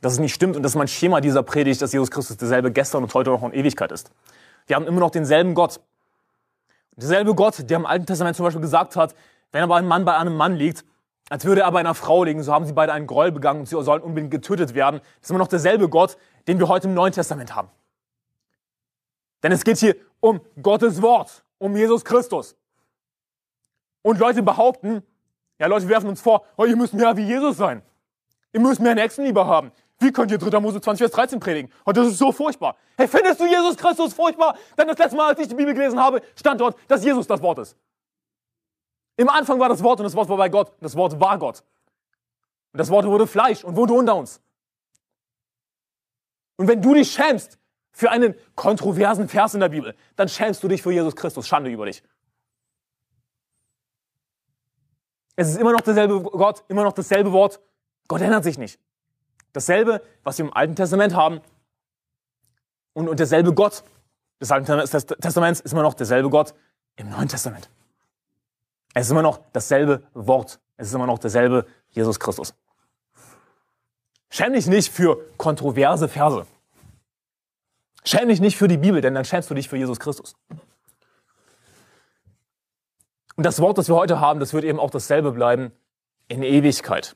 dass 0.00 0.14
es 0.14 0.18
nicht 0.18 0.34
stimmt 0.34 0.56
und 0.56 0.62
das 0.62 0.72
ist 0.72 0.76
mein 0.76 0.88
Schema 0.88 1.20
dieser 1.20 1.42
Predigt, 1.42 1.80
dass 1.82 1.92
Jesus 1.92 2.10
Christus 2.10 2.36
derselbe 2.36 2.70
gestern 2.70 3.02
und 3.02 3.14
heute 3.14 3.30
auch 3.30 3.42
in 3.42 3.52
Ewigkeit 3.52 3.92
ist. 3.92 4.10
Wir 4.66 4.76
haben 4.76 4.86
immer 4.86 5.00
noch 5.00 5.10
denselben 5.10 5.54
Gott. 5.54 5.80
Derselbe 6.96 7.34
Gott, 7.34 7.68
der 7.68 7.76
im 7.76 7.86
Alten 7.86 8.06
Testament 8.06 8.36
zum 8.36 8.44
Beispiel 8.44 8.60
gesagt 8.60 8.96
hat, 8.96 9.14
wenn 9.52 9.62
aber 9.62 9.76
ein 9.76 9.86
Mann 9.86 10.04
bei 10.04 10.16
einem 10.16 10.36
Mann 10.36 10.54
liegt, 10.54 10.84
als 11.30 11.44
würde 11.44 11.62
er 11.62 11.72
bei 11.72 11.80
einer 11.80 11.94
Frau 11.94 12.24
liegen, 12.24 12.42
so 12.42 12.52
haben 12.52 12.66
sie 12.66 12.72
beide 12.72 12.92
einen 12.92 13.06
Groll 13.06 13.32
begangen 13.32 13.60
und 13.60 13.66
sie 13.66 13.82
sollen 13.82 14.02
unbedingt 14.02 14.30
getötet 14.30 14.74
werden. 14.74 15.00
Das 15.00 15.22
ist 15.22 15.30
immer 15.30 15.38
noch 15.38 15.48
derselbe 15.48 15.88
Gott, 15.88 16.18
den 16.46 16.58
wir 16.58 16.68
heute 16.68 16.88
im 16.88 16.94
Neuen 16.94 17.12
Testament 17.12 17.54
haben. 17.54 17.70
Denn 19.42 19.52
es 19.52 19.64
geht 19.64 19.78
hier 19.78 19.96
um 20.20 20.40
Gottes 20.62 21.02
Wort, 21.02 21.44
um 21.58 21.76
Jesus 21.76 22.04
Christus. 22.04 22.56
Und 24.02 24.18
Leute 24.18 24.42
behaupten, 24.42 25.02
ja, 25.58 25.66
Leute 25.66 25.88
werfen 25.88 26.08
uns 26.08 26.20
vor, 26.20 26.44
oh, 26.56 26.64
ihr 26.64 26.76
müsst 26.76 26.94
mehr 26.94 27.16
wie 27.16 27.26
Jesus 27.26 27.56
sein. 27.56 27.82
Ihr 28.52 28.60
müsst 28.60 28.80
mehr 28.80 28.94
Nächstenliebe 28.94 29.46
haben. 29.46 29.72
Wie 29.98 30.12
könnt 30.12 30.30
ihr 30.30 30.38
3. 30.38 30.60
Mose 30.60 30.80
20, 30.80 30.98
Vers 30.98 31.12
13 31.12 31.40
predigen? 31.40 31.72
Und 31.84 31.96
das 31.96 32.08
ist 32.08 32.18
so 32.18 32.32
furchtbar. 32.32 32.76
Hey, 32.96 33.08
findest 33.08 33.40
du 33.40 33.46
Jesus 33.46 33.76
Christus 33.76 34.12
furchtbar? 34.12 34.56
Denn 34.76 34.88
das 34.88 34.98
letzte 34.98 35.16
Mal, 35.16 35.28
als 35.28 35.40
ich 35.40 35.48
die 35.48 35.54
Bibel 35.54 35.72
gelesen 35.72 36.00
habe, 36.00 36.22
stand 36.36 36.60
dort, 36.60 36.76
dass 36.88 37.04
Jesus 37.04 37.26
das 37.26 37.40
Wort 37.42 37.58
ist. 37.58 37.76
Im 39.16 39.28
Anfang 39.28 39.60
war 39.60 39.68
das 39.68 39.82
Wort 39.82 40.00
und 40.00 40.04
das 40.04 40.14
Wort 40.14 40.28
war 40.28 40.36
bei 40.36 40.48
Gott 40.48 40.70
und 40.70 40.82
das 40.82 40.96
Wort 40.96 41.18
war 41.20 41.38
Gott. 41.38 41.62
Und 42.72 42.78
das 42.78 42.90
Wort 42.90 43.06
wurde 43.06 43.26
Fleisch 43.26 43.62
und 43.62 43.76
wurde 43.76 43.92
unter 43.92 44.16
uns. 44.16 44.40
Und 46.56 46.68
wenn 46.68 46.80
du 46.80 46.94
dich 46.94 47.10
schämst 47.10 47.58
für 47.90 48.10
einen 48.10 48.34
kontroversen 48.54 49.28
Vers 49.28 49.54
in 49.54 49.60
der 49.60 49.68
Bibel, 49.68 49.94
dann 50.16 50.28
schämst 50.28 50.62
du 50.62 50.68
dich 50.68 50.82
für 50.82 50.92
Jesus 50.92 51.16
Christus. 51.16 51.46
Schande 51.46 51.70
über 51.70 51.86
dich. 51.86 52.02
Es 55.36 55.48
ist 55.48 55.56
immer 55.56 55.72
noch 55.72 55.80
derselbe 55.80 56.20
Gott, 56.20 56.64
immer 56.68 56.84
noch 56.84 56.92
dasselbe 56.92 57.32
Wort. 57.32 57.60
Gott 58.06 58.20
ändert 58.20 58.44
sich 58.44 58.58
nicht. 58.58 58.78
Dasselbe, 59.52 60.02
was 60.22 60.38
wir 60.38 60.44
im 60.44 60.52
Alten 60.52 60.76
Testament 60.76 61.14
haben. 61.14 61.40
Und, 62.92 63.08
und 63.08 63.18
derselbe 63.18 63.52
Gott 63.52 63.82
des 64.40 64.52
Alten 64.52 64.66
Testaments 64.66 65.60
ist 65.60 65.72
immer 65.72 65.82
noch 65.82 65.94
derselbe 65.94 66.30
Gott 66.30 66.54
im 66.96 67.10
Neuen 67.10 67.28
Testament. 67.28 67.68
Es 68.94 69.06
ist 69.06 69.10
immer 69.10 69.22
noch 69.22 69.40
dasselbe 69.52 70.02
Wort. 70.14 70.60
Es 70.76 70.88
ist 70.88 70.94
immer 70.94 71.06
noch 71.06 71.18
derselbe 71.18 71.66
Jesus 71.90 72.20
Christus. 72.20 72.54
Schäm 74.34 74.52
dich 74.52 74.66
nicht 74.66 74.92
für 74.92 75.24
kontroverse 75.36 76.08
Verse. 76.08 76.44
Schäm 78.04 78.28
dich 78.28 78.40
nicht 78.40 78.56
für 78.56 78.66
die 78.66 78.78
Bibel, 78.78 79.00
denn 79.00 79.14
dann 79.14 79.24
schämst 79.24 79.48
du 79.48 79.54
dich 79.54 79.68
für 79.68 79.76
Jesus 79.76 80.00
Christus. 80.00 80.34
Und 83.36 83.46
das 83.46 83.60
Wort, 83.60 83.78
das 83.78 83.86
wir 83.86 83.94
heute 83.94 84.18
haben, 84.18 84.40
das 84.40 84.52
wird 84.52 84.64
eben 84.64 84.80
auch 84.80 84.90
dasselbe 84.90 85.30
bleiben 85.30 85.70
in 86.26 86.42
Ewigkeit. 86.42 87.14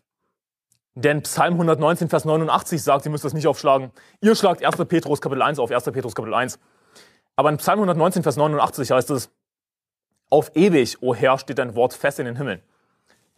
Denn 0.95 1.23
Psalm 1.23 1.55
119, 1.55 2.09
Vers 2.09 2.25
89 2.25 2.81
sagt, 2.81 3.05
ihr 3.05 3.11
müsst 3.11 3.25
das 3.25 3.35
nicht 3.35 3.49
aufschlagen, 3.49 3.91
ihr 4.21 4.37
schlagt 4.37 4.65
1. 4.65 4.77
Petrus 4.87 5.21
Kapitel 5.21 5.43
1 5.43 5.59
auf 5.59 5.73
1. 5.73 5.87
Petrus 5.87 6.15
Kapitel 6.15 6.35
1. 6.35 6.61
Aber 7.35 7.49
in 7.49 7.57
Psalm 7.57 7.81
119, 7.81 8.23
Vers 8.23 8.37
89 8.37 8.93
heißt 8.93 9.11
es, 9.11 9.33
auf 10.31 10.55
ewig, 10.55 11.03
o 11.03 11.17
Herr, 11.17 11.37
steht 11.39 11.59
dein 11.59 11.75
Wort 11.75 11.95
fest 11.95 12.21
in 12.21 12.27
den 12.27 12.37
Himmeln. 12.37 12.63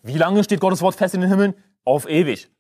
Wie 0.03 0.19
lange 0.19 0.45
steht 0.45 0.61
Gottes 0.61 0.83
Wort 0.83 0.97
fest 0.97 1.15
in 1.15 1.23
den 1.23 1.31
Himmeln? 1.31 1.55
Auf 1.87 2.07
ewig. 2.07 2.51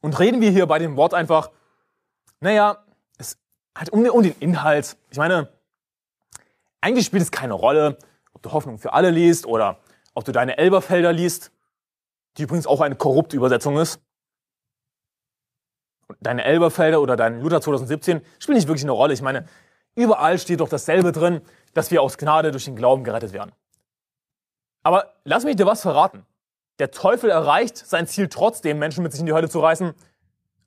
Und 0.00 0.18
reden 0.18 0.40
wir 0.40 0.50
hier 0.50 0.66
bei 0.66 0.78
dem 0.78 0.96
Wort 0.96 1.14
einfach, 1.14 1.50
naja, 2.40 2.84
es 3.16 3.38
hat 3.74 3.90
um, 3.90 4.04
um 4.06 4.22
den 4.22 4.34
Inhalt. 4.38 4.96
Ich 5.10 5.16
meine, 5.16 5.48
eigentlich 6.80 7.06
spielt 7.06 7.22
es 7.22 7.30
keine 7.30 7.54
Rolle, 7.54 7.96
ob 8.34 8.42
du 8.42 8.52
Hoffnung 8.52 8.78
für 8.78 8.92
alle 8.92 9.10
liest 9.10 9.46
oder 9.46 9.78
ob 10.14 10.24
du 10.24 10.32
deine 10.32 10.58
Elberfelder 10.58 11.12
liest, 11.12 11.52
die 12.36 12.42
übrigens 12.42 12.66
auch 12.66 12.82
eine 12.82 12.96
korrupte 12.96 13.36
Übersetzung 13.36 13.78
ist. 13.78 14.00
Deine 16.20 16.44
Elberfelder 16.44 17.00
oder 17.00 17.16
dein 17.16 17.40
Luther 17.40 17.62
2017 17.62 18.20
spielen 18.38 18.56
nicht 18.56 18.68
wirklich 18.68 18.84
eine 18.84 18.92
Rolle. 18.92 19.14
Ich 19.14 19.22
meine, 19.22 19.48
überall 19.94 20.38
steht 20.38 20.60
doch 20.60 20.68
dasselbe 20.68 21.12
drin, 21.12 21.40
dass 21.72 21.90
wir 21.90 22.02
aus 22.02 22.18
Gnade 22.18 22.50
durch 22.50 22.66
den 22.66 22.76
Glauben 22.76 23.04
gerettet 23.04 23.32
werden. 23.32 23.52
Aber 24.82 25.14
lass 25.24 25.44
mich 25.44 25.56
dir 25.56 25.64
was 25.64 25.80
verraten. 25.80 26.26
Der 26.78 26.90
Teufel 26.90 27.30
erreicht 27.30 27.76
sein 27.76 28.06
Ziel 28.06 28.28
trotzdem, 28.28 28.78
Menschen 28.78 29.02
mit 29.02 29.12
sich 29.12 29.20
in 29.20 29.26
die 29.26 29.32
Hölle 29.32 29.48
zu 29.48 29.60
reißen, 29.60 29.92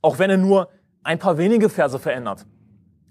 auch 0.02 0.20
wenn 0.20 0.30
er 0.30 0.38
nur 0.38 0.70
ein 1.04 1.20
paar 1.20 1.38
wenige 1.38 1.70
Verse 1.70 2.00
verändert. 2.00 2.46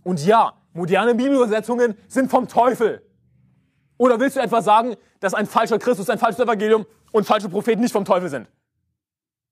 Und 0.02 0.24
ja, 0.24 0.54
moderne 0.72 1.14
Bibelübersetzungen 1.14 1.96
sind 2.08 2.30
vom 2.30 2.48
Teufel. 2.48 3.02
Oder 3.98 4.20
willst 4.20 4.36
du 4.36 4.40
etwa 4.40 4.62
sagen, 4.62 4.96
dass 5.20 5.34
ein 5.34 5.46
falscher 5.46 5.78
Christus, 5.78 6.08
ein 6.10 6.18
falsches 6.18 6.40
Evangelium 6.40 6.86
und 7.12 7.26
falsche 7.26 7.48
Propheten 7.48 7.80
nicht 7.80 7.92
vom 7.92 8.04
Teufel 8.04 8.28
sind? 8.28 8.48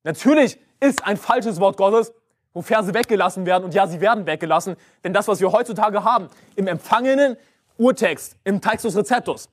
Natürlich 0.03 0.59
ist 0.79 1.05
ein 1.05 1.17
falsches 1.17 1.59
Wort 1.59 1.77
Gottes, 1.77 2.13
wo 2.53 2.61
Verse 2.61 2.93
weggelassen 2.93 3.45
werden 3.45 3.65
und 3.65 3.73
ja, 3.73 3.85
sie 3.85 3.99
werden 3.99 4.25
weggelassen, 4.25 4.75
denn 5.03 5.13
das, 5.13 5.27
was 5.27 5.39
wir 5.39 5.51
heutzutage 5.51 6.03
haben, 6.03 6.29
im 6.55 6.67
empfangenen 6.67 7.37
Urtext, 7.77 8.37
im 8.43 8.61
Textus 8.61 8.95
Receptus, 8.95 9.49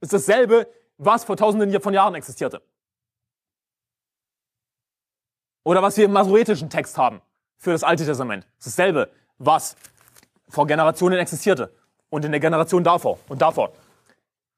ist 0.00 0.12
dasselbe, 0.12 0.66
was 0.98 1.24
vor 1.24 1.36
tausenden 1.36 1.80
von 1.80 1.94
Jahren 1.94 2.14
existierte. 2.14 2.60
Oder 5.64 5.82
was 5.82 5.96
wir 5.96 6.04
im 6.04 6.12
masoretischen 6.12 6.70
Text 6.70 6.98
haben 6.98 7.20
für 7.56 7.70
das 7.70 7.84
Alte 7.84 8.04
Testament. 8.04 8.46
Das 8.58 8.66
ist 8.66 8.78
dasselbe, 8.78 9.10
was 9.38 9.76
vor 10.48 10.66
Generationen 10.66 11.18
existierte 11.18 11.72
und 12.10 12.24
in 12.24 12.32
der 12.32 12.40
Generation 12.40 12.84
davor 12.84 13.18
und 13.28 13.40
davor. 13.40 13.72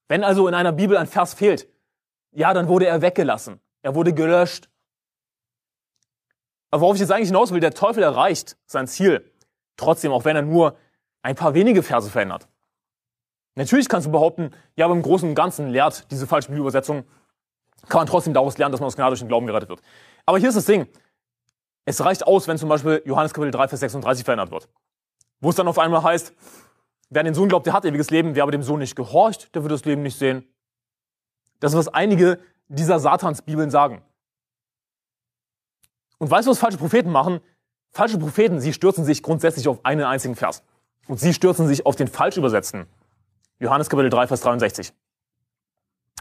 Wenn 0.08 0.24
also 0.24 0.48
in 0.48 0.54
einer 0.54 0.72
Bibel 0.72 0.96
ein 0.96 1.06
Vers 1.06 1.34
fehlt, 1.34 1.68
ja, 2.32 2.52
dann 2.52 2.68
wurde 2.68 2.86
er 2.86 3.00
weggelassen. 3.02 3.60
Er 3.82 3.94
wurde 3.94 4.12
gelöscht. 4.12 4.68
Aber 6.70 6.82
worauf 6.82 6.96
ich 6.96 7.00
jetzt 7.00 7.12
eigentlich 7.12 7.28
hinaus 7.28 7.52
will, 7.52 7.60
der 7.60 7.74
Teufel 7.74 8.02
erreicht 8.02 8.56
sein 8.66 8.86
Ziel. 8.86 9.30
Trotzdem, 9.76 10.12
auch 10.12 10.24
wenn 10.24 10.36
er 10.36 10.42
nur 10.42 10.76
ein 11.22 11.36
paar 11.36 11.54
wenige 11.54 11.82
Verse 11.82 12.10
verändert. 12.10 12.48
Natürlich 13.54 13.88
kannst 13.88 14.06
du 14.06 14.10
behaupten, 14.10 14.50
ja, 14.74 14.86
aber 14.86 14.94
im 14.94 15.02
Großen 15.02 15.28
und 15.28 15.34
Ganzen 15.34 15.68
lehrt 15.68 16.10
diese 16.10 16.26
falsche 16.26 16.48
Bibelübersetzung, 16.48 17.04
kann 17.88 18.00
man 18.00 18.06
trotzdem 18.06 18.34
daraus 18.34 18.56
lernen, 18.58 18.72
dass 18.72 18.80
man 18.80 18.86
aus 18.86 18.96
Gnade 18.96 19.10
durch 19.10 19.20
den 19.20 19.28
Glauben 19.28 19.46
gerettet 19.46 19.68
wird. 19.68 19.80
Aber 20.26 20.38
hier 20.38 20.48
ist 20.48 20.56
das 20.56 20.64
Ding. 20.64 20.86
Es 21.84 22.02
reicht 22.02 22.26
aus, 22.26 22.48
wenn 22.48 22.56
zum 22.56 22.68
Beispiel 22.68 23.02
Johannes 23.04 23.34
Kapitel 23.34 23.50
3, 23.50 23.68
Vers 23.68 23.80
36 23.80 24.24
verändert 24.24 24.50
wird. 24.50 24.68
Wo 25.40 25.50
es 25.50 25.56
dann 25.56 25.68
auf 25.68 25.78
einmal 25.78 26.02
heißt, 26.02 26.32
Wer 27.10 27.20
an 27.20 27.26
den 27.26 27.34
Sohn 27.34 27.48
glaubt, 27.48 27.66
der 27.66 27.72
hat 27.72 27.84
ewiges 27.84 28.10
Leben. 28.10 28.34
Wer 28.34 28.42
aber 28.42 28.52
dem 28.52 28.64
Sohn 28.64 28.80
nicht 28.80 28.96
gehorcht, 28.96 29.54
der 29.54 29.62
wird 29.62 29.72
das 29.72 29.84
Leben 29.84 30.02
nicht 30.02 30.18
sehen. 30.18 30.44
Das 31.60 31.72
ist, 31.72 31.78
was 31.78 31.88
einige 31.88 32.40
dieser 32.66 32.98
Satansbibeln 32.98 33.70
sagen. 33.70 34.02
Und 36.18 36.28
weißt 36.28 36.46
du, 36.46 36.50
was 36.50 36.58
falsche 36.58 36.78
Propheten 36.78 37.10
machen? 37.10 37.40
Falsche 37.92 38.18
Propheten, 38.18 38.60
sie 38.60 38.72
stürzen 38.72 39.04
sich 39.04 39.22
grundsätzlich 39.22 39.68
auf 39.68 39.84
einen 39.84 40.02
einzigen 40.02 40.34
Vers. 40.34 40.64
Und 41.06 41.20
sie 41.20 41.34
stürzen 41.34 41.68
sich 41.68 41.86
auf 41.86 41.96
den 41.96 42.08
falsch 42.08 42.36
übersetzten. 42.36 42.86
Johannes 43.60 43.88
Kapitel 43.88 44.10
3, 44.10 44.26
Vers 44.26 44.40
63. 44.40 44.92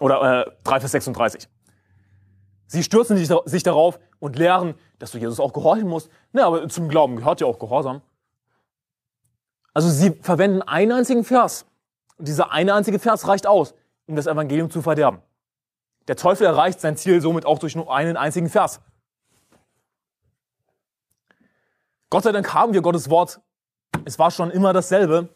Oder 0.03 0.47
äh, 0.47 0.51
3, 0.65 0.81
Vers 0.81 0.91
36. 0.91 1.47
Sie 2.67 2.83
stürzen 2.83 3.15
sich, 3.15 3.29
sich 3.45 3.63
darauf 3.63 4.01
und 4.19 4.35
lehren, 4.35 4.73
dass 4.99 5.11
du 5.11 5.17
Jesus 5.17 5.39
auch 5.39 5.53
gehorchen 5.53 5.87
musst. 5.87 6.09
Na, 6.33 6.45
aber 6.45 6.67
zum 6.67 6.89
Glauben 6.89 7.15
gehört 7.15 7.39
ja 7.39 7.47
auch 7.47 7.57
Gehorsam. 7.57 8.01
Also 9.73 9.89
sie 9.89 10.11
verwenden 10.21 10.61
einen 10.61 10.91
einzigen 10.91 11.23
Vers. 11.23 11.65
Und 12.17 12.27
dieser 12.27 12.51
eine 12.51 12.73
einzige 12.73 12.99
Vers 12.99 13.29
reicht 13.29 13.47
aus, 13.47 13.75
um 14.05 14.17
das 14.17 14.27
Evangelium 14.27 14.69
zu 14.69 14.81
verderben. 14.81 15.21
Der 16.09 16.17
Teufel 16.17 16.47
erreicht 16.47 16.81
sein 16.81 16.97
Ziel 16.97 17.21
somit 17.21 17.45
auch 17.45 17.59
durch 17.59 17.73
nur 17.73 17.95
einen 17.95 18.17
einzigen 18.17 18.49
Vers. 18.49 18.81
Gott 22.09 22.23
sei 22.23 22.33
Dank 22.33 22.53
haben 22.53 22.73
wir 22.73 22.81
Gottes 22.81 23.09
Wort. 23.09 23.39
Es 24.03 24.19
war 24.19 24.31
schon 24.31 24.51
immer 24.51 24.73
dasselbe. 24.73 25.29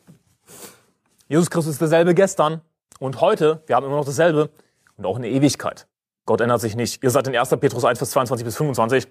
Jesus 1.30 1.50
Christus 1.50 1.76
ist 1.76 1.80
derselbe 1.80 2.14
gestern 2.14 2.60
und 3.00 3.22
heute. 3.22 3.64
Wir 3.68 3.76
haben 3.76 3.86
immer 3.86 3.98
noch 3.98 4.06
dasselbe 4.06 4.50
und 4.98 5.06
auch 5.06 5.16
in 5.16 5.24
der 5.24 5.32
Ewigkeit. 5.32 5.88
Gott 6.26 6.42
ändert 6.42 6.62
sich 6.62 6.76
nicht. 6.76 7.04
Ihr 7.04 7.10
seid 7.10 7.28
in 7.28 7.36
1. 7.36 7.50
Petrus 7.60 7.86
1, 7.86 7.98
Vers 7.98 8.12
22 8.12 8.46
bis 8.46 8.58
25. 8.58 9.08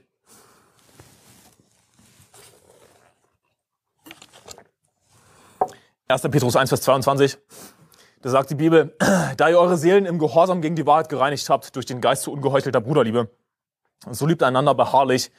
1. 6.09 6.23
Petrus 6.23 6.55
1, 6.55 6.69
Vers 6.69 6.83
22. 6.83 7.39
Da 8.23 8.31
sagt 8.31 8.51
die 8.51 8.55
Bibel, 8.55 8.95
da 9.37 9.49
ihr 9.49 9.59
eure 9.59 9.77
Seelen 9.77 10.07
im 10.07 10.19
Gehorsam 10.19 10.61
gegen 10.61 10.77
die 10.77 10.87
Wahrheit 10.87 11.09
gereinigt 11.09 11.49
habt 11.49 11.75
durch 11.75 11.87
den 11.87 12.01
Geist 12.01 12.23
zu 12.23 12.33
ungeheuchelter 12.33 12.81
Bruderliebe, 12.81 13.31
so 14.11 14.27
liebt 14.27 14.43
einander 14.43 14.75
beharrlich 14.75 15.31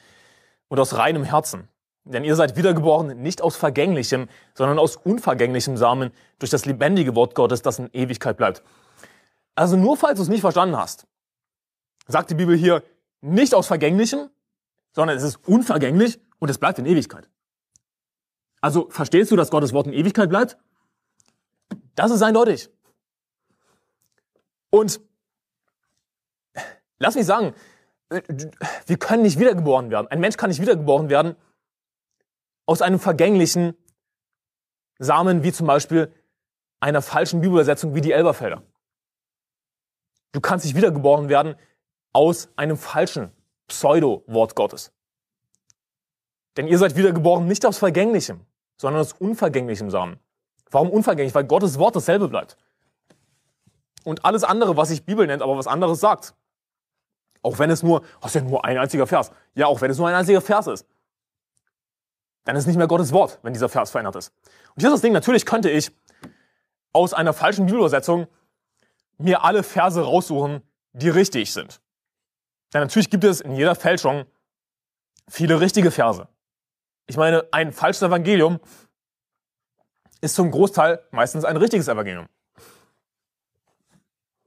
und 0.68 0.78
aus 0.78 0.96
reinem 0.96 1.24
Herzen. 1.24 1.68
Denn 2.08 2.24
ihr 2.24 2.36
seid 2.36 2.56
wiedergeboren 2.56 3.20
nicht 3.20 3.42
aus 3.42 3.56
vergänglichem, 3.56 4.28
sondern 4.54 4.78
aus 4.78 4.96
unvergänglichem 4.96 5.76
Samen 5.76 6.10
durch 6.38 6.50
das 6.50 6.64
lebendige 6.64 7.14
Wort 7.14 7.34
Gottes, 7.34 7.60
das 7.60 7.78
in 7.78 7.90
Ewigkeit 7.92 8.38
bleibt. 8.38 8.62
Also 9.54 9.76
nur 9.76 9.96
falls 9.98 10.16
du 10.16 10.22
es 10.22 10.28
nicht 10.28 10.40
verstanden 10.40 10.76
hast, 10.76 11.06
sagt 12.06 12.30
die 12.30 12.34
Bibel 12.34 12.56
hier 12.56 12.82
nicht 13.20 13.54
aus 13.54 13.66
vergänglichem, 13.66 14.30
sondern 14.92 15.18
es 15.18 15.22
ist 15.22 15.46
unvergänglich 15.46 16.18
und 16.38 16.48
es 16.48 16.56
bleibt 16.56 16.78
in 16.78 16.86
Ewigkeit. 16.86 17.28
Also 18.62 18.88
verstehst 18.88 19.30
du, 19.30 19.36
dass 19.36 19.50
Gottes 19.50 19.74
Wort 19.74 19.86
in 19.86 19.92
Ewigkeit 19.92 20.30
bleibt? 20.30 20.56
Das 21.94 22.10
ist 22.10 22.22
eindeutig. 22.22 22.70
Und 24.70 24.98
lass 26.98 27.16
mich 27.16 27.26
sagen, 27.26 27.52
wir 28.86 28.96
können 28.96 29.24
nicht 29.24 29.38
wiedergeboren 29.38 29.90
werden. 29.90 30.06
Ein 30.08 30.20
Mensch 30.20 30.38
kann 30.38 30.48
nicht 30.48 30.62
wiedergeboren 30.62 31.10
werden 31.10 31.36
aus 32.68 32.82
einem 32.82 33.00
vergänglichen 33.00 33.74
Samen, 34.98 35.42
wie 35.42 35.52
zum 35.52 35.66
Beispiel 35.66 36.12
einer 36.80 37.00
falschen 37.00 37.40
Bibelübersetzung 37.40 37.94
wie 37.94 38.02
die 38.02 38.12
Elberfelder. 38.12 38.62
Du 40.32 40.40
kannst 40.42 40.66
nicht 40.66 40.76
wiedergeboren 40.76 41.30
werden 41.30 41.56
aus 42.12 42.50
einem 42.56 42.76
falschen 42.76 43.32
Pseudo-Wort 43.68 44.54
Gottes. 44.54 44.92
Denn 46.58 46.68
ihr 46.68 46.76
seid 46.76 46.94
wiedergeboren 46.94 47.46
nicht 47.46 47.64
aus 47.64 47.78
Vergänglichem, 47.78 48.44
sondern 48.76 49.00
aus 49.00 49.14
unvergänglichem 49.14 49.90
Samen. 49.90 50.18
Warum 50.70 50.90
unvergänglich? 50.90 51.34
Weil 51.34 51.44
Gottes 51.44 51.78
Wort 51.78 51.96
dasselbe 51.96 52.28
bleibt. 52.28 52.58
Und 54.04 54.26
alles 54.26 54.44
andere, 54.44 54.76
was 54.76 54.88
sich 54.88 55.06
Bibel 55.06 55.26
nennt, 55.26 55.40
aber 55.40 55.56
was 55.56 55.66
anderes 55.66 56.00
sagt. 56.00 56.34
Auch 57.40 57.58
wenn 57.58 57.70
es 57.70 57.82
nur, 57.82 58.02
das 58.20 58.34
ja 58.34 58.42
nur 58.42 58.66
ein 58.66 58.76
einziger 58.76 59.06
Vers. 59.06 59.32
Ja, 59.54 59.68
auch 59.68 59.80
wenn 59.80 59.90
es 59.90 59.96
nur 59.96 60.08
ein 60.08 60.14
einziger 60.14 60.42
Vers 60.42 60.66
ist. 60.66 60.86
Dann 62.44 62.56
ist 62.56 62.62
es 62.62 62.66
nicht 62.66 62.76
mehr 62.76 62.86
Gottes 62.86 63.12
Wort, 63.12 63.38
wenn 63.42 63.52
dieser 63.52 63.68
Vers 63.68 63.90
verändert 63.90 64.16
ist. 64.16 64.32
Und 64.74 64.80
hier 64.80 64.88
ist 64.88 64.94
das 64.94 65.00
Ding, 65.02 65.12
natürlich 65.12 65.44
könnte 65.44 65.70
ich 65.70 65.90
aus 66.92 67.12
einer 67.12 67.32
falschen 67.32 67.66
Bibelübersetzung 67.66 68.26
mir 69.18 69.44
alle 69.44 69.62
Verse 69.62 70.00
raussuchen, 70.00 70.62
die 70.92 71.08
richtig 71.08 71.52
sind. 71.52 71.80
Denn 72.72 72.82
natürlich 72.82 73.10
gibt 73.10 73.24
es 73.24 73.40
in 73.40 73.54
jeder 73.54 73.74
Fälschung 73.74 74.24
viele 75.28 75.60
richtige 75.60 75.90
Verse. 75.90 76.28
Ich 77.06 77.16
meine, 77.16 77.46
ein 77.52 77.72
falsches 77.72 78.02
Evangelium 78.02 78.60
ist 80.20 80.34
zum 80.34 80.50
Großteil 80.50 81.02
meistens 81.10 81.44
ein 81.44 81.56
richtiges 81.56 81.88
Evangelium. 81.88 82.28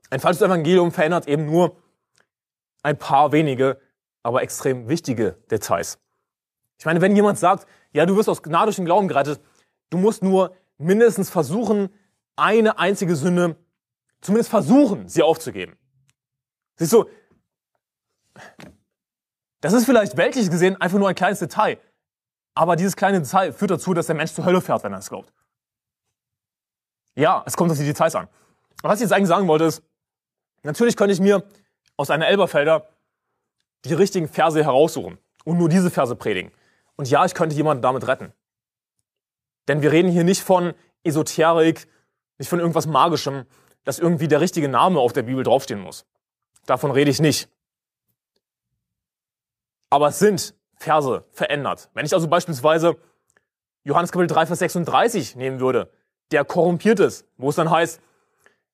Ein 0.10 0.20
falsches 0.20 0.42
Evangelium 0.42 0.92
verändert 0.92 1.28
eben 1.28 1.46
nur 1.46 1.78
ein 2.84 2.98
paar 2.98 3.32
wenige, 3.32 3.80
aber 4.24 4.42
extrem 4.42 4.90
wichtige 4.90 5.38
Details. 5.50 6.00
Ich 6.82 6.86
meine, 6.86 7.00
wenn 7.00 7.16
jemand 7.16 7.38
sagt, 7.38 7.68
ja, 7.94 8.08
du 8.08 8.16
wirst 8.16 8.28
aus 8.28 8.42
Gnade 8.42 8.66
durch 8.66 8.78
den 8.78 8.86
Glauben 8.86 9.08
gerettet, 9.08 9.40
du 9.92 10.00
musst 10.00 10.24
nur 10.24 10.56
mindestens 10.80 11.30
versuchen, 11.30 11.94
eine 12.36 12.80
einzige 12.80 13.16
Sünde, 13.16 13.56
zumindest 14.20 14.50
versuchen, 14.50 15.08
sie 15.08 15.22
aufzugeben. 15.22 15.78
Siehst 16.78 16.92
du, 16.94 17.06
das 19.60 19.74
ist 19.74 19.86
vielleicht 19.86 20.18
weltlich 20.18 20.50
gesehen 20.50 20.76
einfach 20.82 20.98
nur 20.98 21.08
ein 21.08 21.14
kleines 21.14 21.38
Detail. 21.38 21.78
Aber 22.56 22.76
dieses 22.76 22.96
kleine 22.96 23.22
Detail 23.22 23.54
führt 23.54 23.70
dazu, 23.70 23.94
dass 23.94 24.08
der 24.08 24.16
Mensch 24.16 24.34
zur 24.34 24.46
Hölle 24.46 24.60
fährt, 24.60 24.84
wenn 24.84 24.94
er 24.94 25.00
es 25.00 25.10
glaubt. 25.10 25.32
Ja, 27.14 27.44
es 27.46 27.56
kommt 27.56 27.70
auf 27.70 27.78
die 27.78 27.86
Details 27.86 28.16
an. 28.16 28.28
Was 28.82 28.96
ich 28.96 29.02
jetzt 29.02 29.14
eigentlich 29.14 29.28
sagen 29.28 29.48
wollte 29.48 29.66
ist, 29.66 29.84
natürlich 30.64 30.98
könnte 30.98 31.14
ich 31.14 31.20
mir 31.20 31.44
aus 31.96 32.10
einer 32.10 32.28
Elberfelder 32.28 32.88
die 33.86 33.94
richtigen 33.94 34.28
Verse 34.28 34.64
heraussuchen 34.64 35.20
und 35.46 35.60
nur 35.60 35.70
diese 35.70 35.92
Verse 35.92 36.16
predigen. 36.16 36.52
Und 37.02 37.10
ja, 37.10 37.26
ich 37.26 37.34
könnte 37.34 37.56
jemanden 37.56 37.82
damit 37.82 38.06
retten. 38.06 38.32
Denn 39.68 39.82
wir 39.82 39.92
reden 39.92 40.12
hier 40.12 40.24
nicht 40.24 40.44
von 40.44 40.76
Esoterik, 41.04 41.88
nicht 42.38 42.48
von 42.48 42.60
irgendwas 42.60 42.86
Magischem, 42.86 43.48
dass 43.84 43.98
irgendwie 43.98 44.28
der 44.28 44.40
richtige 44.40 44.70
Name 44.70 45.00
auf 45.00 45.12
der 45.12 45.24
Bibel 45.24 45.44
draufstehen 45.44 45.80
muss. 45.80 46.06
Davon 46.68 46.92
rede 46.92 47.10
ich 47.10 47.20
nicht. 47.20 47.50
Aber 49.90 50.10
es 50.10 50.20
sind 50.20 50.54
Verse 50.76 51.26
verändert. 51.32 51.90
Wenn 51.96 52.06
ich 52.06 52.14
also 52.14 52.28
beispielsweise 52.28 52.98
Johannes 53.84 54.12
Kapitel 54.12 54.36
3, 54.36 54.46
Vers 54.46 54.60
36 54.60 55.36
nehmen 55.36 55.60
würde, 55.60 55.92
der 56.30 56.46
korrumpiert 56.46 57.00
ist, 57.00 57.26
wo 57.38 57.50
es 57.50 57.56
dann 57.56 57.72
heißt, 57.72 58.00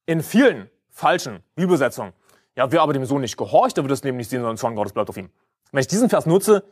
in 0.05 0.21
vielen 0.21 0.69
falschen 0.89 1.45
Bibelsetzungen, 1.55 2.11
ja, 2.57 2.69
wer 2.73 2.81
aber 2.81 2.91
dem 2.91 3.05
Sohn 3.05 3.21
nicht 3.21 3.37
gehorcht, 3.37 3.77
der 3.77 3.85
wird 3.85 3.91
das 3.91 4.03
Leben 4.03 4.17
nicht 4.17 4.29
sehen, 4.29 4.41
sondern 4.41 4.57
Zorn 4.57 4.75
Gottes 4.75 4.91
bleibt 4.91 5.09
auf 5.09 5.15
ihm. 5.15 5.31
Wenn 5.71 5.79
ich 5.79 5.87
diesen 5.87 6.09
Vers 6.09 6.25
nutze, 6.25 6.65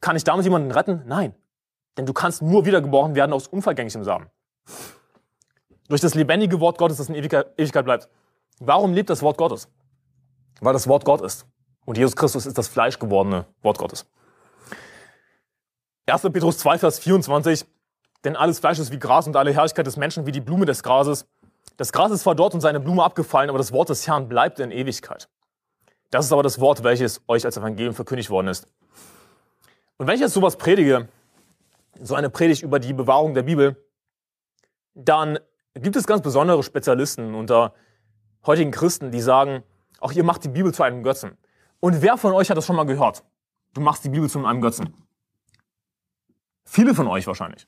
kann 0.00 0.16
ich 0.16 0.24
damit 0.24 0.44
jemanden 0.44 0.70
retten? 0.70 1.02
Nein. 1.06 1.34
Denn 1.96 2.06
du 2.06 2.12
kannst 2.12 2.42
nur 2.42 2.64
wiedergeboren 2.64 3.14
werden 3.14 3.32
aus 3.32 3.48
unvergänglichem 3.48 4.04
Samen. 4.04 4.28
Durch 5.88 6.00
das 6.00 6.14
lebendige 6.14 6.60
Wort 6.60 6.78
Gottes, 6.78 6.98
das 6.98 7.08
in 7.08 7.14
Ewigkeit 7.14 7.84
bleibt. 7.84 8.08
Warum 8.60 8.92
lebt 8.92 9.10
das 9.10 9.22
Wort 9.22 9.36
Gottes? 9.36 9.68
Weil 10.60 10.72
das 10.72 10.86
Wort 10.86 11.04
Gott 11.04 11.22
ist. 11.22 11.46
Und 11.84 11.96
Jesus 11.96 12.14
Christus 12.14 12.46
ist 12.46 12.58
das 12.58 12.68
fleischgewordene 12.68 13.46
Wort 13.62 13.78
Gottes. 13.78 14.06
1. 16.06 16.22
Petrus 16.22 16.58
2, 16.58 16.78
Vers 16.78 16.98
24. 16.98 17.66
Denn 18.24 18.36
alles 18.36 18.58
Fleisch 18.58 18.78
ist 18.78 18.92
wie 18.92 18.98
Gras 18.98 19.26
und 19.26 19.36
alle 19.36 19.52
Herrlichkeit 19.52 19.86
des 19.86 19.96
Menschen 19.96 20.26
wie 20.26 20.32
die 20.32 20.40
Blume 20.40 20.66
des 20.66 20.82
Grases. 20.82 21.26
Das 21.76 21.92
Gras 21.92 22.10
ist 22.10 22.22
zwar 22.22 22.34
dort 22.34 22.54
und 22.54 22.60
seine 22.60 22.80
Blume 22.80 23.04
abgefallen, 23.04 23.48
aber 23.48 23.58
das 23.58 23.72
Wort 23.72 23.88
des 23.88 24.06
Herrn 24.06 24.28
bleibt 24.28 24.58
in 24.58 24.70
Ewigkeit. 24.70 25.28
Das 26.10 26.24
ist 26.24 26.32
aber 26.32 26.42
das 26.42 26.60
Wort, 26.60 26.82
welches 26.82 27.20
euch 27.28 27.44
als 27.44 27.56
Evangelium 27.56 27.94
verkündigt 27.94 28.30
worden 28.30 28.48
ist. 28.48 28.66
Und 29.98 30.06
wenn 30.06 30.14
ich 30.14 30.20
jetzt 30.20 30.34
sowas 30.34 30.56
predige, 30.56 31.08
so 32.00 32.14
eine 32.14 32.30
Predigt 32.30 32.62
über 32.62 32.78
die 32.78 32.92
Bewahrung 32.92 33.34
der 33.34 33.42
Bibel, 33.42 33.76
dann 34.94 35.38
gibt 35.74 35.96
es 35.96 36.06
ganz 36.06 36.22
besondere 36.22 36.62
Spezialisten 36.62 37.34
unter 37.34 37.74
heutigen 38.46 38.70
Christen, 38.70 39.10
die 39.10 39.20
sagen, 39.20 39.64
auch 40.00 40.12
ihr 40.12 40.22
macht 40.22 40.44
die 40.44 40.48
Bibel 40.48 40.72
zu 40.72 40.84
einem 40.84 41.02
Götzen. 41.02 41.36
Und 41.80 42.00
wer 42.00 42.16
von 42.16 42.32
euch 42.32 42.48
hat 42.48 42.56
das 42.56 42.64
schon 42.64 42.76
mal 42.76 42.86
gehört? 42.86 43.24
Du 43.74 43.80
machst 43.80 44.04
die 44.04 44.08
Bibel 44.08 44.30
zu 44.30 44.44
einem 44.44 44.60
Götzen. 44.60 44.94
Viele 46.64 46.94
von 46.94 47.08
euch 47.08 47.26
wahrscheinlich. 47.26 47.66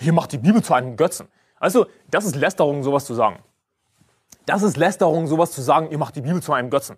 Ihr 0.00 0.12
macht 0.12 0.32
die 0.32 0.38
Bibel 0.38 0.62
zu 0.62 0.72
einem 0.72 0.96
Götzen. 0.96 1.28
Also, 1.56 1.86
das 2.10 2.24
ist 2.24 2.34
Lästerung, 2.34 2.82
sowas 2.82 3.04
zu 3.04 3.14
sagen. 3.14 3.42
Das 4.46 4.62
ist 4.62 4.76
Lästerung, 4.76 5.26
sowas 5.26 5.52
zu 5.52 5.60
sagen, 5.60 5.90
ihr 5.90 5.98
macht 5.98 6.16
die 6.16 6.22
Bibel 6.22 6.42
zu 6.42 6.52
einem 6.52 6.70
Götzen. 6.70 6.96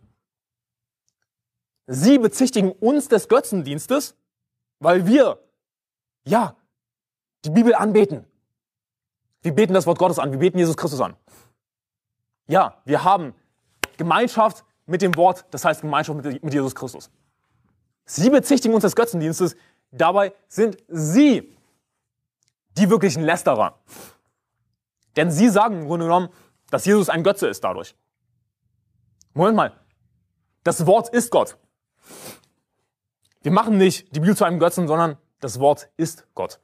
Sie 1.87 2.19
bezichtigen 2.19 2.73
uns 2.73 3.09
des 3.09 3.29
Götzendienstes, 3.29 4.17
weil 4.79 5.07
wir, 5.07 5.39
ja, 6.25 6.57
die 7.45 7.51
Bibel 7.51 7.75
anbeten. 7.75 8.27
Wir 9.43 9.55
beten 9.55 9.75
das 9.75 9.87
Wort 9.87 9.99
Gottes 9.99 10.18
an, 10.18 10.33
wir 10.33 10.39
beten 10.39 10.59
Jesus 10.59 10.77
Christus 10.77 11.01
an. 11.01 11.16
Ja, 12.47 12.81
wir 12.85 13.05
haben 13.05 13.35
Gemeinschaft 13.97 14.64
mit 14.87 15.03
dem 15.03 15.16
Wort, 15.16 15.47
das 15.51 15.64
heißt 15.64 15.83
Gemeinschaft 15.83 16.22
mit 16.25 16.55
Jesus 16.55 16.75
Christus. 16.75 17.11
Sie 18.07 18.31
bezichtigen 18.31 18.75
uns 18.75 18.83
des 18.83 18.97
Götzendienstes, 18.97 19.57
dabei 19.91 20.35
sind 20.49 20.77
sie 20.89 21.57
die 22.77 22.91
wirklichen 22.91 23.22
Lästerer. 23.22 23.79
Denn 25.16 25.31
sie 25.31 25.49
sagen 25.49 25.83
im 25.83 25.87
Grunde 25.87 26.07
genommen, 26.07 26.29
dass 26.70 26.85
Jesus 26.85 27.09
ein 27.09 27.22
Götze 27.22 27.47
ist 27.47 27.62
dadurch. 27.62 27.95
Moment 29.33 29.57
mal, 29.57 29.81
das 30.64 30.87
Wort 30.87 31.09
ist 31.11 31.31
Gott. 31.31 31.57
Wir 33.45 33.53
machen 33.53 33.76
nicht 33.76 34.16
die 34.16 34.20
Bibel 34.20 34.34
zu 34.34 34.45
einem 34.45 34.59
Götzen, 34.59 34.88
sondern 34.88 35.18
das 35.40 35.61
Wort 35.61 35.90
ist 35.99 36.26
Gott. 36.34 36.61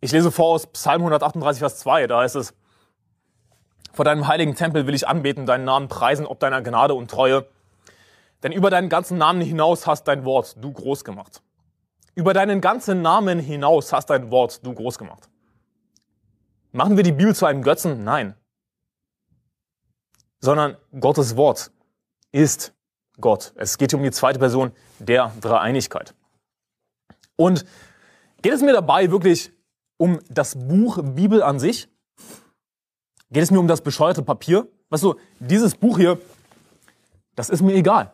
Ich 0.00 0.12
lese 0.12 0.32
vor 0.32 0.46
aus 0.46 0.66
Psalm 0.68 1.02
138, 1.02 1.58
Vers 1.58 1.78
2, 1.80 2.06
da 2.06 2.20
heißt 2.20 2.36
es, 2.36 2.54
vor 3.92 4.06
deinem 4.06 4.26
heiligen 4.26 4.54
Tempel 4.54 4.86
will 4.86 4.94
ich 4.94 5.06
anbeten, 5.06 5.44
deinen 5.44 5.66
Namen 5.66 5.88
preisen, 5.88 6.24
ob 6.24 6.40
deiner 6.40 6.62
Gnade 6.62 6.94
und 6.94 7.10
Treue. 7.10 7.46
Denn 8.42 8.52
über 8.52 8.70
deinen 8.70 8.88
ganzen 8.88 9.18
Namen 9.18 9.42
hinaus 9.42 9.86
hast 9.86 10.04
dein 10.04 10.24
Wort 10.24 10.56
du 10.58 10.72
groß 10.72 11.04
gemacht. 11.04 11.42
Über 12.14 12.32
deinen 12.32 12.62
ganzen 12.62 13.02
Namen 13.02 13.38
hinaus 13.38 13.92
hast 13.92 14.08
dein 14.08 14.30
Wort 14.30 14.64
du 14.64 14.72
groß 14.72 14.96
gemacht. 14.96 15.28
Machen 16.72 16.96
wir 16.96 17.04
die 17.04 17.12
Bibel 17.12 17.36
zu 17.36 17.44
einem 17.44 17.62
Götzen? 17.62 18.04
Nein. 18.04 18.34
Sondern 20.40 20.78
Gottes 20.98 21.36
Wort 21.36 21.72
ist 22.32 22.74
Gott. 23.20 23.52
Es 23.56 23.78
geht 23.78 23.90
hier 23.90 23.98
um 23.98 24.04
die 24.04 24.10
zweite 24.10 24.38
Person 24.38 24.72
der 24.98 25.32
Dreieinigkeit. 25.40 26.14
Und 27.36 27.64
geht 28.42 28.52
es 28.52 28.62
mir 28.62 28.72
dabei 28.72 29.10
wirklich 29.10 29.52
um 29.96 30.20
das 30.28 30.56
Buch 30.56 31.00
Bibel 31.02 31.42
an 31.42 31.58
sich? 31.58 31.88
Geht 33.30 33.42
es 33.42 33.50
mir 33.50 33.58
um 33.58 33.68
das 33.68 33.80
bescheuerte 33.80 34.22
Papier? 34.22 34.68
Weißt 34.90 35.02
du, 35.02 35.14
dieses 35.40 35.74
Buch 35.74 35.98
hier, 35.98 36.20
das 37.34 37.50
ist 37.50 37.62
mir 37.62 37.74
egal. 37.74 38.12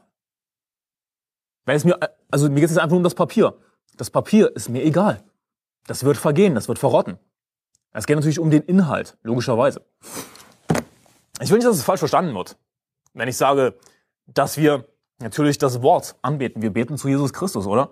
Weil 1.65 1.77
es 1.77 1.85
mir, 1.85 1.99
also 2.31 2.49
mir 2.49 2.61
geht 2.61 2.71
es 2.71 2.79
einfach 2.79 2.97
um 2.97 3.03
das 3.03 3.15
Papier. 3.15 3.59
Das 3.97 4.11
Papier 4.11 4.55
ist 4.55 4.69
mir 4.69 4.83
egal. 4.83 5.23
Das 5.87 6.05
wird 6.05 6.17
vergehen, 6.17 6.55
das 6.55 6.69
wird 6.69 6.79
verrotten. 6.79 7.19
Es 7.93 8.07
geht 8.07 8.17
natürlich 8.17 8.39
um 8.39 8.51
den 8.51 8.63
Inhalt, 8.63 9.19
logischerweise. 9.23 9.85
Ich 11.41 11.51
will 11.51 11.59
nicht, 11.59 11.67
dass 11.67 11.77
es 11.77 11.83
falsch 11.83 11.99
verstanden 11.99 12.35
wird, 12.35 12.57
wenn 13.15 13.29
ich 13.29 13.37
sage, 13.37 13.79
dass 14.35 14.57
wir 14.57 14.87
natürlich 15.19 15.59
das 15.59 15.83
Wort 15.83 16.17
anbeten. 16.23 16.63
Wir 16.63 16.73
beten 16.73 16.97
zu 16.97 17.09
Jesus 17.09 17.33
Christus, 17.33 17.67
oder? 17.67 17.91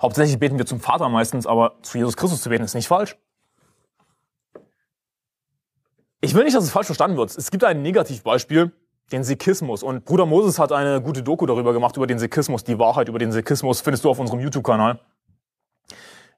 Hauptsächlich 0.00 0.38
beten 0.38 0.58
wir 0.58 0.66
zum 0.66 0.80
Vater 0.80 1.08
meistens, 1.08 1.46
aber 1.46 1.78
zu 1.82 1.98
Jesus 1.98 2.16
Christus 2.16 2.42
zu 2.42 2.48
beten 2.48 2.64
ist 2.64 2.74
nicht 2.74 2.88
falsch. 2.88 3.16
Ich 6.20 6.34
will 6.34 6.44
nicht, 6.44 6.56
dass 6.56 6.64
es 6.64 6.70
falsch 6.70 6.86
verstanden 6.86 7.16
wird. 7.16 7.36
Es 7.36 7.50
gibt 7.50 7.64
ein 7.64 7.82
Negativbeispiel, 7.82 8.72
den 9.12 9.24
Sikhismus. 9.24 9.82
Und 9.82 10.04
Bruder 10.04 10.26
Moses 10.26 10.58
hat 10.58 10.72
eine 10.72 11.02
gute 11.02 11.22
Doku 11.22 11.46
darüber 11.46 11.72
gemacht, 11.72 11.96
über 11.96 12.06
den 12.06 12.18
Sikhismus. 12.18 12.64
Die 12.64 12.78
Wahrheit 12.78 13.08
über 13.08 13.18
den 13.18 13.30
Sikhismus 13.30 13.80
findest 13.80 14.04
du 14.04 14.10
auf 14.10 14.18
unserem 14.18 14.40
YouTube-Kanal. 14.40 15.00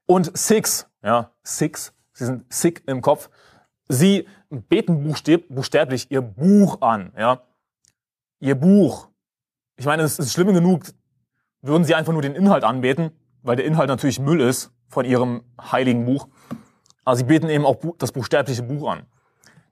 Und 0.06 0.36
Sikhs, 0.36 0.88
ja, 1.02 1.30
Sikhs, 1.42 1.92
sie 2.12 2.26
sind 2.26 2.52
Sikh 2.52 2.82
im 2.86 3.00
Kopf, 3.00 3.28
sie 3.88 4.26
beten 4.50 5.02
buchstäblich 5.02 6.10
ihr 6.10 6.22
Buch 6.22 6.80
an, 6.80 7.12
ja. 7.16 7.42
Ihr 8.40 8.54
Buch. 8.54 9.08
Ich 9.76 9.86
meine, 9.86 10.02
es 10.02 10.18
ist 10.18 10.32
schlimm 10.32 10.52
genug, 10.52 10.84
würden 11.62 11.84
sie 11.84 11.94
einfach 11.94 12.12
nur 12.12 12.22
den 12.22 12.34
Inhalt 12.34 12.64
anbeten, 12.64 13.10
weil 13.42 13.56
der 13.56 13.64
Inhalt 13.64 13.88
natürlich 13.88 14.18
Müll 14.18 14.40
ist 14.40 14.70
von 14.88 15.04
ihrem 15.04 15.42
heiligen 15.60 16.04
Buch. 16.04 16.28
Aber 17.04 17.16
sie 17.16 17.24
beten 17.24 17.48
eben 17.48 17.64
auch 17.64 17.76
das 17.98 18.12
buchstäbliche 18.12 18.62
Buch 18.62 18.90
an. 18.90 19.06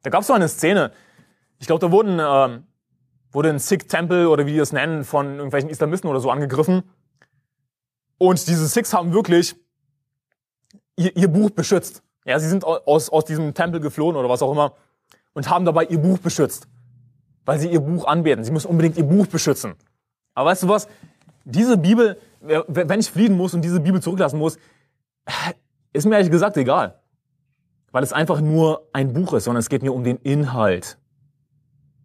Da 0.03 0.11
gab 0.11 0.21
es 0.21 0.27
so 0.27 0.33
eine 0.33 0.49
Szene, 0.49 0.93
ich 1.59 1.67
glaube, 1.67 1.81
da 1.81 1.91
wurden, 1.91 2.19
äh, 2.19 2.61
wurde 3.33 3.51
ein 3.51 3.59
Sikh-Tempel 3.59 4.27
oder 4.27 4.47
wie 4.47 4.53
die 4.53 4.59
das 4.59 4.73
nennen, 4.73 5.05
von 5.05 5.35
irgendwelchen 5.37 5.71
Islamisten 5.71 6.09
oder 6.09 6.21
so 6.21 6.31
angegriffen. 6.31 6.83
Und 8.19 8.47
diese 8.47 8.67
Sikhs 8.67 8.93
haben 8.93 9.13
wirklich 9.13 9.57
ihr, 10.97 11.17
ihr 11.17 11.29
Buch 11.29 11.51
beschützt. 11.51 12.03
Ja, 12.25 12.39
sie 12.39 12.49
sind 12.49 12.65
aus, 12.65 13.11
aus 13.11 13.25
diesem 13.25 13.55
Tempel 13.55 13.81
geflohen 13.81 14.17
oder 14.17 14.29
was 14.29 14.43
auch 14.43 14.53
immer 14.53 14.75
und 15.33 15.51
haben 15.51 15.65
dabei 15.65 15.85
ihr 15.85 15.99
Buch 15.99 16.19
beschützt. 16.19 16.69
Weil 17.45 17.59
sie 17.59 17.69
ihr 17.69 17.81
Buch 17.81 18.07
anbeten. 18.07 18.45
Sie 18.45 18.53
müssen 18.53 18.69
unbedingt 18.69 18.97
ihr 18.97 19.05
Buch 19.05 19.27
beschützen. 19.27 19.75
Aber 20.35 20.51
weißt 20.51 20.63
du 20.63 20.69
was? 20.69 20.89
Diese 21.45 21.77
Bibel, 21.77 22.19
wenn 22.41 23.01
ich 23.01 23.11
fliehen 23.11 23.37
muss 23.37 23.55
und 23.55 23.63
diese 23.63 23.81
Bibel 23.81 24.01
zurücklassen 24.01 24.39
muss, 24.39 24.59
ist 25.93 26.07
mir 26.07 26.17
ehrlich 26.17 26.31
gesagt 26.31 26.57
egal 26.57 27.01
weil 27.95 28.03
es 28.03 28.13
einfach 28.13 28.41
nur 28.41 28.89
ein 28.93 29.13
Buch 29.13 29.35
ist, 29.35 29.45
sondern 29.45 29.61
es 29.61 29.69
geht 29.69 29.85
mir 29.85 29.93
um 29.93 30.03
den 30.03 30.17
Inhalt. 30.17 30.99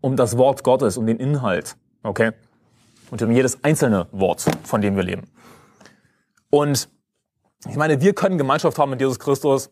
Um 0.01 0.15
das 0.15 0.37
Wort 0.37 0.63
Gottes, 0.63 0.97
um 0.97 1.07
den 1.07 1.17
Inhalt. 1.17 1.77
Okay? 2.03 2.31
Und 3.09 3.23
um 3.23 3.31
jedes 3.31 3.63
einzelne 3.63 4.07
Wort, 4.11 4.45
von 4.65 4.81
dem 4.81 4.95
wir 4.95 5.01
leben. 5.01 5.23
Und 6.51 6.89
ich 7.67 7.75
meine, 7.75 8.01
wir 8.01 8.13
können 8.13 8.37
Gemeinschaft 8.37 8.77
haben 8.77 8.91
mit 8.91 9.01
Jesus 9.01 9.17
Christus, 9.17 9.71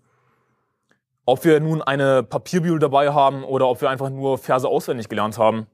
ob 1.28 1.44
wir 1.44 1.60
nun 1.60 1.82
eine 1.82 2.24
Papierbibel 2.24 2.80
dabei 2.80 3.14
haben 3.14 3.44
oder 3.44 3.68
ob 3.68 3.82
wir 3.82 3.90
einfach 3.90 4.10
nur 4.10 4.38
Verse 4.38 4.66
auswendig 4.66 5.10
gelernt 5.10 5.38
haben. 5.38 5.68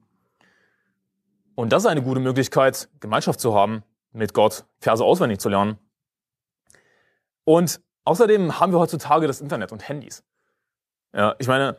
Und 1.54 1.72
das 1.72 1.84
ist 1.84 1.90
eine 1.90 2.02
gute 2.02 2.20
Möglichkeit, 2.20 2.90
Gemeinschaft 3.00 3.40
zu 3.40 3.54
haben 3.54 3.84
mit 4.12 4.34
Gott, 4.34 4.66
Verse 4.80 5.06
auswendig 5.06 5.40
zu 5.40 5.50
lernen. 5.50 5.78
Und 7.46 7.82
außerdem 8.04 8.60
haben 8.60 8.72
wir 8.72 8.80
heutzutage 8.80 9.28
das 9.28 9.42
Internet 9.42 9.72
und 9.72 9.88
Handys. 9.88 10.24
Ja, 11.14 11.36
ich 11.38 11.48
meine, 11.48 11.78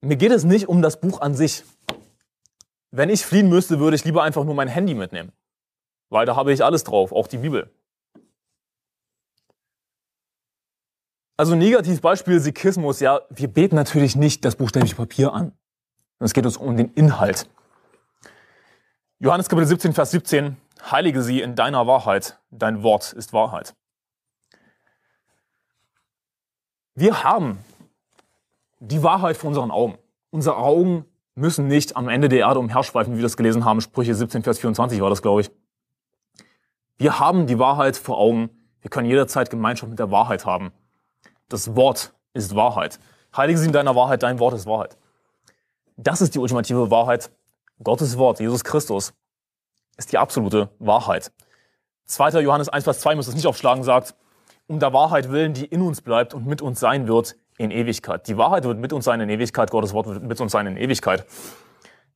mir 0.00 0.16
geht 0.16 0.32
es 0.32 0.44
nicht 0.44 0.68
um 0.68 0.80
das 0.80 0.98
Buch 0.98 1.20
an 1.20 1.34
sich. 1.34 1.64
Wenn 2.90 3.10
ich 3.10 3.26
fliehen 3.26 3.50
müsste, 3.50 3.78
würde 3.78 3.94
ich 3.94 4.06
lieber 4.06 4.22
einfach 4.22 4.44
nur 4.44 4.54
mein 4.54 4.68
Handy 4.68 4.94
mitnehmen. 4.94 5.32
Weil 6.08 6.24
da 6.24 6.34
habe 6.34 6.50
ich 6.54 6.64
alles 6.64 6.82
drauf, 6.82 7.12
auch 7.12 7.26
die 7.26 7.38
Bibel. 7.38 7.70
Also 11.38 11.54
Negativbeispiel 11.54 12.40
Sikhismus, 12.40 13.00
ja, 13.00 13.20
wir 13.28 13.48
beten 13.48 13.76
natürlich 13.76 14.16
nicht 14.16 14.42
das 14.46 14.56
buchstäbliche 14.56 14.96
Papier 14.96 15.34
an. 15.34 15.52
Es 16.18 16.32
geht 16.32 16.46
uns 16.46 16.56
um 16.56 16.78
den 16.78 16.88
Inhalt. 16.94 17.46
Johannes 19.18 19.50
Kapitel 19.50 19.66
17, 19.66 19.92
Vers 19.92 20.12
17, 20.12 20.56
heilige 20.90 21.22
sie 21.22 21.42
in 21.42 21.54
deiner 21.54 21.86
Wahrheit, 21.86 22.38
dein 22.50 22.82
Wort 22.82 23.12
ist 23.12 23.34
Wahrheit. 23.34 23.74
Wir 26.94 27.22
haben 27.22 27.58
die 28.80 29.02
Wahrheit 29.02 29.36
vor 29.36 29.48
unseren 29.48 29.70
Augen. 29.70 29.98
Unsere 30.30 30.56
Augen 30.56 31.04
müssen 31.34 31.66
nicht 31.66 31.96
am 31.96 32.08
Ende 32.08 32.30
der 32.30 32.40
Erde 32.40 32.60
umherschweifen, 32.60 33.12
wie 33.12 33.18
wir 33.18 33.22
das 33.22 33.36
gelesen 33.36 33.66
haben. 33.66 33.82
Sprüche 33.82 34.14
17, 34.14 34.42
Vers 34.42 34.58
24 34.60 35.02
war 35.02 35.10
das, 35.10 35.20
glaube 35.20 35.42
ich. 35.42 35.50
Wir 36.96 37.20
haben 37.20 37.46
die 37.46 37.58
Wahrheit 37.58 37.98
vor 37.98 38.16
Augen. 38.16 38.48
Wir 38.80 38.88
können 38.88 39.06
jederzeit 39.06 39.50
Gemeinschaft 39.50 39.90
mit 39.90 39.98
der 39.98 40.10
Wahrheit 40.10 40.46
haben. 40.46 40.72
Das 41.48 41.76
Wort 41.76 42.12
ist 42.32 42.54
Wahrheit. 42.54 42.98
Heilige 43.36 43.58
sie 43.58 43.66
in 43.66 43.72
deiner 43.72 43.94
Wahrheit, 43.94 44.22
dein 44.22 44.38
Wort 44.38 44.54
ist 44.54 44.66
Wahrheit. 44.66 44.96
Das 45.96 46.20
ist 46.20 46.34
die 46.34 46.38
ultimative 46.38 46.90
Wahrheit. 46.90 47.30
Gottes 47.82 48.18
Wort, 48.18 48.40
Jesus 48.40 48.64
Christus, 48.64 49.12
ist 49.96 50.12
die 50.12 50.18
absolute 50.18 50.70
Wahrheit. 50.78 51.32
2. 52.06 52.40
Johannes 52.40 52.68
1, 52.68 52.84
Vers 52.84 53.00
2 53.00 53.14
muss 53.16 53.28
es 53.28 53.34
nicht 53.34 53.46
aufschlagen, 53.46 53.82
sagt, 53.84 54.14
um 54.66 54.78
der 54.80 54.92
Wahrheit 54.92 55.30
willen, 55.30 55.54
die 55.54 55.64
in 55.64 55.82
uns 55.82 56.00
bleibt 56.00 56.34
und 56.34 56.46
mit 56.46 56.62
uns 56.62 56.80
sein 56.80 57.08
wird 57.08 57.36
in 57.58 57.70
Ewigkeit. 57.70 58.26
Die 58.28 58.36
Wahrheit 58.36 58.64
wird 58.64 58.78
mit 58.78 58.92
uns 58.92 59.04
sein 59.04 59.20
in 59.20 59.28
Ewigkeit, 59.28 59.70
Gottes 59.70 59.92
Wort 59.92 60.06
wird 60.06 60.22
mit 60.22 60.40
uns 60.40 60.52
sein 60.52 60.66
in 60.66 60.76
Ewigkeit. 60.76 61.26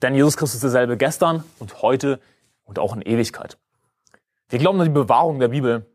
Denn 0.03 0.15
Jesus 0.15 0.37
Christus 0.37 0.57
ist 0.57 0.63
derselbe 0.63 0.97
gestern 0.97 1.45
und 1.59 1.83
heute 1.83 2.21
und 2.65 2.79
auch 2.79 2.95
in 2.95 3.03
Ewigkeit. 3.03 3.59
Wir 4.49 4.59
glauben 4.59 4.81
an 4.81 4.87
die 4.87 4.93
Bewahrung 4.93 5.39
der 5.39 5.49
Bibel, 5.49 5.87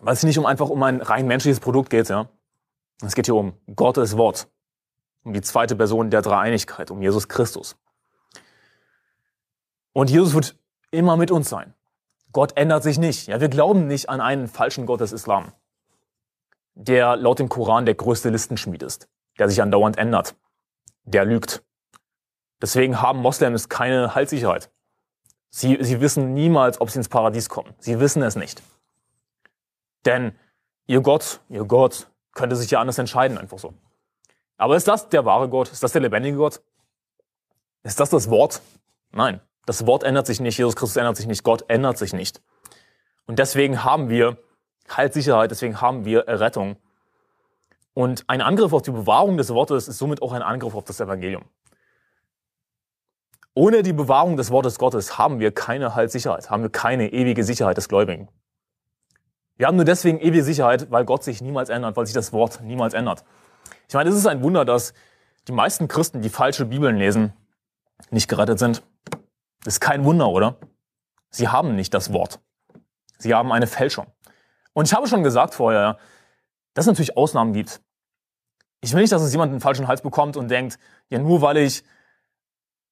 weil 0.00 0.14
es 0.14 0.22
nicht 0.22 0.38
um 0.38 0.46
einfach 0.46 0.70
um 0.70 0.82
ein 0.82 1.00
rein 1.00 1.26
menschliches 1.26 1.60
Produkt 1.60 1.90
geht, 1.90 2.08
ja. 2.08 2.28
Es 3.02 3.14
geht 3.14 3.26
hier 3.26 3.34
um 3.34 3.54
Gottes 3.74 4.16
Wort, 4.16 4.48
um 5.24 5.32
die 5.32 5.40
zweite 5.40 5.76
Person 5.76 6.10
der 6.10 6.22
Dreieinigkeit, 6.22 6.90
um 6.90 7.02
Jesus 7.02 7.28
Christus. 7.28 7.76
Und 9.92 10.10
Jesus 10.10 10.34
wird 10.34 10.56
immer 10.90 11.16
mit 11.16 11.30
uns 11.30 11.48
sein. 11.48 11.74
Gott 12.32 12.56
ändert 12.56 12.82
sich 12.82 12.98
nicht. 12.98 13.28
Ja, 13.28 13.40
wir 13.40 13.48
glauben 13.48 13.86
nicht 13.86 14.08
an 14.08 14.20
einen 14.20 14.48
falschen 14.48 14.86
Gott 14.86 15.00
des 15.00 15.12
Islam, 15.12 15.52
der 16.74 17.16
laut 17.16 17.38
dem 17.38 17.48
Koran 17.48 17.86
der 17.86 17.94
größte 17.94 18.30
Listenschmied 18.30 18.82
ist, 18.82 19.08
der 19.38 19.48
sich 19.48 19.62
andauernd 19.62 19.98
ändert, 19.98 20.34
der 21.04 21.24
lügt. 21.24 21.62
Deswegen 22.60 23.00
haben 23.00 23.20
Moslems 23.20 23.68
keine 23.68 24.14
Heilssicherheit. 24.14 24.70
Sie, 25.50 25.78
sie 25.80 26.00
wissen 26.00 26.34
niemals, 26.34 26.80
ob 26.80 26.90
sie 26.90 26.98
ins 26.98 27.08
Paradies 27.08 27.48
kommen. 27.48 27.74
Sie 27.78 28.00
wissen 28.00 28.22
es 28.22 28.34
nicht. 28.34 28.62
Denn 30.04 30.36
ihr 30.86 31.00
Gott, 31.00 31.40
ihr 31.48 31.64
Gott 31.64 32.08
könnte 32.34 32.56
sich 32.56 32.70
ja 32.70 32.80
anders 32.80 32.98
entscheiden, 32.98 33.38
einfach 33.38 33.58
so. 33.58 33.74
Aber 34.56 34.76
ist 34.76 34.86
das 34.86 35.08
der 35.08 35.24
wahre 35.24 35.48
Gott? 35.48 35.70
Ist 35.70 35.82
das 35.82 35.92
der 35.92 36.02
lebendige 36.02 36.36
Gott? 36.36 36.60
Ist 37.82 38.00
das 38.00 38.10
das 38.10 38.30
Wort? 38.30 38.60
Nein. 39.12 39.40
Das 39.66 39.86
Wort 39.86 40.02
ändert 40.02 40.26
sich 40.26 40.40
nicht, 40.40 40.58
Jesus 40.58 40.76
Christus 40.76 40.96
ändert 40.96 41.16
sich 41.16 41.26
nicht, 41.26 41.42
Gott 41.42 41.64
ändert 41.68 41.96
sich 41.96 42.12
nicht. 42.12 42.42
Und 43.26 43.38
deswegen 43.38 43.82
haben 43.82 44.10
wir 44.10 44.36
Heilssicherheit, 44.94 45.50
deswegen 45.50 45.80
haben 45.80 46.04
wir 46.04 46.28
Errettung. 46.28 46.76
Und 47.94 48.24
ein 48.26 48.42
Angriff 48.42 48.72
auf 48.72 48.82
die 48.82 48.90
Bewahrung 48.90 49.36
des 49.36 49.50
Wortes 49.50 49.88
ist 49.88 49.98
somit 49.98 50.20
auch 50.20 50.32
ein 50.32 50.42
Angriff 50.42 50.74
auf 50.74 50.84
das 50.84 51.00
Evangelium. 51.00 51.44
Ohne 53.54 53.82
die 53.82 53.92
Bewahrung 53.92 54.36
des 54.36 54.50
Wortes 54.50 54.78
Gottes 54.78 55.16
haben 55.16 55.38
wir 55.38 55.52
keine 55.52 55.94
Heilssicherheit, 55.94 56.50
haben 56.50 56.64
wir 56.64 56.70
keine 56.70 57.12
ewige 57.12 57.44
Sicherheit 57.44 57.76
des 57.76 57.88
Gläubigen. 57.88 58.28
Wir 59.56 59.66
haben 59.66 59.76
nur 59.76 59.84
deswegen 59.84 60.18
ewige 60.18 60.42
Sicherheit, 60.42 60.90
weil 60.90 61.04
Gott 61.04 61.22
sich 61.22 61.40
niemals 61.40 61.68
ändert, 61.68 61.96
weil 61.96 62.06
sich 62.06 62.14
das 62.14 62.32
Wort 62.32 62.60
niemals 62.62 62.92
ändert. 62.92 63.24
Ich 63.88 63.94
meine, 63.94 64.10
es 64.10 64.16
ist 64.16 64.26
ein 64.26 64.42
Wunder, 64.42 64.64
dass 64.64 64.94
die 65.46 65.52
meisten 65.52 65.86
Christen, 65.88 66.22
die 66.22 66.28
falsche 66.28 66.64
Bibeln 66.64 66.96
lesen, 66.96 67.32
nicht 68.10 68.28
gerettet 68.28 68.58
sind. 68.58 68.82
Das 69.62 69.74
ist 69.74 69.80
kein 69.80 70.04
Wunder, 70.04 70.28
oder? 70.28 70.56
Sie 71.30 71.48
haben 71.48 71.76
nicht 71.76 71.94
das 71.94 72.12
Wort. 72.12 72.40
Sie 73.18 73.34
haben 73.34 73.52
eine 73.52 73.66
Fälschung. 73.66 74.06
Und 74.72 74.86
ich 74.86 74.94
habe 74.94 75.06
schon 75.06 75.22
gesagt 75.22 75.54
vorher, 75.54 75.98
dass 76.74 76.84
es 76.84 76.88
natürlich 76.88 77.16
Ausnahmen 77.16 77.52
gibt. 77.52 77.80
Ich 78.80 78.92
will 78.92 79.02
nicht, 79.02 79.12
dass 79.12 79.22
es 79.22 79.32
jemand 79.32 79.50
einen 79.50 79.60
falschen 79.60 79.86
Hals 79.86 80.02
bekommt 80.02 80.36
und 80.36 80.48
denkt, 80.50 80.78
ja, 81.08 81.18
nur 81.18 81.40
weil 81.40 81.56
ich 81.58 81.84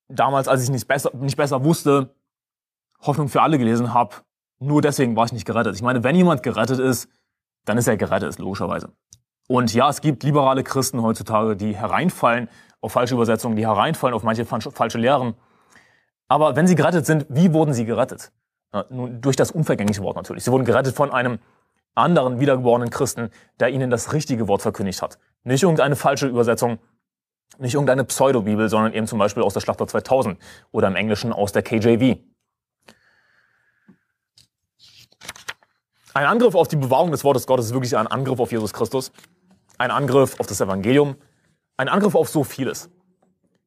damals, 0.09 0.49
als 0.49 0.63
ich 0.63 0.71
nicht 0.71 0.87
besser, 0.87 1.11
nicht 1.15 1.37
besser 1.37 1.65
wusste, 1.65 2.15
Hoffnung 3.01 3.29
für 3.29 3.43
alle 3.43 3.59
gelesen 3.59 3.93
habe, 3.93 4.15
nur 4.63 4.83
deswegen 4.83 5.17
war 5.17 5.27
ich 5.27 5.33
nicht 5.33 5.45
gerettet. 5.45 5.75
Ich 5.75 5.83
meine, 5.83 6.05
wenn 6.05 6.17
jemand 6.17 6.43
gerettet 6.43 6.79
ist, 6.79 7.09
dann 7.65 7.79
ist 7.79 7.89
er 7.89 7.97
gerettet, 7.97 8.39
logischerweise. 8.39 8.91
Und 9.49 9.75
ja, 9.75 9.89
es 9.89 10.01
gibt 10.01 10.23
liberale 10.23 10.63
Christen 10.63 11.03
heutzutage, 11.03 11.57
die 11.57 11.77
hereinfallen 11.77 12.49
auf 12.81 12.93
falsche 12.93 13.15
Übersetzungen, 13.15 13.57
die 13.57 13.67
hereinfallen 13.67 14.15
auf 14.15 14.23
manche 14.23 14.45
falsche 14.45 14.99
Lehren. 14.99 15.35
Aber 16.29 16.57
wenn 16.57 16.67
sie 16.67 16.75
gerettet 16.75 17.07
sind, 17.07 17.27
wie 17.29 17.53
wurden 17.53 17.75
sie 17.75 17.85
gerettet? 17.85 18.33
Ja, 18.73 18.87
nun, 18.89 19.21
durch 19.21 19.37
das 19.37 19.51
unvergängliche 19.51 20.03
Wort 20.03 20.17
natürlich. 20.17 20.45
Sie 20.45 20.51
wurden 20.51 20.65
gerettet 20.65 20.95
von 20.95 21.11
einem 21.11 21.39
anderen 21.95 22.41
wiedergeborenen 22.41 22.91
Christen, 22.91 23.31
der 23.61 23.69
ihnen 23.69 23.91
das 23.91 24.13
richtige 24.13 24.49
Wort 24.49 24.63
verkündigt 24.63 25.03
hat. 25.03 25.19
Nicht 25.45 25.63
irgendeine 25.63 25.97
falsche 25.97 26.27
Übersetzung, 26.27 26.79
nicht 27.59 27.75
irgendeine 27.75 28.05
Pseudo-Bibel, 28.05 28.69
sondern 28.69 28.95
eben 28.95 29.07
zum 29.07 29.19
Beispiel 29.19 29.43
aus 29.43 29.53
der 29.53 29.61
Schlachter 29.61 29.87
2000 29.87 30.39
oder 30.71 30.89
im 30.89 30.97
Englischen 30.97 31.33
aus 31.33 31.53
der 31.53 31.63
KJV. 31.63 32.19
Ein 36.15 36.27
Angriff 36.27 36.55
auf 36.55 36.69
die 36.69 36.77
Bewahrung 36.77 37.11
des 37.11 37.25
Wortes 37.25 37.47
Gottes 37.47 37.67
ist 37.67 37.73
wirklich 37.73 37.97
ein 37.97 38.07
Angriff 38.07 38.39
auf 38.39 38.53
Jesus 38.53 38.73
Christus, 38.73 39.13
ein 39.79 39.91
Angriff 39.91 40.39
auf 40.39 40.47
das 40.47 40.61
Evangelium, 40.61 41.17
ein 41.77 41.89
Angriff 41.89 42.15
auf 42.15 42.29
so 42.29 42.45
vieles. 42.45 42.91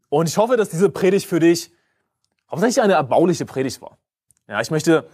Und 0.09 0.29
ich 0.29 0.37
hoffe, 0.37 0.55
dass 0.55 0.69
diese 0.69 0.89
Predigt 0.89 1.25
für 1.25 1.39
dich 1.39 1.71
hauptsächlich 2.49 2.83
eine 2.83 2.93
erbauliche 2.93 3.45
Predigt 3.45 3.81
war. 3.81 3.97
Ja, 4.47 4.61
ich 4.61 4.69
möchte, 4.69 5.09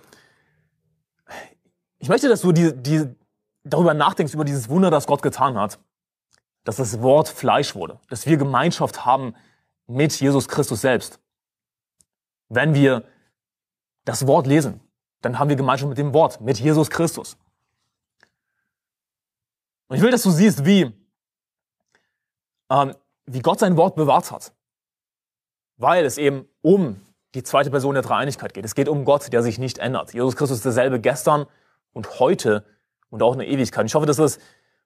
ich 1.99 2.09
möchte, 2.09 2.27
dass 2.27 2.41
du 2.41 2.51
die, 2.51 2.75
die, 2.75 3.15
darüber 3.63 3.93
nachdenkst, 3.93 4.33
über 4.33 4.43
dieses 4.43 4.67
Wunder, 4.67 4.91
das 4.91 5.07
Gott 5.07 5.21
getan 5.21 5.57
hat. 5.57 5.79
Dass 6.65 6.75
das 6.75 7.01
Wort 7.01 7.29
Fleisch 7.29 7.75
wurde. 7.75 7.99
Dass 8.09 8.25
wir 8.25 8.37
Gemeinschaft 8.37 9.05
haben 9.05 9.35
mit 9.87 10.19
Jesus 10.19 10.47
Christus 10.47 10.81
selbst. 10.81 11.19
Wenn 12.49 12.73
wir 12.73 13.03
das 14.03 14.27
Wort 14.27 14.47
lesen, 14.47 14.81
dann 15.21 15.39
haben 15.39 15.49
wir 15.49 15.55
Gemeinschaft 15.55 15.89
mit 15.89 15.97
dem 15.97 16.13
Wort, 16.13 16.41
mit 16.41 16.59
Jesus 16.59 16.89
Christus. 16.89 17.37
Und 19.87 19.97
ich 19.97 20.01
will, 20.01 20.11
dass 20.11 20.23
du 20.23 20.31
siehst, 20.31 20.65
wie, 20.65 20.91
ähm, 22.69 22.95
wie 23.25 23.41
Gott 23.41 23.59
sein 23.59 23.77
Wort 23.77 23.95
bewahrt 23.95 24.31
hat. 24.31 24.53
Weil 25.77 26.05
es 26.05 26.17
eben 26.17 26.47
um 26.61 27.01
die 27.33 27.43
zweite 27.43 27.69
Person 27.69 27.93
der 27.93 28.03
Dreieinigkeit 28.03 28.53
geht. 28.53 28.65
Es 28.65 28.75
geht 28.75 28.89
um 28.89 29.05
Gott, 29.05 29.31
der 29.31 29.43
sich 29.43 29.57
nicht 29.57 29.77
ändert. 29.77 30.13
Jesus 30.13 30.35
Christus 30.35 30.57
ist 30.57 30.65
derselbe 30.65 30.99
gestern 30.99 31.45
und 31.93 32.19
heute 32.19 32.65
und 33.09 33.21
auch 33.21 33.33
in 33.33 33.39
der 33.39 33.47
Ewigkeit. 33.47 33.85
Ich 33.85 33.95
hoffe, 33.95 34.05
dass 34.05 34.17
das 34.17 34.39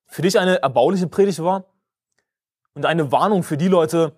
für 0.05 0.21
dich 0.21 0.39
eine 0.39 0.61
erbauliche 0.61 1.07
Predigt 1.07 1.41
war 1.43 1.65
und 2.73 2.85
eine 2.85 3.11
Warnung 3.11 3.43
für 3.43 3.57
die 3.57 3.67
Leute, 3.67 4.17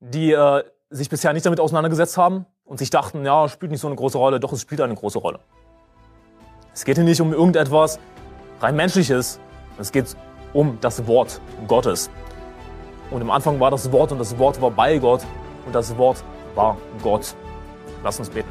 die 0.00 0.32
äh, 0.32 0.64
sich 0.90 1.08
bisher 1.08 1.32
nicht 1.32 1.46
damit 1.46 1.60
auseinandergesetzt 1.60 2.16
haben 2.18 2.46
und 2.66 2.78
sich 2.78 2.90
dachten, 2.90 3.24
ja, 3.24 3.48
spielt 3.48 3.72
nicht 3.72 3.80
so 3.80 3.86
eine 3.86 3.96
große 3.96 4.18
Rolle. 4.18 4.40
Doch, 4.40 4.52
es 4.52 4.60
spielt 4.60 4.80
eine 4.80 4.94
große 4.94 5.18
Rolle. 5.18 5.38
Es 6.74 6.84
geht 6.84 6.96
hier 6.96 7.04
nicht 7.04 7.20
um 7.20 7.32
irgendetwas 7.32 7.98
rein 8.60 8.76
Menschliches. 8.76 9.40
Es 9.78 9.92
geht 9.92 10.16
um 10.52 10.78
das 10.80 11.06
Wort 11.06 11.40
Gottes. 11.66 12.10
Und 13.10 13.20
im 13.20 13.30
Anfang 13.30 13.60
war 13.60 13.70
das 13.70 13.90
Wort 13.92 14.12
und 14.12 14.18
das 14.18 14.36
Wort 14.38 14.60
war 14.60 14.70
bei 14.70 14.98
Gott 14.98 15.22
und 15.64 15.74
das 15.74 15.96
Wort 15.96 16.22
war 16.54 16.76
Gott. 17.02 17.34
Lass 18.02 18.18
uns 18.18 18.28
beten. 18.28 18.48